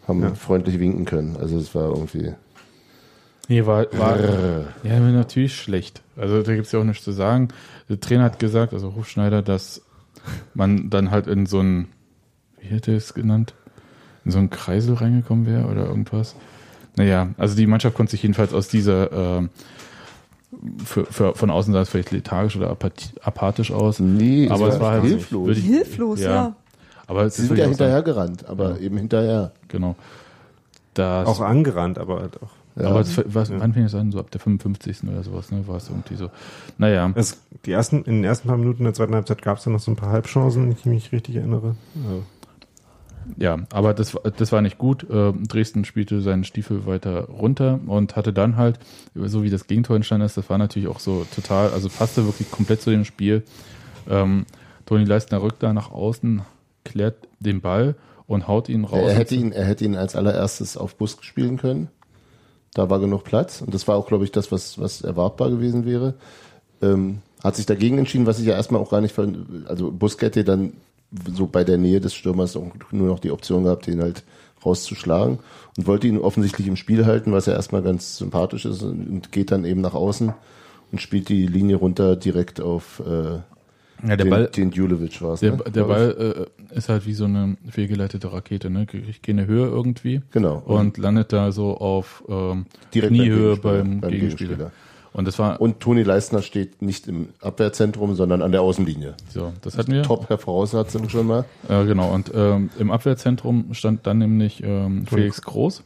haben 0.07 0.21
Ja. 0.21 0.33
freundlich 0.35 0.79
winken 0.79 1.05
können. 1.05 1.37
Also 1.39 1.57
es 1.57 1.73
war 1.75 1.89
irgendwie. 1.89 2.33
Nee, 3.49 3.65
war, 3.65 3.85
war 3.97 4.17
ja 4.83 4.99
natürlich 4.99 5.55
schlecht. 5.55 6.01
Also 6.15 6.41
da 6.43 6.53
gibt 6.53 6.65
es 6.67 6.71
ja 6.71 6.79
auch 6.79 6.83
nichts 6.85 7.03
zu 7.03 7.11
sagen. 7.11 7.49
Der 7.89 7.99
Trainer 7.99 8.23
hat 8.23 8.39
gesagt, 8.39 8.73
also 8.73 8.95
Hofschneider, 8.95 9.41
dass 9.41 9.81
man 10.53 10.89
dann 10.89 11.11
halt 11.11 11.27
in 11.27 11.45
so 11.45 11.59
ein, 11.59 11.87
wie 12.59 12.67
hätte 12.67 12.91
er 12.91 12.97
es 12.97 13.13
genannt, 13.13 13.53
in 14.23 14.31
so 14.31 14.37
einen 14.39 14.49
Kreisel 14.49 14.95
reingekommen 14.95 15.45
wäre 15.45 15.65
oder 15.67 15.85
irgendwas. 15.85 16.35
Naja, 16.95 17.29
also 17.37 17.55
die 17.55 17.65
Mannschaft 17.67 17.95
konnte 17.97 18.11
sich 18.11 18.23
jedenfalls 18.23 18.53
aus 18.53 18.67
dieser 18.69 19.11
ähm, 19.11 19.49
für, 20.83 21.05
für, 21.05 21.35
von 21.35 21.49
außen 21.49 21.73
sah 21.73 21.81
es 21.81 21.89
vielleicht 21.89 22.11
lethargisch 22.11 22.55
oder 22.57 22.71
apathi- 22.71 23.17
apathisch 23.21 23.71
aus. 23.71 23.99
Nee, 23.99 24.49
aber 24.49 24.67
es 24.69 24.79
war 24.79 24.91
halt 24.93 25.03
hilflos. 25.03 25.57
ich- 25.57 25.63
Hilflos, 25.65 26.19
Ja. 26.21 26.31
ja. 26.31 26.55
Aber 27.07 27.23
es 27.23 27.35
Sie 27.35 27.41
ist 27.43 27.47
sind 27.49 27.57
ja 27.57 27.65
wirklich 27.65 27.75
auch 27.75 27.85
hinterher 27.85 28.01
gerannt, 28.03 28.45
aber 28.47 28.79
eben 28.79 28.97
hinterher. 28.97 29.51
Genau. 29.67 29.95
Das, 30.93 31.27
auch 31.27 31.41
angerannt, 31.41 31.97
aber 31.99 32.21
halt 32.21 32.41
auch. 32.41 32.49
Ja. 32.81 32.89
aber 32.89 33.01
es, 33.01 33.21
was, 33.25 33.49
Ja. 33.49 33.59
wann 33.59 33.73
fing 33.73 33.83
es 33.83 33.93
an? 33.93 34.11
So 34.11 34.19
ab 34.19 34.31
der 34.31 34.39
55. 34.41 35.03
oder 35.07 35.21
sowas, 35.21 35.51
ne? 35.51 35.67
War 35.67 35.77
es 35.77 35.89
irgendwie 35.89 36.15
so. 36.15 36.29
Naja. 36.77 37.11
Es, 37.15 37.37
die 37.65 37.71
ersten, 37.71 37.97
in 38.05 38.15
den 38.15 38.23
ersten 38.23 38.47
paar 38.47 38.57
Minuten 38.57 38.83
der 38.83 38.93
zweiten 38.93 39.13
Halbzeit 39.13 39.41
gab 39.43 39.57
es 39.57 39.63
dann 39.65 39.73
noch 39.73 39.79
so 39.79 39.91
ein 39.91 39.95
paar 39.95 40.09
Halbchancen, 40.11 40.63
wenn 40.63 40.71
ich 40.71 40.85
mich 40.85 41.11
richtig 41.11 41.35
erinnere. 41.35 41.75
Ja, 43.37 43.59
aber 43.71 43.93
das, 43.93 44.13
war- 44.15 44.23
das 44.31 44.51
war 44.51 44.61
nicht 44.61 44.77
gut. 44.77 45.09
Äh, 45.09 45.33
Dresden 45.47 45.85
spielte 45.85 46.21
seinen 46.21 46.43
Stiefel 46.43 46.85
weiter 46.85 47.25
runter 47.29 47.79
und 47.87 48.15
hatte 48.15 48.33
dann 48.33 48.57
halt, 48.57 48.79
so 49.15 49.43
wie 49.43 49.49
das 49.49 49.67
Gegentor 49.67 49.95
entstanden 49.95 50.25
ist, 50.25 50.37
das 50.37 50.49
war 50.49 50.57
natürlich 50.57 50.87
auch 50.87 50.99
so 50.99 51.25
total, 51.35 51.69
also 51.71 51.89
passte 51.89 52.25
wirklich 52.25 52.49
komplett 52.51 52.81
zu 52.81 52.89
dem 52.91 53.05
Spiel. 53.05 53.43
Ähm, 54.09 54.45
Toni 54.85 55.05
Leistner 55.05 55.41
rückt 55.41 55.63
da 55.63 55.73
nach 55.73 55.91
außen, 55.91 56.41
klärt 56.83 57.15
den 57.39 57.61
Ball 57.61 57.95
und 58.27 58.47
haut 58.47 58.69
ihn 58.69 58.83
raus. 58.85 59.09
Er 59.11 59.15
hätte 59.15 59.35
ihn, 59.35 59.51
er 59.51 59.65
hätte 59.65 59.85
ihn 59.85 59.95
als 59.95 60.15
allererstes 60.15 60.77
auf 60.77 60.95
Bus 60.95 61.17
spielen 61.21 61.57
können. 61.57 61.89
Da 62.73 62.89
war 62.89 62.99
genug 62.99 63.23
Platz. 63.23 63.61
Und 63.61 63.73
das 63.73 63.87
war 63.87 63.95
auch, 63.95 64.07
glaube 64.07 64.23
ich, 64.23 64.31
das, 64.31 64.51
was, 64.51 64.79
was 64.79 65.01
erwartbar 65.01 65.49
gewesen 65.49 65.85
wäre. 65.85 66.15
Ähm, 66.81 67.19
hat 67.43 67.55
sich 67.55 67.65
dagegen 67.65 67.97
entschieden, 67.97 68.25
was 68.25 68.39
ich 68.39 68.45
ja 68.45 68.53
erstmal 68.55 68.81
auch 68.81 68.89
gar 68.89 69.01
nicht, 69.01 69.15
also 69.67 69.91
Bus 69.91 70.17
hätte 70.19 70.43
dann 70.43 70.73
so 71.33 71.47
bei 71.47 71.63
der 71.63 71.77
Nähe 71.77 71.99
des 71.99 72.13
Stürmers 72.13 72.55
auch 72.55 72.71
nur 72.91 73.07
noch 73.07 73.19
die 73.19 73.31
Option 73.31 73.63
gehabt, 73.65 73.87
den 73.87 74.01
halt 74.01 74.23
rauszuschlagen 74.65 75.39
und 75.77 75.87
wollte 75.87 76.07
ihn 76.07 76.17
offensichtlich 76.17 76.67
im 76.67 76.75
Spiel 76.75 77.05
halten, 77.05 77.31
was 77.31 77.45
ja 77.45 77.53
erstmal 77.53 77.81
ganz 77.81 78.17
sympathisch 78.17 78.65
ist 78.65 78.81
und 78.83 79.31
geht 79.31 79.51
dann 79.51 79.65
eben 79.65 79.81
nach 79.81 79.93
außen 79.93 80.33
und 80.91 81.01
spielt 81.01 81.29
die 81.29 81.45
Linie 81.47 81.75
runter 81.75 82.15
direkt 82.15 82.61
auf 82.61 83.01
äh, 83.05 83.39
ja, 84.05 84.17
der 84.17 84.17
den, 84.17 84.29
Ball, 84.29 84.47
den 84.47 84.71
Julevic 84.71 85.21
war 85.21 85.33
es. 85.33 85.39
der, 85.39 85.53
ne, 85.53 85.63
der. 85.73 85.83
Ball 85.85 86.49
äh, 86.71 86.75
ist 86.77 86.89
halt 86.89 87.05
wie 87.05 87.13
so 87.13 87.25
eine 87.25 87.55
fehlgeleitete 87.69 88.31
Rakete, 88.33 88.69
ne? 88.69 88.85
Ich 89.07 89.21
gehe 89.21 89.33
eine 89.33 89.47
Höhe 89.47 89.65
irgendwie 89.65 90.21
Genau. 90.31 90.61
und 90.65 90.97
landet 90.97 91.31
da 91.31 91.51
so 91.51 91.77
auf 91.77 92.23
ähm, 92.27 92.65
Direkt 92.93 93.13
Kniehöhe 93.13 93.55
Gegenspieler, 93.57 93.83
beim, 93.83 94.01
Gegenspieler. 94.01 94.71
Und 95.13 95.27
das 95.27 95.37
war 95.37 95.61
Und 95.61 95.79
Toni 95.79 96.03
Leistner 96.03 96.41
steht 96.41 96.81
nicht 96.81 97.07
im 97.07 97.29
Abwehrzentrum, 97.39 98.15
sondern 98.15 98.41
an 98.41 98.51
der 98.51 98.61
Außenlinie. 98.61 99.13
so, 99.29 99.53
das 99.61 99.77
hatten 99.77 99.91
wir. 99.91 100.03
Top 100.03 100.27
Voraussetzung 100.41 101.07
schon 101.09 101.27
mal. 101.27 101.45
Äh, 101.69 101.85
genau, 101.85 102.11
und 102.11 102.31
ähm, 102.33 102.71
im 102.79 102.91
Abwehrzentrum 102.91 103.73
stand 103.73 104.07
dann 104.07 104.17
nämlich 104.17 104.63
ähm, 104.63 105.05
Felix 105.05 105.41
Groß. 105.41 105.83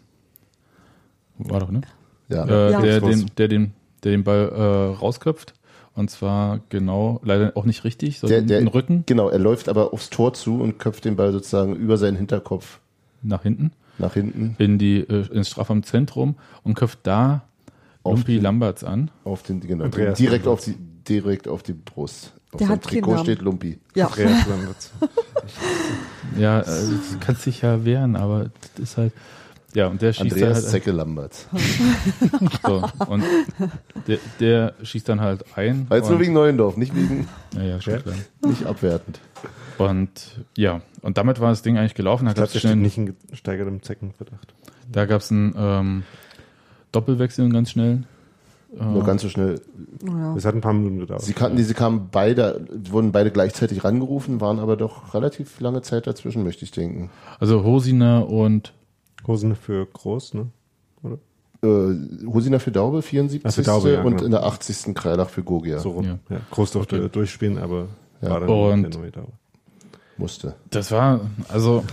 War 1.39 1.59
doch, 1.59 1.71
ne? 1.71 1.81
Ja. 2.29 2.45
Äh, 2.45 2.71
Ja. 2.71 2.81
der, 2.81 3.01
den, 3.01 3.25
der, 3.37 3.47
den, 3.47 3.73
der 4.03 4.11
den 4.11 4.23
Ball 4.23 4.49
äh, 4.49 4.99
rausköpft. 4.99 5.53
Und 5.93 6.11
zwar 6.11 6.59
genau, 6.69 7.19
leider 7.23 7.53
auch 7.55 7.65
nicht 7.65 7.83
richtig, 7.83 8.19
der, 8.19 8.29
sondern 8.29 8.47
der, 8.47 8.59
den 8.59 8.67
Rücken 8.67 9.03
Genau, 9.07 9.29
er 9.29 9.39
läuft 9.39 9.67
aber 9.67 9.93
aufs 9.93 10.11
Tor 10.11 10.33
zu 10.33 10.61
und 10.61 10.77
köpft 10.77 11.05
den 11.05 11.15
Ball 11.15 11.31
sozusagen 11.31 11.75
über 11.75 11.97
seinen 11.97 12.17
Hinterkopf 12.17 12.79
nach 13.23 13.41
hinten 13.41 13.71
nach 13.97 14.13
hinten 14.13 14.55
in 14.59 14.77
die 14.77 14.99
äh, 14.99 15.25
ins 15.33 15.49
Strafraumzentrum 15.49 16.35
und 16.63 16.75
köpft 16.75 16.99
da 17.01 17.45
Lumpi 18.15 18.33
den- 18.35 18.43
Lamberts 18.43 18.83
an. 18.83 19.11
auf 19.23 19.43
den 19.43 19.59
genau, 19.61 19.85
Andreas 19.85 20.17
direkt 20.17 20.45
Lamberts. 20.45 20.67
auf 20.69 20.73
die 20.75 20.77
direkt 21.07 21.47
auf 21.47 21.63
die 21.63 21.73
Brust. 21.73 22.33
Auf 22.51 22.59
Der 22.59 22.69
hat 22.69 22.81
keinen 22.81 22.91
Trikot 22.91 23.11
Namen. 23.11 23.23
steht 23.23 23.41
Lumpi. 23.41 23.79
Ja. 23.95 24.07
Andreas 24.07 24.47
Lamberts. 24.49 24.91
Ja, 26.37 26.61
äh, 26.61 26.65
du 26.65 27.17
kannst 27.19 27.45
dich 27.45 27.61
ja 27.61 27.83
wehren, 27.85 28.15
aber 28.15 28.51
das 28.75 28.83
ist 28.91 28.97
halt. 28.97 29.13
Ja, 29.73 29.87
und 29.87 30.01
der 30.01 30.13
schießt 30.13 30.31
Andreas 30.33 30.53
dann 30.53 30.63
halt. 30.63 30.71
Zecke 30.71 30.91
Lambert. 30.91 31.47
So, 32.65 32.83
und 33.07 33.23
der, 34.07 34.17
der 34.39 34.73
schießt 34.81 35.07
dann 35.09 35.21
halt 35.21 35.45
ein. 35.57 35.87
Jetzt 35.91 36.03
und, 36.05 36.11
nur 36.11 36.19
wegen 36.19 36.33
Neuendorf, 36.33 36.77
nicht 36.77 36.95
wegen 36.95 37.27
ja, 37.55 37.63
ja, 37.77 37.77
nicht 38.45 38.65
abwertend. 38.65 39.19
Und 39.77 40.09
ja, 40.55 40.81
und 41.01 41.17
damit 41.17 41.39
war 41.39 41.49
das 41.49 41.61
Ding 41.61 41.77
eigentlich 41.77 41.95
gelaufen. 41.95 42.25
Da 42.25 42.31
Ich 42.31 42.37
gab 42.37 42.53
es 42.55 42.63
nicht 42.63 42.97
in 42.97 43.15
gesteigertem 43.29 43.83
Zeckenverdacht. 43.83 44.53
da 44.91 45.05
gab's 45.05 45.31
einen 45.31 45.53
ähm, 45.57 46.03
Doppelwechsel 46.91 47.49
ganz 47.51 47.71
schnell. 47.71 48.03
Äh, 48.77 48.83
Nur 48.83 49.03
ganz 49.03 49.21
so 49.21 49.29
schnell. 49.29 49.61
Ja. 50.05 50.35
Es 50.35 50.45
hat 50.45 50.53
ein 50.55 50.61
paar 50.61 50.73
Minuten 50.73 50.99
gedauert. 50.99 51.21
Sie 51.21 51.33
kannten 51.33 51.57
die, 51.57 51.63
sie 51.63 51.73
kamen 51.73 52.09
beide, 52.11 52.65
wurden 52.89 53.11
beide 53.13 53.31
gleichzeitig 53.31 53.83
rangerufen, 53.83 54.41
waren 54.41 54.59
aber 54.59 54.75
doch 54.75 55.13
relativ 55.13 55.59
lange 55.61 55.81
Zeit 55.81 56.05
dazwischen, 56.05 56.43
möchte 56.43 56.65
ich 56.65 56.71
denken. 56.71 57.09
Also 57.39 57.63
Hosiner 57.63 58.27
und 58.29 58.73
Hosen 59.25 59.55
für 59.55 59.85
groß, 59.85 60.33
ne? 60.33 60.47
Oder? 61.01 61.17
Äh, 61.63 62.25
Hosiner 62.27 62.59
für 62.59 62.71
Daube, 62.71 63.01
74. 63.01 63.45
Ach, 63.45 63.53
für 63.53 63.63
Daube, 63.63 63.93
ja, 63.93 64.01
und 64.03 64.11
genau. 64.17 64.25
in 64.25 64.31
der 64.31 64.43
80. 64.43 64.93
Kreilach 64.93 65.29
für 65.29 65.43
Gogia. 65.43 65.79
So 65.79 65.91
rum. 65.91 66.05
Ja. 66.05 66.19
Ja. 66.29 66.41
Groß 66.51 66.71
durfte 66.71 67.07
durchspielen, 67.09 67.57
aber 67.57 67.87
Ja. 68.21 68.29
war 68.31 68.39
dann 68.41 68.49
Und- 68.49 68.93
der 68.93 69.01
neue 69.01 69.11
Dauer. 69.11 69.27
Musste. 70.19 70.55
das 70.71 70.91
war, 70.91 71.21
also 71.47 71.83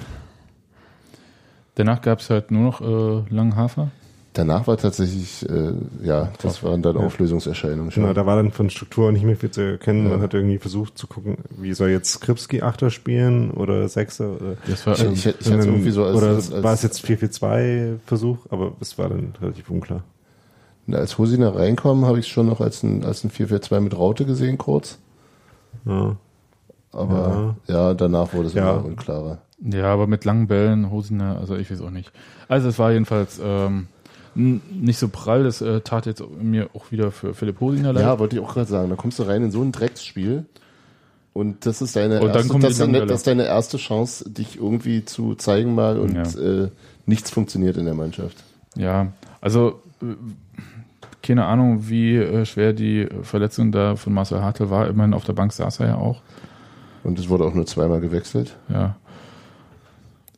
danach 1.75 2.01
gab's 2.01 2.31
halt 2.31 2.51
nur 2.51 2.63
noch 2.63 2.81
äh, 2.81 3.35
Langhafer. 3.35 3.91
Danach 4.37 4.67
war 4.67 4.77
tatsächlich, 4.77 5.49
äh, 5.49 5.73
ja, 6.03 6.31
das 6.43 6.63
waren 6.65 6.83
dann 6.83 6.97
Auflösungserscheinungen 6.97 7.93
schon. 7.93 8.03
Genau, 8.03 8.15
da 8.15 8.27
war 8.27 8.35
dann 8.35 8.51
von 8.51 8.69
Struktur 8.69 9.13
nicht 9.13 9.25
mehr 9.25 9.37
viel 9.37 9.53
zu 9.53 9.61
erkennen. 9.61 10.05
Ja. 10.07 10.11
Man 10.11 10.23
hat 10.23 10.35
irgendwie 10.35 10.59
versucht 10.59 10.99
zu 10.99 11.07
gucken, 11.07 11.39
wie 11.57 11.73
soll 11.73 11.91
jetzt 11.91 12.11
Skripski 12.15 12.61
Achter 12.61 12.91
spielen 12.91 13.53
oder 13.53 13.89
Sechser 13.89 14.31
oder, 14.35 14.57
Das 14.69 14.85
war, 14.89 14.95
Ich- 14.99 15.05
ich- 15.05 15.27
ich 15.27 15.27
hatte 15.47 15.59
es 15.61 15.67
irgendwie 15.67 15.91
so 15.93 16.05
als- 16.05 16.17
oder 16.17 16.27
als- 16.31 16.53
als- 16.53 16.63
war 16.65 16.73
es 16.73 16.83
jetzt 16.83 17.01
4-4-2 17.07 17.99
Versuch, 18.07 18.39
aber 18.51 18.73
es 18.81 18.99
war 18.99 19.09
dann 19.09 19.35
relativ 19.41 19.71
unklar. 19.71 20.03
Und 20.89 20.97
als 20.97 21.17
Hosiner 21.17 21.55
reinkommen, 21.55 22.05
habe 22.05 22.19
ich 22.19 22.27
es 22.27 22.31
schon 22.33 22.47
noch 22.47 22.61
als 22.61 22.83
ein, 22.83 23.05
als 23.05 23.23
ein 23.23 23.31
4-4-2 23.31 23.81
mit 23.81 23.97
Raute 23.97 24.25
gesehen, 24.27 24.59
kurz. 24.59 24.99
Ja. 25.87 26.17
Aber 26.93 27.57
ja, 27.67 27.95
danach 27.95 28.33
wurde 28.35 28.49
es 28.49 28.55
Ja. 28.55 28.73
immer 28.75 28.85
unklarer. 28.85 29.39
ja, 29.61 29.87
aber 29.93 30.07
mit 30.07 30.25
langen 30.25 30.47
Bällen, 30.49 30.91
Hosiner, 30.91 31.39
also 31.39 31.57
ich 31.57 31.71
weiß 31.71 31.81
auch 31.81 31.91
nicht. 31.91 32.13
Also 32.49 32.69
es 32.69 32.79
war 32.79 32.93
jedenfalls 32.93 33.41
ähm, 33.43 33.87
nicht 34.35 34.99
so 34.99 35.09
prall. 35.09 35.45
Das 35.45 35.61
äh, 35.61 35.81
tat 35.81 36.07
jetzt 36.07 36.23
mir 36.41 36.69
auch 36.75 36.91
wieder 36.91 37.11
für 37.11 37.35
Philipp 37.35 37.61
Hosiner 37.61 37.93
leid. 37.93 38.03
Ja, 38.03 38.19
wollte 38.19 38.37
ich 38.37 38.43
auch 38.43 38.55
gerade 38.55 38.69
sagen. 38.69 38.91
Da 38.91 38.97
kommst 38.97 39.19
du 39.19 39.23
rein 39.25 39.43
in 39.45 39.51
so 39.51 39.63
ein 39.63 39.73
Drecksspiel. 39.73 40.47
Und 41.33 41.67
das 41.67 41.83
ist 41.83 41.97
deine, 41.97 42.21
erste, 42.21 42.59
das, 42.61 42.79
deine, 42.79 43.07
das 43.07 43.23
deine 43.25 43.45
erste 43.45 43.77
Chance, 43.77 44.31
dich 44.31 44.57
irgendwie 44.57 45.05
zu 45.05 45.35
zeigen 45.35 45.75
mal 45.75 45.99
und 45.99 46.15
Ja. 46.15 46.23
äh, 46.41 46.69
nichts 47.07 47.31
funktioniert 47.31 47.77
in 47.77 47.87
der 47.87 47.95
Mannschaft. 47.95 48.37
Ja, 48.77 49.09
also 49.41 49.81
äh, 50.01 50.15
keine 51.23 51.47
Ahnung, 51.47 51.89
wie 51.89 52.17
äh, 52.17 52.45
schwer 52.45 52.73
die 52.73 53.09
Verletzung 53.23 53.73
da 53.73 53.97
von 53.97 54.13
Marcel 54.13 54.43
Hartl 54.43 54.71
war. 54.71 54.87
Immerhin 54.87 55.13
auf 55.15 55.25
der 55.25 55.33
Bank 55.33 55.53
saß 55.53 55.81
er 55.81 55.87
ja 55.89 55.97
auch. 55.97 56.23
Und 57.03 57.19
es 57.19 57.29
wurde 57.29 57.45
auch 57.45 57.55
nur 57.55 57.67
zweimal 57.67 58.01
gewechselt. 58.01 58.57
Ja. 58.69 58.97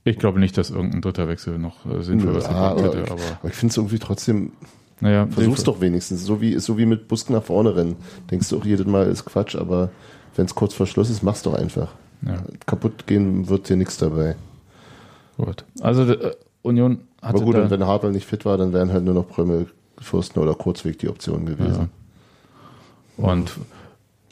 Ich 0.07 0.19
glaube 0.19 0.39
nicht, 0.39 0.57
dass 0.57 0.71
irgendein 0.71 1.03
dritter 1.03 1.29
Wechsel 1.29 1.59
noch 1.59 1.85
äh, 1.85 2.01
sinnvoll 2.03 2.35
was 2.37 2.45
Ja, 2.45 2.51
gebracht 2.51 2.73
aber, 2.79 2.83
hätte, 2.85 3.11
aber 3.11 3.23
aber 3.41 3.49
ich 3.49 3.55
finde 3.57 3.73
es 3.73 3.77
irgendwie 3.77 3.99
trotzdem, 3.99 4.53
naja, 5.01 5.27
versuch's 5.27 5.65
doch 5.65 5.81
wenigstens. 5.81 6.25
So 6.25 6.41
wie, 6.41 6.59
so 6.61 6.79
wie 6.79 6.87
mit 6.87 7.09
Busk 7.09 7.29
nach 7.31 7.43
vorne 7.43 7.75
rennen. 7.75 7.97
Denkst 8.31 8.49
du 8.51 8.59
auch 8.59 8.65
jedes 8.65 8.87
Mal 8.87 9.09
ist 9.09 9.25
Quatsch, 9.25 9.57
aber 9.57 9.91
wenn 10.37 10.47
es 10.47 10.55
kurz 10.55 10.75
vor 10.75 10.87
Schluss 10.87 11.11
ist, 11.11 11.23
mach's 11.25 11.43
doch 11.43 11.55
einfach. 11.55 11.89
Ja, 12.23 12.37
Kaputt 12.67 13.07
gehen 13.09 13.49
wird 13.49 13.69
dir 13.69 13.77
nichts 13.77 13.99
dabei. 13.99 14.37
gut. 15.37 15.65
Also 15.81 16.03
äh, 16.05 16.35
Union 16.63 17.01
hatte 17.21 17.37
Aber 17.39 17.45
gut, 17.45 17.57
da, 17.57 17.63
und 17.65 17.71
wenn 17.71 17.85
Hartl 17.85 18.13
nicht 18.13 18.27
fit 18.27 18.45
war, 18.45 18.57
dann 18.59 18.73
wären 18.73 18.93
halt 18.93 19.05
nur 19.05 19.15
noch 19.15 19.29
Prömmel, 19.29 19.67
Fürsten 19.99 20.39
oder 20.41 20.55
Kurzweg 20.55 20.99
die 21.01 21.09
Option 21.09 21.47
gewesen. 21.47 21.91
und 23.17 23.51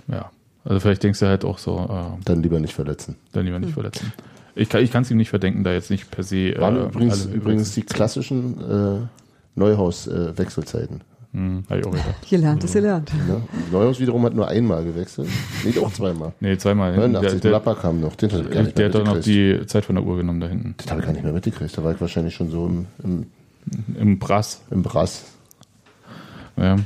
ja, 0.08 0.30
also 0.64 0.78
vielleicht 0.80 1.02
denkst 1.02 1.18
du 1.20 1.26
halt 1.26 1.44
auch 1.44 1.58
so, 1.58 1.78
äh, 1.78 2.22
Dann 2.24 2.42
lieber 2.42 2.60
nicht 2.60 2.74
verletzen. 2.74 3.16
dann 3.32 3.44
lieber 3.44 3.58
nicht 3.58 3.72
verletzen. 3.72 4.12
Ich 4.56 4.68
kann 4.68 5.02
es 5.02 5.10
ihm 5.10 5.16
nicht 5.16 5.30
verdenken, 5.30 5.64
da 5.64 5.72
jetzt 5.72 5.90
nicht 5.90 6.10
per 6.10 6.22
se. 6.22 6.54
Waren 6.58 6.76
äh, 6.76 6.84
übrigens, 6.84 7.26
alle 7.26 7.34
übrigens 7.34 7.74
die 7.74 7.82
klassischen 7.82 8.60
äh, 8.60 8.98
Neuhaus-Wechselzeiten. 9.56 11.00
Hm, 11.32 11.64
hab 11.68 11.78
ich 11.78 11.86
auch 11.86 11.90
gedacht. 11.90 12.14
Hier 12.24 12.38
lernt 12.38 12.62
es, 12.62 12.74
ihr 12.76 12.82
lernt. 12.82 13.12
ne? 13.26 13.42
Neuhaus 13.72 13.98
wiederum 13.98 14.24
hat 14.24 14.34
nur 14.34 14.46
einmal 14.46 14.84
gewechselt. 14.84 15.28
Nee, 15.64 15.76
auch 15.80 15.92
zweimal. 15.92 16.32
Nee, 16.40 16.56
zweimal. 16.56 16.92
hinten. 16.92 17.12
89, 17.12 17.40
der, 17.40 17.50
Lappa 17.50 17.74
kam 17.74 18.00
noch. 18.00 18.14
Den 18.14 18.30
hat 18.30 18.54
der, 18.54 18.62
nicht 18.62 18.78
der 18.78 18.86
hat 18.86 18.94
doch 18.94 19.04
noch 19.04 19.20
die 19.20 19.66
Zeit 19.66 19.84
von 19.84 19.96
der 19.96 20.04
Uhr 20.04 20.16
genommen 20.16 20.40
da 20.40 20.46
hinten. 20.46 20.76
Den 20.76 20.90
habe 20.90 21.00
ich 21.00 21.06
gar 21.06 21.12
nicht 21.12 21.24
mehr 21.24 21.32
mitgekriegt. 21.32 21.76
Da 21.76 21.82
war 21.82 21.92
ich 21.92 22.00
wahrscheinlich 22.00 22.34
schon 22.34 22.50
so 22.50 22.66
im, 22.66 22.86
im, 23.02 23.26
Im 23.98 24.18
Brass. 24.20 24.62
im 24.70 24.84
Brass. 24.84 25.24
Ja. 26.56 26.76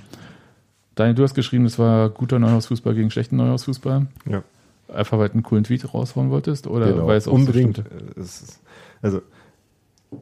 Daniel, 0.94 1.14
du 1.14 1.22
hast 1.22 1.34
geschrieben, 1.34 1.66
es 1.66 1.78
war 1.78 2.08
guter 2.08 2.38
Neuhausfußball 2.38 2.94
gegen 2.94 3.10
schlechten 3.10 3.36
Neuhausfußball. 3.36 4.06
Ja. 4.30 4.42
Einfach 4.88 5.18
weil 5.18 5.28
du 5.28 5.34
einen 5.34 5.42
coolen 5.42 5.64
Tweet 5.64 5.92
raushauen 5.92 6.30
wolltest? 6.30 6.66
Oder 6.66 6.92
Genau. 6.92 7.06
weil 7.06 7.16
es 7.18 7.28
auch 7.28 7.32
Unbedingt. 7.32 7.76
So 7.76 8.20
es 8.20 8.60
also, 9.02 9.20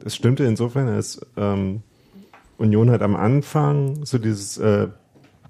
es 0.03 0.15
stimmte 0.15 0.43
insofern, 0.43 0.87
als 0.87 1.25
ähm, 1.37 1.81
Union 2.57 2.91
hat 2.91 3.01
am 3.01 3.15
Anfang 3.15 4.05
so 4.05 4.17
dieses 4.17 4.57
äh, 4.57 4.87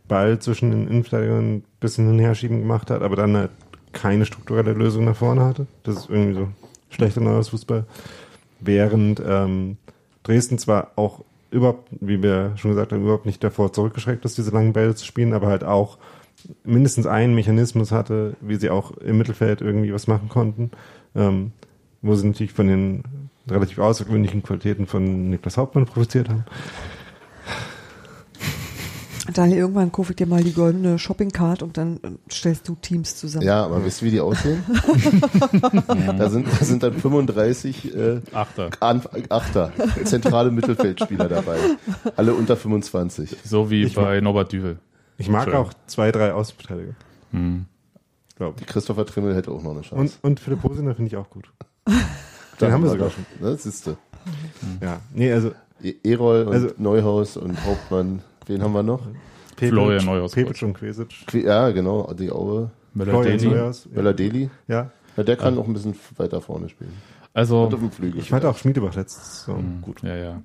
Ball 0.08 0.40
zwischen 0.40 0.72
den 0.72 0.88
Innenverteidigern 0.88 1.56
ein 1.58 1.64
bisschen 1.80 2.06
hin 2.06 2.14
und 2.14 2.20
her 2.20 2.36
schieben 2.36 2.60
gemacht 2.60 2.90
hat, 2.92 3.02
aber 3.02 3.16
dann 3.16 3.36
halt 3.36 3.52
keine 3.92 4.26
strukturelle 4.26 4.74
Lösung 4.74 5.06
nach 5.06 5.16
vorne 5.16 5.42
hatte. 5.44 5.68
Das 5.84 5.98
ist 5.98 6.10
irgendwie 6.10 6.34
so 6.34 6.48
schlechter 6.90 7.22
neues 7.22 7.50
Fußball. 7.50 7.86
Während 8.60 9.22
ähm, 9.26 9.78
Dresden 10.24 10.58
zwar 10.58 10.92
auch 10.96 11.24
überhaupt, 11.52 11.90
wie 12.00 12.22
wir 12.22 12.54
schon 12.58 12.72
gesagt 12.72 12.92
haben, 12.92 13.02
überhaupt 13.02 13.26
nicht 13.26 13.44
davor 13.44 13.72
zurückgeschreckt 13.74 14.26
ist, 14.26 14.38
diese 14.38 14.52
langen 14.52 14.74
Bälle 14.74 14.96
zu 14.96 15.06
spielen, 15.06 15.34
aber 15.34 15.48
halt 15.48 15.64
auch 15.64 15.98
mindestens 16.64 17.06
einen 17.06 17.36
Mechanismus 17.36 17.92
hatte, 17.92 18.36
wie 18.42 18.56
sie 18.56 18.70
auch 18.70 18.92
im 18.98 19.18
Mittelfeld 19.18 19.62
irgendwie 19.62 19.94
was 19.94 20.08
machen 20.08 20.30
konnten, 20.30 20.72
ähm, 21.16 21.52
wo 22.02 22.16
sie 22.16 22.28
natürlich 22.28 22.54
von 22.54 22.68
den 22.68 23.04
relativ 23.50 23.80
außergewöhnlichen 23.80 24.44
Qualitäten 24.44 24.88
von 24.88 25.30
Niklas 25.30 25.58
Hauptmann 25.58 25.86
profitiert 25.86 26.30
haben. 26.30 26.46
Daniel, 29.34 29.60
irgendwann 29.60 29.92
kaufe 29.92 30.14
ich 30.14 30.16
dir 30.16 30.26
mal 30.26 30.44
die 30.44 30.54
goldene 30.54 30.98
Shopping-Card 30.98 31.62
und 31.62 31.78
dann 31.78 31.98
äh, 31.98 32.32
stellst 32.32 32.68
du 32.68 32.76
Teams 32.76 33.18
zusammen. 33.18 33.46
Ja, 33.46 33.66
aber 33.66 33.84
wisst 33.84 34.02
ihr, 34.02 34.08
wie 34.08 34.12
die 34.12 34.20
aussehen? 34.22 34.64
da, 36.18 36.30
sind, 36.30 36.48
da 36.48 36.66
sind 36.66 36.82
dann 36.82 36.94
35 36.94 37.94
äh, 37.94 38.22
Achter. 38.32 38.70
An 38.80 39.02
Achter, 39.30 39.74
zentrale 40.06 40.50
Mittelfeldspieler 40.52 41.28
dabei. 41.28 41.58
Alle 42.16 42.34
unter 42.34 42.56
25. 42.56 43.36
So 43.44 43.70
wie 43.70 43.84
Ich 43.84 43.96
bei 43.96 44.22
Norbert 44.22 44.54
Düvel. 44.54 44.78
Ich 45.18 45.30
mag 45.30 45.54
auch 45.54 45.74
zwei, 45.88 46.12
drei 46.12 46.34
Außenverteidiger. 46.34 46.94
Glaube 48.36 48.56
ich. 48.60 48.68
Christopher 48.68 49.06
Trimmel 49.06 49.36
hätte 49.36 49.52
auch 49.52 49.64
noch 49.64 49.72
eine 49.72 49.80
Und, 49.80 49.86
Chance. 49.86 50.18
und 50.22 50.40
Philipp 50.40 50.64
Hosiner 50.64 50.94
finde 50.96 51.08
ich 51.10 51.18
auch 51.18 51.30
gut. 51.30 51.52
Dann 52.60 52.72
haben 52.72 52.84
wir 52.84 52.90
sogar 52.92 53.10
schon. 53.10 53.26
Ne, 53.40 53.56
siehste. 53.56 53.98
Ja. 54.82 55.00
Nee, 55.14 55.32
also 55.34 55.52
E- 55.82 55.96
Erol 56.04 56.44
und 56.44 56.54
Also- 56.54 56.70
Neuhaus 56.78 57.38
und 57.38 57.64
Hauptmann. 57.66 58.22
Wen 58.48 58.62
haben 58.64 58.74
wir 58.74 58.84
noch? 58.84 59.02
Pepic, 59.56 59.70
Florian 59.70 60.06
Neuhaus, 60.06 60.32
Pepic 60.34 60.64
und 60.66 60.74
Quesic. 60.74 61.34
Ja, 61.34 61.70
genau, 61.72 62.14
die 62.14 62.32
Aue. 62.32 62.72
Möller-Deli. 62.94 63.48
Neuhaus. 63.48 63.88
Möller 63.92 64.14
Deli. 64.14 64.50
Ja. 64.68 64.92
Ja, 65.16 65.24
der 65.24 65.36
kann 65.36 65.58
auch 65.58 65.68
ein 65.68 65.74
bisschen 65.74 65.96
weiter 66.18 66.42
vorne 66.42 66.70
spielen. 66.70 66.94
Also, 67.34 67.64
Und 67.66 67.74
auf 67.74 67.80
dem 67.80 67.92
Flügel. 67.92 68.20
Ich 68.22 68.30
fand 68.30 68.46
auch 68.46 68.58
Schmiedebach 68.58 68.96
letztes 68.96 69.44
so 69.46 69.56
gut. 69.82 70.02
ja, 70.04 70.16
ja. 70.16 70.42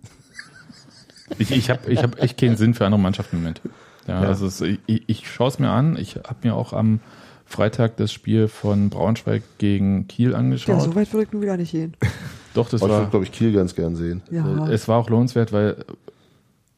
Ich, 1.39 1.51
ich 1.51 1.71
habe 1.71 1.91
ich 1.91 2.03
hab 2.03 2.19
echt 2.21 2.39
keinen 2.39 2.57
Sinn 2.57 2.75
für 2.75 2.85
andere 2.85 3.01
Mannschaften 3.01 3.37
im 3.37 3.43
Moment. 3.43 3.63
Ja, 4.07 4.23
Ja. 4.23 4.29
Also 4.29 4.47
es, 4.47 4.61
ich, 4.61 4.79
ich 5.07 5.31
schaue 5.31 5.49
es 5.49 5.59
mir 5.59 5.71
an. 5.71 5.97
Ich 5.97 6.17
habe 6.17 6.37
mir 6.43 6.55
auch 6.55 6.73
am 6.73 7.01
Freitag 7.47 7.97
das 7.99 8.13
Spiel 8.13 8.49
von 8.49 8.89
Braunschweig 8.91 9.43
gegen 9.59 10.09
Kiel 10.09 10.31
Ja, 10.33 10.39
angeschaut. 10.39 10.81
so 10.81 10.95
weit 10.95 11.13
würde 11.13 11.27
ich 11.27 11.33
nun 11.33 11.43
wieder 11.43 11.57
nicht 11.57 11.73
gehen. 11.73 11.95
Doch, 12.55 12.69
das 12.69 12.83
Aber 12.83 12.89
ich 12.89 12.93
war, 12.93 13.01
würde, 13.03 13.11
glaube 13.11 13.25
ich, 13.25 13.33
Kiel 13.33 13.53
ganz 13.53 13.75
gern 13.75 13.97
sehen. 13.97 14.23
Ja. 14.31 14.67
Äh, 14.69 14.73
Es 14.73 14.89
war 14.89 14.99
auch 14.99 15.09
lohnenswert, 15.09 15.53
weil 15.53 15.85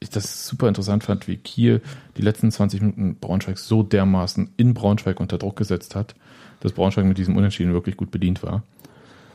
ich 0.00 0.10
das 0.10 0.46
super 0.46 0.68
interessant 0.68 1.02
fand, 1.04 1.26
wie 1.28 1.36
Kiel 1.36 1.80
die 2.16 2.22
letzten 2.22 2.50
20 2.50 2.80
Minuten 2.80 3.16
Braunschweig 3.16 3.58
so 3.58 3.82
dermaßen 3.82 4.50
in 4.56 4.74
Braunschweig 4.74 5.18
unter 5.18 5.38
Druck 5.38 5.56
gesetzt 5.56 5.94
hat, 5.94 6.14
dass 6.60 6.72
Braunschweig 6.72 7.06
mit 7.06 7.18
diesem 7.18 7.36
Unentschieden 7.36 7.72
wirklich 7.72 7.96
gut 7.96 8.10
bedient 8.10 8.42
war. 8.42 8.62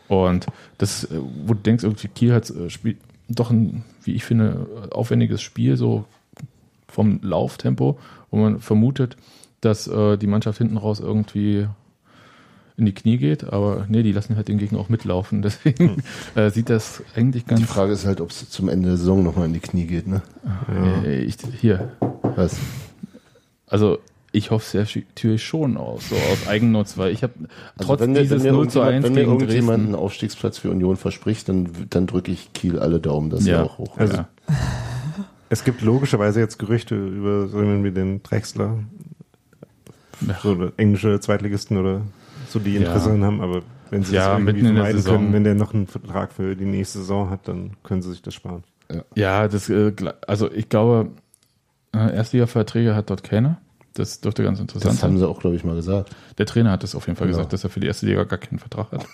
Und 0.08 0.48
das, 0.78 1.06
äh, 1.06 1.20
wo 1.46 1.54
du 1.54 1.60
denkst, 1.62 1.84
irgendwie 1.84 2.08
Kiel 2.10 2.34
hat 2.34 2.50
äh, 2.50 2.70
spielt 2.70 2.98
doch 3.30 3.52
ein, 3.52 3.84
wie 4.04 4.14
ich 4.14 4.24
finde, 4.26 4.68
aufwendiges 4.92 5.42
Spiel, 5.42 5.78
so 5.78 6.06
vom 6.90 7.20
Lauftempo, 7.22 7.98
wo 8.32 8.38
man 8.38 8.60
vermutet, 8.60 9.16
dass 9.62 9.88
äh, 9.88 10.18
die 10.18 10.28
Mannschaft 10.28 10.58
hinten 10.58 10.78
raus 10.78 11.00
irgendwie 11.00 11.68
in 12.78 12.86
die 12.86 12.94
Knie 12.94 13.18
geht, 13.18 13.44
aber 13.52 13.86
nee, 13.90 14.04
die 14.04 14.14
lassen 14.14 14.38
halt 14.38 14.48
den 14.48 14.58
Gegner 14.58 14.80
auch 14.80 14.88
mitlaufen. 14.88 15.42
Deswegen 15.44 16.02
äh, 16.36 16.50
sieht 16.50 16.70
das 16.70 17.04
eigentlich 17.16 17.44
Die 17.44 17.50
ganz 17.50 17.66
Frage 17.66 17.92
ist 17.92 18.06
halt, 18.06 18.22
ob 18.22 18.30
es 18.32 18.50
zum 18.50 18.70
Ende 18.70 18.88
der 18.90 18.98
Saison 18.98 19.22
nochmal 19.24 19.48
in 19.48 19.54
die 19.54 19.60
Knie 19.60 19.86
geht, 19.86 20.08
ne? 20.08 20.22
Äh, 21.06 21.24
Ich, 21.24 21.36
hier, 21.60 21.92
Was? 22.36 22.56
also 23.68 24.00
ich 24.32 24.52
hoffe 24.52 24.64
es 24.64 24.74
ja 24.94 25.00
natürlich 25.10 25.44
schon 25.44 25.76
aus, 25.76 26.08
so 26.10 26.16
aus 26.16 26.48
Eigennutz, 26.48 26.98
weil 27.00 27.12
ich 27.12 27.24
habe 27.24 27.34
Also 27.78 27.88
trotz 27.88 28.00
wenn 28.02 28.12
mir, 28.14 28.22
dieses 28.22 28.44
wenn 28.44 28.52
mir 28.52 28.58
0 28.58 28.70
zu 28.70 28.80
irgendjemand, 28.80 28.96
1 28.96 29.04
wenn 29.04 29.14
mir 29.14 29.20
gegen 29.22 29.32
irgendjemand 29.42 29.86
einen 29.86 29.96
Aufstiegsplatz 29.96 30.60
für 30.60 30.70
Union 30.70 30.96
verspricht, 30.98 31.50
dann, 31.50 31.68
dann 31.90 32.06
drücke 32.08 32.32
ich 32.32 32.54
Kiel 32.54 32.78
alle 32.80 33.00
Daumen, 33.00 33.30
dass 33.32 33.46
Ja. 33.46 33.64
sie 33.64 33.70
auch 33.70 33.78
hoch. 33.80 33.98
Also- 33.98 34.18
ja. 34.18 34.30
Es 35.50 35.64
gibt 35.64 35.82
logischerweise 35.82 36.40
jetzt 36.40 36.60
Gerüchte 36.60 36.96
über 36.96 37.48
so 37.48 37.60
jemanden 37.60 37.84
wie 37.84 37.92
den 37.92 38.22
Drechsler, 38.24 38.80
so 40.44 40.72
englische 40.78 41.20
Zweitligisten 41.20 41.78
oder 41.78 42.02
so, 42.50 42.60
die 42.60 42.74
Ja. 42.74 42.80
Interesse 42.82 43.06
daran 43.08 43.24
haben, 43.24 43.42
aber 43.42 43.62
wenn 43.90 44.04
sie 44.04 44.16
Ja, 44.16 44.30
das 44.32 44.40
irgendwie 44.40 44.54
mitten 44.54 44.66
in 44.68 44.76
der 44.76 44.84
vermeiden 44.84 45.02
Saison. 45.02 45.18
können, 45.18 45.34
wenn 45.34 45.44
der 45.44 45.56
noch 45.56 45.74
einen 45.74 45.88
Vertrag 45.88 46.32
für 46.34 46.56
die 46.56 46.66
nächste 46.66 47.00
Saison 47.00 47.30
hat, 47.30 47.48
dann 47.48 47.72
können 47.84 48.02
sie 48.02 48.12
sich 48.12 48.22
das 48.22 48.34
sparen. 48.36 48.64
ja, 49.16 49.48
das, 49.48 49.70
äh, 49.70 49.94
also 50.28 50.52
ich 50.52 50.70
glaube, 50.70 51.12
äh, 51.96 52.16
Erstliga-Verträge 52.16 52.96
hat 52.96 53.10
dort 53.10 53.24
keiner. 53.24 53.60
Das 53.96 54.22
dürfte 54.22 54.44
ganz 54.44 54.60
interessant 54.60 54.94
Das 54.94 55.04
haben 55.04 55.12
sein. 55.14 55.20
sie 55.20 55.28
auch, 55.28 55.40
glaube 55.40 55.56
ich, 55.56 55.64
mal 55.64 55.76
gesagt. 55.76 56.16
Der 56.38 56.46
Trainer 56.46 56.72
hat 56.72 56.84
das 56.84 56.94
auf 56.96 57.08
jeden 57.08 57.18
Fall 57.18 57.28
Genau. 57.28 57.38
gesagt, 57.38 57.54
dass 57.54 57.64
er 57.64 57.70
für 57.72 57.80
die 57.80 57.88
erste 57.88 58.06
Liga 58.06 58.24
gar 58.24 58.38
keinen 58.40 58.60
Vertrag 58.60 58.92
hat. 58.92 59.06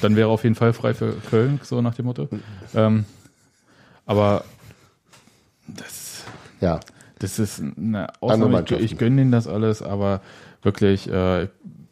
Dann 0.00 0.16
wäre 0.16 0.28
er 0.28 0.32
auf 0.32 0.42
jeden 0.44 0.54
Fall 0.56 0.72
frei 0.72 0.94
für 0.94 1.12
Köln, 1.30 1.60
so 1.62 1.80
nach 1.82 1.94
dem 1.94 2.06
Motto. 2.06 2.28
Ähm, 2.74 3.04
aber 4.06 4.44
das, 5.66 6.24
Ja, 6.60 6.80
Das 7.18 7.38
ist 7.38 7.60
eine 7.60 8.08
Ausnahme. 8.20 8.64
Ich, 8.68 8.72
ich 8.72 8.98
gönne 8.98 9.16
denen 9.16 9.32
das 9.32 9.46
alles, 9.46 9.82
aber 9.82 10.20
wirklich, 10.62 11.08
äh, 11.10 11.48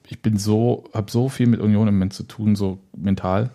ich 0.08 0.20
bin 0.20 0.36
so, 0.36 0.84
habe 0.92 1.10
so 1.10 1.28
viel 1.28 1.46
mit 1.46 1.60
Union 1.60 1.88
im 1.88 1.94
Moment 1.94 2.12
zu 2.12 2.24
tun, 2.24 2.56
so 2.56 2.78
mental, 2.96 3.50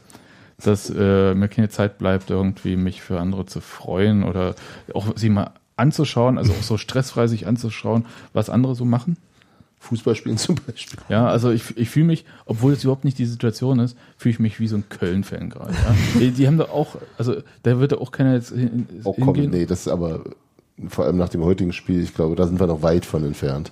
dass 0.64 0.90
äh, 0.90 1.36
mir 1.36 1.48
keine 1.48 1.70
Zeit 1.70 1.98
bleibt, 1.98 2.30
irgendwie 2.30 2.76
mich 2.76 3.02
für 3.02 3.20
andere 3.20 3.46
zu 3.46 3.62
freuen 3.62 4.24
oder 4.24 4.56
auch 4.94 5.16
sie 5.16 5.30
mal 5.30 5.52
anzuschauen, 5.76 6.38
also 6.38 6.54
auch 6.54 6.64
so 6.64 6.78
stressfrei 6.78 7.28
sich 7.28 7.46
anzuschauen, 7.46 8.06
was 8.34 8.50
andere 8.50 8.74
so 8.74 8.86
machen. 8.86 9.18
Fußball 9.80 10.16
spielen 10.16 10.38
zum 10.38 10.56
Beispiel. 10.56 11.00
Ja, 11.10 11.28
also 11.28 11.52
ich, 11.52 11.78
ich 11.78 11.90
fühle 11.90 12.08
mich, 12.08 12.26
obwohl 12.46 12.74
es 12.74 12.84
überhaupt 12.84 13.06
nicht 13.06 13.18
die 13.20 13.26
Situation 13.26 13.80
ist, 13.80 13.98
fühle 14.18 14.34
ich 14.34 14.40
mich 14.40 14.60
wie 14.60 14.68
so 14.68 14.76
ein 14.78 14.90
Köln-Fan 14.90 15.50
gerade. 15.50 15.74
Ja. 15.74 15.96
die, 16.20 16.32
die 16.32 16.48
haben 16.48 16.58
da 16.58 16.66
auch, 16.66 16.96
also 17.18 17.38
da 17.64 17.80
wird 17.80 17.92
da 17.92 17.98
auch 17.98 18.12
keiner 18.12 18.34
jetzt 18.34 18.50
hin, 18.50 18.88
Oh 19.04 19.14
komm, 19.14 19.36
hingehen. 19.36 19.52
nee, 19.52 19.66
das 19.66 19.82
ist 19.82 19.88
aber 19.88 20.24
vor 20.90 21.06
allem 21.06 21.18
nach 21.18 21.30
dem 21.30 21.44
heutigen 21.44 21.74
Spiel, 21.74 22.04
ich 22.04 22.14
glaube, 22.14 22.36
da 22.36 22.46
sind 22.48 22.60
wir 22.60 22.68
noch 22.68 22.82
weit 22.84 23.06
von 23.06 23.24
entfernt. 23.24 23.72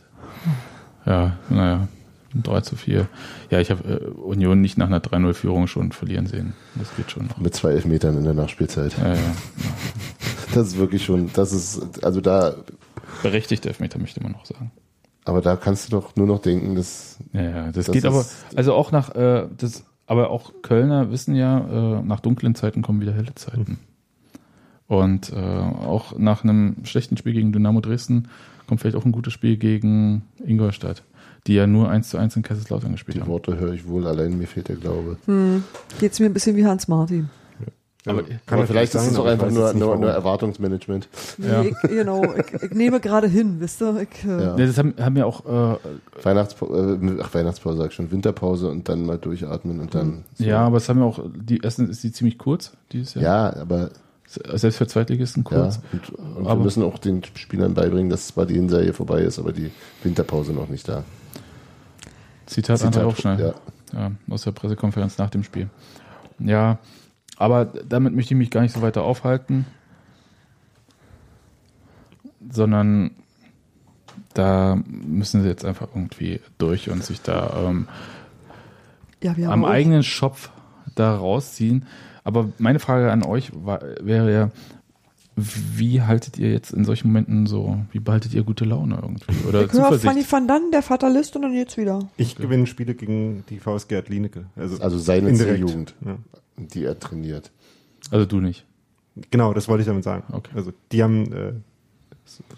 Ja, 1.06 1.38
naja, 1.50 1.88
3 2.34 2.62
zu 2.62 2.76
4. 2.76 3.08
Ja, 3.52 3.60
ich 3.60 3.70
habe 3.70 3.84
äh, 3.88 4.06
Union 4.20 4.60
nicht 4.60 4.78
nach 4.78 4.88
einer 4.88 5.00
3-0-Führung 5.00 5.68
schon 5.68 5.92
verlieren 5.92 6.26
sehen. 6.28 6.54
Das 6.76 6.96
geht 6.96 7.12
schon 7.12 7.28
noch. 7.28 7.38
Mit 7.38 7.54
zwei 7.56 7.72
Elfmetern 7.72 8.18
in 8.18 8.24
der 8.24 8.34
Nachspielzeit. 8.34 8.98
Ja, 8.98 9.14
ja. 9.14 9.20
Das 10.54 10.68
ist 10.68 10.78
wirklich 10.78 11.06
schon, 11.06 11.30
das 11.34 11.54
ist, 11.54 12.04
also 12.04 12.22
da, 12.22 12.56
Berechtigte 13.22 13.70
Elfmeter 13.70 14.00
möchte 14.00 14.22
man 14.22 14.32
noch 14.34 14.46
sagen. 14.46 14.72
Aber 15.26 15.42
da 15.42 15.56
kannst 15.56 15.88
du 15.88 15.92
doch 15.92 16.16
nur 16.16 16.28
noch 16.28 16.40
denken, 16.40 16.76
dass, 16.76 17.18
Ja, 17.34 17.42
ja, 17.42 17.72
das, 17.72 17.88
Das 17.88 17.92
geht 17.92 18.06
aber, 18.06 18.24
also 18.56 18.74
auch 18.74 18.92
nach, 18.92 19.14
äh, 19.16 19.48
das, 19.58 19.84
aber 20.06 20.30
auch 20.30 20.54
Kölner 20.62 21.12
wissen 21.12 21.36
ja, 21.36 21.98
äh, 21.98 22.02
nach 22.04 22.20
dunklen 22.20 22.56
Zeiten 22.56 22.84
kommen 22.84 23.02
wieder 23.02 23.14
helle 23.14 23.34
Zeiten. 23.34 23.80
Und 24.88 25.34
äh, 25.34 25.36
auch 25.36 26.18
nach 26.18 26.44
einem 26.44 26.78
schlechten 26.84 27.18
Spiel 27.18 27.34
gegen 27.34 27.52
Dynamo 27.52 27.82
Dresden 27.82 28.28
kommt 28.68 28.82
vielleicht 28.82 28.96
auch 28.96 29.06
ein 29.06 29.12
gutes 29.12 29.34
Spiel 29.34 29.58
gegen 29.58 30.22
Ingolstadt, 30.46 31.04
die 31.48 31.56
ja 31.56 31.66
nur 31.66 31.90
1 31.90 32.10
zu 32.10 32.18
1 32.18 32.36
in 32.36 32.44
Kaiserslautern 32.44 32.92
gespielt 32.92 33.18
die 33.18 33.22
haben. 33.22 33.30
Worte 33.30 33.58
höre 33.58 33.74
ich 33.74 33.88
wohl, 33.88 34.06
allein 34.06 34.38
mir 34.38 34.48
fehlt 34.48 34.68
der 34.68 34.76
Glaube. 34.76 35.18
Geht's 36.00 36.20
mir 36.20 36.28
ein 36.28 36.34
bisschen 36.34 36.56
wie 36.56 36.68
Hans 36.68 36.88
Martin. 36.88 37.30
Aber- 38.08 38.20
Also, 38.20 38.32
kann 38.46 38.60
aber 38.60 38.68
vielleicht 38.68 38.94
ist 38.94 39.02
sein, 39.02 39.10
es 39.10 39.16
doch 39.16 39.26
aber 39.26 39.34
ich 39.36 39.42
einfach 39.42 39.52
nur, 39.52 39.74
nur, 39.74 39.96
nur 39.98 40.12
Erwartungsmanagement. 40.12 41.08
Nee, 41.38 41.48
Ja. 41.48 41.62
ich, 41.64 41.76
genau, 41.90 42.24
ich, 42.36 42.64
ich 42.64 42.72
nehme 42.72 43.00
gerade 43.00 43.28
hin, 43.28 43.56
wisst 43.60 43.82
ihr? 43.82 44.02
Ich, 44.02 44.24
äh, 44.26 44.30
Ja. 44.30 44.58
Ja, 44.58 44.66
das 44.66 44.78
haben, 44.78 44.94
haben 45.00 45.18
ja 45.18 45.26
auch 45.26 45.46
äh, 45.46 45.78
Weihnachtspause, 46.24 47.00
äh, 47.02 47.22
ach, 47.24 47.34
Weihnachtspause 47.34 47.78
sag 47.80 47.88
ich 47.90 47.94
schon, 47.96 48.12
Winterpause 48.12 48.70
und 48.70 48.88
dann 48.90 49.06
mal 49.06 49.18
durchatmen 49.18 49.80
und 49.80 49.96
dann. 49.96 50.24
so. 50.36 50.44
Ja, 50.44 50.60
aber 50.66 50.78
es 50.78 50.88
haben 50.90 51.00
ja 51.00 51.06
auch, 51.06 51.20
die 51.36 51.60
erstens 51.64 51.90
ist 51.90 52.04
die 52.04 52.12
ziemlich 52.12 52.38
kurz 52.38 52.74
dieses 52.92 53.16
Jahr. 53.16 53.24
Ja, 53.54 53.62
aber 53.62 53.90
Selbst 54.28 54.78
für 54.78 54.88
Zweitligisten 54.88 55.44
kurz. 55.44 55.76
ja, 55.78 55.82
und, 55.94 56.10
und 56.38 56.44
wir 56.46 56.52
Aber- 56.52 56.64
müssen 56.64 56.84
auch 56.84 56.98
den 57.00 57.22
Spielern 57.36 57.74
beibringen, 57.74 58.10
dass 58.10 58.28
zwar 58.28 58.46
die 58.46 58.56
Hinserie 58.56 58.92
vorbei 58.94 59.22
ist, 59.22 59.40
aber 59.40 59.52
die 59.54 59.72
Winterpause 60.04 60.52
noch 60.52 60.68
nicht 60.68 60.88
da. 60.90 61.04
Zitat, 62.46 62.80
Zitat, 62.80 62.96
André 62.98 63.06
Aufschnell. 63.06 63.40
ja. 63.40 63.54
Ja, 63.94 64.12
aus 64.30 64.42
der 64.44 64.52
Pressekonferenz 64.52 65.18
nach 65.18 65.30
dem 65.30 65.44
Spiel. 65.44 65.70
Ja, 66.40 66.80
aber 67.38 67.66
damit 67.66 68.16
möchte 68.16 68.34
ich 68.34 68.38
mich 68.38 68.52
gar 68.52 68.62
nicht 68.62 68.74
so 68.74 68.82
weiter 68.82 69.04
aufhalten, 69.04 69.66
sondern 72.50 73.12
da 74.34 74.78
müssen 74.86 75.42
sie 75.42 75.48
jetzt 75.48 75.66
einfach 75.66 75.88
irgendwie 75.94 76.42
durch 76.58 76.90
und 76.90 77.04
sich 77.04 77.22
da 77.22 77.68
ähm, 77.68 77.88
ja, 79.24 79.34
am 79.50 79.66
eigenen 79.66 80.04
Schopf 80.04 80.52
da 80.94 81.16
rausziehen. 81.16 81.86
Aber 82.24 82.50
meine 82.58 82.80
Frage 82.80 83.12
an 83.12 83.24
euch 83.24 83.52
war, 83.54 83.82
wäre 84.02 84.34
ja, 84.34 84.52
wie 85.36 86.02
haltet 86.02 86.38
ihr 86.40 86.52
jetzt 86.52 86.72
in 86.72 86.86
solchen 86.86 87.10
Momenten 87.10 87.46
so, 87.46 87.78
wie 87.92 88.00
behaltet 88.00 88.34
ihr 88.34 88.44
gute 88.44 88.64
Laune 88.64 88.98
irgendwie? 89.02 89.46
Oder 89.48 89.66
Ich 89.66 89.74
höre 89.74 90.00
Fanny 90.00 90.24
van 90.30 90.48
Dann, 90.48 90.72
der 90.72 90.82
Fatalist 90.82 91.36
und 91.36 91.42
dann 91.42 91.54
jetzt 91.54 91.76
wieder. 91.78 92.08
Ich 92.16 92.36
gewinne 92.38 92.68
Spiele 92.68 92.96
gegen 92.96 93.44
die 93.50 93.60
VS 93.60 93.88
Gerd 93.90 94.08
Lienecke. 94.10 94.46
Also, 94.56 94.82
Also 94.82 94.98
seine. 94.98 95.34
C-Jugend, 95.34 95.94
Ja. 96.06 96.18
die 96.58 96.86
er 96.86 96.98
trainiert. 97.00 97.52
Also 98.12 98.26
du 98.26 98.40
nicht. 98.40 98.66
Genau, 99.32 99.54
das 99.54 99.68
wollte 99.68 99.82
ich 99.82 99.88
damit 99.88 100.04
sagen. 100.06 100.24
Okay. 100.32 100.52
Also 100.56 100.72
die 100.92 101.04
haben 101.04 101.32
äh, 101.34 101.54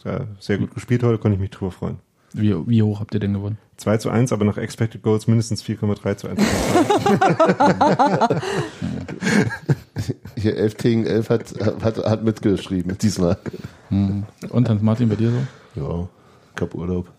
sehr- 0.03 0.27
sehr 0.39 0.57
gut 0.59 0.73
gespielt 0.73 1.01
heute, 1.03 1.17
konnte 1.17 1.35
ich 1.35 1.41
mich 1.41 1.49
drüber 1.51 1.71
freuen. 1.71 1.97
Wie, 2.33 2.53
wie 2.67 2.83
hoch 2.83 2.99
habt 2.99 3.13
ihr 3.13 3.19
denn 3.19 3.33
gewonnen? 3.33 3.57
2 3.77 3.97
zu 3.97 4.09
1, 4.09 4.31
aber 4.33 4.43
nach 4.45 4.57
Expected 4.57 5.01
Goals 5.01 5.27
mindestens 5.27 5.63
4,3 5.63 6.17
zu 6.17 6.27
1. 6.27 6.39
Hier 10.36 10.56
11 10.56 10.78
gegen 10.78 11.06
11 11.06 11.30
hat, 11.30 11.53
hat, 11.82 11.98
hat 11.98 12.24
mitgeschrieben 12.24 12.98
diesmal. 12.98 13.38
Hm. 13.90 14.24
Und 14.49 14.69
Hans-Martin, 14.69 15.10
bei 15.10 15.15
dir 15.15 15.32
so? 15.32 15.82
Ja, 15.82 16.07
ich 16.56 16.61
hab 16.61 16.74
Urlaub. 16.76 17.11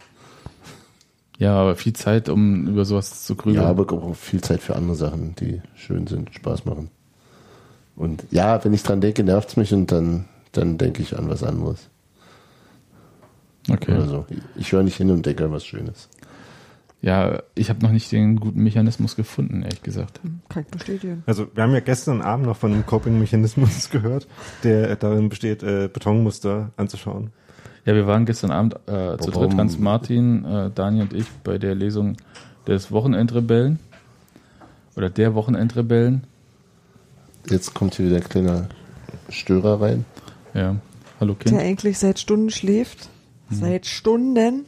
Ja, 1.39 1.55
aber 1.55 1.77
viel 1.77 1.93
Zeit, 1.93 2.29
um 2.29 2.67
über 2.67 2.85
sowas 2.85 3.25
zu 3.25 3.37
grübeln. 3.37 3.63
Ja, 3.63 3.71
aber 3.71 3.93
auch 3.93 4.15
viel 4.15 4.41
Zeit 4.41 4.61
für 4.61 4.75
andere 4.75 4.97
Sachen, 4.97 5.37
die 5.37 5.63
schön 5.77 6.07
sind, 6.09 6.35
Spaß 6.35 6.65
machen. 6.65 6.91
Und 7.95 8.25
ja, 8.31 8.65
wenn 8.65 8.75
ich 8.75 8.83
dran 8.83 9.01
denke, 9.01 9.23
nervt's 9.23 9.57
mich 9.57 9.73
und 9.73 9.91
dann, 9.93 10.25
dann 10.53 10.79
denke 10.79 11.03
ich 11.03 11.17
an 11.17 11.29
was 11.29 11.43
anderes. 11.43 11.89
Okay. 13.71 13.93
Oder 13.93 14.07
so. 14.07 14.27
Ich 14.57 14.73
höre 14.73 14.83
nicht 14.83 14.97
hin 14.97 15.11
und 15.11 15.27
denke 15.27 15.45
an 15.45 15.53
was 15.53 15.65
Schönes. 15.65 16.09
Ja, 17.01 17.43
ich 17.55 17.70
habe 17.70 17.81
noch 17.83 17.93
nicht 17.93 18.11
den 18.11 18.41
guten 18.41 18.62
Mechanismus 18.62 19.15
gefunden, 19.15 19.62
ehrlich 19.62 19.83
gesagt. 19.83 20.20
Kann 20.49 20.65
ich 20.65 20.69
bestätigen. 20.69 21.23
Also 21.27 21.47
wir 21.55 21.62
haben 21.62 21.73
ja 21.73 21.81
gestern 21.81 22.20
Abend 22.23 22.47
noch 22.47 22.57
von 22.57 22.73
einem 22.73 22.87
Coping-Mechanismus 22.87 23.91
gehört, 23.93 24.27
der 24.65 24.97
darin 24.97 25.29
besteht, 25.29 25.62
äh, 25.62 25.89
Betonmuster 25.93 26.73
anzuschauen. 26.77 27.31
Ja, 27.85 27.95
wir 27.95 28.07
waren 28.07 28.27
gestern 28.27 28.51
Abend 28.51 28.75
äh, 28.87 29.16
zu 29.19 29.31
dritt, 29.31 29.57
Hans 29.57 29.79
Martin, 29.79 30.45
äh, 30.45 30.70
Daniel 30.75 31.05
und 31.05 31.12
ich, 31.12 31.27
bei 31.45 31.59
der 31.59 31.75
Lesung 31.75 32.16
des 32.66 32.91
Wochenendrebellen. 32.91 33.79
Oder 34.97 35.09
der 35.09 35.35
Wochenendrebellen. 35.35 36.25
Jetzt 37.49 37.73
kommt 37.75 37.95
hier 37.95 38.07
wieder 38.07 38.16
ein 38.16 38.29
kleiner 38.29 38.69
Störer 39.29 39.81
rein. 39.81 40.05
Ja. 40.53 40.77
Hallo 41.20 41.35
Der 41.35 41.53
Kind. 41.53 41.61
eigentlich 41.61 41.99
seit 41.99 42.19
Stunden 42.19 42.51
schläft. 42.51 43.09
Seit 43.51 43.87
Stunden. 43.87 44.66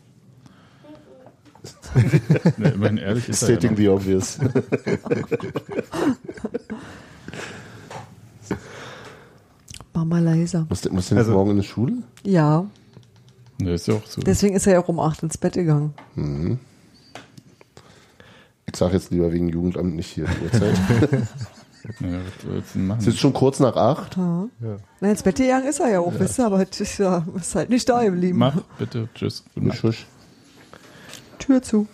Nee, 2.56 2.68
immerhin 2.70 2.96
ehrlich 2.98 3.28
ist 3.28 3.42
ja 3.42 3.48
Stating 3.48 3.76
the 3.76 3.88
obvious. 3.88 4.38
Mach 9.92 10.04
mal 10.04 10.22
leiser. 10.22 10.66
Muss 10.68 10.80
der, 10.82 10.92
muss 10.92 11.08
der 11.08 11.18
Also- 11.18 11.32
morgen 11.32 11.50
in 11.52 11.56
die 11.58 11.66
Schule? 11.66 11.94
Ja, 12.22 12.66
Nee, 13.58 13.74
ist 13.74 13.86
ja 13.88 13.94
auch 13.94 14.06
so. 14.06 14.22
deswegen 14.22 14.54
ist 14.54 14.66
er 14.66 14.74
ja 14.74 14.80
auch 14.82 14.88
um 14.88 14.98
acht 15.00 15.22
ins 15.22 15.36
Bett 15.36 15.52
gegangen. 15.52 15.92
Ich 18.66 18.76
sage 18.76 18.94
jetzt 18.94 19.10
lieber 19.10 19.30
wegen 19.32 19.50
Jugendamt 19.50 19.94
nicht 19.96 20.08
hier 20.10 20.24
die 20.26 20.44
Uhrzeit. 20.44 20.78
Ja, 21.98 22.18
es 22.98 23.06
ist 23.06 23.18
schon 23.18 23.32
kurz 23.32 23.58
nach 23.58 23.74
acht. 23.74 24.14
Na, 24.18 24.48
ins 25.00 25.22
Bett 25.22 25.36
gegangen 25.36 25.66
ist 25.66 25.80
er 25.80 25.88
ja 25.90 26.00
auch, 26.00 26.12
wisst 26.18 26.38
ihr, 26.38 26.44
aber 26.44 26.60
es 26.70 26.78
ist, 26.78 26.98
ja, 26.98 27.24
ist 27.34 27.54
halt 27.54 27.70
nicht 27.70 27.88
da 27.88 28.04
geblieben. 28.04 28.38
Mach, 28.38 28.60
bitte. 28.78 29.08
Tschüss. 29.14 29.44
Gute 29.54 29.66
Nacht. 29.68 29.78
Schusch. 29.78 30.06
Tür 31.50 31.62
zu. 31.62 31.88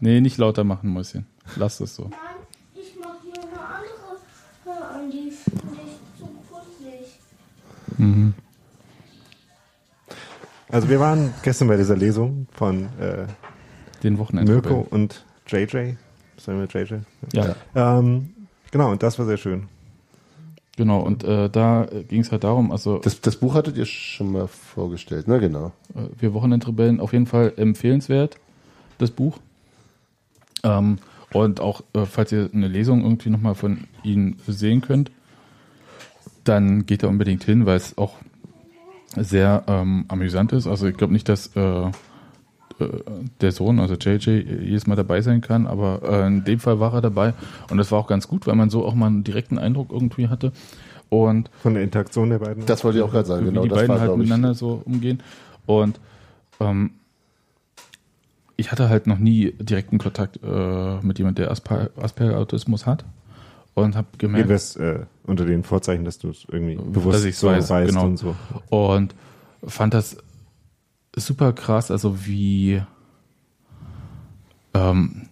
Nee, 0.00 0.20
nicht 0.20 0.36
lauter 0.36 0.64
machen, 0.64 0.90
Mäuschen. 0.90 1.24
Lass 1.56 1.78
das 1.78 1.94
so. 1.94 2.10
Nein, 2.10 2.18
ich 2.74 2.94
mach 3.00 3.22
mir 3.24 3.40
eine 3.40 3.58
andere 3.58 4.16
äh, 4.66 4.98
an, 4.98 5.10
die 5.10 5.28
ist 5.30 5.46
nicht 5.46 5.98
so 6.18 6.26
putzig. 6.50 7.18
Mhm. 7.96 8.34
Also 10.68 10.90
wir 10.90 11.00
waren 11.00 11.32
gestern 11.42 11.68
bei 11.68 11.78
dieser 11.78 11.96
Lesung 11.96 12.46
von 12.52 12.84
äh, 13.00 13.26
Den 14.02 14.18
Wochenende. 14.18 14.52
Mirko 14.52 14.86
und 14.90 15.24
JJ. 15.46 15.94
Sagen 16.36 16.60
wir 16.60 16.66
JJ? 16.66 16.96
Ja, 17.32 17.56
Ähm, 17.74 18.34
genau, 18.70 18.90
und 18.90 19.02
das 19.02 19.18
war 19.18 19.24
sehr 19.24 19.38
schön. 19.38 19.68
Genau. 20.76 21.00
Und 21.00 21.24
äh, 21.24 21.48
da 21.50 21.86
ging 22.08 22.20
es 22.20 22.32
halt 22.32 22.44
darum, 22.44 22.72
also 22.72 22.98
Das, 22.98 23.20
das 23.20 23.36
Buch 23.36 23.54
hattet 23.54 23.76
ihr 23.76 23.86
schon 23.86 24.32
mal 24.32 24.46
vorgestellt, 24.46 25.28
ne? 25.28 25.40
Genau. 25.40 25.72
äh, 25.94 26.08
wir 26.18 26.34
Wochenendrebellen 26.34 27.00
auf 27.00 27.12
jeden 27.12 27.26
Fall 27.26 27.52
empfehlenswert, 27.56 28.38
das 28.98 29.10
Buch. 29.10 29.38
Ähm, 30.62 30.98
und 31.32 31.60
auch, 31.60 31.82
äh, 31.92 32.06
falls 32.06 32.32
ihr 32.32 32.50
eine 32.52 32.68
Lesung 32.68 33.02
irgendwie 33.02 33.30
nochmal 33.30 33.54
von 33.54 33.84
ihnen 34.04 34.38
sehen 34.46 34.80
könnt, 34.80 35.10
dann 36.44 36.86
geht 36.86 37.02
da 37.02 37.08
unbedingt 37.08 37.44
hin, 37.44 37.66
weil 37.66 37.76
es 37.76 37.98
auch 37.98 38.14
sehr 39.16 39.64
ähm, 39.66 40.04
amüsant 40.08 40.52
ist. 40.52 40.66
Also 40.66 40.86
ich 40.86 40.96
glaube 40.96 41.12
nicht, 41.12 41.28
dass 41.28 41.50
äh, 41.56 41.60
äh, 41.60 41.90
der 43.40 43.52
Sohn, 43.52 43.80
also 43.80 43.94
JJ, 43.94 44.30
jedes 44.62 44.86
Mal 44.86 44.96
dabei 44.96 45.22
sein 45.22 45.40
kann, 45.40 45.66
aber 45.66 46.00
äh, 46.02 46.26
in 46.26 46.44
dem 46.44 46.58
Fall 46.58 46.78
war 46.80 46.92
er 46.92 47.00
dabei 47.00 47.32
und 47.70 47.78
das 47.78 47.90
war 47.90 47.98
auch 47.98 48.06
ganz 48.06 48.28
gut, 48.28 48.46
weil 48.46 48.54
man 48.54 48.70
so 48.70 48.84
auch 48.84 48.94
mal 48.94 49.06
einen 49.06 49.24
direkten 49.24 49.58
Eindruck 49.58 49.92
irgendwie 49.92 50.28
hatte. 50.28 50.52
Und 51.08 51.50
Von 51.62 51.74
der 51.74 51.84
Interaktion 51.84 52.30
der 52.30 52.40
beiden. 52.40 52.66
Das 52.66 52.82
wollte 52.84 52.98
ich 52.98 53.04
auch 53.04 53.12
gerade 53.12 53.28
sagen. 53.28 53.44
wie 53.44 53.50
Genau, 53.50 53.62
die 53.62 53.68
das 53.68 53.78
beiden 53.78 53.94
war, 53.94 54.00
halt 54.00 54.16
miteinander 54.16 54.54
so 54.54 54.82
umgehen. 54.84 55.22
Und 55.64 56.00
ähm, 56.58 56.90
ich 58.56 58.72
hatte 58.72 58.88
halt 58.88 59.06
noch 59.06 59.18
nie 59.18 59.52
direkten 59.52 59.98
Kontakt 59.98 60.40
äh, 60.42 61.00
mit 61.02 61.18
jemand, 61.18 61.38
der 61.38 61.50
Asper 61.50 61.90
Asperger-Autismus 61.96 62.86
hat. 62.86 63.04
Und 63.74 63.94
habe 63.94 64.08
gemerkt, 64.16 64.48
Jedenfalls 64.48 64.76
äh, 64.76 65.00
unter 65.24 65.44
den 65.44 65.62
Vorzeichen, 65.62 66.04
dass 66.04 66.18
du 66.18 66.30
es 66.30 66.46
irgendwie 66.50 66.76
Dass 66.76 66.86
bewusst 66.86 67.26
ich's 67.26 67.40
so 67.40 67.48
weiß, 67.48 67.68
weißt 67.68 67.90
genau. 67.90 68.06
und 68.06 68.16
so. 68.16 68.34
und 68.70 69.14
fand 69.66 69.94
das 69.94 70.16
super 71.16 71.52
krass, 71.52 71.90
also 71.90 72.26
wie, 72.26 72.82
ähm, 74.74 75.28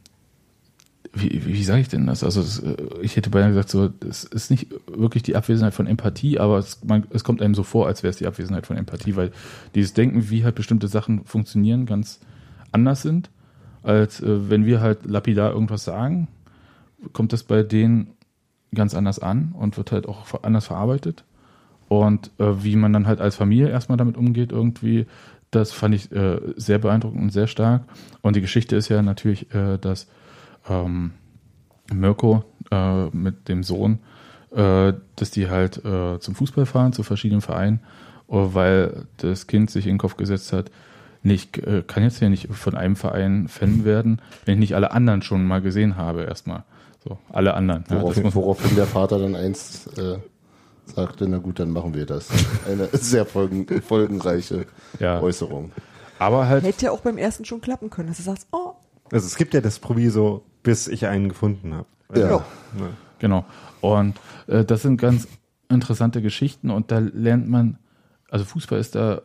wie, 1.12 1.46
wie 1.46 1.62
sage 1.62 1.80
ich 1.80 1.88
denn 1.88 2.06
das? 2.06 2.24
Also 2.24 2.40
es, 2.40 2.58
äh, 2.58 2.76
ich 3.02 3.16
hätte 3.16 3.30
beinahe 3.30 3.50
gesagt, 3.50 3.68
so, 3.68 3.90
es 4.08 4.24
ist 4.24 4.50
nicht 4.50 4.68
wirklich 4.86 5.22
die 5.22 5.36
Abwesenheit 5.36 5.74
von 5.74 5.86
Empathie, 5.86 6.38
aber 6.38 6.58
es, 6.58 6.82
man, 6.84 7.06
es 7.10 7.22
kommt 7.22 7.42
einem 7.42 7.54
so 7.54 7.62
vor, 7.62 7.86
als 7.86 8.02
wäre 8.02 8.10
es 8.10 8.16
die 8.16 8.26
Abwesenheit 8.26 8.66
von 8.66 8.76
Empathie, 8.76 9.16
weil 9.16 9.30
dieses 9.74 9.92
Denken, 9.92 10.30
wie 10.30 10.44
halt 10.44 10.54
bestimmte 10.54 10.88
Sachen 10.88 11.24
funktionieren, 11.24 11.86
ganz 11.86 12.20
anders 12.72 13.02
sind, 13.02 13.30
als 13.82 14.20
äh, 14.20 14.50
wenn 14.50 14.66
wir 14.66 14.80
halt 14.80 15.04
lapidar 15.04 15.52
irgendwas 15.52 15.84
sagen, 15.84 16.28
kommt 17.12 17.32
das 17.32 17.42
bei 17.42 17.62
denen 17.62 18.14
ganz 18.74 18.94
anders 18.94 19.18
an 19.18 19.52
und 19.52 19.76
wird 19.76 19.92
halt 19.92 20.08
auch 20.08 20.42
anders 20.42 20.66
verarbeitet. 20.66 21.24
Und 21.88 22.30
äh, 22.38 22.64
wie 22.64 22.76
man 22.76 22.92
dann 22.92 23.06
halt 23.06 23.20
als 23.20 23.36
Familie 23.36 23.68
erstmal 23.68 23.98
damit 23.98 24.16
umgeht, 24.16 24.52
irgendwie, 24.52 25.06
das 25.54 25.72
fand 25.72 25.94
ich 25.94 26.10
äh, 26.12 26.40
sehr 26.56 26.78
beeindruckend 26.78 27.22
und 27.22 27.30
sehr 27.30 27.46
stark. 27.46 27.84
Und 28.22 28.36
die 28.36 28.40
Geschichte 28.40 28.76
ist 28.76 28.88
ja 28.88 29.02
natürlich, 29.02 29.54
äh, 29.54 29.78
dass 29.78 30.08
ähm, 30.68 31.12
Mirko 31.92 32.44
äh, 32.70 33.06
mit 33.08 33.48
dem 33.48 33.62
Sohn, 33.62 33.98
äh, 34.54 34.92
dass 35.16 35.30
die 35.30 35.48
halt 35.48 35.84
äh, 35.84 36.18
zum 36.18 36.34
Fußball 36.34 36.66
fahren, 36.66 36.92
zu 36.92 37.02
verschiedenen 37.02 37.40
Vereinen, 37.40 37.80
äh, 38.28 38.34
weil 38.36 39.06
das 39.18 39.46
Kind 39.46 39.70
sich 39.70 39.86
in 39.86 39.94
den 39.94 39.98
Kopf 39.98 40.16
gesetzt 40.16 40.52
hat, 40.52 40.70
nee, 41.22 41.34
ich 41.34 41.56
äh, 41.66 41.82
kann 41.86 42.02
jetzt 42.02 42.20
ja 42.20 42.28
nicht 42.28 42.48
von 42.48 42.74
einem 42.74 42.96
Verein 42.96 43.48
Fan 43.48 43.84
werden, 43.84 44.20
wenn 44.44 44.54
ich 44.54 44.60
nicht 44.60 44.74
alle 44.74 44.92
anderen 44.92 45.22
schon 45.22 45.46
mal 45.46 45.60
gesehen 45.60 45.96
habe, 45.96 46.24
erstmal. 46.24 46.64
So, 47.06 47.18
alle 47.30 47.52
anderen. 47.54 47.84
Ja, 47.90 48.00
Worauf, 48.00 48.22
muss, 48.22 48.34
woraufhin 48.34 48.76
der 48.76 48.86
Vater 48.86 49.18
dann 49.18 49.36
einst 49.36 49.98
sagte, 50.86 51.28
na 51.28 51.38
gut, 51.38 51.58
dann 51.58 51.70
machen 51.70 51.94
wir 51.94 52.06
das. 52.06 52.28
Eine 52.68 52.88
sehr 52.92 53.26
folgen, 53.26 53.66
folgenreiche 53.82 54.66
Ja. 55.00 55.20
Äußerung. 55.20 55.72
aber 56.18 56.46
halt 56.48 56.64
Hätte 56.64 56.86
ja 56.86 56.90
auch 56.92 57.00
beim 57.00 57.18
ersten 57.18 57.44
schon 57.44 57.60
klappen 57.60 57.90
können, 57.90 58.08
dass 58.08 58.18
du 58.18 58.22
sagst, 58.22 58.46
oh, 58.52 58.72
Also 59.10 59.26
es 59.26 59.36
gibt 59.36 59.54
ja 59.54 59.60
das 59.60 59.78
Proviso, 59.78 60.44
bis 60.62 60.88
ich 60.88 61.06
einen 61.06 61.28
gefunden 61.28 61.74
habe. 61.74 61.86
Ja. 62.14 62.28
Ja. 62.30 62.44
Genau. 63.18 63.44
Und 63.80 64.14
äh, 64.46 64.64
das 64.64 64.82
sind 64.82 65.00
ganz 65.00 65.26
interessante 65.70 66.20
Geschichten 66.22 66.70
und 66.70 66.90
da 66.90 66.98
lernt 66.98 67.48
man, 67.48 67.78
also 68.30 68.44
Fußball 68.44 68.78
ist 68.78 68.94
da 68.94 69.22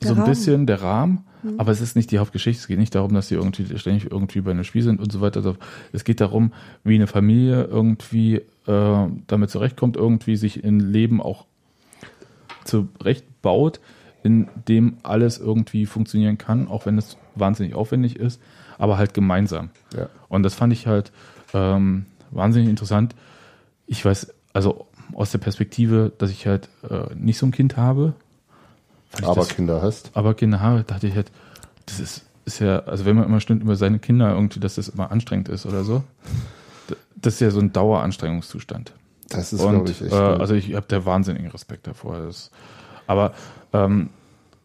Der 0.00 0.08
so 0.08 0.14
ein 0.14 0.18
Rahmen. 0.20 0.30
bisschen 0.30 0.66
der 0.66 0.82
Rahmen, 0.82 1.24
aber 1.58 1.70
es 1.70 1.80
ist 1.80 1.94
nicht 1.94 2.10
die 2.10 2.18
Hauptgeschichte. 2.18 2.60
Es 2.60 2.66
geht 2.66 2.78
nicht 2.78 2.94
darum, 2.94 3.14
dass 3.14 3.28
sie 3.28 3.36
irgendwie 3.36 3.78
ständig 3.78 4.10
irgendwie 4.10 4.40
bei 4.40 4.50
einem 4.50 4.64
Spiel 4.64 4.82
sind 4.82 5.00
und 5.00 5.12
so 5.12 5.20
weiter. 5.20 5.38
Also 5.38 5.56
es 5.92 6.02
geht 6.02 6.20
darum, 6.20 6.52
wie 6.82 6.96
eine 6.96 7.06
Familie 7.06 7.64
irgendwie 7.64 8.42
äh, 8.66 9.06
damit 9.26 9.50
zurechtkommt, 9.50 9.96
irgendwie 9.96 10.36
sich 10.36 10.62
in 10.64 10.80
Leben 10.80 11.20
auch 11.20 11.46
zurechtbaut, 12.64 13.80
in 14.22 14.48
dem 14.68 14.96
alles 15.02 15.38
irgendwie 15.38 15.86
funktionieren 15.86 16.38
kann, 16.38 16.68
auch 16.68 16.86
wenn 16.86 16.98
es 16.98 17.16
wahnsinnig 17.34 17.74
aufwendig 17.74 18.16
ist, 18.16 18.40
aber 18.78 18.98
halt 18.98 19.14
gemeinsam. 19.14 19.70
Ja. 19.96 20.08
Und 20.28 20.42
das 20.42 20.54
fand 20.54 20.72
ich 20.72 20.86
halt 20.86 21.12
ähm, 21.54 22.06
wahnsinnig 22.30 22.68
interessant. 22.68 23.14
Ich 23.86 24.04
weiß, 24.04 24.34
also 24.52 24.86
aus 25.14 25.30
der 25.30 25.38
Perspektive, 25.38 26.12
dass 26.18 26.30
ich 26.30 26.46
halt 26.46 26.68
äh, 26.88 27.14
nicht 27.14 27.38
so 27.38 27.46
ein 27.46 27.52
Kind 27.52 27.76
habe, 27.76 28.14
Aber 29.22 29.36
das, 29.36 29.48
Kinder 29.50 29.80
hast. 29.80 30.10
aber 30.14 30.34
Kinder 30.34 30.60
habe, 30.60 30.82
dachte 30.82 31.06
ich 31.06 31.14
halt, 31.14 31.30
das 31.86 32.00
ist, 32.00 32.24
ist 32.44 32.58
ja, 32.58 32.80
also 32.80 33.04
wenn 33.04 33.14
man 33.16 33.26
immer 33.26 33.40
stimmt 33.40 33.62
über 33.62 33.76
seine 33.76 33.98
Kinder 34.00 34.32
irgendwie, 34.32 34.60
dass 34.60 34.74
das 34.74 34.88
immer 34.88 35.12
anstrengend 35.12 35.48
ist 35.48 35.66
oder 35.66 35.84
so, 35.84 36.02
das 37.16 37.34
ist 37.34 37.40
ja 37.40 37.50
so 37.50 37.60
ein 37.60 37.72
Daueranstrengungszustand. 37.72 38.92
Das 39.28 39.52
ist, 39.52 39.60
glaube 39.60 39.90
ich, 39.90 40.00
echt. 40.02 40.12
äh, 40.12 40.16
also 40.16 40.54
ich 40.54 40.74
habe 40.74 40.86
da 40.88 41.04
wahnsinnigen 41.04 41.50
Respekt 41.50 41.86
davor. 41.86 42.20
Das, 42.20 42.50
aber 43.06 43.34
ähm, 43.72 44.10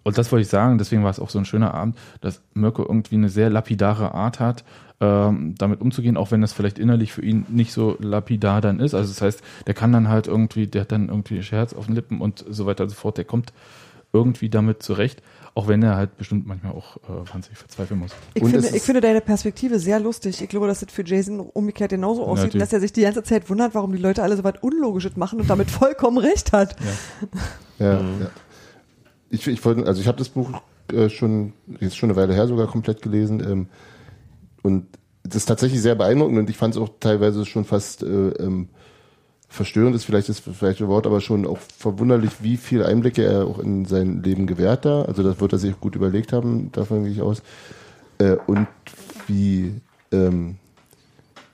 und 0.03 0.17
das 0.17 0.31
wollte 0.31 0.41
ich 0.41 0.47
sagen, 0.47 0.77
deswegen 0.77 1.03
war 1.03 1.11
es 1.11 1.19
auch 1.19 1.29
so 1.29 1.39
ein 1.39 1.45
schöner 1.45 1.73
Abend, 1.73 1.97
dass 2.21 2.41
Mirko 2.53 2.83
irgendwie 2.83 3.15
eine 3.15 3.29
sehr 3.29 3.49
lapidare 3.49 4.13
Art 4.13 4.39
hat, 4.39 4.63
ähm, 4.99 5.55
damit 5.57 5.81
umzugehen, 5.81 6.17
auch 6.17 6.31
wenn 6.31 6.41
das 6.41 6.53
vielleicht 6.53 6.79
innerlich 6.79 7.11
für 7.11 7.23
ihn 7.23 7.45
nicht 7.49 7.73
so 7.73 7.97
lapidar 7.99 8.61
dann 8.61 8.79
ist. 8.79 8.93
Also 8.93 9.11
das 9.11 9.21
heißt, 9.21 9.43
der 9.67 9.73
kann 9.73 9.91
dann 9.91 10.09
halt 10.09 10.27
irgendwie, 10.27 10.67
der 10.67 10.81
hat 10.81 10.91
dann 10.91 11.09
irgendwie 11.09 11.41
Scherz 11.43 11.73
auf 11.73 11.85
den 11.85 11.95
Lippen 11.95 12.21
und 12.21 12.43
so 12.47 12.65
weiter 12.65 12.83
und 12.83 12.89
so 12.89 12.95
fort, 12.95 13.17
der 13.17 13.25
kommt 13.25 13.53
irgendwie 14.13 14.49
damit 14.49 14.83
zurecht, 14.83 15.21
auch 15.53 15.67
wenn 15.67 15.83
er 15.83 15.95
halt 15.95 16.17
bestimmt 16.17 16.47
manchmal 16.47 16.71
auch 16.73 16.97
äh, 16.97 17.33
wahnsinnig 17.33 17.57
verzweifeln 17.57 17.99
muss. 17.99 18.11
ich 18.33 18.41
Und 18.41 18.51
finde, 18.51 18.69
ich 18.69 18.81
finde 18.81 19.01
deine 19.01 19.21
Perspektive 19.21 19.79
sehr 19.79 19.99
lustig. 19.99 20.41
Ich 20.41 20.49
glaube, 20.49 20.67
dass 20.67 20.79
das 20.79 20.91
für 20.91 21.05
Jason 21.05 21.39
umgekehrt 21.39 21.91
genauso 21.91 22.23
aussieht, 22.23 22.45
natürlich. 22.45 22.63
dass 22.63 22.73
er 22.73 22.79
sich 22.79 22.93
die 22.93 23.01
ganze 23.01 23.23
Zeit 23.23 23.49
wundert, 23.49 23.75
warum 23.75 23.91
die 23.91 24.01
Leute 24.01 24.23
alle 24.23 24.37
so 24.37 24.43
was 24.43 24.55
Unlogisches 24.61 25.17
machen 25.17 25.41
und 25.41 25.49
damit 25.49 25.69
vollkommen 25.71 26.17
recht 26.17 26.53
hat. 26.53 26.75
Ja, 27.79 27.99
ja. 27.99 28.31
Ich, 29.29 29.47
ich 29.47 29.63
wollte, 29.65 29.85
also 29.85 29.99
ich 29.99 30.07
habe 30.07 30.17
das 30.17 30.29
Buch 30.29 30.51
äh, 30.91 31.09
schon, 31.09 31.53
jetzt 31.79 31.97
schon 31.97 32.09
eine 32.09 32.17
Weile 32.17 32.33
her 32.33 32.47
sogar 32.47 32.67
komplett 32.67 33.01
gelesen. 33.01 33.41
Ähm, 33.41 33.67
und 34.61 34.87
das 35.23 35.37
ist 35.37 35.45
tatsächlich 35.45 35.81
sehr 35.81 35.95
beeindruckend 35.95 36.39
und 36.39 36.49
ich 36.49 36.57
fand 36.57 36.75
es 36.75 36.81
auch 36.81 36.89
teilweise 36.99 37.45
schon 37.45 37.65
fast 37.65 38.03
äh, 38.03 38.07
ähm, 38.07 38.69
verstörend 39.51 39.95
ist 39.95 40.05
vielleicht 40.05 40.29
das 40.29 40.39
falsche 40.39 40.87
Wort, 40.87 41.05
aber 41.05 41.19
schon 41.19 41.45
auch 41.45 41.57
verwunderlich, 41.77 42.31
wie 42.39 42.55
viel 42.55 42.83
Einblicke 42.83 43.23
er 43.23 43.45
auch 43.45 43.59
in 43.59 43.83
sein 43.85 44.23
Leben 44.23 44.47
gewährt 44.47 44.85
da. 44.85 45.03
Also 45.03 45.23
das 45.23 45.41
wird 45.41 45.51
er 45.51 45.59
sich 45.59 45.77
gut 45.79 45.95
überlegt 45.95 46.31
haben, 46.31 46.71
davon 46.71 47.03
gehe 47.03 47.11
ich 47.11 47.21
aus. 47.21 47.43
Äh, 48.17 48.37
und 48.47 48.67
wie, 49.27 49.73
ähm, 50.13 50.55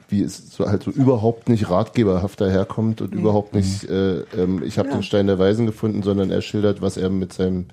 wie 0.09 0.21
es 0.21 0.51
so 0.51 0.67
halt 0.69 0.83
so 0.83 0.91
überhaupt 0.91 1.49
nicht 1.49 1.71
ratgeberhaft 1.71 2.39
daherkommt 2.39 3.01
und 3.01 3.15
überhaupt 3.15 3.55
nicht, 3.55 3.89
äh, 3.89 4.19
ähm, 4.37 4.61
ich 4.63 4.77
habe 4.77 4.89
Ja. 4.89 4.93
den 4.95 5.03
Stein 5.03 5.25
der 5.25 5.39
Weisen 5.39 5.65
gefunden, 5.65 6.03
sondern 6.03 6.29
er 6.29 6.41
schildert, 6.41 6.83
was 6.83 6.97
er 6.97 7.09
mit 7.09 7.33
seinem, 7.33 7.65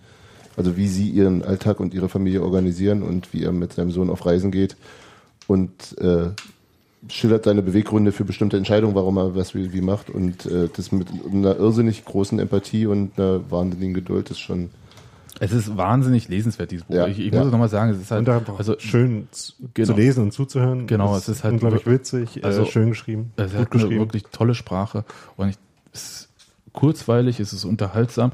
also 0.56 0.78
wie 0.78 0.88
sie 0.88 1.10
ihren 1.10 1.44
Alltag 1.44 1.80
und 1.80 1.92
ihre 1.92 2.09
Familie 2.09 2.42
organisieren 2.42 3.02
und 3.02 3.34
wie 3.34 3.44
er 3.44 3.52
mit 3.52 3.74
seinem 3.74 3.90
Sohn 3.90 4.09
auf 4.09 4.24
Reisen 4.24 4.51
geht 4.51 4.76
und 5.48 5.98
äh, 5.98 6.30
schildert 7.09 7.44
seine 7.44 7.62
Beweggründe 7.62 8.12
für 8.12 8.24
bestimmte 8.24 8.56
Entscheidungen, 8.56 8.94
warum 8.94 9.16
er 9.18 9.35
was 9.35 9.55
wie, 9.55 9.72
wie 9.72 9.81
macht 9.81 10.10
und 10.10 10.47
äh, 10.47 10.68
das 10.74 10.93
mit 10.93 11.09
einer 11.31 11.56
irrsinnig 11.56 12.05
großen 12.05 12.39
Empathie 12.39 12.86
und 12.86 13.18
einer 13.18 13.51
wahnsinnigen 13.51 13.94
Geduld 13.94 14.31
ist 14.31 14.40
schon 14.40 14.70
Es 15.40 15.52
ist 15.52 15.76
wahnsinnig 15.76 16.28
lesenswert, 16.28 16.70
dieses 16.70 16.86
Buch. 16.86 16.94
Ja, 16.94 17.06
ich 17.06 17.18
ich 17.18 17.32
ja. 17.32 17.39
muss 17.39 17.47
es 17.47 17.52
nochmal 17.52 17.68
sagen, 17.68 17.93
es 17.93 18.01
ist 18.01 18.10
halt, 18.10 18.28
also, 18.28 18.76
schön 18.78 19.28
zu, 19.31 19.52
genau. 19.74 19.86
zu 19.86 19.93
lesen 19.94 20.24
und 20.24 20.32
zuzuhören. 20.32 20.86
Genau, 20.86 21.16
es 21.16 21.28
ist 21.28 21.44
halt 21.44 21.55
unglaublich 21.55 21.86
witzig, 21.86 22.44
also- 22.44 22.62
äh, 22.62 22.66
schön 22.66 22.90
geschrieben, 22.90 23.32
es 23.36 23.51
gut 23.51 23.52
hat 23.52 23.59
eine 23.59 23.66
geschrieben. 23.66 24.01
wirklich 24.01 24.24
tolle 24.32 24.55
Sprache 24.55 25.05
und 25.36 25.51
ich, 25.51 25.56
es 25.93 26.28
kurzweilig, 26.74 27.40
es 27.40 27.55
ist 27.55 27.64
unterhaltsam. 27.64 28.32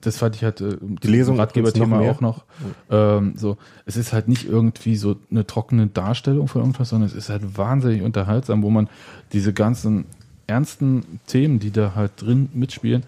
Das 0.00 0.16
fand 0.16 0.36
ich 0.36 0.44
halt 0.44 0.62
äh, 0.62 0.76
Die 0.80 1.08
Lesung 1.08 1.38
Ratgeberthema 1.38 2.00
auch 2.00 2.22
noch. 2.22 2.44
Ähm, 2.90 3.34
so, 3.36 3.58
es 3.84 3.96
ist 3.96 4.14
halt 4.14 4.28
nicht 4.28 4.48
irgendwie 4.48 4.96
so 4.96 5.16
eine 5.30 5.46
trockene 5.46 5.88
Darstellung 5.88 6.48
von 6.48 6.62
irgendwas, 6.62 6.88
sondern 6.88 7.08
es 7.08 7.14
ist 7.14 7.28
halt 7.28 7.58
wahnsinnig 7.58 8.02
unterhaltsam, 8.02 8.62
wo 8.62 8.70
man 8.70 8.88
diese 9.32 9.52
ganzen 9.52 10.06
ernsten 10.46 11.20
Themen, 11.26 11.58
die 11.58 11.70
da 11.70 11.94
halt 11.94 12.12
drin 12.16 12.48
mitspielen, 12.54 13.02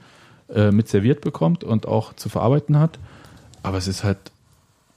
äh, 0.53 0.71
mit 0.71 0.89
serviert 0.89 1.23
bekommt 1.23 1.65
und 1.65 1.87
auch 1.87 2.13
zu 2.15 2.29
verarbeiten 2.29 2.79
hat. 2.79 2.99
Aber 3.63 3.79
es 3.79 3.89
ist 3.89 4.05
halt 4.05 4.19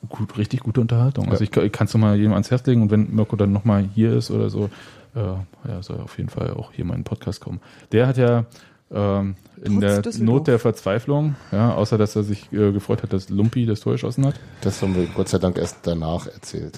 gut, 0.09 0.37
richtig 0.37 0.61
gute 0.61 0.81
Unterhaltung. 0.81 1.29
Also 1.29 1.43
ich, 1.43 1.55
ich 1.55 1.71
kann 1.71 1.87
es 1.87 1.93
nochmal 1.93 2.17
jedem 2.17 2.33
ans 2.33 2.51
Herz 2.51 2.65
legen 2.65 2.81
und 2.81 2.91
wenn 2.91 3.13
Mirko 3.15 3.35
dann 3.35 3.53
nochmal 3.53 3.87
hier 3.93 4.13
ist 4.13 4.31
oder 4.31 4.49
so, 4.49 4.69
äh, 5.15 5.19
ja, 5.19 5.81
soll 5.81 5.99
auf 5.99 6.17
jeden 6.17 6.29
Fall 6.29 6.51
auch 6.51 6.71
hier 6.71 6.85
mal 6.85 6.93
in 6.95 7.01
den 7.01 7.05
Podcast 7.05 7.41
kommen. 7.41 7.59
Der 7.91 8.07
hat 8.07 8.17
ja 8.17 8.45
ähm, 8.91 9.35
in 9.63 9.73
Trotz 9.73 9.79
der 9.81 10.01
Düsseldorf. 10.01 10.35
Not 10.35 10.47
der 10.47 10.59
Verzweiflung, 10.59 11.35
ja, 11.51 11.73
außer 11.73 11.97
dass 11.97 12.15
er 12.15 12.23
sich 12.23 12.51
äh, 12.53 12.71
gefreut 12.71 13.03
hat, 13.03 13.13
dass 13.13 13.29
Lumpi 13.29 13.65
das 13.65 13.79
Tor 13.81 13.93
geschossen 13.93 14.25
hat. 14.25 14.35
Das 14.61 14.81
haben 14.81 14.95
wir 14.95 15.05
Gott 15.07 15.29
sei 15.29 15.38
Dank 15.39 15.57
erst 15.57 15.77
danach 15.84 16.27
erzählt. 16.27 16.77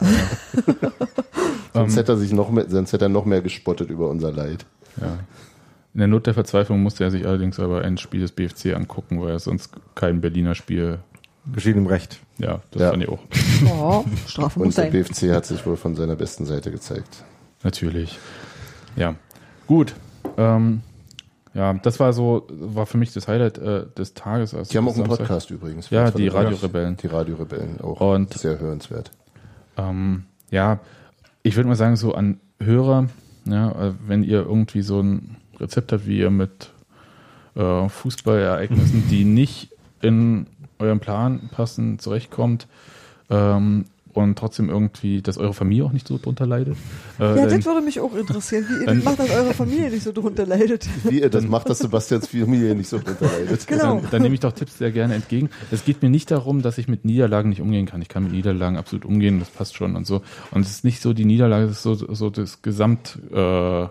sonst, 1.74 1.96
hätte 1.98 2.14
er 2.14 2.18
sich 2.18 2.32
noch 2.34 2.50
mehr, 2.52 2.66
sonst 2.70 2.94
hätte 2.94 3.06
er 3.06 3.10
noch 3.10 3.26
mehr 3.26 3.42
gespottet 3.42 3.90
über 3.90 4.10
unser 4.10 4.32
Leid. 4.32 4.66
Ja. 5.02 5.18
In 5.94 6.00
der 6.00 6.08
Not 6.08 6.28
der 6.28 6.34
Verzweiflung 6.34 6.82
musste 6.84 7.04
er 7.04 7.12
sich 7.12 7.26
allerdings 7.26 7.60
aber 7.60 7.82
ein 7.82 7.98
Spiel 7.98 8.22
des 8.22 8.32
BFC 8.32 8.76
angucken, 8.76 9.22
weil 9.22 9.32
er 9.32 9.40
sonst 9.40 9.72
kein 9.96 10.22
Berliner 10.22 10.56
Spiel, 10.56 11.00
Geschieht 11.54 11.76
ihm 11.76 11.88
recht. 11.88 12.20
ja, 12.38 12.62
das 12.72 12.82
Ja. 12.82 12.92
fand 12.92 13.04
ich 13.04 13.10
auch. 13.10 13.20
Oh, 13.66 14.06
Strafe 14.28 14.60
muss 14.60 14.68
Und 14.68 14.78
der 14.78 14.84
sein. 14.86 14.92
BFC 14.92 15.32
hat 15.34 15.46
sich 15.46 15.66
wohl 15.66 15.78
von 15.78 15.96
seiner 15.96 16.16
besten 16.16 16.46
Seite 16.46 16.70
gezeigt. 16.70 17.24
Natürlich. 17.64 18.20
Ja. 18.96 19.16
Gut. 19.66 19.96
Ähm, 20.38 20.82
ja, 21.54 21.74
das 21.74 22.00
war 22.00 22.14
so, 22.14 22.48
war 22.50 22.86
für 22.86 22.98
mich 22.98 23.14
das 23.14 23.28
Highlight 23.28 23.58
äh, 23.58 23.86
des 23.98 24.14
Tages. 24.14 24.54
Also 24.54 24.72
Die 24.72 24.78
haben 24.78 24.88
auch 24.88 24.96
einen 24.96 25.06
Samstag. 25.06 25.28
Podcast 25.28 25.50
übrigens. 25.52 25.90
Ja, 25.90 26.12
die 26.12 26.28
Radiorebellen. 26.28 26.98
Die 26.98 27.08
Radiorebellen 27.08 27.82
auch. 27.82 28.00
Und- 28.02 28.34
sehr 28.34 28.60
hörenswert. 28.60 29.12
Ähm, 29.78 30.26
ja, 30.52 30.80
ich 31.44 31.56
würde 31.56 31.70
mal 31.70 31.76
sagen, 31.76 31.96
so 31.96 32.14
an 32.14 32.40
Hörer, 32.62 33.08
ja, 33.46 33.72
äh, 33.72 33.94
wenn 34.06 34.24
ihr 34.24 34.42
irgendwie 34.46 34.82
so 34.82 35.02
ein 35.02 35.38
Rezept 35.60 35.92
habt, 35.92 36.06
wie 36.06 36.20
ihr 36.20 36.30
mit 36.30 36.70
äh, 37.56 37.88
Fußballereignissen, 37.90 39.08
die 39.10 39.24
nicht 39.26 39.72
in 40.02 40.48
euren 40.80 41.00
Plan 41.00 41.50
passen, 41.52 42.00
zurechtkommt 42.00 42.68
ähm, 43.30 43.86
und 44.24 44.38
trotzdem 44.38 44.70
irgendwie, 44.70 45.22
dass 45.22 45.38
eure 45.38 45.54
Familie 45.54 45.86
auch 45.86 45.92
nicht 45.92 46.08
so 46.08 46.18
drunter 46.18 46.46
leidet. 46.46 46.76
Äh, 47.20 47.24
Ja, 47.24 47.36
dann- 47.36 47.50
das 47.58 47.66
würde 47.66 47.82
mich 47.82 48.00
auch 48.00 48.16
interessieren, 48.16 48.66
wie 48.70 48.80
ihr 48.82 48.86
das 48.96 49.04
macht, 49.04 49.20
dass 49.20 49.30
eure 49.30 49.54
Familie 49.54 49.90
nicht 49.90 50.04
so 50.04 50.12
drunter 50.12 50.46
leidet. 50.46 50.88
Wie 51.04 51.22
ihr 51.22 51.30
das 51.30 51.46
macht, 51.48 51.70
dass 51.70 51.80
Sebastians 51.80 52.28
Familie 52.28 52.76
nicht 52.76 52.90
so 52.90 53.00
drunter 53.00 53.26
leidet. 53.26 53.68
Genau. 53.68 53.96
dann, 54.02 54.08
dann 54.12 54.22
nehme 54.22 54.34
ich 54.36 54.40
doch 54.42 54.52
Tipps 54.54 54.78
sehr 54.78 54.92
gerne 54.92 55.16
entgegen. 55.16 55.50
Es 55.72 55.84
geht 55.86 56.02
mir 56.02 56.10
nicht 56.10 56.32
darum, 56.32 56.62
dass 56.62 56.78
ich 56.78 56.88
mit 56.88 57.06
Niederlagen 57.06 57.50
nicht 57.50 57.62
umgehen 57.62 57.86
kann. 57.86 58.02
Ich 58.02 58.10
kann 58.10 58.24
mit 58.24 58.32
Niederlagen 58.34 58.78
absolut 58.78 59.06
umgehen, 59.06 59.40
das 59.40 59.50
passt 59.50 59.76
schon 59.76 59.96
und 59.96 60.06
so. 60.08 60.22
Und 60.52 60.62
es 60.66 60.72
ist 60.72 60.84
nicht 60.84 61.02
so 61.02 61.14
die 61.14 61.26
Niederlage, 61.26 61.66
es 61.66 61.72
ist 61.72 61.84
so, 61.84 61.94
so 61.96 62.30
das 62.30 62.62
Gesamt. 62.62 63.18
Äh, 63.34 63.88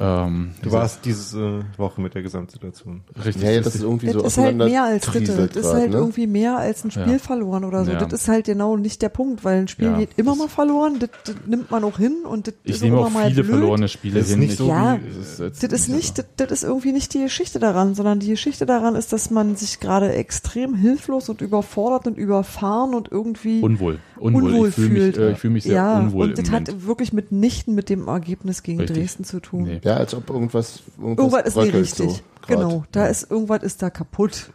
ähm, 0.00 0.50
Du 0.62 0.72
warst 0.72 1.04
diese 1.04 1.64
Woche 1.76 2.00
mit 2.00 2.14
der 2.14 2.22
Gesamtsituation. 2.22 3.02
richtig. 3.24 3.42
Ja, 3.42 3.50
ja, 3.50 3.60
das 3.60 3.74
ist 3.74 3.82
irgendwie 3.82 4.10
so 4.10 4.20
Das 4.20 4.32
ist 4.36 4.38
halt 4.44 4.56
mehr 4.56 4.84
als 4.84 5.04
Dritte. 5.06 5.48
Das 5.52 5.56
ist 5.64 5.72
halt 5.72 5.90
ne? 5.90 5.96
irgendwie 5.96 6.26
mehr 6.26 6.56
als 6.58 6.84
ein 6.84 6.90
Spiel 6.90 7.12
Ja. 7.12 7.18
verloren 7.18 7.64
oder 7.64 7.84
so. 7.84 7.92
Ja. 7.92 7.98
Das 7.98 8.12
ist 8.22 8.28
halt 8.28 8.46
genau 8.46 8.76
nicht 8.76 9.02
der 9.02 9.08
Punkt, 9.08 9.44
weil 9.44 9.58
ein 9.60 9.68
Spiel 9.68 9.86
Ja, 9.88 9.98
geht 9.98 10.10
immer 10.16 10.32
das- 10.32 10.38
mal 10.38 10.48
verloren, 10.48 10.98
das, 10.98 11.10
das 11.24 11.34
nimmt 11.46 11.70
man 11.70 11.84
auch 11.84 11.98
hin 11.98 12.16
und 12.28 12.46
das 12.48 12.54
ich 12.64 12.72
ist 12.76 12.82
nehme 12.82 12.96
immer 12.98 13.06
auch 13.06 13.10
mal 13.10 13.28
viele 13.28 13.42
blöd. 13.44 13.56
verlorene 13.58 13.88
Spiele 13.88 14.14
Das 14.18 14.24
ist 14.26 14.30
hin. 14.32 14.40
nicht 14.40 14.52
Ich- 14.52 14.58
so 14.58 14.68
Ja, 14.68 14.96
es 15.08 15.16
ist 15.16 15.38
jetzt 15.40 15.62
Das 15.62 15.72
ist 15.72 15.88
nicht, 15.88 16.18
das, 16.18 16.26
das 16.36 16.50
ist 16.52 16.62
irgendwie 16.64 16.92
nicht 16.92 17.14
die 17.14 17.20
Geschichte 17.22 17.58
daran, 17.58 17.94
sondern 17.94 18.20
die 18.20 18.28
Geschichte 18.28 18.66
daran 18.66 18.94
ist, 18.96 19.12
dass 19.12 19.30
man 19.30 19.56
sich 19.56 19.80
gerade 19.80 20.12
extrem 20.12 20.74
hilflos 20.74 21.28
und 21.28 21.40
überfordert 21.40 22.06
und 22.06 22.18
überfahren 22.18 22.94
und 22.94 23.10
irgendwie 23.10 23.60
unwohl. 23.60 23.98
Unwohl. 24.18 24.42
unwohl 24.44 24.68
ich 24.68 24.74
fühle 24.74 24.88
mich, 24.88 25.02
fühlt. 25.02 25.16
äh, 25.18 25.32
ich 25.32 25.38
fühle 25.38 25.52
mich 25.54 25.64
sehr 25.64 25.74
ja, 25.74 25.98
unwohl 25.98 26.24
und 26.24 26.30
im 26.30 26.36
das 26.36 26.46
Moment. 26.50 26.68
hat 26.70 26.86
wirklich 26.86 27.12
mitnichten 27.12 27.74
mit 27.74 27.88
dem 27.90 28.08
Ergebnis 28.08 28.62
gegen 28.62 28.80
Richtig. 28.80 28.96
Dresden 28.96 29.24
zu 29.24 29.40
tun. 29.40 29.64
Nee. 29.64 29.80
Ja, 29.86 29.96
als 29.96 30.14
ob 30.14 30.28
irgendwas, 30.30 30.82
irgendwas, 30.98 31.24
Irgendwas 31.24 31.46
ist 31.46 31.56
nicht 31.56 31.64
bröckelt 31.64 31.82
richtig. 31.84 32.10
So, 32.10 32.22
genau, 32.48 32.84
da 32.90 33.06
ist 33.06 33.30
irgendwas 33.30 33.62
ist 33.62 33.82
da 33.82 33.90
kaputt. 33.90 34.50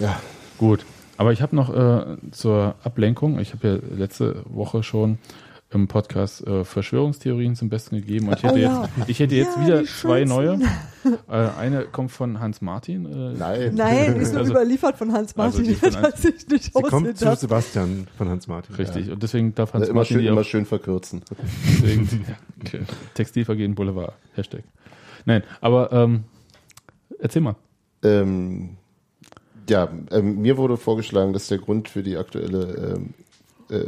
Ja, 0.00 0.20
Gut. 0.58 0.84
Aber 1.16 1.32
ich 1.32 1.40
habe 1.40 1.56
noch 1.56 1.74
äh, 1.74 2.16
zur 2.30 2.74
Ablenkung, 2.82 3.38
ich 3.38 3.52
habe 3.52 3.68
ja 3.68 3.96
letzte 3.96 4.42
Woche 4.46 4.82
schon 4.82 5.18
im 5.70 5.88
Podcast 5.88 6.46
äh, 6.46 6.64
Verschwörungstheorien 6.64 7.56
zum 7.56 7.68
Besten 7.68 7.96
gegeben 7.96 8.28
und 8.28 8.36
ich 8.36 8.42
hätte 8.44 8.54
Oh 8.54 8.58
ja. 8.58 8.88
jetzt, 8.96 9.08
ich 9.10 9.18
hätte 9.18 9.34
jetzt 9.34 9.56
Ja, 9.56 9.64
wieder 9.66 9.84
zwei 9.84 10.24
neue. 10.24 10.58
Äh, 11.28 11.34
eine 11.56 11.84
kommt 11.84 12.10
von 12.10 12.40
Hans 12.40 12.60
Martin. 12.60 13.06
Äh, 13.06 13.32
nein. 13.38 13.74
Nein, 13.76 14.14
die 14.16 14.20
ist 14.22 14.32
nur 14.32 14.40
Also- 14.40 14.50
überliefert 14.52 14.96
von 14.98 15.12
Hans 15.12 15.36
also 15.38 15.58
Martin. 15.58 15.64
die 15.64 15.74
von 15.76 15.90
die 15.90 15.96
Hans- 15.98 16.20
sich 16.22 16.48
nicht 16.48 16.64
Sie 16.74 16.82
kommt 16.82 17.16
zu. 17.16 17.36
Sebastian 17.36 18.08
von 18.18 18.28
Hans 18.28 18.48
Martin. 18.48 18.74
Richtig. 18.74 19.10
Und 19.12 19.22
deswegen 19.22 19.54
darf 19.54 19.72
Hans 19.72 19.82
Also 19.82 19.92
immer 19.92 20.00
Martin 20.00 20.14
schön, 20.16 20.22
die 20.22 20.26
immer 20.28 20.40
auch 20.40 20.44
schön 20.44 20.66
verkürzen. 20.66 21.22
deswegen, 21.64 22.24
ja, 22.28 22.34
okay. 22.60 22.80
Textilvergehen 23.14 23.76
Boulevard. 23.76 24.14
Hashtag. 24.34 24.64
Nein, 25.26 25.44
aber 25.60 25.92
ähm, 25.92 26.24
erzähl 27.20 27.42
mal. 27.42 27.54
Ähm, 28.02 28.70
ja, 29.70 29.88
ähm, 30.10 30.40
mir 30.42 30.56
wurde 30.56 30.76
vorgeschlagen, 30.76 31.32
dass 31.32 31.46
der 31.46 31.58
Grund 31.58 31.88
für 31.88 32.02
die 32.02 32.16
aktuelle 32.16 32.96
ähm, 32.96 33.14
äh, 33.70 33.84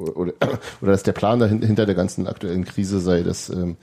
oder, 0.00 0.32
oder 0.80 0.92
dass 0.92 1.02
der 1.02 1.12
Plan 1.12 1.38
dahin, 1.38 1.62
hinter 1.62 1.86
der 1.86 1.94
ganzen 1.94 2.26
aktuellen 2.26 2.64
Krise 2.64 3.00
sei, 3.00 3.22
dass 3.22 3.48
ähm, 3.50 3.76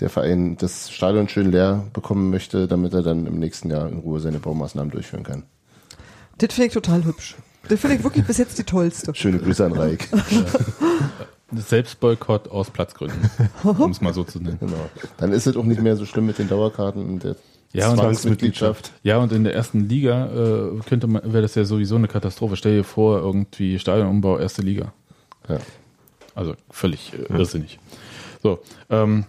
der 0.00 0.10
Verein 0.10 0.56
das 0.56 0.90
Stadion 0.90 1.28
schön 1.28 1.50
leer 1.50 1.86
bekommen 1.92 2.30
möchte, 2.30 2.66
damit 2.66 2.94
er 2.94 3.02
dann 3.02 3.26
im 3.26 3.38
nächsten 3.38 3.70
Jahr 3.70 3.88
in 3.88 3.98
Ruhe 3.98 4.20
seine 4.20 4.38
Baumaßnahmen 4.38 4.90
durchführen 4.90 5.24
kann. 5.24 5.44
Das 6.38 6.54
finde 6.54 6.68
ich 6.68 6.72
total 6.72 7.04
hübsch. 7.04 7.36
Das 7.68 7.80
finde 7.80 7.96
ich 7.96 8.04
wirklich 8.04 8.26
bis 8.26 8.38
jetzt 8.38 8.58
die 8.58 8.64
tollste. 8.64 9.14
Schöne 9.14 9.38
Grüße 9.38 9.64
an 9.64 9.72
Reik. 9.72 10.08
Selbstboykott 11.52 12.48
aus 12.48 12.70
Platzgründen, 12.70 13.28
um 13.64 13.90
es 13.90 14.00
mal 14.00 14.14
so 14.14 14.24
zu 14.24 14.38
nennen. 14.40 14.58
genau. 14.60 14.88
Dann 15.18 15.32
ist 15.32 15.46
es 15.46 15.56
auch 15.56 15.64
nicht 15.64 15.80
mehr 15.80 15.96
so 15.96 16.06
schlimm 16.06 16.26
mit 16.26 16.38
den 16.38 16.48
Dauerkarten 16.48 17.04
und 17.04 17.24
der 17.24 17.36
Ja, 17.72 17.90
und 17.90 17.98
Zwangsmitgliedschaft. 17.98 18.92
Ja, 19.02 19.18
und 19.18 19.32
in 19.32 19.44
der 19.44 19.54
ersten 19.54 19.88
Liga 19.88 20.26
äh, 20.26 20.80
könnte 20.88 21.08
man, 21.08 21.22
wäre 21.24 21.42
das 21.42 21.56
ja 21.56 21.64
sowieso 21.64 21.96
eine 21.96 22.08
Katastrophe. 22.08 22.56
Stell 22.56 22.78
dir 22.78 22.84
vor, 22.84 23.18
irgendwie 23.18 23.78
Stadionumbau, 23.78 24.38
erste 24.38 24.62
Liga. 24.62 24.92
Ja. 25.50 25.58
Also 26.34 26.54
völlig 26.70 27.12
äh, 27.12 27.32
irrsinnig. 27.32 27.78
So, 28.42 28.60
ähm, 28.88 29.24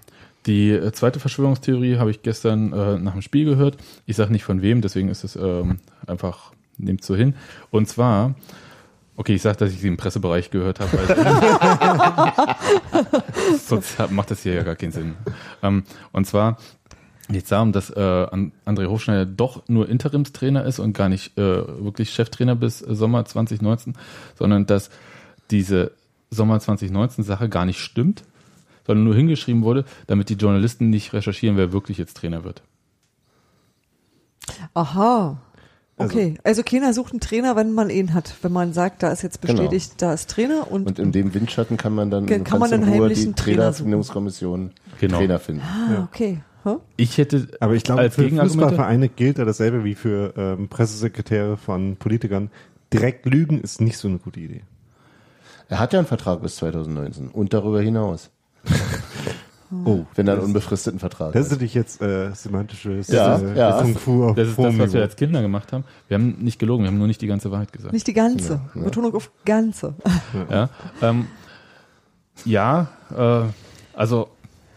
die 0.46 0.80
zweite 0.94 1.20
Verschwörungstheorie 1.20 1.98
habe 1.98 2.12
ich 2.12 2.22
gestern 2.24 2.74
äh, 2.74 2.98
nach 2.98 3.14
dem 3.14 3.22
Spiel 3.22 3.46
gehört. 3.46 3.78
Ich 4.06 4.16
sage 4.16 4.32
nicht 4.32 4.44
von 4.44 4.62
wem, 4.62 4.82
deswegen 4.82 5.10
ist 5.10 5.24
es 5.24 5.36
ähm, 5.36 5.80
einfach, 6.08 6.54
nehmt 6.78 7.04
so 7.04 7.16
hin. 7.16 7.36
Und 7.70 7.88
zwar, 7.88 8.34
okay, 9.18 9.36
ich 9.36 9.42
sage, 9.42 9.58
dass 9.58 9.72
ich 9.72 9.80
sie 9.82 9.88
im 9.88 9.98
Pressebereich 9.98 10.50
gehört 10.50 10.80
habe, 10.80 10.98
weil 10.98 12.56
sonst 13.58 13.98
macht 14.10 14.32
das 14.32 14.42
hier 14.44 14.54
ja 14.54 14.64
gar 14.64 14.76
keinen 14.76 14.92
Sinn. 14.92 15.16
Ähm, 15.62 15.84
und 16.12 16.26
zwar 16.26 16.58
Jetzt 17.30 17.52
darum, 17.52 17.72
dass 17.72 17.90
äh, 17.92 18.00
An- 18.02 18.52
André 18.66 18.88
Hofschneider 18.88 19.26
doch 19.26 19.64
nur 19.70 19.88
Interimstrainer 19.88 20.66
ist 20.66 20.80
und 20.80 20.92
gar 20.92 21.08
nicht 21.08 21.38
äh, 21.38 21.42
wirklich 21.42 22.10
Cheftrainer 22.12 22.56
bis 22.56 22.82
äh, 22.82 22.94
Sommer 22.94 23.24
2019, 23.24 23.94
sondern 24.38 24.66
dass 24.66 24.90
diese 25.50 25.92
Sommer 26.32 26.60
2019 26.60 27.24
Sache 27.24 27.50
gar 27.50 27.66
nicht 27.66 27.80
stimmt, 27.80 28.24
sondern 28.88 29.04
nur 29.04 29.16
hingeschrieben 29.16 29.64
wurde, 29.64 29.86
damit 30.08 30.30
die 30.30 30.36
Journalisten 30.36 30.90
nicht 30.90 31.14
recherchieren, 31.14 31.58
wer 31.58 31.72
wirklich 31.74 31.98
jetzt 31.98 32.18
Trainer 32.18 32.44
wird. 32.44 32.64
Aha. 34.74 35.38
Okay, 35.98 36.36
also 36.44 36.64
keiner 36.64 36.94
sucht 36.94 37.14
einen 37.14 37.20
Trainer, 37.20 37.56
wenn 37.56 37.74
man 37.74 37.92
ihn 37.92 38.16
hat. 38.16 38.34
Wenn 38.42 38.52
man 38.52 38.74
sagt, 38.74 39.04
da 39.04 39.12
ist 39.12 39.22
jetzt 39.22 39.40
Genau. 39.42 39.62
bestätigt, 39.62 40.02
da 40.02 40.14
ist 40.14 40.32
Trainer 40.32 40.72
und, 40.72 40.88
Und 40.88 40.98
in 40.98 41.12
dem 41.12 41.34
Windschatten 41.36 41.78
kann 41.78 41.94
man 41.94 42.10
dann 42.10 42.26
Kann 42.26 42.60
man 42.60 42.74
einen 42.74 42.86
Ruhe 42.86 43.04
heimlichen 43.04 43.36
die 43.36 43.42
Trainer 43.42 43.72
suchen. 43.72 43.92
Trainerfindungskommission 43.92 44.72
Genau. 45.00 45.18
Trainer 45.18 45.40
finden. 45.40 45.62
ah, 45.62 46.08
okay. 46.12 46.42
Ich 46.98 47.18
hätte 47.18 47.48
Aber 47.60 47.74
ich 47.74 47.84
glaube, 47.84 48.10
für 48.12 48.30
Fußballvereine 48.30 49.10
gilt 49.10 49.40
da 49.40 49.46
dasselbe 49.46 49.84
wie 49.84 49.96
für 49.96 50.34
ähm, 50.38 50.70
Pressesekretäre 50.70 51.58
von 51.58 51.98
Politikern. 51.98 52.50
Direkt 52.94 53.26
lügen 53.26 53.62
ist 53.62 53.82
nicht 53.82 53.98
so 53.98 54.08
eine 54.08 54.18
gute 54.20 54.40
Idee. 54.40 54.62
Er 55.72 55.80
hat 55.80 55.94
ja 55.94 56.00
einen 56.00 56.08
Vertrag 56.08 56.42
bis 56.42 56.58
2019 56.58 57.30
und 57.30 57.54
darüber 57.54 57.82
hinaus. 57.82 58.30
Oh, 59.86 60.04
Wenn 60.16 60.28
er 60.28 60.34
einen 60.34 60.44
unbefristeten 60.44 61.00
Vertrag 61.00 61.32
das 61.32 61.40
hat. 61.40 61.46
ist 61.46 61.52
natürlich 61.54 61.74
jetzt 61.76 62.02
äh, 62.02 62.34
semantisches 62.34 63.08
Ja, 63.08 63.38
äh, 63.38 63.58
ja. 63.58 63.82
Kung 63.82 63.96
Fu 63.96 64.26
auf 64.26 64.36
das 64.36 64.50
ist 64.50 64.60
das, 64.60 64.78
was 64.78 64.92
wir 64.92 65.02
als 65.02 65.16
Kinder 65.16 65.42
gemacht 65.42 65.72
haben. 65.72 65.86
Wir 66.10 66.16
haben 66.16 66.36
nicht 66.40 66.60
gelogen, 66.60 66.84
wir 66.84 66.90
haben 66.90 66.98
nur 66.98 67.08
nicht 67.08 67.22
die 67.22 67.28
ganze 67.28 67.52
Wahrheit 67.52 67.72
gesagt. 67.72 67.94
Nicht 67.94 68.06
die 68.06 68.12
ganze. 68.12 68.60
Betonung 68.74 69.16
auf 69.16 69.32
ganze. 69.46 69.96
Ja, 70.50 70.68
ähm, 71.02 71.28
ja 72.44 72.90
äh, 73.16 73.44
also 73.98 74.28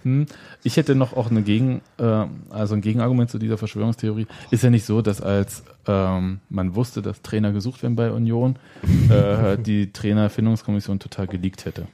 hm, 0.04 0.26
ich 0.62 0.76
hätte 0.76 0.94
noch 0.94 1.16
auch 1.16 1.28
eine 1.28 1.42
Gegen, 1.42 1.80
äh, 1.98 2.26
also 2.50 2.76
ein 2.76 2.80
Gegenargument 2.80 3.30
zu 3.30 3.40
dieser 3.40 3.58
Verschwörungstheorie. 3.58 4.28
Ist 4.52 4.62
ja 4.62 4.70
nicht 4.70 4.86
so, 4.86 5.02
dass 5.02 5.20
als 5.20 5.64
ähm, 5.86 6.40
man 6.48 6.74
wusste, 6.74 7.02
dass 7.02 7.22
Trainer 7.22 7.52
gesucht 7.52 7.82
werden 7.82 7.96
bei 7.96 8.10
Union, 8.10 8.56
äh, 9.10 9.56
die 9.62 9.92
Trainerfindungskommission 9.92 10.98
total 10.98 11.26
geleakt 11.26 11.64
hätte. 11.64 11.86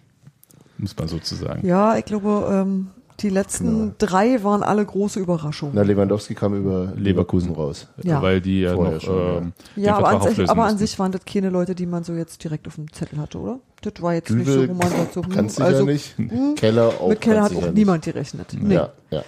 Muss 0.79 0.97
man 0.97 1.09
sozusagen. 1.09 1.67
Ja, 1.67 1.97
ich 1.97 2.05
glaube, 2.07 2.49
ähm, 2.53 2.89
die 3.21 3.29
letzten 3.29 3.67
Genau. 3.67 3.95
drei 3.99 4.43
waren 4.43 4.63
alle 4.63 4.85
große 4.85 5.21
Überraschungen. 5.21 5.75
Na, 5.75 5.83
Lewandowski 5.83 6.35
kam 6.35 6.55
über 6.55 6.93
Leverkusen 6.97 7.53
raus. 7.53 7.87
Ja. 8.03 8.23
Weil 8.23 8.41
die 8.41 8.61
ja 8.63 8.75
Vorher 8.75 8.95
noch 8.95 9.03
schon, 9.03 9.19
ja. 9.19 9.37
ähm, 9.39 9.53
Ja, 9.77 9.97
aber, 9.97 10.09
an 10.09 10.23
sich, 10.23 10.49
aber 10.51 10.65
an 10.65 10.79
sich 10.79 10.99
waren 10.99 11.13
das 11.13 11.25
keine 11.27 11.51
Leute, 11.51 11.75
die 11.75 11.87
man 11.87 12.03
so 12.03 12.15
jetzt 12.15 12.43
direkt 12.43 12.67
auf 12.67 12.77
dem 12.77 12.91
Zettel 12.93 13.19
hatte, 13.19 13.39
oder? 13.39 13.61
Das 13.83 13.95
war 14.01 14.15
jetzt 14.15 14.31
nicht 14.31 14.47
so, 14.47 14.61
Dübel 14.61 14.69
wo 14.71 14.75
man 14.75 14.91
sagt 14.91 15.13
so, 15.15 15.23
hm, 15.23 15.31
kannst 15.31 15.59
du 15.59 15.65
also 15.65 15.87
ja 15.87 15.93
nicht. 15.93 16.15
Keller 16.57 16.89
auch. 17.01 17.09
mit 17.09 17.21
Keller 17.21 17.43
hat 17.43 17.53
auch 17.53 17.61
sicher 17.61 17.73
niemand 17.73 18.05
gerechnet. 18.05 18.53
Nicht. 18.53 18.63
Nee. 18.63 18.75
Ja, 18.75 18.91
ja. 19.11 19.23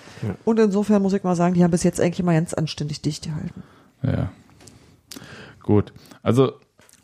Und 0.44 0.58
insofern 0.58 1.02
muss 1.02 1.12
ich 1.12 1.22
mal 1.22 1.36
sagen, 1.36 1.54
die 1.54 1.64
haben 1.64 1.70
bis 1.70 1.82
jetzt 1.82 2.00
eigentlich 2.00 2.24
mal 2.24 2.34
ganz 2.34 2.54
anständig 2.54 3.00
dicht 3.02 3.24
gehalten. 3.24 3.62
Ja. 4.02 4.30
Gut. 5.62 5.92
Also, 6.22 6.52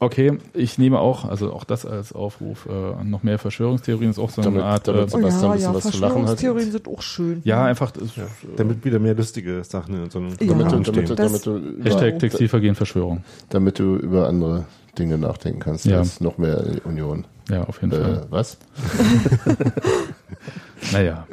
okay, 0.00 0.38
ich 0.54 0.78
nehme 0.78 0.98
auch, 1.00 1.24
also 1.24 1.52
auch 1.52 1.64
das 1.64 1.86
als 1.86 2.12
Aufruf, 2.12 2.66
äh, 2.66 3.04
noch 3.04 3.22
mehr 3.22 3.38
Verschwörungstheorien 3.38 4.10
ist 4.10 4.18
auch 4.18 4.30
so 4.30 4.42
eine 4.42 4.50
Damit- 4.50 4.64
Art. 4.64 4.88
damit 4.88 5.06
äh, 5.06 5.10
Sebastian 5.10 5.44
oh, 5.44 5.52
ein 5.54 5.60
ja, 5.60 5.72
bisschen 5.72 5.72
ja, 5.72 5.74
was 5.74 5.82
zu 5.82 5.88
lachen 6.00 6.00
hat. 6.00 6.10
Verschwörungstheorien 6.38 6.72
sind 6.72 6.88
auch 6.88 7.02
schön. 7.02 7.40
ja, 7.44 7.64
einfach 7.64 7.90
das, 7.90 8.10
Damit 8.56 8.84
wieder 8.84 8.98
mehr 8.98 9.14
lustige 9.14 9.62
Sachen 9.64 10.04
in 10.04 10.10
so 10.10 10.18
einem 10.18 10.28
Ja. 10.30 10.34
Damit, 10.46 10.72
du, 10.72 10.80
damit, 10.80 11.08
du, 11.10 11.14
damit, 11.14 11.46
du 11.46 11.56
über, 11.56 11.84
Hashtag 11.90 12.18
Textilvergehen 12.18 12.74
Verschwörung. 12.74 13.24
damit 13.50 13.78
du 13.78 13.96
über 13.96 14.28
andere 14.28 14.64
Dinge 14.98 15.18
nachdenken 15.18 15.60
kannst, 15.60 15.84
Ja. 15.86 15.98
als 15.98 16.20
noch 16.20 16.38
mehr 16.38 16.64
Union. 16.84 17.24
Ja, 17.48 17.64
auf 17.64 17.80
jeden 17.80 17.92
Äh, 17.92 18.02
Fall. 18.02 18.26
was? 18.30 18.58
Naja. 20.92 21.26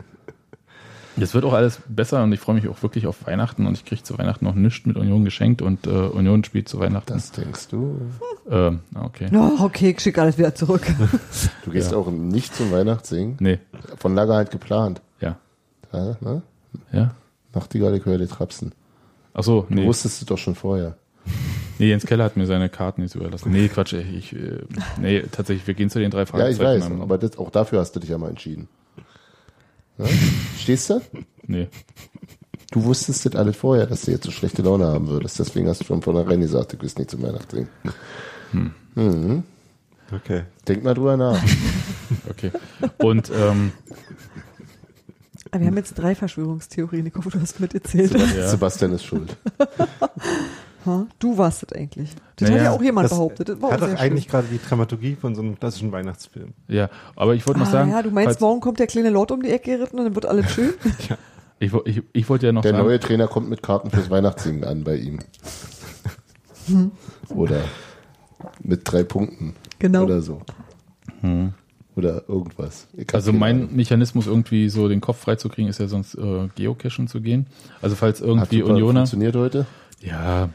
Es 1.20 1.34
wird 1.34 1.46
auch 1.46 1.54
alles 1.54 1.80
besser 1.88 2.24
und 2.24 2.32
ich 2.34 2.40
freue 2.40 2.56
mich 2.56 2.68
auch 2.68 2.82
wirklich 2.84 3.08
auf 3.08 3.26
Weihnachten 3.26 3.66
und 3.68 3.74
ich 3.74 3.86
kriege 3.86 4.04
zu 4.04 4.18
Weihnachten 4.18 4.44
noch 4.46 4.56
nichts 4.56 4.86
mit 4.86 4.98
Union 4.98 5.24
geschenkt 5.24 5.62
und 5.62 5.88
äh, 5.88 5.90
Union 5.90 6.44
spielt 6.44 6.68
zu 6.68 6.80
Weihnachten. 6.80 7.14
Das 7.14 7.32
denkst 7.32 7.70
du? 7.70 8.00
Ähm, 8.50 8.80
okay. 9.02 9.30
Oh, 9.34 9.64
okay, 9.64 9.92
ich 9.92 10.02
schicke 10.02 10.22
alles 10.22 10.38
wieder 10.38 10.54
zurück. 10.56 10.82
Du 11.64 11.72
gehst 11.72 11.92
Ja. 11.92 11.98
auch 11.98 12.12
nicht 12.12 12.56
zum 12.56 12.72
Weihnachtssingen. 12.72 13.38
Nee. 13.40 13.60
Von 13.98 14.14
lange 14.16 14.34
halt 14.34 14.52
geplant. 14.52 15.02
Ja. 15.22 15.38
Ja, 15.94 16.16
ne? 16.22 16.42
Ja. 16.92 17.16
Nachtigall, 17.54 17.96
ich 17.96 18.06
höre 18.06 18.18
die 18.18 18.28
Trapsen. 18.28 18.74
Ach 19.34 19.44
so, 19.44 19.66
Du 19.70 19.76
nee. 19.76 19.86
wusstest 19.86 20.22
es 20.22 20.26
doch 20.28 20.38
schon 20.38 20.56
vorher. 20.56 20.96
Nee, 21.80 21.90
Jens 21.90 22.06
Keller 22.06 22.24
hat 22.26 22.38
mir 22.38 22.46
seine 22.46 22.70
Karten 22.70 23.02
nicht 23.02 23.16
überlassen. 23.16 23.52
Nee, 23.52 23.68
Quatsch, 23.70 23.94
ey, 23.94 24.04
ich, 24.04 24.34
äh, 24.34 24.60
nee, 25.02 25.24
tatsächlich, 25.32 25.66
wir 25.68 25.74
gehen 25.74 25.90
zu 25.90 26.00
den 26.00 26.12
drei 26.12 26.20
Ja, 26.20 26.24
ich 26.24 26.30
Fragezeichen. 26.58 26.94
weiß, 26.96 27.02
aber 27.02 27.18
das, 27.18 27.38
auch 27.38 27.50
dafür 27.50 27.80
hast 27.80 27.94
du 27.96 28.00
dich 28.00 28.10
ja 28.10 28.18
mal 28.18 28.30
entschieden. 28.30 28.68
Ja? 29.98 30.06
Stehst 30.60 30.90
du? 30.90 31.02
Nee. 31.48 31.68
Du 32.72 32.84
wusstest 32.84 33.24
das 33.28 33.36
alles 33.36 33.56
vorher, 33.56 33.86
dass 33.86 34.02
du 34.02 34.12
jetzt 34.12 34.26
so 34.26 34.32
schlechte 34.32 34.64
Laune 34.64 34.88
haben 34.88 35.08
würdest. 35.08 35.38
Deswegen 35.38 35.68
hast 35.68 35.82
du 35.82 35.86
von 35.86 36.02
vornherein 36.02 36.40
gesagt, 36.42 36.74
du 36.74 36.78
gehst 36.78 36.98
nicht 36.98 37.12
zum 37.12 37.22
Weihnachtssingen. 37.22 37.70
Mhm. 38.96 39.44
Okay. 40.12 40.46
Denk 40.68 40.84
mal 40.84 40.96
drüber 40.96 41.18
nach. 41.18 41.40
Okay. 42.30 42.52
Und 42.98 43.32
ähm, 43.36 43.72
Aber 45.52 45.60
Wir 45.62 45.68
haben 45.68 45.78
jetzt 45.78 45.94
drei 45.96 46.14
Verschwörungstheorien. 46.16 47.06
Ich 47.08 47.16
hoffe, 47.16 47.30
du 47.30 47.40
hast 47.40 47.60
mitgezählt. 47.60 48.12
Ja. 48.36 48.48
Sebastian 48.50 48.94
ist 48.94 49.06
schuld. 49.06 49.38
Ha? 50.86 51.08
Du 51.20 51.38
warst 51.38 51.64
das 51.64 51.72
eigentlich. 51.74 52.10
Das 52.36 52.50
Naja, 52.50 52.60
hat 52.62 52.66
ja 52.66 52.72
auch 52.74 52.82
jemand 52.82 53.06
Das 53.06 53.12
behauptet. 53.12 53.50
Das 53.50 53.62
war 53.62 53.72
hat 53.72 53.82
doch 53.82 53.96
eigentlich 54.00 54.28
gerade 54.28 54.48
die 54.52 54.60
Dramaturgie 54.60 55.16
von 55.20 55.34
so 55.36 55.42
einem 55.42 55.58
klassischen 55.60 55.92
Weihnachtsfilm. 55.92 56.54
ja, 56.68 56.90
aber 57.16 57.34
ich 57.36 57.46
wollte 57.48 57.60
schön. 57.60 57.64
noch 57.66 57.70
Ah, 57.70 57.72
sagen, 57.72 57.92
ja, 57.92 58.02
du 58.04 58.12
meinst, 58.12 58.40
morgen 58.42 58.60
kommt 58.62 58.80
der 58.80 58.88
kleine 58.88 59.10
Lord 59.10 59.32
um 59.32 59.42
die 59.42 59.50
Ecke 59.50 59.78
geritten 59.78 59.98
und 60.00 60.06
dann 60.06 60.16
wird 60.16 60.26
alles 60.26 60.52
schön? 60.52 60.74
ich, 61.60 61.74
wo- 61.74 61.82
ich, 61.86 62.02
ich 62.14 62.30
wollte 62.30 62.46
ja 62.48 62.52
noch 62.52 62.62
Der 62.62 62.72
sagen, 62.74 62.84
neue 62.84 63.00
Trainer 63.00 63.28
kommt 63.28 63.50
mit 63.50 63.64
Karten 63.64 63.90
fürs 63.90 64.10
Weihnachtssingen 64.10 64.64
an 64.64 64.84
bei 64.84 64.98
ihm. 64.98 65.20
Oder 67.30 67.62
mit 68.62 68.82
drei 68.84 69.04
Punkten. 69.04 69.56
Genau. 69.80 70.04
Oder 70.04 70.22
so. 70.22 70.42
Oder 71.96 72.24
irgendwas. 72.28 72.88
Ich 72.98 73.12
also 73.14 73.32
mein 73.34 73.56
Ahnung. 73.64 73.76
Mechanismus 73.76 74.28
irgendwie 74.28 74.70
so 74.70 74.88
den 74.90 75.02
Kopf 75.02 75.20
freizukriegen, 75.20 75.70
ist 75.70 75.80
ja 75.80 75.88
sonst 75.88 76.16
äh, 76.16 76.48
Geocachen 76.56 77.08
zu 77.08 77.22
gehen. 77.22 77.48
Also 77.82 77.96
falls 77.96 78.20
Hat 78.22 78.28
irgendwie 78.28 78.60
super 78.60 78.74
Unioner, 78.74 79.00
funktioniert 79.02 79.36
heute? 79.36 79.66
ja, 80.02 80.50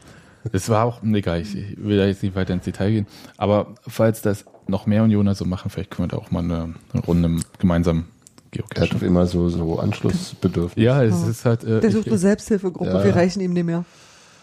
das 0.51 0.69
war 0.69 0.85
auch, 0.85 1.01
egal, 1.03 1.41
ich, 1.41 1.55
ich 1.55 1.77
will 1.77 1.97
da 1.97 2.05
jetzt 2.05 2.23
nicht 2.23 2.35
weiter 2.35 2.53
ins 2.53 2.63
Detail 2.65 2.91
gehen, 2.91 3.07
aber 3.37 3.75
falls 3.87 4.21
das 4.21 4.45
noch 4.67 4.85
mehr 4.85 5.03
Unioner 5.03 5.35
so 5.35 5.45
machen, 5.45 5.69
vielleicht 5.69 5.91
können 5.91 6.09
wir 6.09 6.17
da 6.17 6.23
auch 6.23 6.31
mal 6.31 6.43
eine, 6.43 6.75
eine 6.93 7.03
Runde 7.03 7.43
gemeinsam 7.59 8.05
Er 8.53 8.63
hat 8.63 8.69
Geocachen. 8.69 8.95
auf 8.97 9.01
immer 9.03 9.25
so, 9.27 9.49
so 9.49 9.79
Anschlussbedürfnis. 9.79 10.81
Ja, 10.83 11.03
es 11.03 11.27
ist 11.27 11.45
halt, 11.45 11.63
äh, 11.63 11.79
Der 11.81 11.89
ich, 11.89 11.95
sucht 11.95 12.07
eine 12.07 12.17
Selbsthilfegruppe. 12.17 12.89
Ja. 12.91 13.03
Wir 13.03 13.15
reichen 13.15 13.41
ihm 13.41 13.53
nicht 13.53 13.65
mehr. 13.65 13.85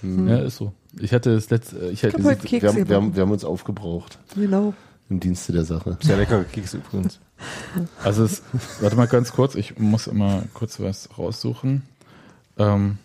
ja, 0.03 0.39
ist 0.39 0.57
so. 0.57 0.73
Ich 1.01 1.13
hatte 1.13 1.35
das 1.35 1.51
letzte, 1.51 1.91
ich 1.91 2.05
hab 2.05 2.13
hatte, 2.13 2.23
Wir 2.51 2.69
haben, 2.69 2.89
wir, 2.89 2.97
haben, 2.97 3.15
wir 3.17 3.23
haben 3.23 3.31
uns 3.31 3.45
aufgebraucht 3.45 4.19
Genau. 4.35 4.75
im 5.11 5.21
Dienste 5.21 5.53
der 5.53 5.65
Sache. 5.65 5.97
Sehr 6.01 6.17
leckere 6.17 6.45
Kekse 6.45 6.79
übrigens. 6.79 7.21
Also 8.03 8.25
es, 8.25 8.43
warte 8.81 8.97
mal 8.97 9.07
ganz 9.07 9.33
kurz, 9.33 9.55
ich 9.55 9.79
muss 9.79 10.07
immer 10.07 10.43
kurz 10.55 10.81
was 10.81 11.09
raussuchen. 11.19 11.83
Ähm, 12.59 12.99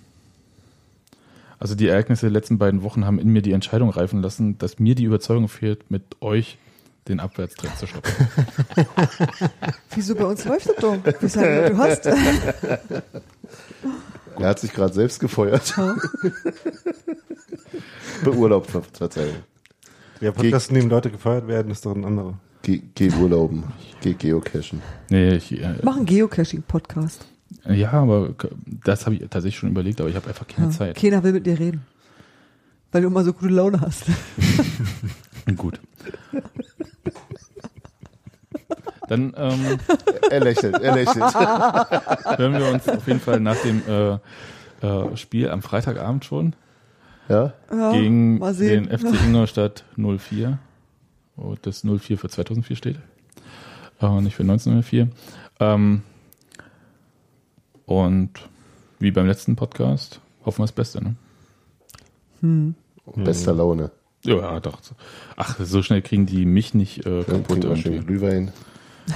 also 1.64 1.76
die 1.76 1.88
Ereignisse 1.88 2.26
der 2.26 2.31
letzten 2.31 2.57
beiden 2.57 2.84
Wochen 2.84 3.06
haben 3.06 3.18
in 3.19 3.30
mir 3.30 3.41
die 3.41 3.53
Entscheidung 3.53 3.90
reifen 3.90 4.22
lassen, 4.22 4.57
dass 4.57 4.80
mir 4.80 4.95
die 4.95 5.06
Überzeugung 5.06 5.48
fehlt, 5.48 5.90
mit 5.90 6.03
euch 6.19 6.57
den 7.07 7.22
Abwärtstrend 7.22 7.77
zu 7.77 7.88
stoppen. 7.88 8.11
Wieso 9.95 10.14
bei 10.14 10.26
uns 10.26 10.44
läuft 10.44 10.68
das 10.68 10.76
doch? 10.76 10.98
Wie 11.22 11.27
sagen 11.30 11.73
du 11.73 11.77
hast? 11.77 12.06
Er 14.40 14.48
hat 14.48 14.60
sich 14.60 14.73
gerade 14.73 14.94
selbst 14.94 15.19
gefeuert. 15.19 15.73
Beurlaubt, 18.26 18.72
Verzeihung. 18.91 19.35
Ja, 20.19 20.31
Podcast, 20.31 20.69
in 20.69 20.76
dem 20.76 20.90
Leute 20.90 21.11
gefeuert 21.11 21.48
werden, 21.48 21.72
ist 21.72 21.85
doch 21.85 21.95
ein 21.95 22.03
anderer. 22.03 22.40
Geh, 22.64 22.81
geh 22.95 23.10
urlauben. 23.11 23.64
Geh 24.02 24.14
geocachen. 24.14 24.81
Nee, 25.10 25.35
ich, 25.35 25.52
äh, 25.61 25.76
Mach 25.84 25.95
einen 25.95 26.07
Geocaching-Podcast. 26.07 27.27
Ja, 27.69 27.91
aber 27.91 28.34
das 28.65 29.06
habe 29.06 29.15
ich 29.15 29.22
tatsächlich 29.22 29.57
schon 29.57 29.69
überlegt, 29.69 29.99
aber 30.02 30.10
ich 30.10 30.15
habe 30.15 30.27
einfach 30.27 30.48
keine 30.48 30.68
Ja. 30.68 30.72
Zeit. 30.73 30.95
Keiner 30.98 31.23
will 31.23 31.34
mit 31.34 31.45
dir 31.45 31.57
reden. 31.60 31.85
Weil 32.91 33.02
du 33.02 33.07
immer 33.07 33.23
so 33.23 33.34
gute 33.34 33.53
Laune 33.53 33.81
hast. 33.81 34.06
Gut. 35.57 35.80
Dann 39.07 39.34
ähm, 39.35 39.80
Er 40.30 40.40
lächelt, 40.40 40.76
er 40.80 40.95
lächelt. 40.95 41.34
hören 42.38 42.53
wir 42.53 42.72
uns 42.73 42.88
auf 42.88 43.06
jeden 43.07 43.19
Fall 43.19 43.40
nach 43.40 43.57
dem 43.57 43.81
äh, 43.88 44.14
äh, 44.85 45.18
Spiel 45.18 45.49
am 45.49 45.61
Freitagabend 45.61 46.23
schon. 46.26 46.56
Ja? 47.30 47.53
Ja, 47.72 47.91
gegen 47.91 48.40
mal 48.40 48.53
sehen. 48.53 48.88
den 48.90 48.98
FC 48.99 49.26
Ingolstadt 49.26 49.84
04, 49.98 50.57
wo 51.35 51.56
das 51.61 51.84
04 51.84 52.18
für 52.18 52.30
2004 52.30 52.76
steht, 52.77 52.95
äh, 54.02 54.22
nicht 54.22 54.35
für 54.35 54.44
1904. 54.44 55.10
Ähm, 55.60 56.02
und 58.01 58.29
wie 58.99 59.11
beim 59.11 59.27
letzten 59.27 59.55
Podcast 59.55 60.21
hoffen 60.45 60.59
wir 60.59 60.63
das 60.63 60.71
Beste. 60.71 61.01
Ne? 62.41 62.73
Bester 63.15 63.53
Laune. 63.53 63.91
Ja, 64.23 64.59
doch. 64.59 64.79
Ach, 65.35 65.59
so 65.59 65.81
schnell 65.81 66.01
kriegen 66.01 66.25
die 66.25 66.45
mich 66.45 66.73
nicht 66.73 67.05
äh, 67.05 67.23
kaputt 67.23 67.47
trinken 67.47 67.69
wir 67.69 67.77
schön 67.77 67.93
irgendwie. 67.93 68.13
Glühwein. 68.13 68.51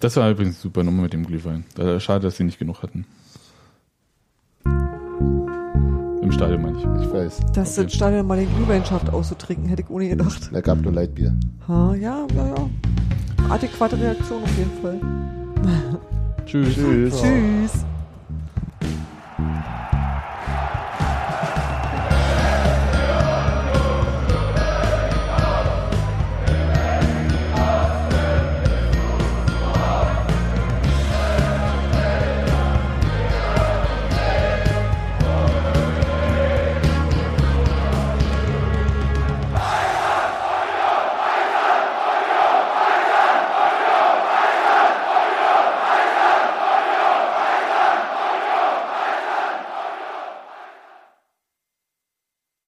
Das 0.00 0.14
war 0.14 0.30
übrigens 0.30 0.54
eine 0.54 0.62
super 0.62 0.84
Nummer 0.84 1.02
mit 1.02 1.12
dem 1.12 1.26
Glühwein. 1.26 1.64
Schade, 1.98 2.20
dass 2.20 2.36
sie 2.36 2.44
nicht 2.44 2.60
genug 2.60 2.84
hatten. 2.84 3.04
Im 6.22 6.30
Stadion 6.30 6.62
meine 6.62 6.78
ich. 6.78 6.84
Ich 7.04 7.12
weiß. 7.12 7.40
Dass 7.52 7.74
das 7.74 7.92
Stadion 7.92 8.24
mal 8.24 8.38
den 8.38 8.54
Glühwein 8.54 8.84
schafft 8.84 9.10
auszutrinken, 9.10 9.66
hätte 9.66 9.82
ich 9.82 9.90
ohne 9.90 10.08
gedacht. 10.08 10.50
Da 10.52 10.60
gab 10.60 10.80
nur 10.82 10.92
Leitbier. 10.92 11.34
Ha, 11.66 11.96
ja, 11.96 12.28
ja, 12.32 12.46
ja. 12.46 12.70
Adäquate 13.48 13.98
Reaktion 13.98 14.42
auf 14.44 14.56
jeden 14.56 14.80
Fall. 14.80 15.00
Tschüss. 16.46 16.74
Tschüss. 16.74 17.20
Tschüss. 17.20 17.84
Thank 19.38 19.92
you. 19.92 19.97